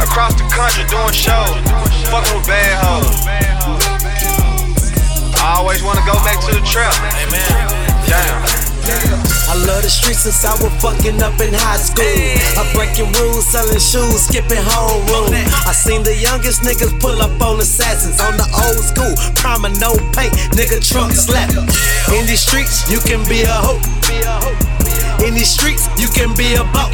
across 0.03 0.35
the 0.35 0.47
country 0.51 0.85
doing 0.91 1.13
shows, 1.15 1.55
fucking 2.11 2.35
with 2.37 2.47
bad 2.47 2.75
hoes. 2.83 3.84
I 5.45 5.57
always 5.59 5.83
wanna 5.83 6.01
go 6.07 6.15
back 6.25 6.41
to 6.47 6.55
the 6.55 6.65
trap. 6.67 6.95
Amen. 7.21 7.69
Damn. 8.09 8.74
I 8.85 9.57
love 9.65 9.83
the 9.83 9.89
streets 9.89 10.29
since 10.29 10.45
I 10.45 10.53
was 10.61 10.73
fucking 10.83 11.23
up 11.23 11.41
in 11.41 11.55
high 11.55 11.81
school. 11.81 12.05
I'm 12.59 12.69
breaking 12.77 13.09
rules, 13.17 13.47
selling 13.47 13.81
shoes, 13.81 14.29
skipping 14.29 14.61
homeroom. 14.61 15.33
I 15.65 15.73
seen 15.73 16.03
the 16.03 16.15
youngest 16.15 16.63
niggas 16.63 16.99
pull 17.01 17.21
up 17.23 17.33
on 17.41 17.61
assassins 17.61 18.21
on 18.21 18.37
the 18.37 18.45
old 18.67 18.85
school. 18.85 19.15
Primer, 19.37 19.73
no 19.81 19.97
paint, 20.13 20.35
nigga 20.53 20.83
trunk 20.85 21.13
slap. 21.13 21.49
In 22.13 22.27
these 22.27 22.43
streets, 22.43 22.91
you 22.91 23.01
can 23.01 23.25
be 23.29 23.43
a 23.43 23.57
hoe. 23.57 23.81
In 25.25 25.33
these 25.33 25.49
streets, 25.49 25.89
you 25.97 26.09
can 26.09 26.35
be 26.37 26.55
a 26.55 26.65
boss. 26.77 26.93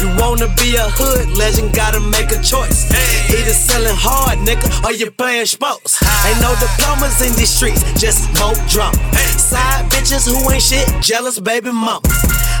You 0.00 0.10
wanna 0.18 0.50
be 0.58 0.74
a 0.74 0.90
hood 0.98 1.30
legend, 1.38 1.74
gotta 1.74 2.00
make 2.00 2.32
a 2.32 2.40
choice. 2.42 2.90
Either 3.30 3.54
selling 3.54 3.94
hard, 3.94 4.38
nigga, 4.42 4.66
or 4.82 4.90
you 4.90 5.10
playing 5.10 5.46
sports. 5.46 6.02
Ain't 6.26 6.40
no 6.42 6.50
diplomas 6.58 7.22
in 7.22 7.30
these 7.38 7.50
streets, 7.50 7.82
just 8.00 8.26
more 8.40 8.54
drama. 8.66 8.98
Side 9.38 9.86
bitches 9.94 10.26
who 10.26 10.34
ain't 10.50 10.61
shit, 10.62 10.86
jealous 11.02 11.40
baby 11.40 11.72
mama. 11.72 12.00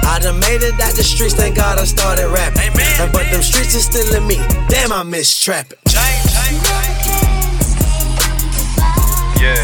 I 0.02 0.18
done 0.20 0.40
made 0.40 0.66
it 0.66 0.74
out 0.82 0.94
the 0.98 1.06
streets, 1.06 1.34
thank 1.34 1.54
God 1.56 1.78
I 1.78 1.84
started 1.84 2.26
rapping. 2.26 2.74
And 2.98 3.12
but 3.12 3.30
them 3.30 3.42
streets 3.42 3.74
is 3.78 3.86
still 3.86 4.10
in 4.18 4.26
me. 4.26 4.42
Damn, 4.66 4.90
I 4.90 5.04
miss 5.04 5.30
trapping. 5.38 5.78
Yeah, 5.86 6.02
yeah, 9.38 9.54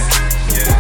yeah. 0.55 0.71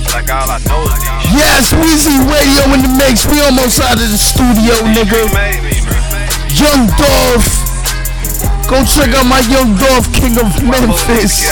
It's 0.00 0.14
like 0.16 0.32
all 0.32 0.48
I 0.48 0.58
know 0.64 0.88
is 0.88 1.04
Yes, 1.36 1.68
Weezy 1.76 2.16
Radio 2.24 2.72
in 2.72 2.80
the 2.88 2.92
mix. 2.96 3.28
We 3.28 3.44
almost 3.44 3.80
out 3.84 4.00
of 4.00 4.08
the 4.08 4.16
studio, 4.16 4.80
nigga. 4.96 5.28
Young 6.56 6.88
Dolph. 6.96 7.68
Go 8.64 8.84
check 8.84 9.12
out 9.16 9.28
my 9.28 9.40
Young 9.48 9.76
Dolph, 9.76 10.08
King 10.12 10.40
of 10.40 10.48
Memphis. 10.64 11.44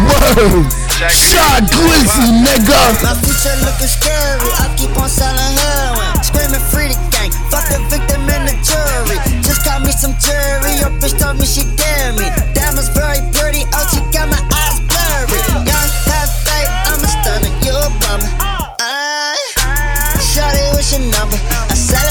I. 0.00 0.34
Word. 0.36 0.66
Shy 1.08 1.60
Glizzy, 1.72 2.28
nigga. 2.44 2.80
My 3.02 3.14
future 3.24 3.56
looking 3.64 3.88
scary. 3.88 4.50
I 4.60 4.68
keep 4.76 4.92
on 4.96 5.08
selling 5.08 5.40
heroin. 5.56 6.22
screaming 6.22 6.60
free 6.72 6.88
the 6.88 6.98
gang. 7.10 7.32
Fuck 7.48 7.68
the 7.72 7.80
victim 7.88 8.28
and 8.28 8.48
the 8.48 8.56
jury. 8.60 9.16
Just 9.42 9.64
got 9.64 9.82
me 9.82 9.92
some 9.92 10.14
jury. 10.20 10.76
Your 10.80 10.92
bitch 11.00 11.16
told 11.18 11.38
me 11.38 11.46
she 11.46 11.64
dare 11.76 12.12
me. 12.12 12.28
Diamonds 12.52 12.88
very 12.92 13.20
pretty. 13.32 13.64
Oh, 13.72 13.84
she 13.88 14.00
got 14.12 14.28
my 14.28 14.40
eyes 14.52 14.80
blurry. 14.88 15.40
Young, 15.64 15.90
half 16.08 16.28
fake. 16.44 16.68
I'm 16.88 17.00
a 17.00 17.08
stunner. 17.08 17.52
You 17.64 17.72
a 17.72 17.88
bummer. 18.04 18.30
Uh, 18.80 19.36
Shorty, 20.20 20.64
what's 20.76 20.92
your 20.92 21.00
number? 21.08 21.40
I 21.68 21.74
sell 21.74 22.09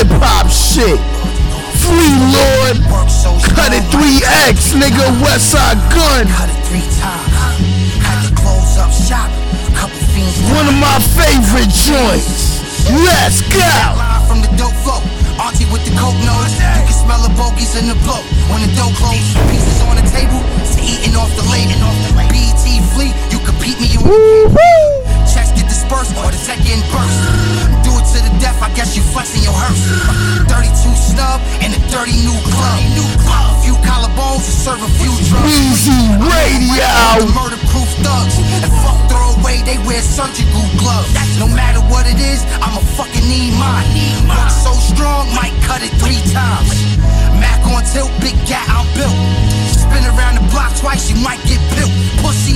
hip 0.00 0.08
hop 0.24 0.48
shit. 0.48 0.96
Free 1.84 2.16
Lord. 2.32 2.80
Cut 3.52 3.76
it 3.76 3.84
3X, 3.92 4.72
nigga. 4.80 5.04
Westside 5.20 5.76
Gunn. 5.92 6.24
One 10.56 10.66
of 10.68 10.76
my 10.80 10.96
favorite 11.12 11.68
joints. 11.68 12.64
Let's 12.88 13.44
go. 13.52 13.68
From 14.24 14.40
the 14.40 14.48
dope 14.56 14.76
flow. 14.80 15.04
Auntie 15.36 15.68
with 15.68 15.84
the 15.84 15.92
coke 16.00 16.16
nose. 16.24 16.52
You 16.56 16.84
can 16.88 16.96
smell 16.96 17.20
the 17.20 17.32
bogies 17.36 17.76
in 17.76 17.88
the 17.88 17.96
blow. 18.00 18.24
When 18.48 18.64
the 18.64 18.72
dough 18.72 18.92
close, 18.96 19.20
pieces 19.52 19.84
on 19.84 20.00
the 20.00 20.06
table. 20.08 20.40
It's 20.64 20.80
eating 20.80 21.16
off 21.16 21.28
the 21.36 21.44
label. 21.52 21.76
BET 22.16 22.64
fleet, 22.96 23.12
you 23.28 23.38
beat 23.60 23.76
me 23.76 23.92
on 24.00 24.08
Checks 25.28 25.52
get 25.52 25.68
dispersed 25.68 26.16
or 26.16 26.32
the 26.32 26.40
getting 26.64 26.80
burst. 26.88 27.79
Do 27.90 27.98
it 27.98 28.06
to 28.14 28.22
the 28.22 28.30
death, 28.38 28.62
I 28.62 28.70
guess 28.78 28.94
you 28.94 29.02
flexing 29.02 29.42
your 29.42 29.50
hearse. 29.50 29.82
Uh, 30.06 30.46
32 30.46 30.94
snub 30.94 31.42
and 31.58 31.74
a 31.74 31.80
dirty 31.90 32.14
new 32.22 32.38
club. 32.54 32.78
A 33.26 33.58
few 33.66 33.74
collarbones 33.82 34.46
and 34.46 34.54
serve 34.62 34.78
a 34.78 34.90
few 34.94 35.10
drugs. 35.26 35.50
Easy 35.50 35.98
Radio. 36.22 36.86
Murder 37.34 37.58
proof 37.74 37.90
thugs. 38.06 38.38
And 38.62 38.70
fuck 38.86 38.94
throw 39.10 39.34
away, 39.42 39.66
they 39.66 39.74
wear 39.82 39.98
surgical 39.98 40.62
gloves. 40.78 41.10
No 41.42 41.50
matter 41.50 41.82
what 41.90 42.06
it 42.06 42.22
is, 42.22 42.46
I'ma 42.62 42.78
fucking 42.94 43.26
need 43.26 43.58
mine. 43.58 43.90
Work 44.30 44.54
so 44.54 44.70
strong, 44.78 45.26
might 45.34 45.58
cut 45.66 45.82
it 45.82 45.90
three 45.98 46.22
times. 46.30 46.70
Mac 47.42 47.58
on 47.66 47.82
tilt, 47.90 48.14
big 48.22 48.38
gat, 48.46 48.70
I'm 48.70 48.86
built. 48.94 49.18
Spin 49.66 50.06
around 50.14 50.38
the 50.38 50.46
block 50.54 50.70
twice, 50.78 51.10
you 51.10 51.18
might 51.26 51.42
get 51.42 51.58
built. 51.74 51.90
Pussy. 52.22 52.54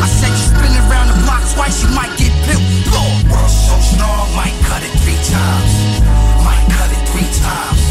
I 0.00 0.08
said 0.08 0.32
you 0.32 0.48
spin 0.48 0.72
around 0.88 1.12
the 1.12 1.18
block 1.28 1.44
twice, 1.52 1.84
you 1.84 1.92
might 1.92 2.16
get 2.16 2.31
Lord, 2.42 3.22
work 3.30 3.48
so 3.48 3.76
strong, 3.78 4.26
might 4.34 4.56
cut 4.66 4.82
it 4.82 4.90
three 5.02 5.20
times. 5.22 5.72
Might 6.42 6.66
cut 6.74 6.90
it 6.90 7.02
three 7.14 7.30
times. 7.38 7.82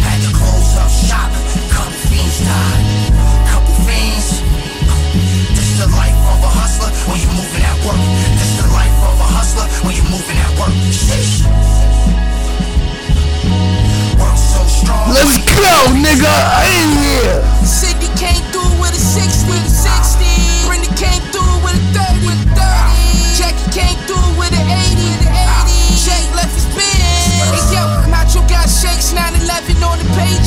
Had 0.00 0.18
to 0.24 0.30
close 0.32 0.72
up 0.80 0.88
shop, 0.88 1.28
couple 1.68 1.92
fiends 2.08 2.40
died. 2.40 2.84
Couple 3.52 3.76
fiends. 3.84 4.40
This 5.52 5.70
the 5.78 5.88
life 5.92 6.16
of 6.32 6.40
a 6.40 6.50
hustler 6.50 6.90
when 7.12 7.20
you 7.20 7.28
moving 7.36 7.60
at 7.60 7.76
work. 7.84 8.00
This 8.40 8.52
the 8.56 8.68
life 8.72 8.98
of 9.04 9.16
a 9.20 9.28
hustler 9.36 9.66
when 9.84 9.94
you 9.94 10.04
moving 10.08 10.38
at 10.40 10.52
work. 10.56 10.72
Sheesh. 10.88 11.44
Work 14.16 14.38
so 14.40 14.64
strong. 14.64 15.12
Let's 15.12 15.36
go, 15.44 15.92
nigga. 15.92 16.32
I 16.32 16.64
ain't 16.72 16.94
here. 17.04 17.49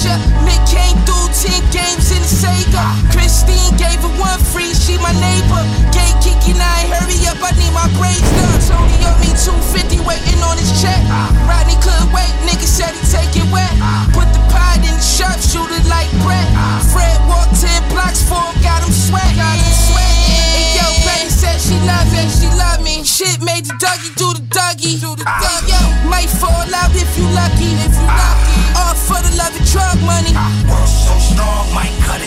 On. 0.08 0.20
Nick 0.44 0.60
came 0.68 0.98
through 1.08 1.28
10 1.32 1.52
games 1.72 2.12
in 2.12 2.20
the 2.20 2.32
Sega. 2.32 2.84
Christine 3.12 3.76
gave 3.80 4.00
her 4.04 4.14
one 4.20 4.40
free, 4.52 4.74
she 4.76 4.98
my 5.00 5.14
neighbor. 5.20 5.64
Gay 5.96 6.12
Kiki 6.20 6.54
9, 6.56 6.60
hurry 6.92 7.20
up, 7.28 7.40
I 7.40 7.52
need 7.56 7.72
my 7.72 7.88
braids 7.96 8.24
done. 8.36 8.60
Tony 8.68 8.98
owed 9.08 9.20
me 9.24 9.32
250 9.36 10.04
waiting 10.04 10.40
on 10.44 10.60
his 10.60 10.72
check. 10.82 11.00
Rodney 11.48 11.78
couldn't 11.80 12.12
wait, 12.12 12.32
nigga 12.44 12.68
said 12.68 12.92
he 12.92 13.02
take 13.08 13.34
it 13.36 13.48
wet. 13.52 13.72
Put 14.12 14.28
the 14.36 14.42
pot 14.52 14.84
in 14.84 14.94
the 14.94 15.04
sharpshooter 15.04 15.82
like 15.88 16.10
Brett. 16.24 16.48
Fred 16.92 17.18
walked 17.28 17.56
10 17.60 17.72
blocks 17.92 18.24
for 18.24 18.40
him, 18.40 18.56
got 18.64 18.84
him 18.84 18.92
sweat. 18.92 19.32
Got 19.36 19.56
him 19.56 19.76
sweat. 19.88 20.14
And 20.58 20.68
yo, 20.76 20.86
Betty 21.08 21.30
said 21.32 21.58
she 21.60 21.80
love 21.88 22.08
me, 22.12 22.24
she 22.28 22.48
love 22.60 22.80
me. 22.84 23.04
Shit 23.04 23.40
made 23.40 23.66
the 23.66 23.76
Dougie 23.80 24.14
do 24.20 24.28
the 24.36 24.44
Dougie. 24.52 25.00
Do 25.00 25.16
the 25.16 25.26
Dougie. 25.26 25.72
Yo, 25.72 25.80
might 26.10 26.30
fall 26.30 26.68
out 26.76 26.92
if 26.94 27.10
you 27.18 27.26
lucky, 27.32 27.72
if 27.84 27.94
you 27.96 28.08
lucky. 28.08 28.63
For 29.04 29.20
the 29.20 29.36
love 29.36 29.54
and 29.54 29.66
drug 29.68 30.00
money. 30.08 30.32
Work 30.72 30.88
so 30.88 31.12
strong, 31.20 31.74
might 31.76 31.92
cut 32.08 32.23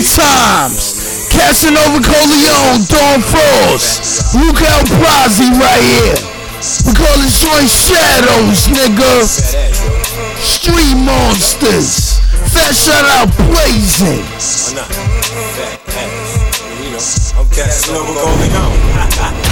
Three 0.00 0.24
times. 0.24 1.28
Casanova 1.28 2.00
Coleon, 2.00 2.80
Dawn 2.88 3.20
Frost, 3.20 4.34
Luca 4.34 4.64
El 4.64 4.84
Prazi 4.96 5.50
right 5.60 5.82
here. 5.82 6.16
We 6.86 6.94
call 6.94 7.18
this 7.18 7.40
joint 7.42 7.68
Shadows, 7.68 8.68
nigga. 8.68 9.28
Street 10.40 10.96
Monsters. 11.04 12.18
Fat 12.48 12.74
shout 12.74 13.04
out 13.04 13.28
Blazing. 13.52 14.24
I'm 17.36 17.48
Casanova 17.50 18.14
Coleon. 18.14 19.44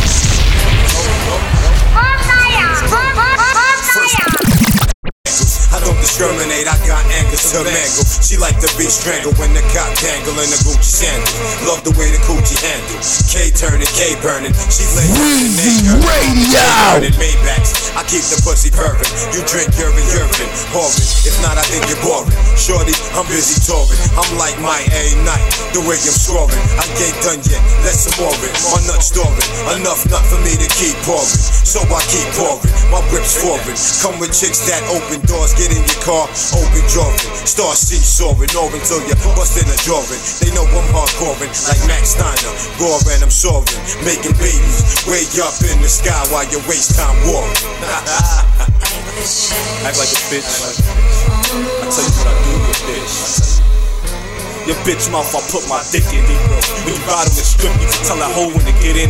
discriminate, 6.19 6.67
I 6.67 6.75
got 6.83 7.07
anger 7.15 7.39
to 7.39 7.63
mangle. 7.63 8.03
She 8.19 8.35
like 8.43 8.59
to 8.59 8.67
be 8.75 8.91
strangled 8.91 9.39
when 9.39 9.55
the 9.55 9.63
cop 9.71 9.87
dangle 10.03 10.35
in 10.43 10.51
the 10.51 10.59
Gucci 10.67 11.07
sandal. 11.07 11.31
Love 11.71 11.87
the 11.87 11.95
way 11.95 12.11
the 12.11 12.19
coochie 12.27 12.59
handle. 12.59 12.99
K 13.31 13.55
turning, 13.55 13.87
K 13.95 14.19
burning. 14.19 14.51
She 14.67 14.83
lay 14.99 15.07
Weezy 15.15 15.95
Radio. 16.03 17.15
Maybachs. 17.23 17.95
I 17.95 18.03
keep 18.07 18.27
the 18.31 18.39
pussy 18.43 18.71
purring. 18.71 18.99
You 19.31 19.47
drink 19.47 19.71
urine, 19.79 20.07
urine, 20.11 20.51
pouring. 20.75 21.07
If 21.23 21.39
not, 21.39 21.55
I 21.55 21.63
think 21.71 21.87
you're 21.87 22.03
boring. 22.03 22.35
Shorty, 22.59 22.95
I'm 23.15 23.27
busy 23.31 23.59
touring. 23.63 23.99
I'm 24.19 24.31
like 24.35 24.59
my 24.59 24.83
A 24.91 25.15
night, 25.23 25.45
the 25.71 25.83
way 25.87 25.99
I'm 25.99 26.15
scoring. 26.19 26.63
I 26.79 26.89
ain't 26.99 27.19
done 27.23 27.43
yet, 27.47 27.63
let's 27.87 28.11
some 28.11 28.19
more 28.19 28.35
it. 28.43 28.55
My 28.75 28.81
nut 28.91 29.03
storing, 29.07 29.51
enough 29.79 30.03
nut 30.11 30.23
for 30.27 30.41
me 30.43 30.59
to 30.59 30.69
keep 30.75 30.99
pouring. 31.07 31.39
So 31.63 31.79
I 31.87 32.03
keep 32.11 32.27
pouring, 32.35 32.71
my 32.91 33.03
whip's 33.15 33.39
foreign. 33.39 33.79
Come 34.03 34.19
with 34.19 34.35
chicks 34.35 34.67
that 34.67 34.83
open 34.91 35.23
doors, 35.27 35.55
get 35.55 35.71
in 35.71 35.83
your 35.83 36.01
car, 36.01 36.08
open 36.09 36.81
drawing. 36.89 37.21
Start 37.45 37.77
seesawing, 37.77 38.49
or 38.57 38.73
until 38.73 39.05
you 39.05 39.13
bust 39.37 39.61
in 39.61 39.69
a 39.69 39.77
drawing. 39.85 40.09
They 40.41 40.49
know 40.57 40.65
I'm 40.65 40.89
hardcoreing, 40.95 41.53
like 41.69 41.85
Max 41.87 42.17
Steiner. 42.17 42.53
Roaring, 42.81 43.21
I'm 43.23 43.31
soaring, 43.31 43.69
making 44.05 44.33
babies 44.41 45.05
way 45.05 45.29
up 45.45 45.61
in 45.61 45.77
the 45.83 45.89
sky 45.89 46.25
while 46.33 46.49
you 46.49 46.61
waste 46.69 46.97
time 46.97 47.17
warring. 47.29 47.53
Act 49.85 49.99
like 49.99 50.09
a 50.09 50.21
bitch. 50.33 50.49
I 50.49 50.51
tell 51.93 52.05
you 52.05 52.13
what 52.17 52.27
I 52.27 52.29
do, 52.45 52.51
you 52.57 52.75
bitch. 52.89 53.78
Your 54.69 54.77
bitch 54.85 55.09
mouth, 55.09 55.33
I 55.33 55.41
put 55.49 55.65
my 55.65 55.81
dick 55.89 56.05
in. 56.13 56.21
When 56.85 56.93
you 56.93 57.01
ride 57.09 57.25
on 57.25 57.33
the 57.33 57.41
strip, 57.41 57.73
you 57.81 57.89
tell 58.05 58.21
that 58.21 58.29
hoe 58.37 58.53
when 58.53 58.61
to 58.69 58.77
get 58.85 59.01
in. 59.01 59.09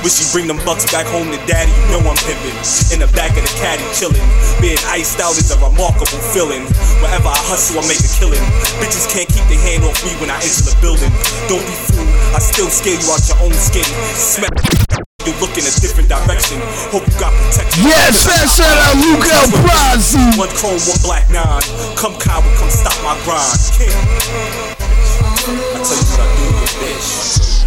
Wish 0.00 0.16
she 0.16 0.24
bring 0.32 0.48
them 0.48 0.56
bucks 0.64 0.88
back 0.88 1.04
home 1.04 1.28
to 1.28 1.36
daddy, 1.44 1.68
you 1.68 1.84
know 1.92 2.00
I'm 2.08 2.16
pimpin'. 2.24 2.56
In 2.88 3.04
the 3.04 3.10
back 3.12 3.36
of 3.36 3.44
the 3.44 3.52
caddy, 3.60 3.84
chillin'. 3.92 4.24
Being 4.64 4.80
iced 4.88 5.20
out 5.20 5.36
is 5.36 5.52
a 5.52 5.60
remarkable 5.60 6.24
feeling. 6.32 6.64
Wherever 7.04 7.28
I 7.28 7.36
hustle, 7.44 7.84
I 7.84 7.84
make 7.84 8.00
a 8.00 8.08
killing. 8.16 8.40
Bitches 8.80 9.04
can't 9.12 9.28
keep 9.28 9.44
their 9.52 9.60
hand 9.60 9.84
off 9.84 10.00
me 10.08 10.16
when 10.24 10.32
I 10.32 10.40
enter 10.40 10.72
the 10.72 10.76
building. 10.80 11.12
Don't 11.52 11.60
be 11.68 11.76
fooled, 11.84 12.08
I 12.32 12.40
still 12.40 12.72
scare 12.72 12.96
you 12.96 13.08
out 13.12 13.20
your 13.28 13.36
own 13.44 13.52
skin. 13.52 13.84
Smack. 14.16 15.03
You 15.24 15.32
look 15.40 15.56
in 15.56 15.64
a 15.64 15.72
different 15.80 16.10
direction. 16.10 16.60
Hope 16.92 17.08
you 17.08 17.18
got 17.18 17.32
protection. 17.32 17.84
Yes, 17.84 18.28
that 18.28 18.44
shout 18.44 18.76
out 18.76 18.92
Luke 19.00 19.24
El 19.24 19.48
Brazzi. 19.64 20.20
One 20.36 20.52
chrome, 20.52 20.76
one 20.84 21.00
black 21.00 21.24
nine. 21.32 21.64
Come 21.96 22.12
coward, 22.20 22.44
come 22.60 22.68
stop 22.68 22.92
my 23.00 23.16
grind. 23.24 23.56
King. 23.72 23.88
I 23.88 25.80
tell 25.80 25.96
you 25.96 26.04
what 26.12 26.20
I 26.20 26.28
do, 26.36 26.44
you 26.44 26.68
bitch. 26.76 27.64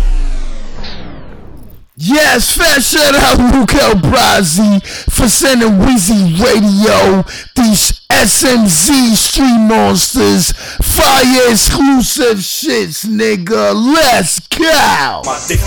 Yes, 1.99 2.55
fat 2.55 2.84
shout 2.84 3.15
out 3.15 3.39
Luke 3.39 3.73
El 3.73 3.95
Brazzi 3.95 4.85
for 5.09 5.27
sending 5.27 5.79
Weezy 5.79 6.38
Radio 6.39 7.25
these 7.55 7.96
SMZ 8.11 9.15
Street 9.15 9.59
Monsters 9.67 10.51
fire 10.81 11.51
exclusive 11.51 12.39
shits, 12.39 13.05
nigga. 13.05 13.75
Let's 13.75 14.39
go. 14.47 15.21
My 15.23 15.38
it. 15.51 15.61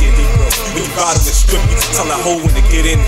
When 0.74 0.82
you 0.82 0.92
ride 0.98 1.18
the 1.20 1.30
strip, 1.30 1.62
you 1.68 1.76
tell 1.94 2.08
that 2.08 2.20
hoe 2.22 2.40
when 2.40 2.50
to 2.56 2.64
get 2.72 2.86
in. 2.86 2.98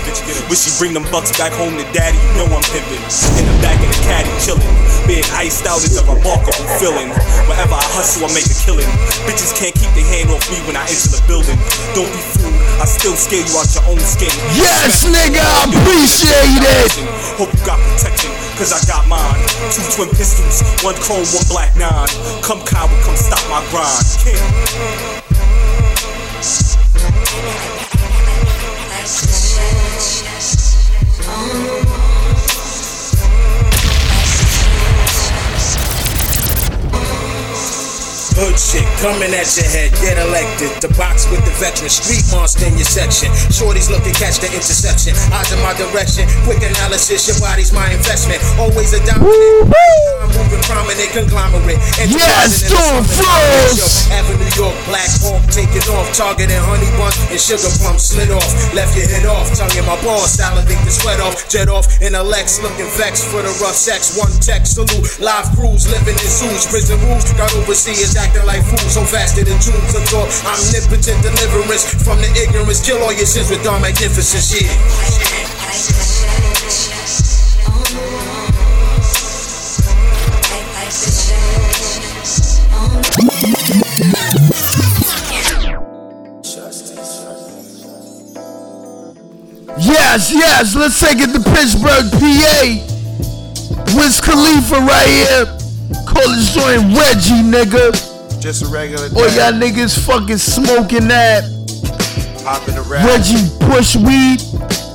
Wish 0.47 0.67
she 0.67 0.71
bring 0.79 0.93
them 0.93 1.03
bucks 1.11 1.35
back 1.35 1.51
home 1.55 1.75
to 1.75 1.85
daddy, 1.91 2.15
you 2.15 2.33
know 2.39 2.55
I'm 2.55 2.63
pimpin'. 2.71 2.99
In 3.39 3.45
the 3.47 3.57
back 3.63 3.79
of 3.81 3.89
the 3.89 3.99
caddy, 4.07 4.31
chillin'. 4.39 4.63
Being 5.07 5.25
iced 5.35 5.67
out 5.67 5.83
is 5.83 5.99
a 5.99 6.03
remarkable 6.07 6.67
feeling. 6.79 7.11
Wherever 7.47 7.75
I 7.75 7.85
hustle, 7.95 8.27
I 8.27 8.31
make 8.31 8.47
a 8.47 8.57
killing. 8.63 8.87
Bitches 9.27 9.51
can't 9.55 9.75
keep 9.75 9.91
their 9.95 10.07
hand 10.07 10.31
off 10.31 10.43
me 10.51 10.59
when 10.67 10.79
I 10.79 10.87
enter 10.87 11.13
the 11.13 11.23
building. 11.27 11.59
Don't 11.97 12.07
be 12.07 12.21
fooled, 12.35 12.55
I 12.79 12.85
still 12.87 13.17
scare 13.17 13.43
you 13.43 13.53
out 13.59 13.67
your 13.75 13.85
own 13.91 13.99
skin. 14.03 14.31
Yes, 14.55 15.03
nigga, 15.07 15.43
I 15.43 15.67
appreciate 15.71 16.63
it. 16.63 16.91
Hope 17.39 17.51
you 17.51 17.63
got 17.63 17.79
protection, 17.79 18.31
cause 18.57 18.73
I 18.73 18.81
got 18.87 19.07
mine. 19.07 19.39
Two 19.71 19.83
twin 19.95 20.09
pistols, 20.09 20.61
one 20.83 20.95
chrome, 20.95 21.23
one 21.33 21.45
black 21.49 21.75
nine. 21.75 22.07
Come 22.41 22.61
coward, 22.65 22.99
come 23.03 23.15
stop 23.15 23.39
my 23.49 23.63
grind. 23.71 24.03
King. 24.19 24.37
Hood 38.33 38.57
shit 38.57 38.81
coming 38.97 39.29
at 39.29 39.45
your 39.53 39.69
head, 39.69 39.93
get 40.01 40.17
elected. 40.17 40.73
The 40.81 40.89
box 40.97 41.29
with 41.29 41.45
the 41.45 41.53
veteran, 41.61 41.89
street 41.89 42.25
monster 42.33 42.65
in 42.65 42.73
your 42.73 42.89
section. 42.89 43.29
Shorties 43.53 43.93
looking, 43.93 44.13
catch 44.17 44.41
the 44.41 44.49
interception. 44.49 45.13
Eyes 45.29 45.53
in 45.53 45.61
my 45.61 45.77
direction, 45.77 46.25
quick 46.41 46.65
analysis, 46.65 47.29
your 47.29 47.37
body's 47.37 47.69
my 47.69 47.93
investment. 47.93 48.41
Always 48.57 48.97
a 48.97 49.01
dominant. 49.05 49.69
I'm 50.17 50.33
moving 50.33 50.65
prominent 50.65 51.13
conglomerate. 51.13 51.77
Yes, 52.09 52.65
Flows. 52.73 54.02
York, 54.55 54.75
Black 54.85 55.09
Hawk, 55.25 55.41
taking 55.49 55.83
off. 55.93 56.07
Targeting 56.13 56.61
honey 56.61 56.89
buns 56.97 57.17
and 57.29 57.41
sugar 57.41 57.69
plums 57.81 58.05
slid 58.13 58.29
off. 58.29 58.45
Left 58.73 58.93
your 58.93 59.07
head 59.09 59.25
off, 59.25 59.49
tongue 59.57 59.73
in 59.73 59.85
my 59.85 59.97
balls, 60.05 60.29
salivate 60.29 60.77
the 60.85 60.91
sweat 60.93 61.19
off. 61.19 61.49
Jet 61.49 61.69
off 61.69 61.89
in 62.01 62.15
a 62.15 62.23
Lex, 62.23 62.61
looking 62.61 62.89
vexed 62.97 63.25
for 63.29 63.41
the 63.41 63.53
rough 63.61 63.77
sex. 63.77 64.17
One 64.17 64.31
text 64.41 64.75
salute, 64.77 65.05
live 65.19 65.49
crews 65.57 65.89
living 65.89 66.17
in 66.17 66.29
zoos. 66.29 66.65
Prison 66.69 66.99
rules, 67.09 67.25
got 67.33 67.53
overseers 67.55 68.15
acting 68.15 68.45
like 68.45 68.61
fools. 68.65 68.93
So 68.93 69.01
faster 69.03 69.43
than 69.43 69.57
tunes 69.57 69.95
of 69.97 70.05
thought. 70.09 70.29
Omnipotent 70.45 71.19
deliverance 71.25 71.89
from 72.03 72.21
the 72.21 72.29
ignorance. 72.37 72.83
Kill 72.85 73.01
all 73.01 73.13
your 73.13 73.25
sins 73.25 73.49
with 73.49 73.63
dark 73.63 73.81
magnificence. 73.81 74.53
Yeah. 74.53 76.02
Yes, 90.13 90.31
yes, 90.31 90.75
let's 90.75 90.99
take 90.99 91.17
it 91.17 91.33
to 91.33 91.41
Pittsburgh, 91.41 92.05
PA. 92.13 92.61
Wiz 93.97 94.21
Khalifa 94.21 94.77
right 94.85 95.09
here. 95.09 95.45
Call 96.05 96.29
this 96.29 96.53
joint 96.53 96.85
Reggie, 96.93 97.41
nigga. 97.41 97.89
Just 98.39 98.61
a 98.61 98.67
regular 98.67 99.07
Or 99.07 99.25
y'all 99.33 99.57
niggas 99.57 99.97
fucking 100.05 100.37
smoking 100.37 101.07
that 101.07 101.41
Popping 102.43 102.75
the 102.75 102.83
rap. 102.83 103.07
Reggie 103.07 103.41
Bush 103.65 103.95
weed. 103.95 104.37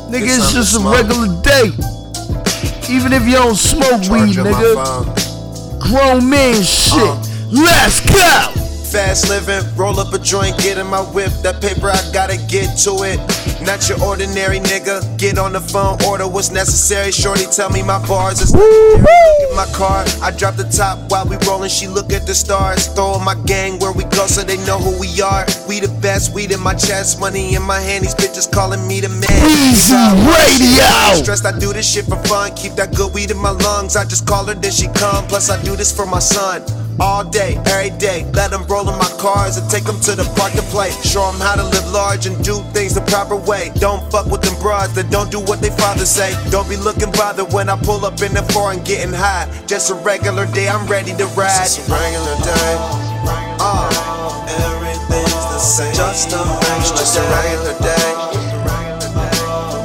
Nigga, 0.07 0.39
it's 0.39 0.53
just 0.53 0.77
a 0.77 0.87
regular 0.87 1.35
day. 1.43 1.75
Even 2.89 3.13
if 3.13 3.27
you 3.27 3.35
don't 3.35 3.57
smoke 3.57 4.03
weed, 4.03 4.35
Charge 4.35 4.47
nigga. 4.47 5.81
Grown 5.81 6.31
man 6.31 6.63
shit. 6.63 6.95
Uh. 6.95 7.21
Let's 7.51 7.99
go. 8.07 8.68
Fast 8.91 9.29
living, 9.29 9.61
roll 9.77 10.01
up 10.01 10.15
a 10.15 10.19
joint, 10.19 10.57
get 10.59 10.79
in 10.79 10.87
my 10.87 11.03
whip. 11.13 11.31
That 11.43 11.61
paper, 11.61 11.91
I 11.91 12.01
gotta 12.11 12.39
get 12.49 12.79
to 12.89 13.05
it. 13.05 13.21
Not 13.61 13.87
your 13.87 14.03
ordinary 14.03 14.61
nigga. 14.61 15.05
Get 15.19 15.37
on 15.37 15.53
the 15.53 15.61
phone, 15.61 16.01
order 16.07 16.27
what's 16.27 16.51
necessary. 16.51 17.13
Shorty, 17.13 17.45
tell 17.53 17.69
me 17.69 17.83
my 17.83 18.01
bars 18.09 18.41
is. 18.41 18.55
Look 18.55 19.05
at 19.05 19.55
my 19.55 19.67
car, 19.77 20.07
I 20.23 20.31
drop 20.31 20.57
the 20.57 20.65
top 20.65 21.11
while 21.11 21.27
we 21.29 21.37
rolling. 21.47 21.69
She 21.69 21.87
look 21.87 22.15
at 22.15 22.27
the 22.27 22.35
stars. 22.35 22.87
Throw 22.89 23.19
my 23.19 23.35
gang 23.45 23.79
where 23.79 23.93
we 23.93 24.05
go 24.05 24.27
so 24.27 24.43
they 24.43 24.57
know 24.65 24.79
who 24.79 24.99
we 24.99 25.21
are. 25.21 25.45
We 25.69 25.81
the 25.81 25.93
best, 26.01 26.33
weed 26.33 26.51
in 26.51 26.61
my 26.61 26.73
chest, 26.73 27.21
money 27.21 27.55
in 27.55 27.63
my 27.63 27.81
hand. 27.81 28.05
These 28.05 28.15
bitches 28.15 28.51
calling 28.51 28.89
me 28.89 29.01
the 29.01 29.11
man. 29.11 29.45
Easy 29.69 29.93
Radio. 29.93 31.21
Stressed, 31.21 31.45
I 31.45 31.53
do 31.59 31.75
this 31.75 31.85
shit 31.85 32.07
for 32.07 32.17
fun. 32.25 32.55
Keep 32.57 32.73
that 32.81 32.97
good 32.97 33.13
weed 33.13 33.31
in 33.31 33.39
my 33.39 33.51
lungs. 33.51 33.97
I 33.97 34.05
just 34.05 34.27
call 34.27 34.47
her, 34.47 34.55
then 34.55 34.73
she 34.73 34.87
come. 34.97 35.27
Plus, 35.27 35.51
I 35.51 35.63
do 35.63 35.77
this 35.77 35.95
for 35.95 36.07
my 36.07 36.21
son. 36.21 36.88
All 37.01 37.23
day, 37.23 37.55
every 37.67 37.91
day. 37.99 38.27
Let 38.35 38.51
them 38.51 38.67
roll 38.67 38.89
in 38.91 38.99
my 38.99 39.11
cars 39.21 39.57
and 39.57 39.71
take 39.71 39.85
them 39.85 40.01
to 40.01 40.17
the 40.17 40.25
park 40.35 40.53
to 40.55 40.63
play. 40.63 40.91
Show 41.07 41.31
them 41.31 41.41
how 41.41 41.55
to 41.55 41.63
live 41.63 41.87
large 41.93 42.27
and 42.27 42.35
do 42.45 42.59
things 42.75 42.95
the 42.95 43.03
proper 43.03 43.37
way. 43.37 43.71
Don't 43.77 44.03
fuck 44.11 44.27
with 44.27 44.43
them 44.43 44.59
broads 44.61 44.95
that 44.95 45.09
don't 45.11 45.31
do 45.31 45.39
what 45.39 45.61
they 45.61 45.71
fathers 45.71 46.11
say. 46.11 46.35
Don't 46.51 46.69
be 46.69 46.77
looking 46.77 47.13
bothered 47.13 47.53
when 47.53 47.69
I 47.69 47.77
pull 47.83 48.05
up 48.05 48.21
in 48.21 48.35
the 48.35 48.43
foreign 48.51 48.83
getting 48.83 49.15
high. 49.15 49.47
Just 49.67 49.91
a 49.91 49.95
regular 49.95 50.47
day, 50.47 50.69
I'm 50.69 50.87
ready 50.89 51.15
to 51.15 51.27
ride. 51.39 51.71
Just 51.71 51.87
a 51.89 51.93
regular 51.93 52.37
day. 52.43 52.75
Uh, 53.63 53.87
everything's 54.67 55.45
the 55.55 55.59
same. 55.59 55.95
Just 55.95 56.33
a 56.33 56.39
regular 56.39 56.99
just 56.99 57.17
a 57.17 57.23
regular 57.31 57.79
day. 57.79 58.11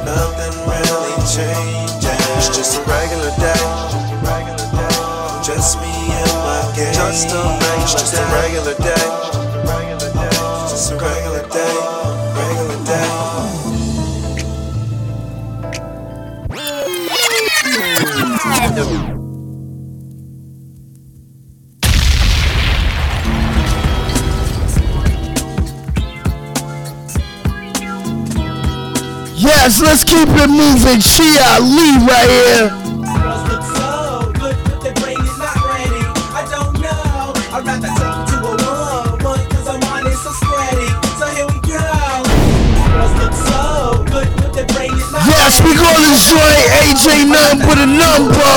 Nothing 0.02 0.54
really 0.66 1.14
changes. 1.30 1.94
It's 2.36 2.48
just 2.56 2.78
a 2.78 2.82
regular 2.90 3.30
day. 3.38 4.03
Just 7.14 7.30
a 7.30 7.36
regular 7.38 7.86
just 7.86 8.14
a 8.14 8.22
regular 8.34 8.74
day. 8.74 9.04
Just 10.68 10.90
a 10.90 10.96
regular 10.96 11.46
day. 11.48 11.74
Regular 12.34 12.78
day. 12.84 13.06
Yes, 29.36 29.80
let's 29.80 30.02
keep 30.02 30.28
it 30.28 30.50
moving. 30.50 31.00
Chi 31.00 31.38
Ali 31.54 31.96
right 32.08 32.28
here. 32.28 32.83
Yes, 45.94 46.02
we 46.02 46.02
call 46.02 46.02
this 46.02 46.26
joint 46.26 46.66
AJ 46.82 47.06
None 47.30 47.58
with 47.68 47.78
a 47.78 47.86
number 47.86 48.54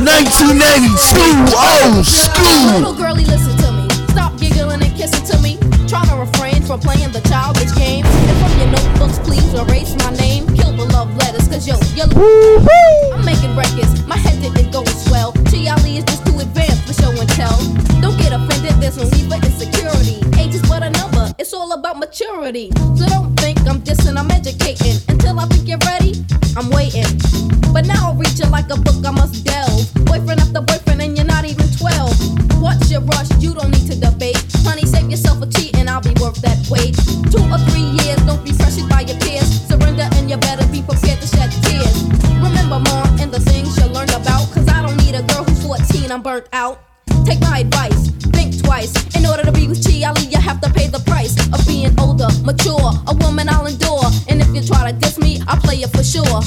1992 0.00 1.52
old 1.52 2.06
school. 2.06 2.80
Little 2.80 2.94
girlie, 2.94 3.24
listen 3.24 3.56
to 3.58 3.72
me. 3.72 3.88
Stop 4.08 4.38
giggling 4.38 4.82
and 4.82 4.94
kissing 4.96 5.24
to 5.26 5.36
me. 5.42 5.58
Try 5.86 6.04
to 6.06 6.16
refrain 6.16 6.62
from 6.62 6.80
playing 6.80 7.12
the 7.12 7.20
childish 7.28 7.74
games. 7.74 8.08
And 8.08 8.36
from 8.40 8.52
your 8.58 8.70
notebooks, 8.72 9.18
please 9.20 9.52
erase 9.54 9.94
my 9.96 10.10
name. 10.16 10.46
Kill 10.56 10.72
the 10.72 10.86
love 10.92 11.14
letters, 11.16 11.48
cause 11.48 11.66
yo, 11.68 11.76
you're 11.94 12.08
I'm 13.12 13.24
making 13.24 13.54
records. 13.56 14.00
My 14.06 14.16
head 14.16 14.40
didn't 14.40 14.72
go 14.72 14.82
as 14.82 15.08
well. 15.10 15.32
Chi 15.50 15.68
Ali 15.68 15.98
is 15.98 16.04
just 16.04 16.24
too 16.26 16.38
advanced 16.38 16.84
for 16.86 16.94
show 16.94 17.10
and 17.12 17.28
tell. 17.30 17.58
Don't 18.00 18.16
get 18.16 18.32
offended, 18.32 18.80
there's 18.80 18.96
no 18.96 19.04
need 19.04 19.28
for 19.28 19.36
insecurity. 19.36 20.23
It's 21.44 21.52
all 21.52 21.72
about 21.72 21.98
maturity. 21.98 22.70
So 22.96 23.04
don't 23.04 23.36
think 23.36 23.60
I'm 23.68 23.80
dissing, 23.84 24.16
I'm 24.16 24.30
educating. 24.30 24.96
Until 25.12 25.38
I 25.38 25.44
think 25.44 25.68
you're 25.68 25.84
ready, 25.84 26.24
I'm 26.56 26.70
waiting. 26.70 27.04
But 27.70 27.84
now 27.84 28.08
I'll 28.08 28.16
read 28.16 28.32
you 28.38 28.48
like 28.48 28.70
a 28.70 28.80
book, 28.80 29.04
I 29.04 29.10
must 29.10 29.44
delve. 29.44 29.92
Boyfriend 30.08 30.40
after 30.40 30.62
boyfriend, 30.62 31.02
and 31.02 31.14
you're 31.14 31.26
not 31.26 31.44
even 31.44 31.68
12. 31.76 32.62
What's 32.64 32.90
your 32.90 33.02
rush? 33.02 33.28
You 33.44 33.52
don't 33.52 33.68
need 33.76 33.84
to 33.92 33.96
debate. 34.00 34.40
Honey, 34.64 34.86
save 34.86 35.10
yourself 35.10 35.42
a 35.42 35.46
cheat, 35.46 35.76
and 35.76 35.90
I'll 35.90 36.00
be 36.00 36.16
worth 36.16 36.40
that 36.40 36.56
weight. 36.72 36.96
Two 37.28 37.44
or 37.52 37.60
three 37.68 37.92
years, 38.00 38.16
don't 38.24 38.42
be 38.42 38.56
pressured 38.56 38.88
by 38.88 39.04
your 39.04 39.20
peers. 39.20 39.44
Surrender 39.68 40.08
and 40.16 40.30
you 40.30 40.38
better 40.38 40.66
be 40.72 40.80
prepared 40.80 41.20
to 41.20 41.28
shed 41.28 41.52
tears. 41.68 42.08
Remember, 42.40 42.80
mom, 42.88 43.20
and 43.20 43.28
the 43.30 43.40
things 43.52 43.76
you 43.76 43.84
learned 43.92 44.16
about. 44.16 44.48
Cause 44.56 44.66
I 44.68 44.80
don't 44.80 44.96
need 45.04 45.12
a 45.14 45.22
girl 45.28 45.44
who's 45.44 45.60
14, 45.60 46.10
I'm 46.10 46.22
burnt 46.22 46.48
out. 46.54 46.80
Take 47.24 47.40
my 47.40 47.60
advice, 47.60 48.03
twice. 48.74 49.16
In 49.16 49.26
order 49.26 49.44
to 49.44 49.52
be 49.52 49.68
with 49.68 49.80
Chi 49.84 50.06
Ali, 50.08 50.26
you 50.26 50.40
have 50.40 50.60
to 50.60 50.70
pay 50.70 50.86
the 50.88 51.02
price 51.10 51.34
of 51.54 51.60
being 51.66 51.92
older, 51.98 52.28
mature. 52.42 52.90
A 53.06 53.14
woman 53.22 53.48
I'll 53.48 53.66
endure. 53.66 54.08
And 54.28 54.40
if 54.40 54.48
you 54.54 54.62
try 54.62 54.90
to 54.90 54.96
diss 54.96 55.18
me, 55.18 55.40
I'll 55.46 55.60
play 55.60 55.78
it 55.86 55.90
for 55.96 56.02
sure. 56.02 56.40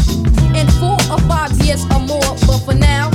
In 0.59 0.67
four 0.81 0.99
or 1.13 1.19
five 1.31 1.51
years 1.65 1.83
or 1.93 2.01
more, 2.11 2.31
but 2.47 2.59
for 2.65 2.73
now, 2.73 3.11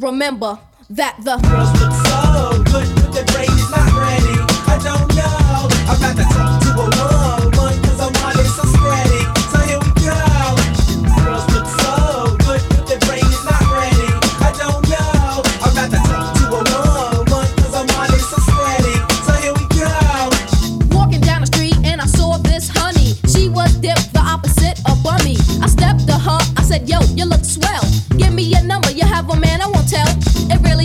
remember 0.00 0.58
that 0.90 1.14
the 1.26 1.36
girls 1.48 1.72
look 1.80 1.94
so 2.06 2.62
good, 2.70 2.88
but 2.96 3.10
their 3.14 3.26
brain 3.32 3.50
is 3.50 3.70
not 3.76 3.88
ready. 4.04 4.36
I 4.72 4.76
don't 4.88 5.08
know. 5.18 5.68
I'm 5.90 6.16
to 6.16 6.25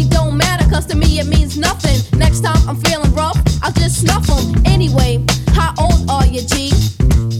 really 0.01 0.09
don't 0.09 0.37
matter, 0.37 0.67
cause 0.69 0.85
to 0.87 0.95
me 0.95 1.19
it 1.19 1.27
means 1.27 1.57
nothing. 1.57 1.97
Next 2.17 2.41
time 2.41 2.57
I'm 2.67 2.75
feeling 2.77 3.13
rough, 3.13 3.37
I'll 3.61 3.71
just 3.73 4.01
snuff 4.01 4.29
'em. 4.29 4.61
Anyway, 4.65 5.23
how 5.53 5.73
old 5.77 6.09
are 6.09 6.25
you, 6.25 6.41
G? 6.41 6.71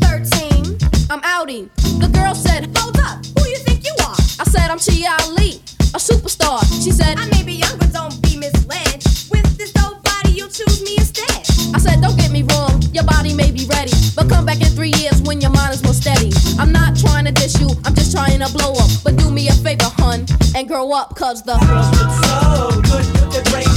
13. 0.01 0.77
I'm 1.09 1.21
outing. 1.23 1.69
The 1.99 2.07
girl 2.07 2.35
said, 2.35 2.69
Hold 2.77 2.97
up, 2.99 3.25
who 3.37 3.47
you 3.49 3.57
think 3.57 3.83
you 3.85 3.95
are? 4.05 4.15
I 4.39 4.45
said, 4.45 4.69
I'm 4.69 4.79
Chi 4.79 5.05
Ali, 5.21 5.61
a 5.93 5.99
superstar. 5.99 6.61
She 6.83 6.91
said, 6.91 7.17
I 7.17 7.25
may 7.29 7.43
be 7.43 7.53
young, 7.53 7.77
but 7.77 7.91
don't 7.93 8.21
be 8.21 8.37
misled. 8.37 9.03
With 9.31 9.47
this 9.57 9.71
dope 9.71 10.03
body, 10.03 10.31
you'll 10.31 10.49
choose 10.49 10.81
me 10.83 10.95
instead. 10.97 11.41
I 11.75 11.79
said, 11.79 12.01
Don't 12.01 12.17
get 12.17 12.31
me 12.31 12.43
wrong, 12.43 12.81
your 12.93 13.03
body 13.05 13.33
may 13.33 13.51
be 13.51 13.65
ready. 13.65 13.93
But 14.15 14.29
come 14.29 14.45
back 14.45 14.61
in 14.61 14.71
three 14.77 14.93
years 15.01 15.21
when 15.23 15.41
your 15.41 15.51
mind 15.51 15.73
is 15.73 15.83
more 15.83 15.93
steady. 15.93 16.31
I'm 16.59 16.71
not 16.71 16.95
trying 16.97 17.25
to 17.25 17.31
dish 17.31 17.59
you, 17.59 17.69
I'm 17.85 17.95
just 17.95 18.11
trying 18.11 18.39
to 18.39 18.49
blow 18.53 18.73
up. 18.73 18.89
But 19.03 19.15
do 19.17 19.31
me 19.31 19.47
a 19.49 19.53
favor, 19.53 19.89
hun, 20.01 20.25
and 20.61 20.67
grow 20.69 20.91
up, 20.91 21.15
cause 21.15 21.41
the 21.41 21.57
girls 21.57 21.89
look 21.97 22.11
so 22.21 22.81
good, 22.81 23.31
their 23.31 23.43
brain 23.45 23.70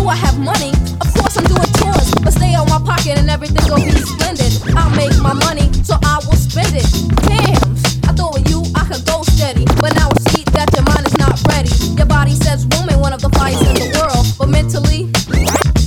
Do 0.00 0.08
I 0.08 0.16
have 0.16 0.38
money? 0.38 0.72
Of 1.02 1.12
course 1.12 1.36
I'm 1.36 1.44
doing 1.44 1.70
tours, 1.76 2.08
but 2.24 2.32
stay 2.32 2.54
on 2.54 2.66
my 2.70 2.80
pocket 2.80 3.18
and 3.18 3.28
everything 3.28 3.68
gon' 3.68 3.84
be 3.84 3.90
splendid. 4.00 4.50
I'll 4.74 4.88
make 4.96 5.12
my 5.20 5.34
money, 5.34 5.70
so 5.84 5.94
I 6.02 6.16
will 6.24 6.40
spend 6.40 6.72
it. 6.72 6.88
Damn, 7.28 7.76
I 8.08 8.16
thought 8.16 8.32
with 8.32 8.48
you 8.48 8.64
I 8.74 8.88
could 8.88 9.04
go 9.04 9.22
steady, 9.24 9.66
but 9.76 9.94
now 9.96 10.08
I 10.08 10.18
see 10.32 10.44
that 10.56 10.72
your 10.72 10.84
mind 10.88 11.04
is 11.04 11.18
not 11.18 11.36
ready. 11.52 11.68
Your 11.98 12.06
body 12.06 12.34
says 12.34 12.66
woman, 12.78 12.98
one 12.98 13.12
of 13.12 13.20
the 13.20 13.28
finest 13.36 13.60
in 13.68 13.76
the 13.76 13.98
world, 14.00 14.24
but 14.38 14.48
mentally, 14.48 15.12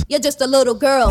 you're 0.06 0.20
just 0.22 0.40
a 0.40 0.46
little 0.46 0.74
girl. 0.74 1.10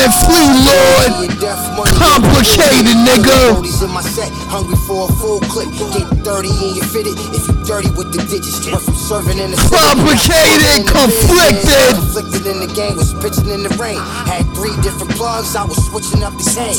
It 0.00 0.12
moving, 0.24 0.64
Lord. 0.64 1.10
Complicated, 1.96 2.96
nigga. 3.04 3.60
In 3.80 3.90
my 3.90 4.02
set, 4.02 4.32
hungry 4.48 4.76
for 4.86 5.08
a 5.08 5.12
full 5.12 5.40
clip. 5.48 5.68
Get 5.92 6.08
30 6.24 6.48
and 6.48 6.76
you 6.76 6.84
fit 6.84 7.06
it. 7.06 7.16
If 7.32 7.48
you 7.48 7.54
dirty 7.64 7.90
with 7.96 8.12
the 8.12 8.20
digits, 8.28 8.64
went 8.66 8.82
from 8.82 8.94
serving 8.94 9.38
in 9.38 9.50
the 9.52 9.56
city. 9.56 9.76
Complicated, 9.76 10.88
conflicted. 10.88 11.96
Conflicted 11.96 12.44
in 12.46 12.60
the 12.60 12.70
game, 12.72 12.96
was 12.96 13.12
pitching 13.20 13.48
in 13.48 13.62
the 13.64 13.72
rain. 13.80 14.00
Had 14.28 14.44
three 14.56 14.76
different 14.84 15.12
plugs, 15.16 15.56
I 15.56 15.64
was 15.64 15.80
switching 15.88 16.22
up 16.22 16.36
the 16.36 16.44
same. 16.44 16.76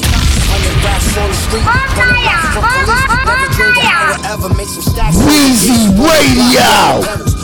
Hundred 0.50 0.78
racks 0.86 1.10
on 1.18 1.30
the 1.30 1.38
street, 1.38 1.66
hundred 1.66 2.22
racks 2.26 2.50
from 2.54 2.64
police. 2.66 3.02
Never 3.26 3.50
dreamed 3.54 3.82
I 3.82 4.14
would 4.14 4.26
ever 4.30 4.50
make 4.54 4.70
some 4.70 4.86
stacks. 4.86 5.18
Weezy 5.18 5.90
Radio. 5.98 7.02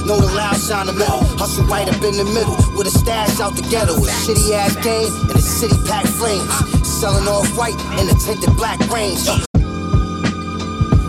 Know 0.08 0.22
the 0.24 0.32
loud 0.32 0.56
sound 0.56 0.88
of 0.90 0.95
metal. 0.95 1.20
Hustle 1.36 1.66
right 1.66 1.88
up 1.88 1.99
in 2.04 2.16
the 2.16 2.24
middle 2.24 2.56
with 2.78 2.88
a 2.88 2.91
stash 2.91 3.40
out 3.41 3.56
the 3.56 3.62
ghetto. 3.68 3.95
A 3.98 4.08
shitty 4.24 4.56
ass 4.56 4.76
game 4.80 5.12
and 5.28 5.36
a 5.36 5.36
city 5.58 5.76
packed 5.90 6.10
flames. 6.10 6.46
Selling 6.86 7.28
off 7.28 7.50
white 7.58 7.74
in 7.98 8.06
a 8.08 8.14
tinted 8.22 8.56
black 8.56 8.78
range. 8.94 9.26
Uh. 9.26 9.42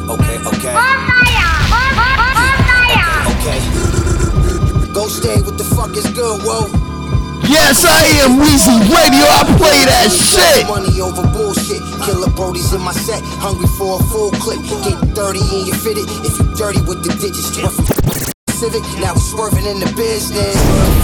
Okay, 0.09 0.41
okay. 0.41 0.73
Okay, 3.37 3.61
okay. 3.61 3.61
Go 4.95 5.07
stay 5.09 5.37
what 5.45 5.59
the 5.59 5.69
fuck 5.77 5.95
is 5.97 6.09
good, 6.16 6.41
whoa. 6.49 6.65
Yes, 7.45 7.85
I 7.85 8.25
am 8.25 8.41
Weezy 8.41 8.81
Radio. 8.89 9.25
I 9.29 9.45
play 9.61 9.85
that 9.85 10.09
shit. 10.09 10.66
Money 10.66 10.99
over 11.01 11.29
bullshit. 11.29 11.83
Killer 12.05 12.31
Brody's 12.33 12.73
in 12.73 12.81
my 12.81 12.93
set. 12.93 13.20
Hungry 13.45 13.69
for 13.77 14.01
a 14.01 14.03
full 14.05 14.31
clip. 14.33 14.61
Get 14.85 14.97
30 15.15 15.41
and 15.41 15.66
you 15.69 15.75
fit 15.75 15.99
it. 15.99 16.09
If 16.25 16.39
you 16.39 16.45
dirty 16.57 16.81
with 16.89 17.05
the 17.05 17.12
digits. 17.20 17.98
Civic, 18.59 18.82
now 18.98 19.14
we're 19.14 19.22
swerving 19.22 19.66
in 19.66 19.78
the 19.78 19.86
business. 19.94 20.51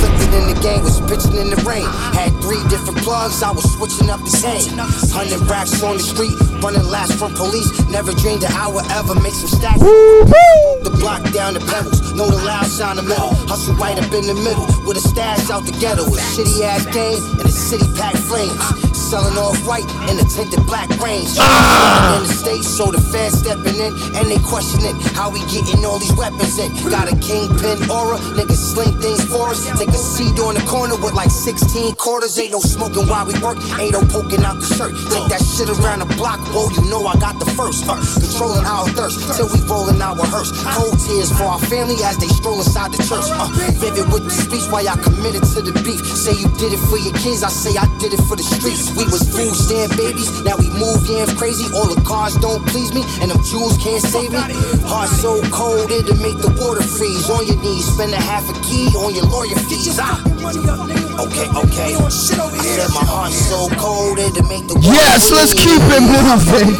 Conflicted 0.03 0.35
in 0.35 0.51
the 0.51 0.59
game, 0.59 0.83
was 0.83 0.99
pitching 1.07 1.39
in 1.39 1.55
the 1.55 1.61
rain. 1.63 1.87
Had 2.11 2.35
three 2.43 2.59
different 2.67 2.99
plugs, 2.99 3.45
I 3.45 3.53
was 3.53 3.63
switching 3.79 4.11
up 4.11 4.19
the 4.27 4.35
same. 4.35 4.75
Hundred 5.15 5.39
racks 5.47 5.79
on 5.81 5.95
the 5.95 6.03
street, 6.03 6.35
running 6.59 6.83
last 6.91 7.15
from 7.15 7.33
police. 7.35 7.71
Never 7.87 8.11
dreamed 8.11 8.43
that 8.43 8.51
I 8.59 8.67
would 8.67 8.91
ever 8.91 9.15
make 9.23 9.39
some 9.39 9.47
stacks. 9.47 9.79
The 9.79 10.91
block 10.99 11.23
down 11.31 11.55
the 11.55 11.63
pebbles, 11.63 12.03
know 12.19 12.27
the 12.27 12.43
loud 12.43 12.67
sound 12.67 12.99
of 12.99 13.07
metal. 13.07 13.31
Hustle 13.47 13.79
right 13.79 14.03
up 14.03 14.11
in 14.11 14.27
the 14.27 14.35
middle, 14.35 14.67
with 14.83 14.99
a 14.99 15.05
stash 15.07 15.47
out 15.49 15.63
the 15.63 15.79
ghetto. 15.79 16.11
A 16.11 16.19
shitty 16.35 16.59
ass 16.67 16.91
game, 16.91 17.23
and 17.39 17.47
a 17.47 17.55
city 17.55 17.87
packed 17.95 18.19
flames. 18.19 18.59
Selling 19.05 19.37
off 19.37 19.61
white 19.69 19.85
in 20.09 20.17
a 20.17 20.25
tinted 20.25 20.65
black 20.65 20.89
range. 20.97 21.29
In 21.37 22.25
the 22.25 22.33
states, 22.33 22.69
so 22.69 22.89
the 22.89 23.01
feds 23.13 23.37
stepping 23.45 23.77
in, 23.77 23.93
and 24.17 24.25
they 24.33 24.41
questioning 24.41 24.97
how 25.13 25.29
we 25.29 25.45
getting 25.53 25.85
all 25.85 26.01
these 26.01 26.15
weapons 26.17 26.57
in. 26.57 26.73
Got 26.89 27.13
a 27.13 27.17
kingpin 27.21 27.85
aura, 27.93 28.17
niggas 28.33 28.73
sling 28.73 28.97
things 29.05 29.21
for 29.29 29.53
us. 29.53 29.69
Take 29.77 29.93
a 29.93 30.01
seat 30.01 30.41
on 30.41 30.57
the 30.57 30.65
corner 30.65 30.97
with 30.97 31.13
like 31.13 31.29
16 31.31 31.95
quarters. 32.01 32.39
Ain't 32.41 32.57
no 32.57 32.61
smoking 32.65 33.05
while 33.05 33.29
we 33.29 33.37
work, 33.45 33.61
ain't 33.77 33.93
no 33.93 34.01
poking 34.09 34.41
out 34.41 34.57
the 34.57 34.69
shirt. 34.73 34.97
Take 35.13 35.29
that 35.29 35.45
shit 35.45 35.69
around 35.69 36.01
the 36.01 36.09
block, 36.17 36.41
whoa, 36.57 36.73
you 36.73 36.89
know 36.89 37.05
I 37.05 37.15
got 37.21 37.37
the 37.39 37.47
first. 37.53 37.85
Uh, 37.85 38.01
controlling 38.17 38.65
our 38.65 38.89
thirst 38.97 39.21
till 39.37 39.53
we 39.53 39.61
rolling 39.69 40.01
our 40.01 40.17
hearse. 40.33 40.49
Cold 40.65 40.97
tears 41.05 41.29
for 41.37 41.45
our 41.45 41.61
family 41.69 42.01
as 42.09 42.17
they 42.17 42.29
stroll 42.33 42.57
inside 42.57 42.97
the 42.97 43.05
church. 43.05 43.29
Uh, 43.29 43.53
vivid 43.77 44.09
with 44.09 44.25
the 44.25 44.33
speech 44.33 44.65
why 44.73 44.81
I 44.89 44.97
committed 44.97 45.45
to 45.53 45.61
the 45.61 45.77
beef. 45.85 46.01
Say 46.09 46.33
you 46.41 46.49
did 46.57 46.73
it 46.73 46.83
for 46.89 46.97
your 46.97 47.13
kids, 47.21 47.45
I 47.45 47.53
say 47.53 47.77
I 47.77 47.85
did 48.01 48.17
it 48.17 48.23
for 48.25 48.37
the 48.37 48.43
streets. 48.43 48.95
We 48.97 49.04
was 49.11 49.27
food 49.29 49.55
stand 49.55 49.91
babies, 49.97 50.31
now 50.45 50.57
we 50.57 50.69
move 50.71 51.05
yams 51.09 51.33
crazy. 51.35 51.67
All 51.75 51.89
the 51.89 52.01
cars 52.03 52.35
don't 52.39 52.65
please 52.69 52.93
me, 52.95 53.03
and 53.21 53.31
them 53.31 53.43
jewels 53.45 53.77
can't 53.79 54.03
save 54.03 54.33
me. 54.33 54.41
Heart 54.87 55.11
so 55.11 55.43
cold 55.51 55.91
it'll 55.91 56.17
make 56.23 56.39
the 56.39 56.53
water 56.61 56.83
freeze. 56.83 57.29
On 57.31 57.45
your 57.47 57.61
knees, 57.61 57.87
spend 57.91 58.13
a 58.13 58.21
half 58.21 58.49
a 58.49 58.55
key 58.63 58.89
on 58.97 59.15
your 59.15 59.27
lawyer 59.27 59.59
fees. 59.67 59.99
Ah. 60.01 60.21
Okay, 60.45 61.49
okay. 61.49 61.91
I 61.97 62.09
said 62.09 62.91
my 62.95 63.05
heart 63.05 63.33
so 63.33 63.69
cold 63.77 64.19
it'll 64.19 64.47
make 64.49 64.67
the 64.69 64.75
water 64.75 64.93
Yes, 64.93 65.33
let's 65.33 65.55
keep 65.55 65.81
it 65.81 66.05
moving. 66.05 66.77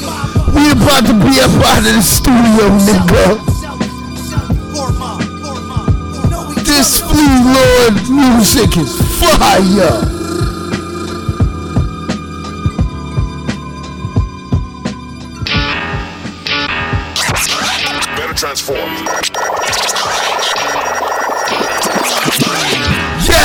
We 0.55 0.71
about 0.71 1.07
to 1.07 1.15
be 1.19 1.41
up 1.43 1.51
out 1.67 1.83
of 1.83 1.95
the 1.95 2.03
studio, 2.03 2.71
nigga. 2.87 3.55
This 6.65 7.01
Flee 7.01 7.39
Lord 7.55 7.95
music 8.11 8.77
is 8.77 8.95
fire. 9.21 10.24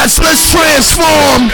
Yes, 0.10 0.18
let's 0.26 0.50
transform. 0.50 1.54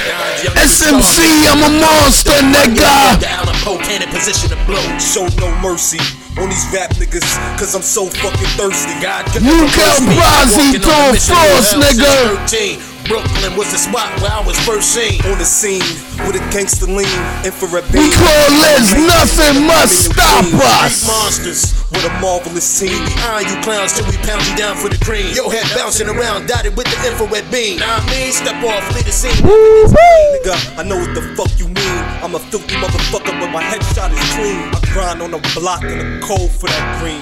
SMC, 0.55 1.43
I'm 1.51 1.59
a 1.59 1.71
monster, 1.75 2.31
nigga. 2.39 3.19
Down, 3.19 3.49
I'm 3.49 3.59
cocaine 3.59 4.01
in 4.01 4.07
position 4.07 4.47
to 4.47 4.55
blow. 4.63 4.79
Show 4.97 5.27
no 5.43 5.51
mercy 5.59 5.99
on 6.39 6.47
these 6.47 6.63
rap 6.71 6.91
niggas, 6.95 7.27
cause 7.59 7.75
I'm 7.75 7.81
so 7.81 8.05
fucking 8.07 8.47
thirsty. 8.55 8.95
God, 9.03 9.27
You 9.35 9.67
got 9.75 9.99
Brazzy 10.07 10.79
Don 10.79 11.15
Frost, 11.19 11.75
nigga. 11.75 12.94
Brooklyn 13.05 13.53
was 13.53 13.69
the 13.69 13.77
spot 13.77 14.09
where 14.19 14.33
I 14.33 14.41
was 14.41 14.57
first 14.65 14.89
seen. 14.89 15.21
On 15.29 15.37
the 15.37 15.45
scene 15.45 15.85
with 16.25 16.41
a 16.41 16.43
gangster 16.49 16.89
lean, 16.89 17.05
infrared 17.45 17.85
beam. 17.93 18.01
We 18.01 18.09
call 18.09 18.49
this 18.65 18.97
nothing 18.97 19.61
must 19.69 20.09
stop 20.09 20.45
us. 20.81 21.05
monsters 21.05 21.77
with 21.93 22.01
a 22.05 22.13
marvelous 22.17 22.65
team. 22.65 22.97
Iron 23.29 23.45
you 23.45 23.61
clowns 23.61 23.93
till 23.93 24.09
we 24.09 24.17
pound 24.25 24.41
you 24.49 24.57
down 24.57 24.75
for 24.75 24.89
the 24.89 24.97
cream. 25.05 25.29
Your 25.37 25.53
head 25.53 25.69
bouncing 25.77 26.09
around, 26.09 26.47
dotted 26.47 26.75
with 26.75 26.89
the 26.89 26.97
infrared 27.05 27.45
beam. 27.53 27.77
Nah, 27.77 28.01
I 28.01 28.09
mean, 28.09 28.33
step 28.33 28.57
off, 28.65 28.81
lead 28.97 29.05
the 29.05 29.13
scene. 29.13 29.37
Nigga, 29.37 30.57
I 30.77 30.83
know 30.83 30.97
what 30.97 31.13
the 31.13 31.21
fuck 31.37 31.53
you 31.61 31.69
mean. 31.69 32.01
I'm 32.25 32.33
a 32.33 32.39
filthy 32.39 32.73
motherfucker, 32.81 33.37
but 33.37 33.53
my 33.53 33.61
headshot 33.61 34.17
is 34.17 34.25
clean. 34.33 34.65
I 34.73 34.81
grind 34.93 35.21
on 35.21 35.29
the 35.29 35.41
block 35.53 35.83
in 35.83 35.97
the 35.97 36.25
cold 36.25 36.49
for 36.49 36.67
that 36.73 36.97
green. 36.97 37.21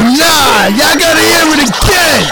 Nah, 0.00 0.72
y'all 0.72 0.96
gotta 0.96 1.20
hear 1.20 1.44
it 1.52 1.68
again. 1.68 2.24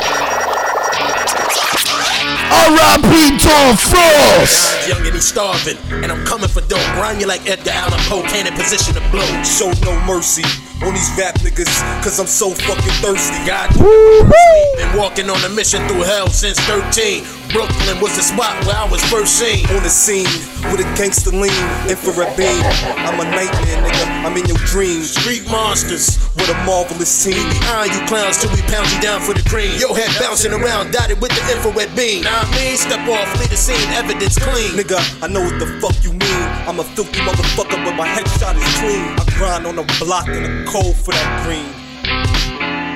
R.I.P. 2.49 3.39
Tom 3.45 3.77
Frost. 3.77 4.89
Young 4.89 5.05
and 5.05 5.15
he's 5.15 5.29
starving, 5.29 5.77
and 6.03 6.11
I'm 6.11 6.25
coming 6.25 6.49
for 6.49 6.63
dope. 6.63 6.81
Grind 6.95 7.21
you 7.21 7.27
like 7.27 7.47
Edgar 7.49 7.73
Allan 7.73 8.01
Poe, 8.09 8.23
can't 8.23 8.49
in 8.49 8.55
position 8.55 8.95
to 8.95 9.01
blow. 9.11 9.43
Show 9.43 9.73
no 9.85 9.93
mercy 10.07 10.45
on 10.83 10.95
these 10.95 11.11
rap 11.19 11.35
niggas, 11.43 11.71
cause 12.03 12.19
I'm 12.21 12.27
so 12.27 12.51
fucking 12.51 12.97
thirsty. 13.03 13.39
God, 13.47 13.71
been 13.75 14.97
walking 14.97 15.29
on 15.31 15.43
a 15.45 15.49
mission 15.51 15.87
through 15.89 16.03
hell 16.03 16.29
since 16.29 16.59
13. 16.61 17.25
Brooklyn 17.51 17.97
was 18.01 18.15
the 18.15 18.23
spot 18.23 18.53
where 18.67 18.77
I 18.77 18.87
was 18.87 19.03
first 19.09 19.41
seen. 19.41 19.65
On 19.73 19.83
the 19.83 19.89
scene 19.91 20.29
with 20.71 20.85
a 20.85 20.89
gangster 20.95 21.31
lean, 21.31 21.55
infrared 21.89 22.37
beam. 22.37 22.61
I'm 23.03 23.19
a 23.19 23.25
nightmare, 23.25 23.81
nigga. 23.83 24.05
I'm 24.23 24.37
in 24.37 24.47
your 24.47 24.61
dreams. 24.69 25.17
Street 25.17 25.49
monsters 25.51 26.21
with 26.37 26.51
a 26.51 26.59
marvelous 26.69 27.11
team. 27.25 27.41
Iron 27.73 27.91
you 27.91 28.05
clowns 28.07 28.39
till 28.39 28.53
we 28.53 28.61
pound 28.69 28.87
you 28.93 29.01
down 29.01 29.21
for 29.21 29.33
the 29.33 29.43
cream. 29.49 29.73
Your 29.81 29.97
head 29.97 30.13
bouncing 30.21 30.53
around, 30.53 30.93
dotted 30.93 31.21
with 31.21 31.33
the 31.33 31.43
infrared 31.51 31.91
beam. 31.97 32.23
Nah, 32.23 32.45
I 32.45 32.51
mean, 32.55 32.77
step 32.77 33.03
off, 33.09 33.27
leave 33.41 33.51
the 33.51 33.57
scene, 33.57 33.89
evidence 33.97 34.39
clean. 34.39 34.77
Nigga, 34.77 35.01
I 35.25 35.27
know 35.27 35.41
what 35.41 35.59
the 35.59 35.67
fuck 35.81 35.97
you 36.05 36.13
mean. 36.13 36.43
I'm 36.69 36.79
a 36.81 36.85
filthy 36.85 37.21
motherfucker, 37.25 37.81
but 37.83 37.97
my 37.97 38.07
headshot 38.07 38.61
is 38.61 38.69
clean. 38.77 39.17
I 39.17 39.25
grind 39.41 39.67
on 39.67 39.77
the 39.77 39.89
block 39.99 40.29
in 40.29 40.45
the 40.45 40.68
cold 40.69 40.97
for 41.01 41.17
that 41.17 41.29
green. 41.49 41.65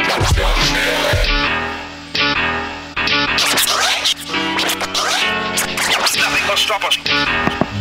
Nothing 0.04 0.44
must. 6.44 7.00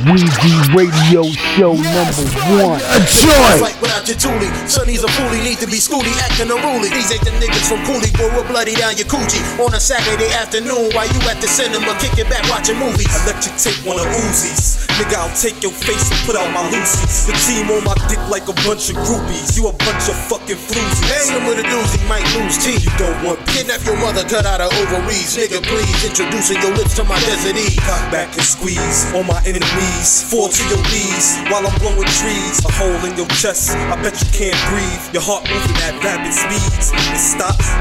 Weezy 0.07 0.55
Radio 0.73 1.23
Show 1.53 1.75
number 1.75 2.25
one. 2.55 2.79
A 2.79 2.99
joy. 3.03 3.59
Fight 3.59 3.75
without 3.83 4.07
your 4.07 4.17
toolie. 4.17 4.49
Sonny's 4.67 5.03
a 5.03 5.07
foolie, 5.07 5.43
need 5.43 5.59
to 5.59 5.67
be 5.67 5.77
schooly, 5.77 6.15
acting 6.23 6.49
unruly. 6.49 6.89
These 6.89 7.11
ain't 7.11 7.23
the 7.27 7.31
niggas 7.37 7.67
from 7.67 7.83
Cooley, 7.85 8.09
pour 8.15 8.31
a 8.31 8.47
bloody 8.47 8.75
down 8.75 8.95
your 8.95 9.07
coochie. 9.07 9.43
On 9.59 9.73
a 9.73 9.79
Saturday 9.79 10.31
afternoon 10.33 10.89
while 10.95 11.05
you 11.05 11.19
at 11.29 11.39
the 11.41 11.47
cinema, 11.47 11.93
kicking 11.99 12.29
back 12.29 12.47
watching 12.49 12.79
movies. 12.79 13.11
Electric 13.23 13.55
tape 13.59 13.85
one 13.85 13.99
of 13.99 14.07
Uzis. 14.07 14.90
Nigga, 15.01 15.17
I'll 15.17 15.33
take 15.33 15.65
your 15.65 15.73
face 15.73 16.13
and 16.13 16.21
put 16.29 16.37
out 16.37 16.45
my 16.53 16.61
Lucy's. 16.69 17.25
The 17.25 17.33
team 17.49 17.73
on 17.73 17.81
my 17.81 17.97
dick 18.05 18.21
like 18.29 18.45
a 18.45 18.53
bunch 18.61 18.93
of 18.93 19.01
groupies. 19.01 19.57
You 19.57 19.65
a 19.65 19.73
bunch 19.73 20.05
of 20.05 20.13
fucking 20.29 20.61
floozies. 20.61 21.01
Hang 21.09 21.41
him 21.41 21.49
with 21.49 21.57
a 21.57 21.65
doozy, 21.65 21.97
might 22.05 22.21
lose 22.37 22.61
teeth. 22.61 22.85
You 22.85 22.93
don't 23.01 23.17
want 23.25 23.41
Kidnap 23.49 23.81
your 23.81 23.97
mother, 23.97 24.21
cut 24.29 24.45
out 24.45 24.61
her 24.61 24.69
ovaries. 24.69 25.33
Nigga, 25.33 25.57
please, 25.65 26.05
introducing 26.05 26.61
your 26.61 26.77
lips 26.77 26.93
to 27.01 27.03
my 27.03 27.17
desert 27.25 27.57
E. 27.57 27.81
Cock 27.81 28.13
back 28.13 28.29
and 28.37 28.45
squeeze 28.45 29.09
on 29.17 29.25
my 29.25 29.41
enemies. 29.41 30.21
Fall 30.29 30.53
to 30.53 30.61
your 30.69 30.77
knees 30.93 31.33
while 31.49 31.65
I'm 31.65 31.73
blowing 31.81 32.05
trees. 32.21 32.61
A 32.61 32.69
hole 32.69 33.01
in 33.01 33.17
your 33.17 33.25
chest, 33.41 33.73
I 33.73 33.97
bet 34.05 34.13
you 34.21 34.29
can't 34.29 34.59
breathe. 34.69 35.17
Your 35.17 35.25
heart 35.25 35.49
moving 35.49 35.81
at 35.81 35.97
rapid 36.05 36.29
speeds. 36.29 36.93
It 36.93 37.17
stops, 37.17 37.73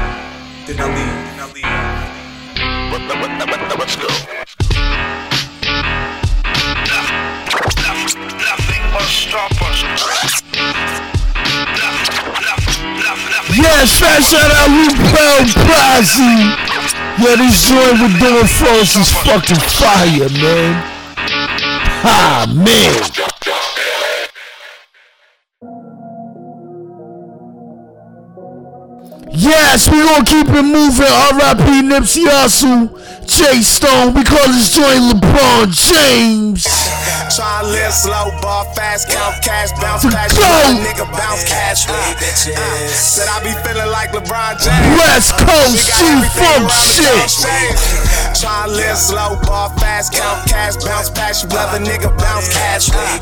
then 0.65 0.81
I 0.81 0.89
leave. 0.89 1.05
Then 1.05 1.37
I 1.37 1.45
leave. 1.53 1.69
Let's 3.77 3.95
go. 3.95 4.09
Stop 9.07 9.51
us. 9.61 10.41
Fast 14.01 14.31
shout 14.31 14.51
out 14.51 14.69
Rupel 14.69 15.45
Brazzy. 15.61 16.55
Yeah, 17.19 17.35
this 17.35 17.67
joint 17.67 18.01
with 18.01 18.19
Don 18.19 18.47
Frost 18.47 18.97
is 18.97 19.11
fucking 19.11 19.57
fire, 19.57 20.29
man. 20.41 20.83
Ah, 22.03 22.51
man. 22.55 23.30
Yes, 29.41 29.89
we 29.89 29.97
gonna 30.05 30.21
keep 30.21 30.45
it 30.53 30.61
moving. 30.61 31.09
R.I.P. 31.33 31.81
Nipsey 31.89 32.29
Hussle, 32.29 32.93
J 33.25 33.65
Stone. 33.65 34.13
We 34.13 34.21
call 34.21 34.45
this 34.53 34.69
joint 34.69 35.17
LeBron 35.17 35.65
James. 35.73 36.61
Try 37.33 37.65
to 37.65 37.73
live 37.73 37.89
slow, 37.89 38.29
ball 38.45 38.69
fast, 38.77 39.09
count 39.09 39.41
cash, 39.41 39.73
bounce 39.81 40.03
To 40.05 40.13
cash, 40.13 40.37
go. 40.37 40.45
nigga 40.85 41.09
bounce 41.09 41.41
cash. 41.49 41.89
Uh, 41.89 41.97
said 42.93 43.25
I 43.33 43.41
be 43.41 43.49
feeling 43.65 43.89
like 43.89 44.13
LeBron 44.13 44.61
James. 44.61 44.93
West 45.01 45.33
Coast 45.41 45.73
she 45.73 45.89
got 45.89 45.97
G-Funk 46.05 46.21
everything 46.21 46.61
around 46.61 46.69
the 46.69 47.01
shit. 47.01 47.17
country. 47.17 47.65
Try 48.37 48.57
to 48.67 48.71
live 48.77 48.97
slow, 49.01 49.41
ball 49.49 49.73
fast, 49.81 50.13
count 50.13 50.45
cash, 50.45 50.77
bounce 50.85 51.09
pass, 51.09 51.41
you 51.41 51.49
love 51.49 51.73
a 51.73 51.81
nigga 51.81 52.13
bounce 52.13 52.45
cash. 52.53 52.93
Uh, 52.93 53.17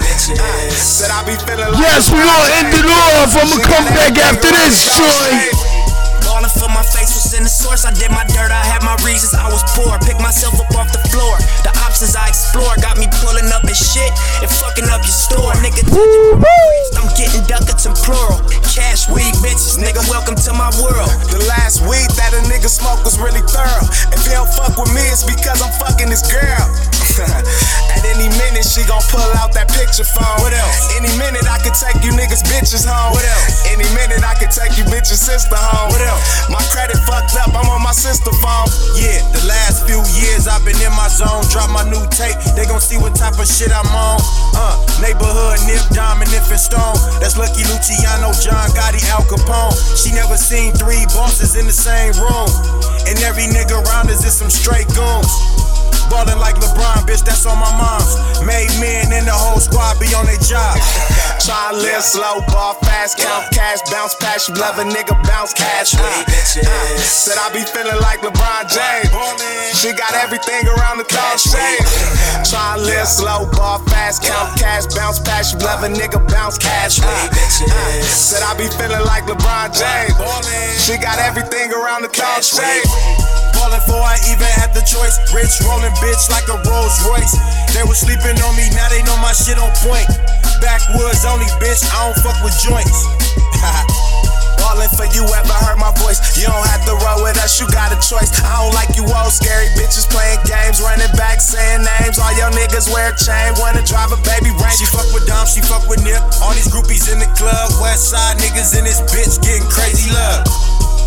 said 0.75 1.15
I 1.15 1.23
be 1.23 1.39
feeling 1.47 1.71
like 1.71 1.79
Yes, 1.79 2.11
we 2.11 2.19
gonna 2.19 2.59
end 2.59 2.75
it 2.75 2.83
off. 2.91 3.31
I'ma 3.39 3.55
come 3.63 3.87
back 3.95 4.19
after 4.19 4.51
this 4.51 4.83
joint. 4.99 5.55
Ballin' 6.39 6.55
for 6.55 6.71
my 6.71 6.87
face 6.95 7.11
was 7.11 7.35
in 7.35 7.43
the 7.43 7.51
source. 7.51 7.83
I 7.83 7.91
did 7.91 8.15
my 8.15 8.23
dirt, 8.31 8.47
I 8.47 8.63
had 8.63 8.79
my 8.79 8.95
reasons. 9.03 9.35
I 9.35 9.51
was 9.51 9.59
poor. 9.75 9.91
Pick 10.07 10.15
myself 10.23 10.55
up 10.55 10.71
off 10.71 10.87
the 10.95 11.03
floor. 11.11 11.35
The 11.67 11.71
options 11.83 12.15
I 12.15 12.31
explore 12.31 12.71
got 12.79 12.95
me 12.95 13.11
pulling 13.19 13.51
up 13.51 13.67
and 13.67 13.75
shit 13.75 14.07
and 14.39 14.47
fucking 14.47 14.87
up 14.87 15.03
your 15.03 15.19
store. 15.19 15.51
Nigga, 15.59 15.83
I'm 16.95 17.11
getting 17.19 17.43
ducats 17.43 17.91
and 17.91 17.95
plural. 18.07 18.39
Cash, 18.71 19.11
weed, 19.11 19.35
bitches. 19.43 19.83
Nigga, 19.83 19.99
welcome 20.07 20.39
to 20.39 20.55
my 20.55 20.71
world. 20.79 21.11
The 21.27 21.43
last 21.51 21.83
weed 21.83 22.07
that 22.15 22.31
a 22.31 22.39
nigga 22.47 22.71
smoked 22.71 23.03
was 23.03 23.19
really 23.19 23.43
thorough. 23.43 23.83
If 24.15 24.23
he 24.23 24.31
don't 24.31 24.47
fuck 24.47 24.79
with 24.79 24.95
me, 24.95 25.03
it's 25.11 25.27
because 25.27 25.59
I'm 25.59 25.75
fucking 25.75 26.07
this 26.07 26.23
girl. 26.23 26.63
At 27.25 28.03
any 28.15 28.31
minute, 28.39 28.63
she 28.63 28.87
gon' 28.87 29.03
pull 29.11 29.25
out 29.39 29.51
that 29.57 29.67
picture 29.75 30.07
phone. 30.07 30.39
What 30.39 30.55
else? 30.55 30.95
Any 30.95 31.11
minute, 31.19 31.43
I 31.43 31.59
could 31.59 31.75
take 31.75 31.99
you 32.05 32.15
niggas 32.15 32.45
bitches 32.47 32.87
home. 32.87 33.11
What 33.11 33.25
else? 33.25 33.67
Any 33.67 33.87
minute, 33.91 34.23
I 34.23 34.35
could 34.39 34.51
take 34.51 34.79
you 34.79 34.85
bitches 34.87 35.19
sister 35.19 35.59
home. 35.59 35.91
What 35.91 35.99
else? 35.99 36.23
My 36.47 36.63
credit 36.71 36.99
fucked 37.03 37.35
up, 37.35 37.51
I'm 37.51 37.67
on 37.67 37.83
my 37.83 37.91
sister 37.91 38.31
phone. 38.39 38.67
Yeah, 38.95 39.19
the 39.35 39.43
last 39.47 39.83
few 39.83 39.99
years 40.15 40.47
I've 40.47 40.63
been 40.63 40.79
in 40.79 40.93
my 40.95 41.11
zone. 41.11 41.43
Drop 41.51 41.67
my 41.75 41.83
new 41.87 42.03
tape, 42.13 42.39
they 42.55 42.63
gon' 42.63 42.79
see 42.79 42.95
what 42.95 43.15
type 43.15 43.35
of 43.35 43.47
shit 43.47 43.71
I'm 43.71 43.89
on. 43.91 44.19
Uh, 44.55 44.79
neighborhood, 45.03 45.59
Nip, 45.67 45.83
Diamond, 45.91 46.31
Infant 46.31 46.59
Stone. 46.59 46.95
That's 47.19 47.35
Lucky 47.35 47.67
Luciano, 47.67 48.31
John 48.39 48.71
Gotti, 48.71 49.03
Al 49.11 49.27
Capone. 49.27 49.75
She 49.95 50.15
never 50.15 50.39
seen 50.39 50.71
three 50.79 51.03
bosses 51.11 51.55
in 51.59 51.67
the 51.67 51.75
same 51.75 52.15
room. 52.15 52.49
And 53.07 53.19
every 53.27 53.47
nigga 53.49 53.75
around 53.83 54.07
us 54.07 54.23
is 54.23 54.35
some 54.35 54.49
straight 54.49 54.87
goons. 54.95 55.31
Ballin' 56.09 56.39
like 56.39 56.55
LeBron, 56.55 57.05
bitch, 57.05 57.23
that's 57.23 57.45
on 57.45 57.59
my 57.59 57.69
mom's. 57.77 58.15
Made 58.41 58.71
men 58.79 59.11
and 59.11 59.27
the 59.27 59.35
whole 59.35 59.59
squad 59.59 59.99
be 59.99 60.07
on 60.15 60.25
their 60.25 60.41
job. 60.41 60.79
Try 61.43 61.71
live 61.75 62.03
slow, 62.03 62.41
ball 62.49 62.73
fast, 62.81 63.19
count 63.19 63.51
cash, 63.51 63.79
bounce 63.91 64.15
pass, 64.15 64.47
you 64.47 64.55
love 64.55 64.79
a 64.79 64.85
nigga 64.85 65.15
bounce 65.27 65.53
cash. 65.53 65.93
Uh, 65.95 66.01
uh, 66.01 66.97
said 66.97 67.37
I 67.37 67.51
be 67.51 67.61
feeling 67.61 67.99
like 68.01 68.21
LeBron 68.21 68.71
James. 68.71 69.11
She 69.75 69.93
got 69.93 70.13
everything 70.15 70.67
around 70.67 70.97
the. 70.97 71.09
Try 71.09 71.35
to 71.35 72.49
Try 72.49 72.77
live 72.77 73.07
slow, 73.07 73.49
ball 73.51 73.79
fast, 73.89 74.23
count 74.23 74.57
cash, 74.59 74.85
bounce 74.93 75.19
past 75.19 75.53
you, 75.53 75.59
love 75.65 75.83
a 75.83 75.89
nigga 75.89 76.21
bounce 76.29 76.57
cash. 76.57 76.99
Uh, 77.01 77.07
uh, 77.07 78.01
said 78.05 78.43
I 78.43 78.53
be 78.57 78.69
feeling 78.77 79.05
like 79.05 79.25
LeBron 79.25 79.73
James. 79.73 80.13
She 80.77 80.97
got 80.97 81.17
everything 81.19 81.73
around 81.73 82.03
the 82.03 82.09
cloud 82.09 82.43
shape. 82.43 82.85
Ballin' 83.53 83.81
for 83.83 83.99
I 83.99 84.15
even 84.31 84.47
had 84.55 84.73
the 84.73 84.81
choice. 84.85 85.17
Rich 85.33 85.59
rolling 85.79 85.95
bitch 86.03 86.27
like 86.29 86.47
a 86.51 86.57
Rolls 86.67 86.99
Royce. 87.07 87.35
They 87.71 87.83
was 87.87 87.99
sleeping 87.99 88.35
on 88.43 88.53
me, 88.59 88.67
now 88.75 88.91
they 88.91 89.01
know 89.03 89.15
my 89.23 89.31
shit 89.31 89.55
on 89.55 89.71
point. 89.79 90.07
Backwoods 90.59 91.23
only, 91.23 91.47
bitch, 91.63 91.87
I 91.87 92.03
don't 92.03 92.19
fuck 92.19 92.35
with 92.43 92.55
joints. 92.59 93.07
Ballin' 94.59 94.91
for 94.91 95.07
you 95.15 95.23
ever 95.23 95.57
heard 95.63 95.79
my 95.79 95.95
voice. 96.03 96.19
You 96.35 96.51
don't 96.51 96.67
have 96.67 96.83
to 96.83 96.93
roll 96.99 97.23
with 97.23 97.39
us, 97.39 97.55
you 97.63 97.67
got 97.71 97.95
a 97.95 97.99
choice. 98.03 98.27
I 98.43 98.59
don't 98.59 98.75
like 98.75 98.91
you 98.99 99.07
old 99.07 99.31
scary 99.31 99.71
bitches 99.79 100.03
playing 100.11 100.43
games, 100.43 100.83
running 100.83 101.11
back, 101.15 101.39
saying 101.39 101.87
names. 101.87 102.19
All 102.19 102.35
your 102.35 102.51
niggas 102.51 102.91
wear 102.91 103.15
a 103.15 103.15
chain, 103.15 103.55
wanna 103.63 103.83
drive 103.87 104.11
a 104.11 104.19
baby 104.27 104.51
range. 104.59 104.83
She 104.83 104.87
fuck 104.91 105.07
with 105.15 105.23
Dom, 105.31 105.47
she 105.47 105.63
fuck 105.63 105.87
with 105.87 106.03
Nip. 106.03 106.19
All 106.43 106.51
these 106.51 106.67
groupies 106.67 107.07
in 107.07 107.23
the 107.23 107.29
club, 107.39 107.71
West 107.79 108.11
Side 108.11 108.35
niggas 108.43 108.75
in 108.75 108.83
this 108.83 108.99
bitch 109.07 109.39
getting 109.39 109.63
crazy 109.71 110.11
love. 110.11 110.43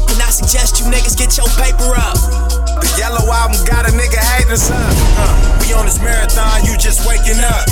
And 0.09 0.17
I 0.17 0.33
suggest 0.33 0.81
you 0.81 0.89
niggas 0.89 1.17
get 1.17 1.37
your 1.37 1.49
paper 1.61 1.93
up. 1.93 2.62
The 2.81 2.89
yellow 2.99 3.25
album 3.29 3.59
got 3.67 3.89
a 3.89 3.93
nigga 3.93 4.19
hating. 4.19 4.57
Uh, 4.71 5.59
we 5.61 5.73
on 5.75 5.85
this 5.85 6.01
marathon, 6.01 6.65
you 6.65 6.77
just 6.79 7.07
waking 7.07 7.41
up. 7.45 7.67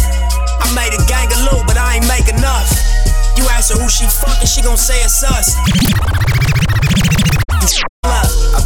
I 0.60 0.68
made 0.74 0.92
a 0.92 1.02
gang 1.08 1.30
of 1.32 1.40
loot, 1.48 1.66
but 1.66 1.76
I 1.76 1.96
ain't 1.96 2.08
make 2.08 2.28
enough. 2.28 2.68
You 3.36 3.48
ask 3.48 3.72
her 3.72 3.80
who 3.80 3.88
she 3.88 4.04
fucking, 4.06 4.46
she 4.46 4.60
gon' 4.62 4.76
say 4.76 5.00
it's 5.00 5.22
us. 5.24 5.56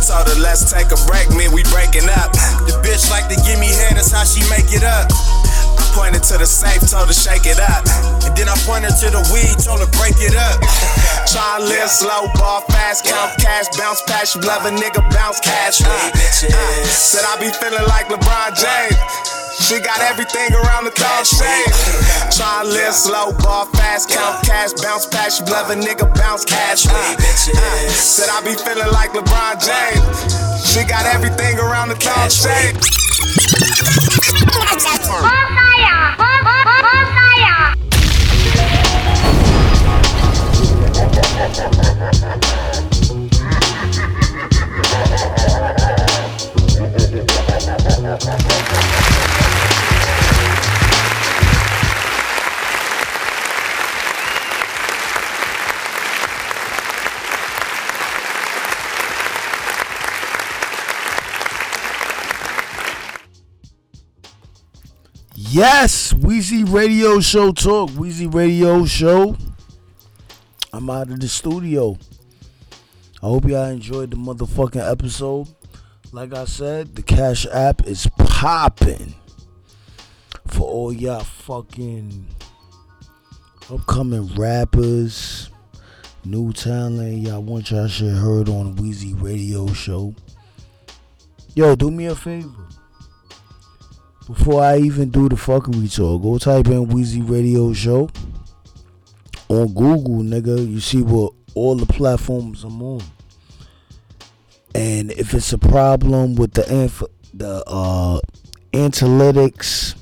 Told 0.04 0.28
her 0.28 0.36
let's 0.36 0.68
take 0.68 0.92
a 0.92 1.00
break, 1.08 1.32
man, 1.32 1.48
we 1.48 1.64
breaking 1.72 2.04
up. 2.12 2.28
The 2.68 2.76
bitch 2.84 3.08
like 3.08 3.24
to 3.32 3.40
give 3.40 3.56
me 3.56 3.72
head, 3.72 3.96
that's 3.96 4.12
how 4.12 4.28
she 4.28 4.44
make 4.52 4.68
it 4.68 4.84
up. 4.84 5.08
I 5.80 5.84
pointed 5.96 6.20
to 6.28 6.36
the 6.36 6.44
safe, 6.44 6.84
told 6.84 7.08
her 7.08 7.16
shake 7.16 7.48
it 7.48 7.56
up. 7.56 7.88
And 8.20 8.36
then 8.36 8.52
I 8.52 8.56
pointed 8.68 8.92
to 9.00 9.08
the 9.08 9.24
weed, 9.32 9.56
told 9.64 9.80
her 9.80 9.88
break 9.96 10.20
it 10.20 10.36
up. 10.36 10.60
Try 11.32 11.56
to 11.56 11.64
live 11.64 11.88
slow, 11.88 12.28
ball 12.36 12.60
fast, 12.68 13.08
count 13.08 13.32
cash, 13.40 13.64
bounce 13.80 14.04
past 14.04 14.36
you, 14.36 14.42
love 14.44 14.68
a 14.68 14.72
nigga 14.76 15.00
bounce 15.08 15.40
cash. 15.40 15.80
Uh, 15.80 15.88
uh, 15.88 16.84
said 16.84 17.24
I 17.24 17.40
be 17.40 17.48
feeling 17.48 17.88
like 17.88 18.12
LeBron 18.12 18.52
James. 18.60 19.43
She 19.60 19.78
got 19.80 20.00
everything 20.00 20.52
around 20.52 20.84
the 20.84 20.90
cloud 20.90 21.26
shape. 21.26 21.70
Try 22.34 22.62
to 22.62 22.68
live 22.68 22.92
slow, 22.92 23.32
ball 23.38 23.66
fast, 23.66 24.10
count 24.10 24.44
cash, 24.44 24.72
bounce 24.82 25.06
past 25.06 25.40
you, 25.40 25.46
love 25.46 25.70
a 25.70 25.74
nigga 25.74 26.12
bounce 26.14 26.44
cash. 26.44 26.86
Uh, 26.86 26.92
uh, 26.92 27.88
said 27.90 28.28
I 28.30 28.40
be 28.42 28.54
feeling 28.54 28.90
like 28.92 29.10
LeBron 29.12 29.62
James. 29.62 30.66
She 30.66 30.84
got 30.84 31.06
everything 31.06 31.58
around 31.58 31.88
the 31.88 31.94
cloud 31.94 32.32
shape. 32.32 32.76
Yes, 65.54 66.12
Wheezy 66.12 66.64
Radio 66.64 67.20
Show 67.20 67.52
Talk. 67.52 67.90
Wheezy 67.90 68.26
Radio 68.26 68.84
Show. 68.86 69.36
I'm 70.72 70.90
out 70.90 71.10
of 71.10 71.20
the 71.20 71.28
studio. 71.28 71.96
I 73.22 73.26
hope 73.26 73.44
y'all 73.44 73.66
enjoyed 73.66 74.10
the 74.10 74.16
motherfucking 74.16 74.90
episode. 74.90 75.46
Like 76.10 76.34
I 76.34 76.46
said, 76.46 76.96
the 76.96 77.02
Cash 77.02 77.46
App 77.52 77.86
is 77.86 78.08
popping 78.18 79.14
for 80.48 80.66
all 80.66 80.92
y'all 80.92 81.22
fucking 81.22 82.26
upcoming 83.70 84.34
rappers, 84.34 85.50
new 86.24 86.52
talent. 86.52 87.18
Y'all 87.18 87.44
want 87.44 87.70
y'all 87.70 87.86
shit 87.86 88.12
heard 88.12 88.48
on 88.48 88.74
Wheezy 88.74 89.14
Radio 89.14 89.68
Show. 89.68 90.16
Yo, 91.54 91.76
do 91.76 91.92
me 91.92 92.06
a 92.06 92.16
favor. 92.16 92.63
Before 94.26 94.62
I 94.62 94.78
even 94.78 95.10
do 95.10 95.28
the 95.28 95.36
fuckery 95.36 95.94
talk, 95.94 96.22
go 96.22 96.38
type 96.38 96.68
in 96.68 96.88
Wheezy 96.88 97.20
Radio 97.20 97.74
Show 97.74 98.08
on 99.48 99.68
Google, 99.68 100.22
nigga. 100.22 100.66
You 100.66 100.80
see 100.80 101.02
what 101.02 101.34
all 101.54 101.76
the 101.76 101.84
platforms 101.86 102.64
I'm 102.64 102.82
on. 102.82 103.02
And 104.74 105.12
if 105.12 105.34
it's 105.34 105.52
a 105.52 105.58
problem 105.58 106.36
with 106.36 106.54
the 106.54 106.64
inf- 106.72 107.02
the 107.34 107.62
uh 107.66 108.20
analytics, 108.72 109.94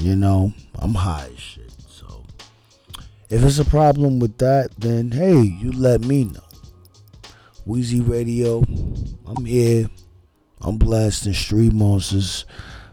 you 0.00 0.16
know, 0.16 0.52
I'm 0.80 0.94
high 0.94 1.28
as 1.32 1.38
shit. 1.38 1.72
So 1.88 2.24
if 3.30 3.44
it's 3.44 3.60
a 3.60 3.64
problem 3.64 4.18
with 4.18 4.36
that, 4.38 4.70
then 4.78 5.12
hey, 5.12 5.40
you 5.40 5.70
let 5.70 6.00
me 6.00 6.24
know. 6.24 6.40
Wheezy 7.64 8.00
Radio, 8.00 8.64
I'm 9.26 9.44
here. 9.44 9.88
I'm 10.64 10.78
blasting 10.78 11.34
street 11.34 11.74
monsters. 11.74 12.46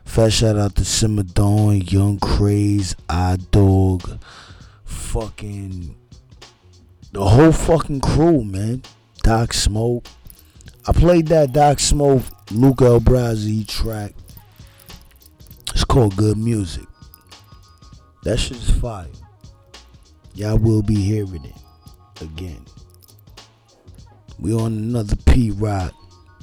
Fat 0.03 0.34
shout 0.34 0.57
out 0.57 0.76
to 0.76 0.84
Simmer 0.84 1.23
Dawn, 1.23 1.80
Young 1.80 2.19
Craze, 2.19 2.98
I 3.07 3.38
Dog, 3.52 4.19
fucking 4.84 5.95
the 7.14 7.23
whole 7.23 7.53
fucking 7.53 8.02
crew, 8.02 8.43
man. 8.43 8.84
Doc 9.23 9.53
Smoke. 9.53 10.06
I 10.85 10.91
played 10.91 11.27
that 11.27 11.53
Doc 11.53 11.80
Smoke 11.80 12.23
Luca 12.52 12.85
El 12.85 12.99
Brazzi 12.99 13.65
track. 13.65 14.14
It's 15.73 15.85
called 15.85 16.18
Good 16.18 16.38
Music. 16.38 16.85
That 18.23 18.38
shit 18.38 18.57
is 18.57 18.69
fire. 18.69 19.07
Y'all 20.34 20.57
will 20.57 20.81
be 20.81 20.95
hearing 20.95 21.45
it 21.45 22.22
again. 22.22 22.65
We 24.39 24.53
on 24.53 24.73
another 24.73 25.15
Pete 25.15 25.53
Rock 25.56 25.93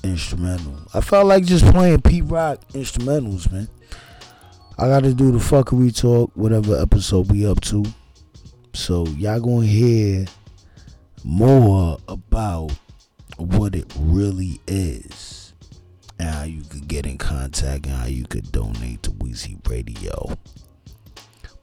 instrumental. 0.08 0.76
I 0.94 1.00
felt 1.00 1.26
like 1.26 1.44
just 1.44 1.64
playing 1.66 2.02
Pete 2.02 2.24
Rock 2.24 2.60
instrumentals, 2.72 3.50
man. 3.52 3.68
I 4.78 4.88
gotta 4.88 5.12
do 5.12 5.32
the 5.32 5.38
fuckery 5.38 5.96
talk, 5.96 6.30
whatever 6.34 6.80
episode 6.80 7.30
we 7.30 7.46
up 7.46 7.60
to. 7.62 7.84
So 8.74 9.06
y'all 9.06 9.40
gonna 9.40 9.66
hear 9.66 10.26
more 11.24 11.98
about 12.08 12.72
what 13.36 13.74
it 13.74 13.92
really 13.98 14.60
is 14.66 15.52
and 16.18 16.28
how 16.28 16.44
you 16.44 16.62
could 16.62 16.88
get 16.88 17.06
in 17.06 17.18
contact 17.18 17.86
and 17.86 17.94
how 17.94 18.06
you 18.06 18.24
could 18.24 18.50
donate 18.52 19.02
to 19.04 19.10
Wheezy 19.12 19.58
Radio. 19.68 20.36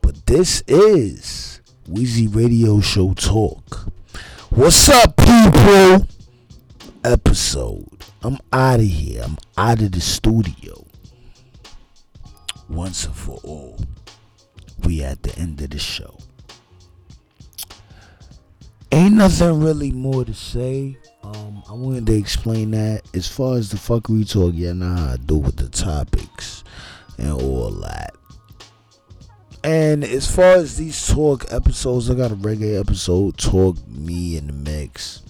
But 0.02 0.26
this 0.26 0.64
is 0.68 1.62
Wheezy 1.88 2.28
Radio 2.28 2.80
Show 2.80 3.14
Talk. 3.14 3.92
What's 4.50 4.88
up, 4.90 5.18
people? 5.18 6.08
Episode. 7.06 8.04
I'm 8.24 8.40
out 8.52 8.80
of 8.80 8.88
here. 8.88 9.22
I'm 9.24 9.38
out 9.60 9.80
of 9.80 9.92
the 9.92 10.02
studio. 10.02 10.88
Once 12.68 13.06
and 13.06 13.16
for 13.16 13.40
all. 13.44 13.80
We 14.84 15.04
at 15.04 15.22
the 15.22 15.38
end 15.38 15.62
of 15.62 15.70
the 15.70 15.78
show. 15.78 16.18
Ain't 18.92 19.14
nothing 19.14 19.60
really 19.62 19.92
more 19.92 20.26
to 20.26 20.34
say. 20.34 20.98
Um, 21.22 21.62
I 21.70 21.74
wanted 21.74 22.08
to 22.08 22.14
explain 22.14 22.72
that. 22.72 23.04
As 23.14 23.28
far 23.28 23.58
as 23.58 23.70
the 23.70 23.78
fuckery 23.78 24.28
talk, 24.28 24.54
yeah, 24.56 24.74
know 24.74 24.96
how 24.96 25.14
I 25.14 25.18
do 25.18 25.38
with 25.38 25.58
the 25.58 25.70
topics 25.70 26.64
and 27.20 27.34
all 27.34 27.70
that. 27.82 28.16
And 29.64 30.04
as 30.04 30.26
far 30.36 30.56
as 30.56 30.78
these 30.78 31.08
talk 31.08 31.46
episodes, 31.54 32.10
I 32.10 32.16
got 32.16 32.32
a 32.32 32.36
reggae 32.36 32.80
episode, 32.80 33.38
talk 33.38 33.78
me 33.88 34.38
in 34.38 34.48
the 34.48 34.54
mix, 34.54 35.22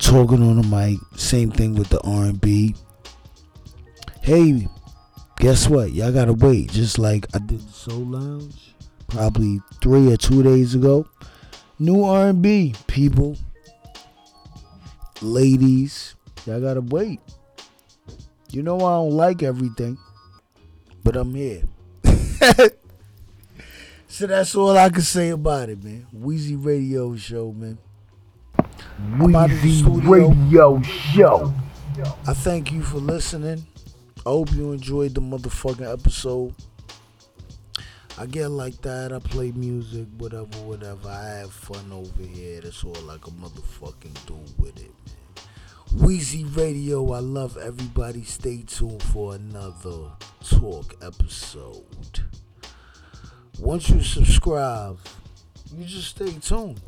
talking 0.00 0.42
on 0.42 0.60
the 0.60 0.66
mic. 0.66 0.98
Same 1.16 1.50
thing 1.50 1.74
with 1.74 1.88
the 1.90 2.00
R&B. 2.00 2.74
Hey, 4.22 4.66
guess 5.38 5.68
what? 5.68 5.92
Y'all 5.92 6.12
gotta 6.12 6.32
wait. 6.32 6.72
Just 6.72 6.98
like 6.98 7.26
I 7.34 7.38
did 7.38 7.60
the 7.60 7.72
Soul 7.72 8.06
Lounge, 8.06 8.74
probably 9.06 9.60
three 9.82 10.12
or 10.12 10.16
two 10.16 10.42
days 10.42 10.74
ago. 10.74 11.06
New 11.78 12.02
R&B 12.04 12.74
people, 12.86 13.36
ladies, 15.22 16.14
y'all 16.46 16.60
gotta 16.60 16.82
wait. 16.82 17.20
You 18.50 18.62
know 18.62 18.76
I 18.78 18.96
don't 18.96 19.12
like 19.12 19.42
everything, 19.42 19.96
but 21.04 21.16
I'm 21.16 21.34
here. 21.34 21.62
so 24.08 24.26
that's 24.26 24.54
all 24.54 24.76
I 24.76 24.90
can 24.90 25.02
say 25.02 25.30
about 25.30 25.68
it, 25.68 25.82
man. 25.84 26.06
Wheezy 26.12 26.56
Radio 26.56 27.16
Show, 27.16 27.52
man. 27.52 27.78
I'm 29.00 29.34
out 29.34 29.50
of 29.50 29.62
the 29.62 29.68
Wheezy 29.68 29.82
studio. 29.82 30.28
Radio 30.28 30.82
Show. 30.82 31.54
I 32.26 32.34
thank 32.34 32.70
you 32.70 32.82
for 32.82 32.98
listening. 32.98 33.66
I 34.18 34.28
hope 34.28 34.52
you 34.52 34.72
enjoyed 34.72 35.14
the 35.14 35.22
motherfucking 35.22 35.90
episode. 35.90 36.54
I 38.18 38.26
get 38.26 38.48
like 38.48 38.80
that. 38.82 39.12
I 39.12 39.18
play 39.18 39.52
music, 39.52 40.06
whatever, 40.18 40.58
whatever. 40.64 41.08
I 41.08 41.38
have 41.38 41.52
fun 41.52 41.90
over 41.90 42.22
here. 42.22 42.60
That's 42.60 42.84
all 42.84 43.10
I 43.10 43.16
can 43.16 43.32
motherfucking 43.34 44.26
do 44.26 44.38
with 44.58 44.76
it, 44.78 44.92
man. 45.06 46.04
Wheezy 46.06 46.44
Radio, 46.44 47.12
I 47.12 47.20
love 47.20 47.56
everybody. 47.56 48.22
Stay 48.24 48.62
tuned 48.66 49.02
for 49.02 49.34
another 49.34 50.10
talk 50.46 50.94
episode. 51.02 52.20
Once 53.58 53.88
you 53.88 54.02
subscribe, 54.02 54.98
you 55.74 55.86
just 55.86 56.08
stay 56.08 56.32
tuned. 56.32 56.80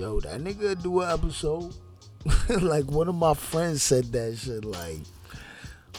Yo, 0.00 0.18
that 0.18 0.40
nigga 0.40 0.82
do 0.82 1.02
an 1.02 1.10
episode. 1.10 1.74
like 2.62 2.90
one 2.90 3.06
of 3.06 3.14
my 3.14 3.34
friends 3.34 3.82
said 3.82 4.06
that 4.12 4.34
shit. 4.34 4.64
Like, 4.64 5.00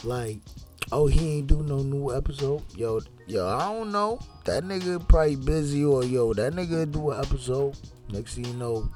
like, 0.02 0.38
oh, 0.90 1.06
he 1.06 1.38
ain't 1.38 1.46
do 1.46 1.62
no 1.62 1.84
new 1.84 2.12
episode. 2.12 2.64
Yo, 2.76 3.00
yo, 3.28 3.46
I 3.46 3.72
don't 3.72 3.92
know. 3.92 4.18
That 4.44 4.64
nigga 4.64 5.06
probably 5.08 5.36
busy 5.36 5.84
or 5.84 6.02
yo, 6.02 6.34
that 6.34 6.52
nigga 6.52 6.90
do 6.90 7.12
an 7.12 7.20
episode. 7.20 7.78
Next 8.12 8.34
thing 8.34 8.46
you 8.46 8.54
know, 8.54 8.90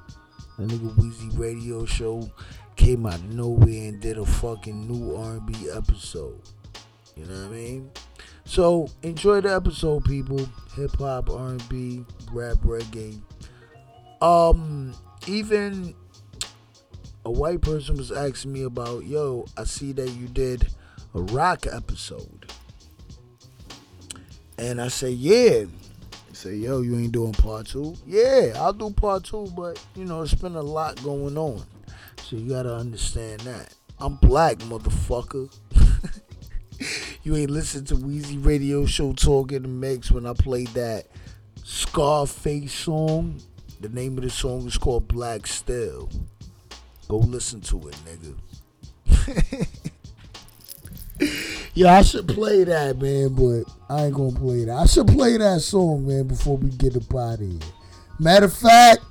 that 0.59 0.66
nigga 0.66 0.93
Weezy 0.97 1.39
Radio 1.39 1.85
Show 1.87 2.28
came 2.74 3.07
out 3.07 3.15
of 3.15 3.33
nowhere 3.33 3.89
and 3.91 4.01
did 4.01 4.19
a 4.19 4.27
fucking 4.27 4.89
new 4.89 5.15
R&B 5.15 5.70
episode. 5.73 6.41
You 7.15 7.27
know 7.27 7.43
what 7.43 7.53
I 7.53 7.55
mean? 7.55 7.91
So 8.45 8.89
enjoy 9.05 9.41
the 9.43 9.55
episode, 9.55 10.05
people. 10.05 10.49
Hip 10.74 10.97
hop, 10.99 11.31
R&B, 11.31 12.05
rap, 12.33 12.57
reggae. 12.57 13.20
Um, 14.20 14.94
even 15.26 15.94
a 17.24 17.30
white 17.30 17.60
person 17.60 17.97
was 17.97 18.12
asking 18.12 18.52
me 18.52 18.62
about, 18.62 19.05
yo, 19.05 19.47
I 19.56 19.64
see 19.64 19.93
that 19.93 20.10
you 20.10 20.28
did 20.28 20.68
a 21.14 21.20
rock 21.20 21.66
episode. 21.66 22.52
And 24.59 24.80
I 24.80 24.88
say, 24.88 25.10
yeah. 25.10 25.64
Say, 26.32 26.56
yo, 26.56 26.82
you 26.82 26.97
ain't 26.98 27.12
doing 27.12 27.32
part 27.32 27.66
two? 27.66 27.97
Yeah, 28.06 28.52
I'll 28.56 28.72
do 28.72 28.90
part 28.90 29.24
two, 29.24 29.48
but 29.56 29.82
you 29.94 30.05
know, 30.05 30.22
it's 30.22 30.34
been 30.34 30.55
a 30.55 30.62
lot 30.62 31.02
going 31.02 31.36
on. 31.38 31.64
So 32.22 32.36
you 32.36 32.51
gotta 32.51 32.74
understand 32.74 33.40
that. 33.40 33.74
I'm 33.98 34.16
black, 34.16 34.59
motherfucker. 34.59 35.51
you 37.22 37.36
ain't 37.36 37.51
listen 37.51 37.84
to 37.86 37.97
Wheezy 37.97 38.36
Radio 38.36 38.84
Show 38.84 39.14
Talk 39.14 39.52
in 39.52 39.62
the 39.62 39.68
Mix 39.68 40.10
when 40.10 40.26
I 40.26 40.34
played 40.34 40.68
that 40.68 41.06
Scarface 41.64 42.72
song. 42.72 43.40
The 43.81 43.89
name 43.90 44.16
of 44.16 44.24
the 44.24 44.31
song 44.31 44.66
is 44.66 44.78
called 44.78 45.07
Black 45.07 45.47
Still. 45.47 46.09
Go 47.09 47.19
listen 47.19 47.61
to 47.62 47.89
it, 47.89 47.97
nigga. 48.07 49.69
yeah, 51.74 51.98
I 51.98 52.03
should 52.03 52.27
play 52.27 52.65
that, 52.65 52.98
man, 52.98 53.35
but 53.35 53.65
I 53.94 54.07
ain't 54.07 54.15
gonna 54.15 54.32
play 54.32 54.65
that. 54.65 54.77
I 54.77 54.86
should 54.86 55.07
play 55.07 55.36
that 55.36 55.61
song, 55.61 56.07
man, 56.07 56.27
before 56.27 56.57
we 56.57 56.70
get 56.70 56.97
up 56.97 57.15
out 57.15 57.35
of 57.35 57.40
here. 57.40 57.61
Matter 58.19 58.47
of 58.47 58.57
fact, 58.57 59.03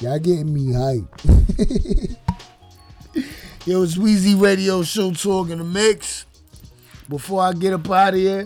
y'all 0.00 0.18
getting 0.18 0.52
me 0.52 0.72
hyped. 0.72 2.16
Yo, 3.66 3.82
it's 3.82 3.96
Wheezy 3.96 4.34
Radio 4.34 4.82
Show 4.82 5.12
Talk 5.12 5.50
in 5.50 5.58
the 5.58 5.64
Mix. 5.64 6.26
Before 7.08 7.42
I 7.42 7.52
get 7.52 7.72
up 7.72 7.88
out 7.88 8.14
of 8.14 8.20
here, 8.20 8.44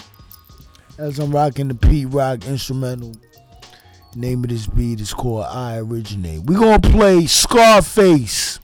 as 0.99 1.19
I'm 1.19 1.31
rocking 1.31 1.69
the 1.69 1.75
Pete 1.75 2.09
Rock 2.11 2.47
instrumental, 2.47 3.15
name 4.16 4.45
of 4.45 4.51
this 4.51 4.66
beat 4.66 5.01
is 5.01 5.12
called 5.12 5.45
I 5.47 5.78
Originate. 5.78 6.45
we 6.45 6.55
gonna 6.55 6.81
play 6.81 7.27
Scarface. 7.27 8.61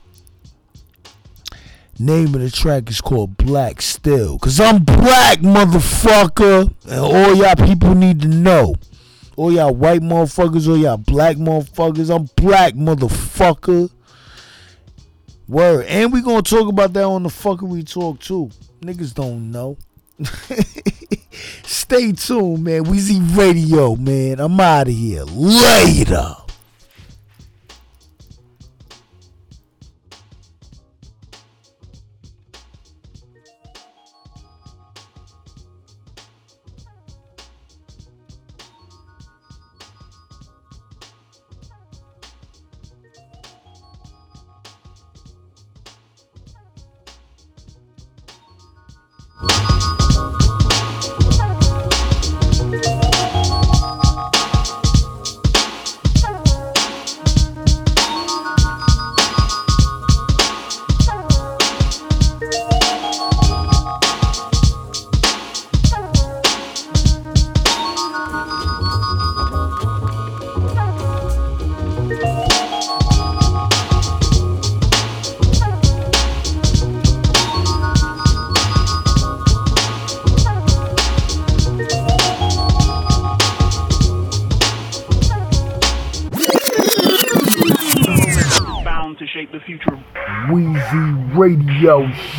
Name 1.99 2.33
of 2.33 2.41
the 2.41 2.49
track 2.49 2.89
is 2.89 2.99
called 2.99 3.37
Black 3.37 3.81
Still. 3.81 4.39
Cause 4.39 4.59
I'm 4.59 4.83
black, 4.83 5.39
motherfucker. 5.39 6.73
And 6.89 6.99
all 6.99 7.35
y'all 7.35 7.55
people 7.55 7.93
need 7.93 8.21
to 8.21 8.27
know. 8.27 8.75
All 9.35 9.51
y'all 9.51 9.73
white 9.73 10.01
motherfuckers, 10.01 10.67
all 10.67 10.77
y'all 10.77 10.97
black 10.97 11.37
motherfuckers. 11.37 12.13
I'm 12.13 12.27
black, 12.35 12.73
motherfucker. 12.73 13.91
Word. 15.47 15.85
And 15.85 16.11
we 16.11 16.21
gonna 16.21 16.41
talk 16.41 16.67
about 16.67 16.93
that 16.93 17.03
on 17.03 17.23
the 17.23 17.29
fuckery 17.29 17.87
talk 17.87 18.19
too. 18.19 18.49
Niggas 18.81 19.13
don't 19.13 19.51
know. 19.51 19.77
Stay 21.63 22.11
tuned, 22.11 22.63
man. 22.63 22.83
Wheezy 22.83 23.19
Radio, 23.19 23.95
man. 23.95 24.39
I'm 24.39 24.59
out 24.59 24.87
of 24.87 24.93
here. 24.93 25.23
Later. 25.23 26.35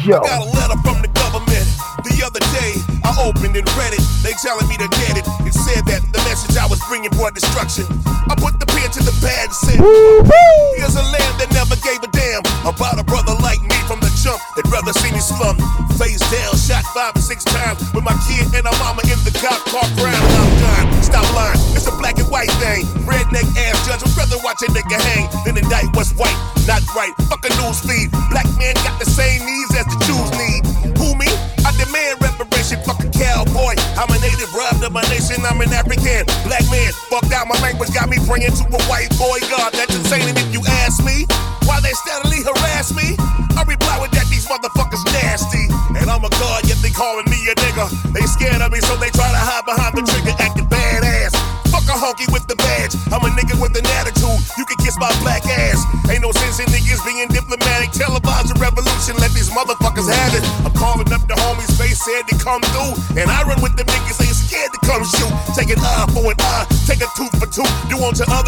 Radio 0.03 0.41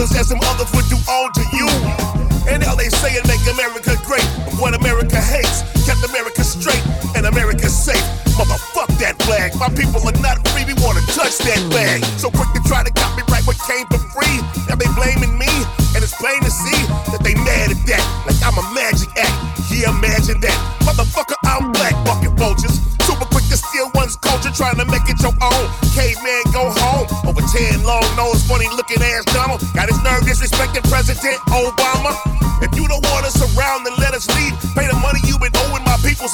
others 0.04 0.18
as 0.20 0.28
some 0.28 0.38
others 0.42 0.53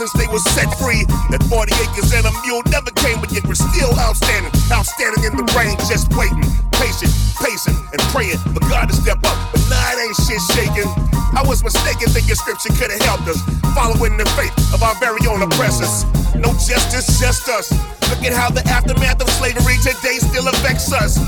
since 0.00 0.16
they 0.16 0.32
were 0.32 0.40
set 0.56 0.72
free. 0.80 1.04
That 1.28 1.44
40 1.44 1.76
acres 1.76 2.08
and 2.16 2.24
a 2.24 2.32
mule 2.40 2.64
never 2.72 2.88
came, 2.96 3.20
but 3.20 3.28
yet 3.36 3.44
we're 3.44 3.58
still 3.58 3.92
outstanding. 4.00 4.48
Outstanding 4.72 5.28
in 5.28 5.36
the 5.36 5.44
rain, 5.52 5.76
just 5.92 6.08
waiting. 6.16 6.40
Patient, 6.72 7.12
pacing, 7.36 7.76
and 7.92 8.00
praying 8.08 8.40
for 8.56 8.64
God 8.64 8.88
to 8.88 8.96
step 8.96 9.20
up. 9.28 9.36
But 9.52 9.60
nah, 9.68 9.92
it 9.92 10.00
ain't 10.00 10.16
shit 10.24 10.40
shaking. 10.56 10.88
I 11.36 11.44
was 11.44 11.60
mistaken 11.60 12.08
thinking 12.08 12.32
scripture 12.32 12.72
could 12.80 12.88
have 12.88 13.04
helped 13.04 13.28
us. 13.28 13.44
Following 13.76 14.16
the 14.16 14.24
faith 14.40 14.56
of 14.72 14.80
our 14.80 14.96
very 14.96 15.20
own 15.28 15.44
oppressors. 15.44 16.08
No 16.32 16.48
justice, 16.56 17.20
just 17.20 17.44
us. 17.52 17.68
Look 18.08 18.24
at 18.24 18.32
how 18.32 18.48
the 18.48 18.64
aftermath 18.72 19.20
of 19.20 19.28
slavery 19.36 19.76
today 19.84 20.16
still 20.16 20.48
affects 20.48 20.88
us. 20.96 21.20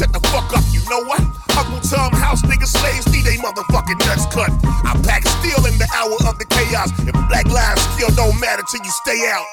Shut 0.00 0.14
the 0.14 0.28
fuck 0.28 0.56
up, 0.56 0.64
you 0.72 0.80
know 0.88 1.04
what? 1.04 1.20
Uncle 1.58 1.78
Tom 1.80 2.10
House 2.12 2.40
niggas 2.40 2.68
slaves 2.68 3.06
need 3.12 3.22
they 3.22 3.36
motherfucking 3.36 3.98
nuts 4.06 4.24
cut. 4.32 4.48
I 4.64 4.98
pack 5.04 5.28
steel 5.28 5.66
in 5.66 5.76
the 5.76 5.86
hour 5.94 6.16
of 6.26 6.38
the 6.38 6.46
chaos. 6.46 6.88
If 7.06 7.12
black 7.28 7.44
lives 7.44 7.82
still 7.92 8.08
don't 8.16 8.40
matter 8.40 8.62
till 8.70 8.82
you 8.82 8.90
stay 9.04 9.28
out. 9.28 9.44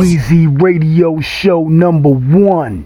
Wheezy 0.00 0.48
Radio 0.48 1.20
Show 1.20 1.68
number 1.68 2.08
one. 2.08 2.84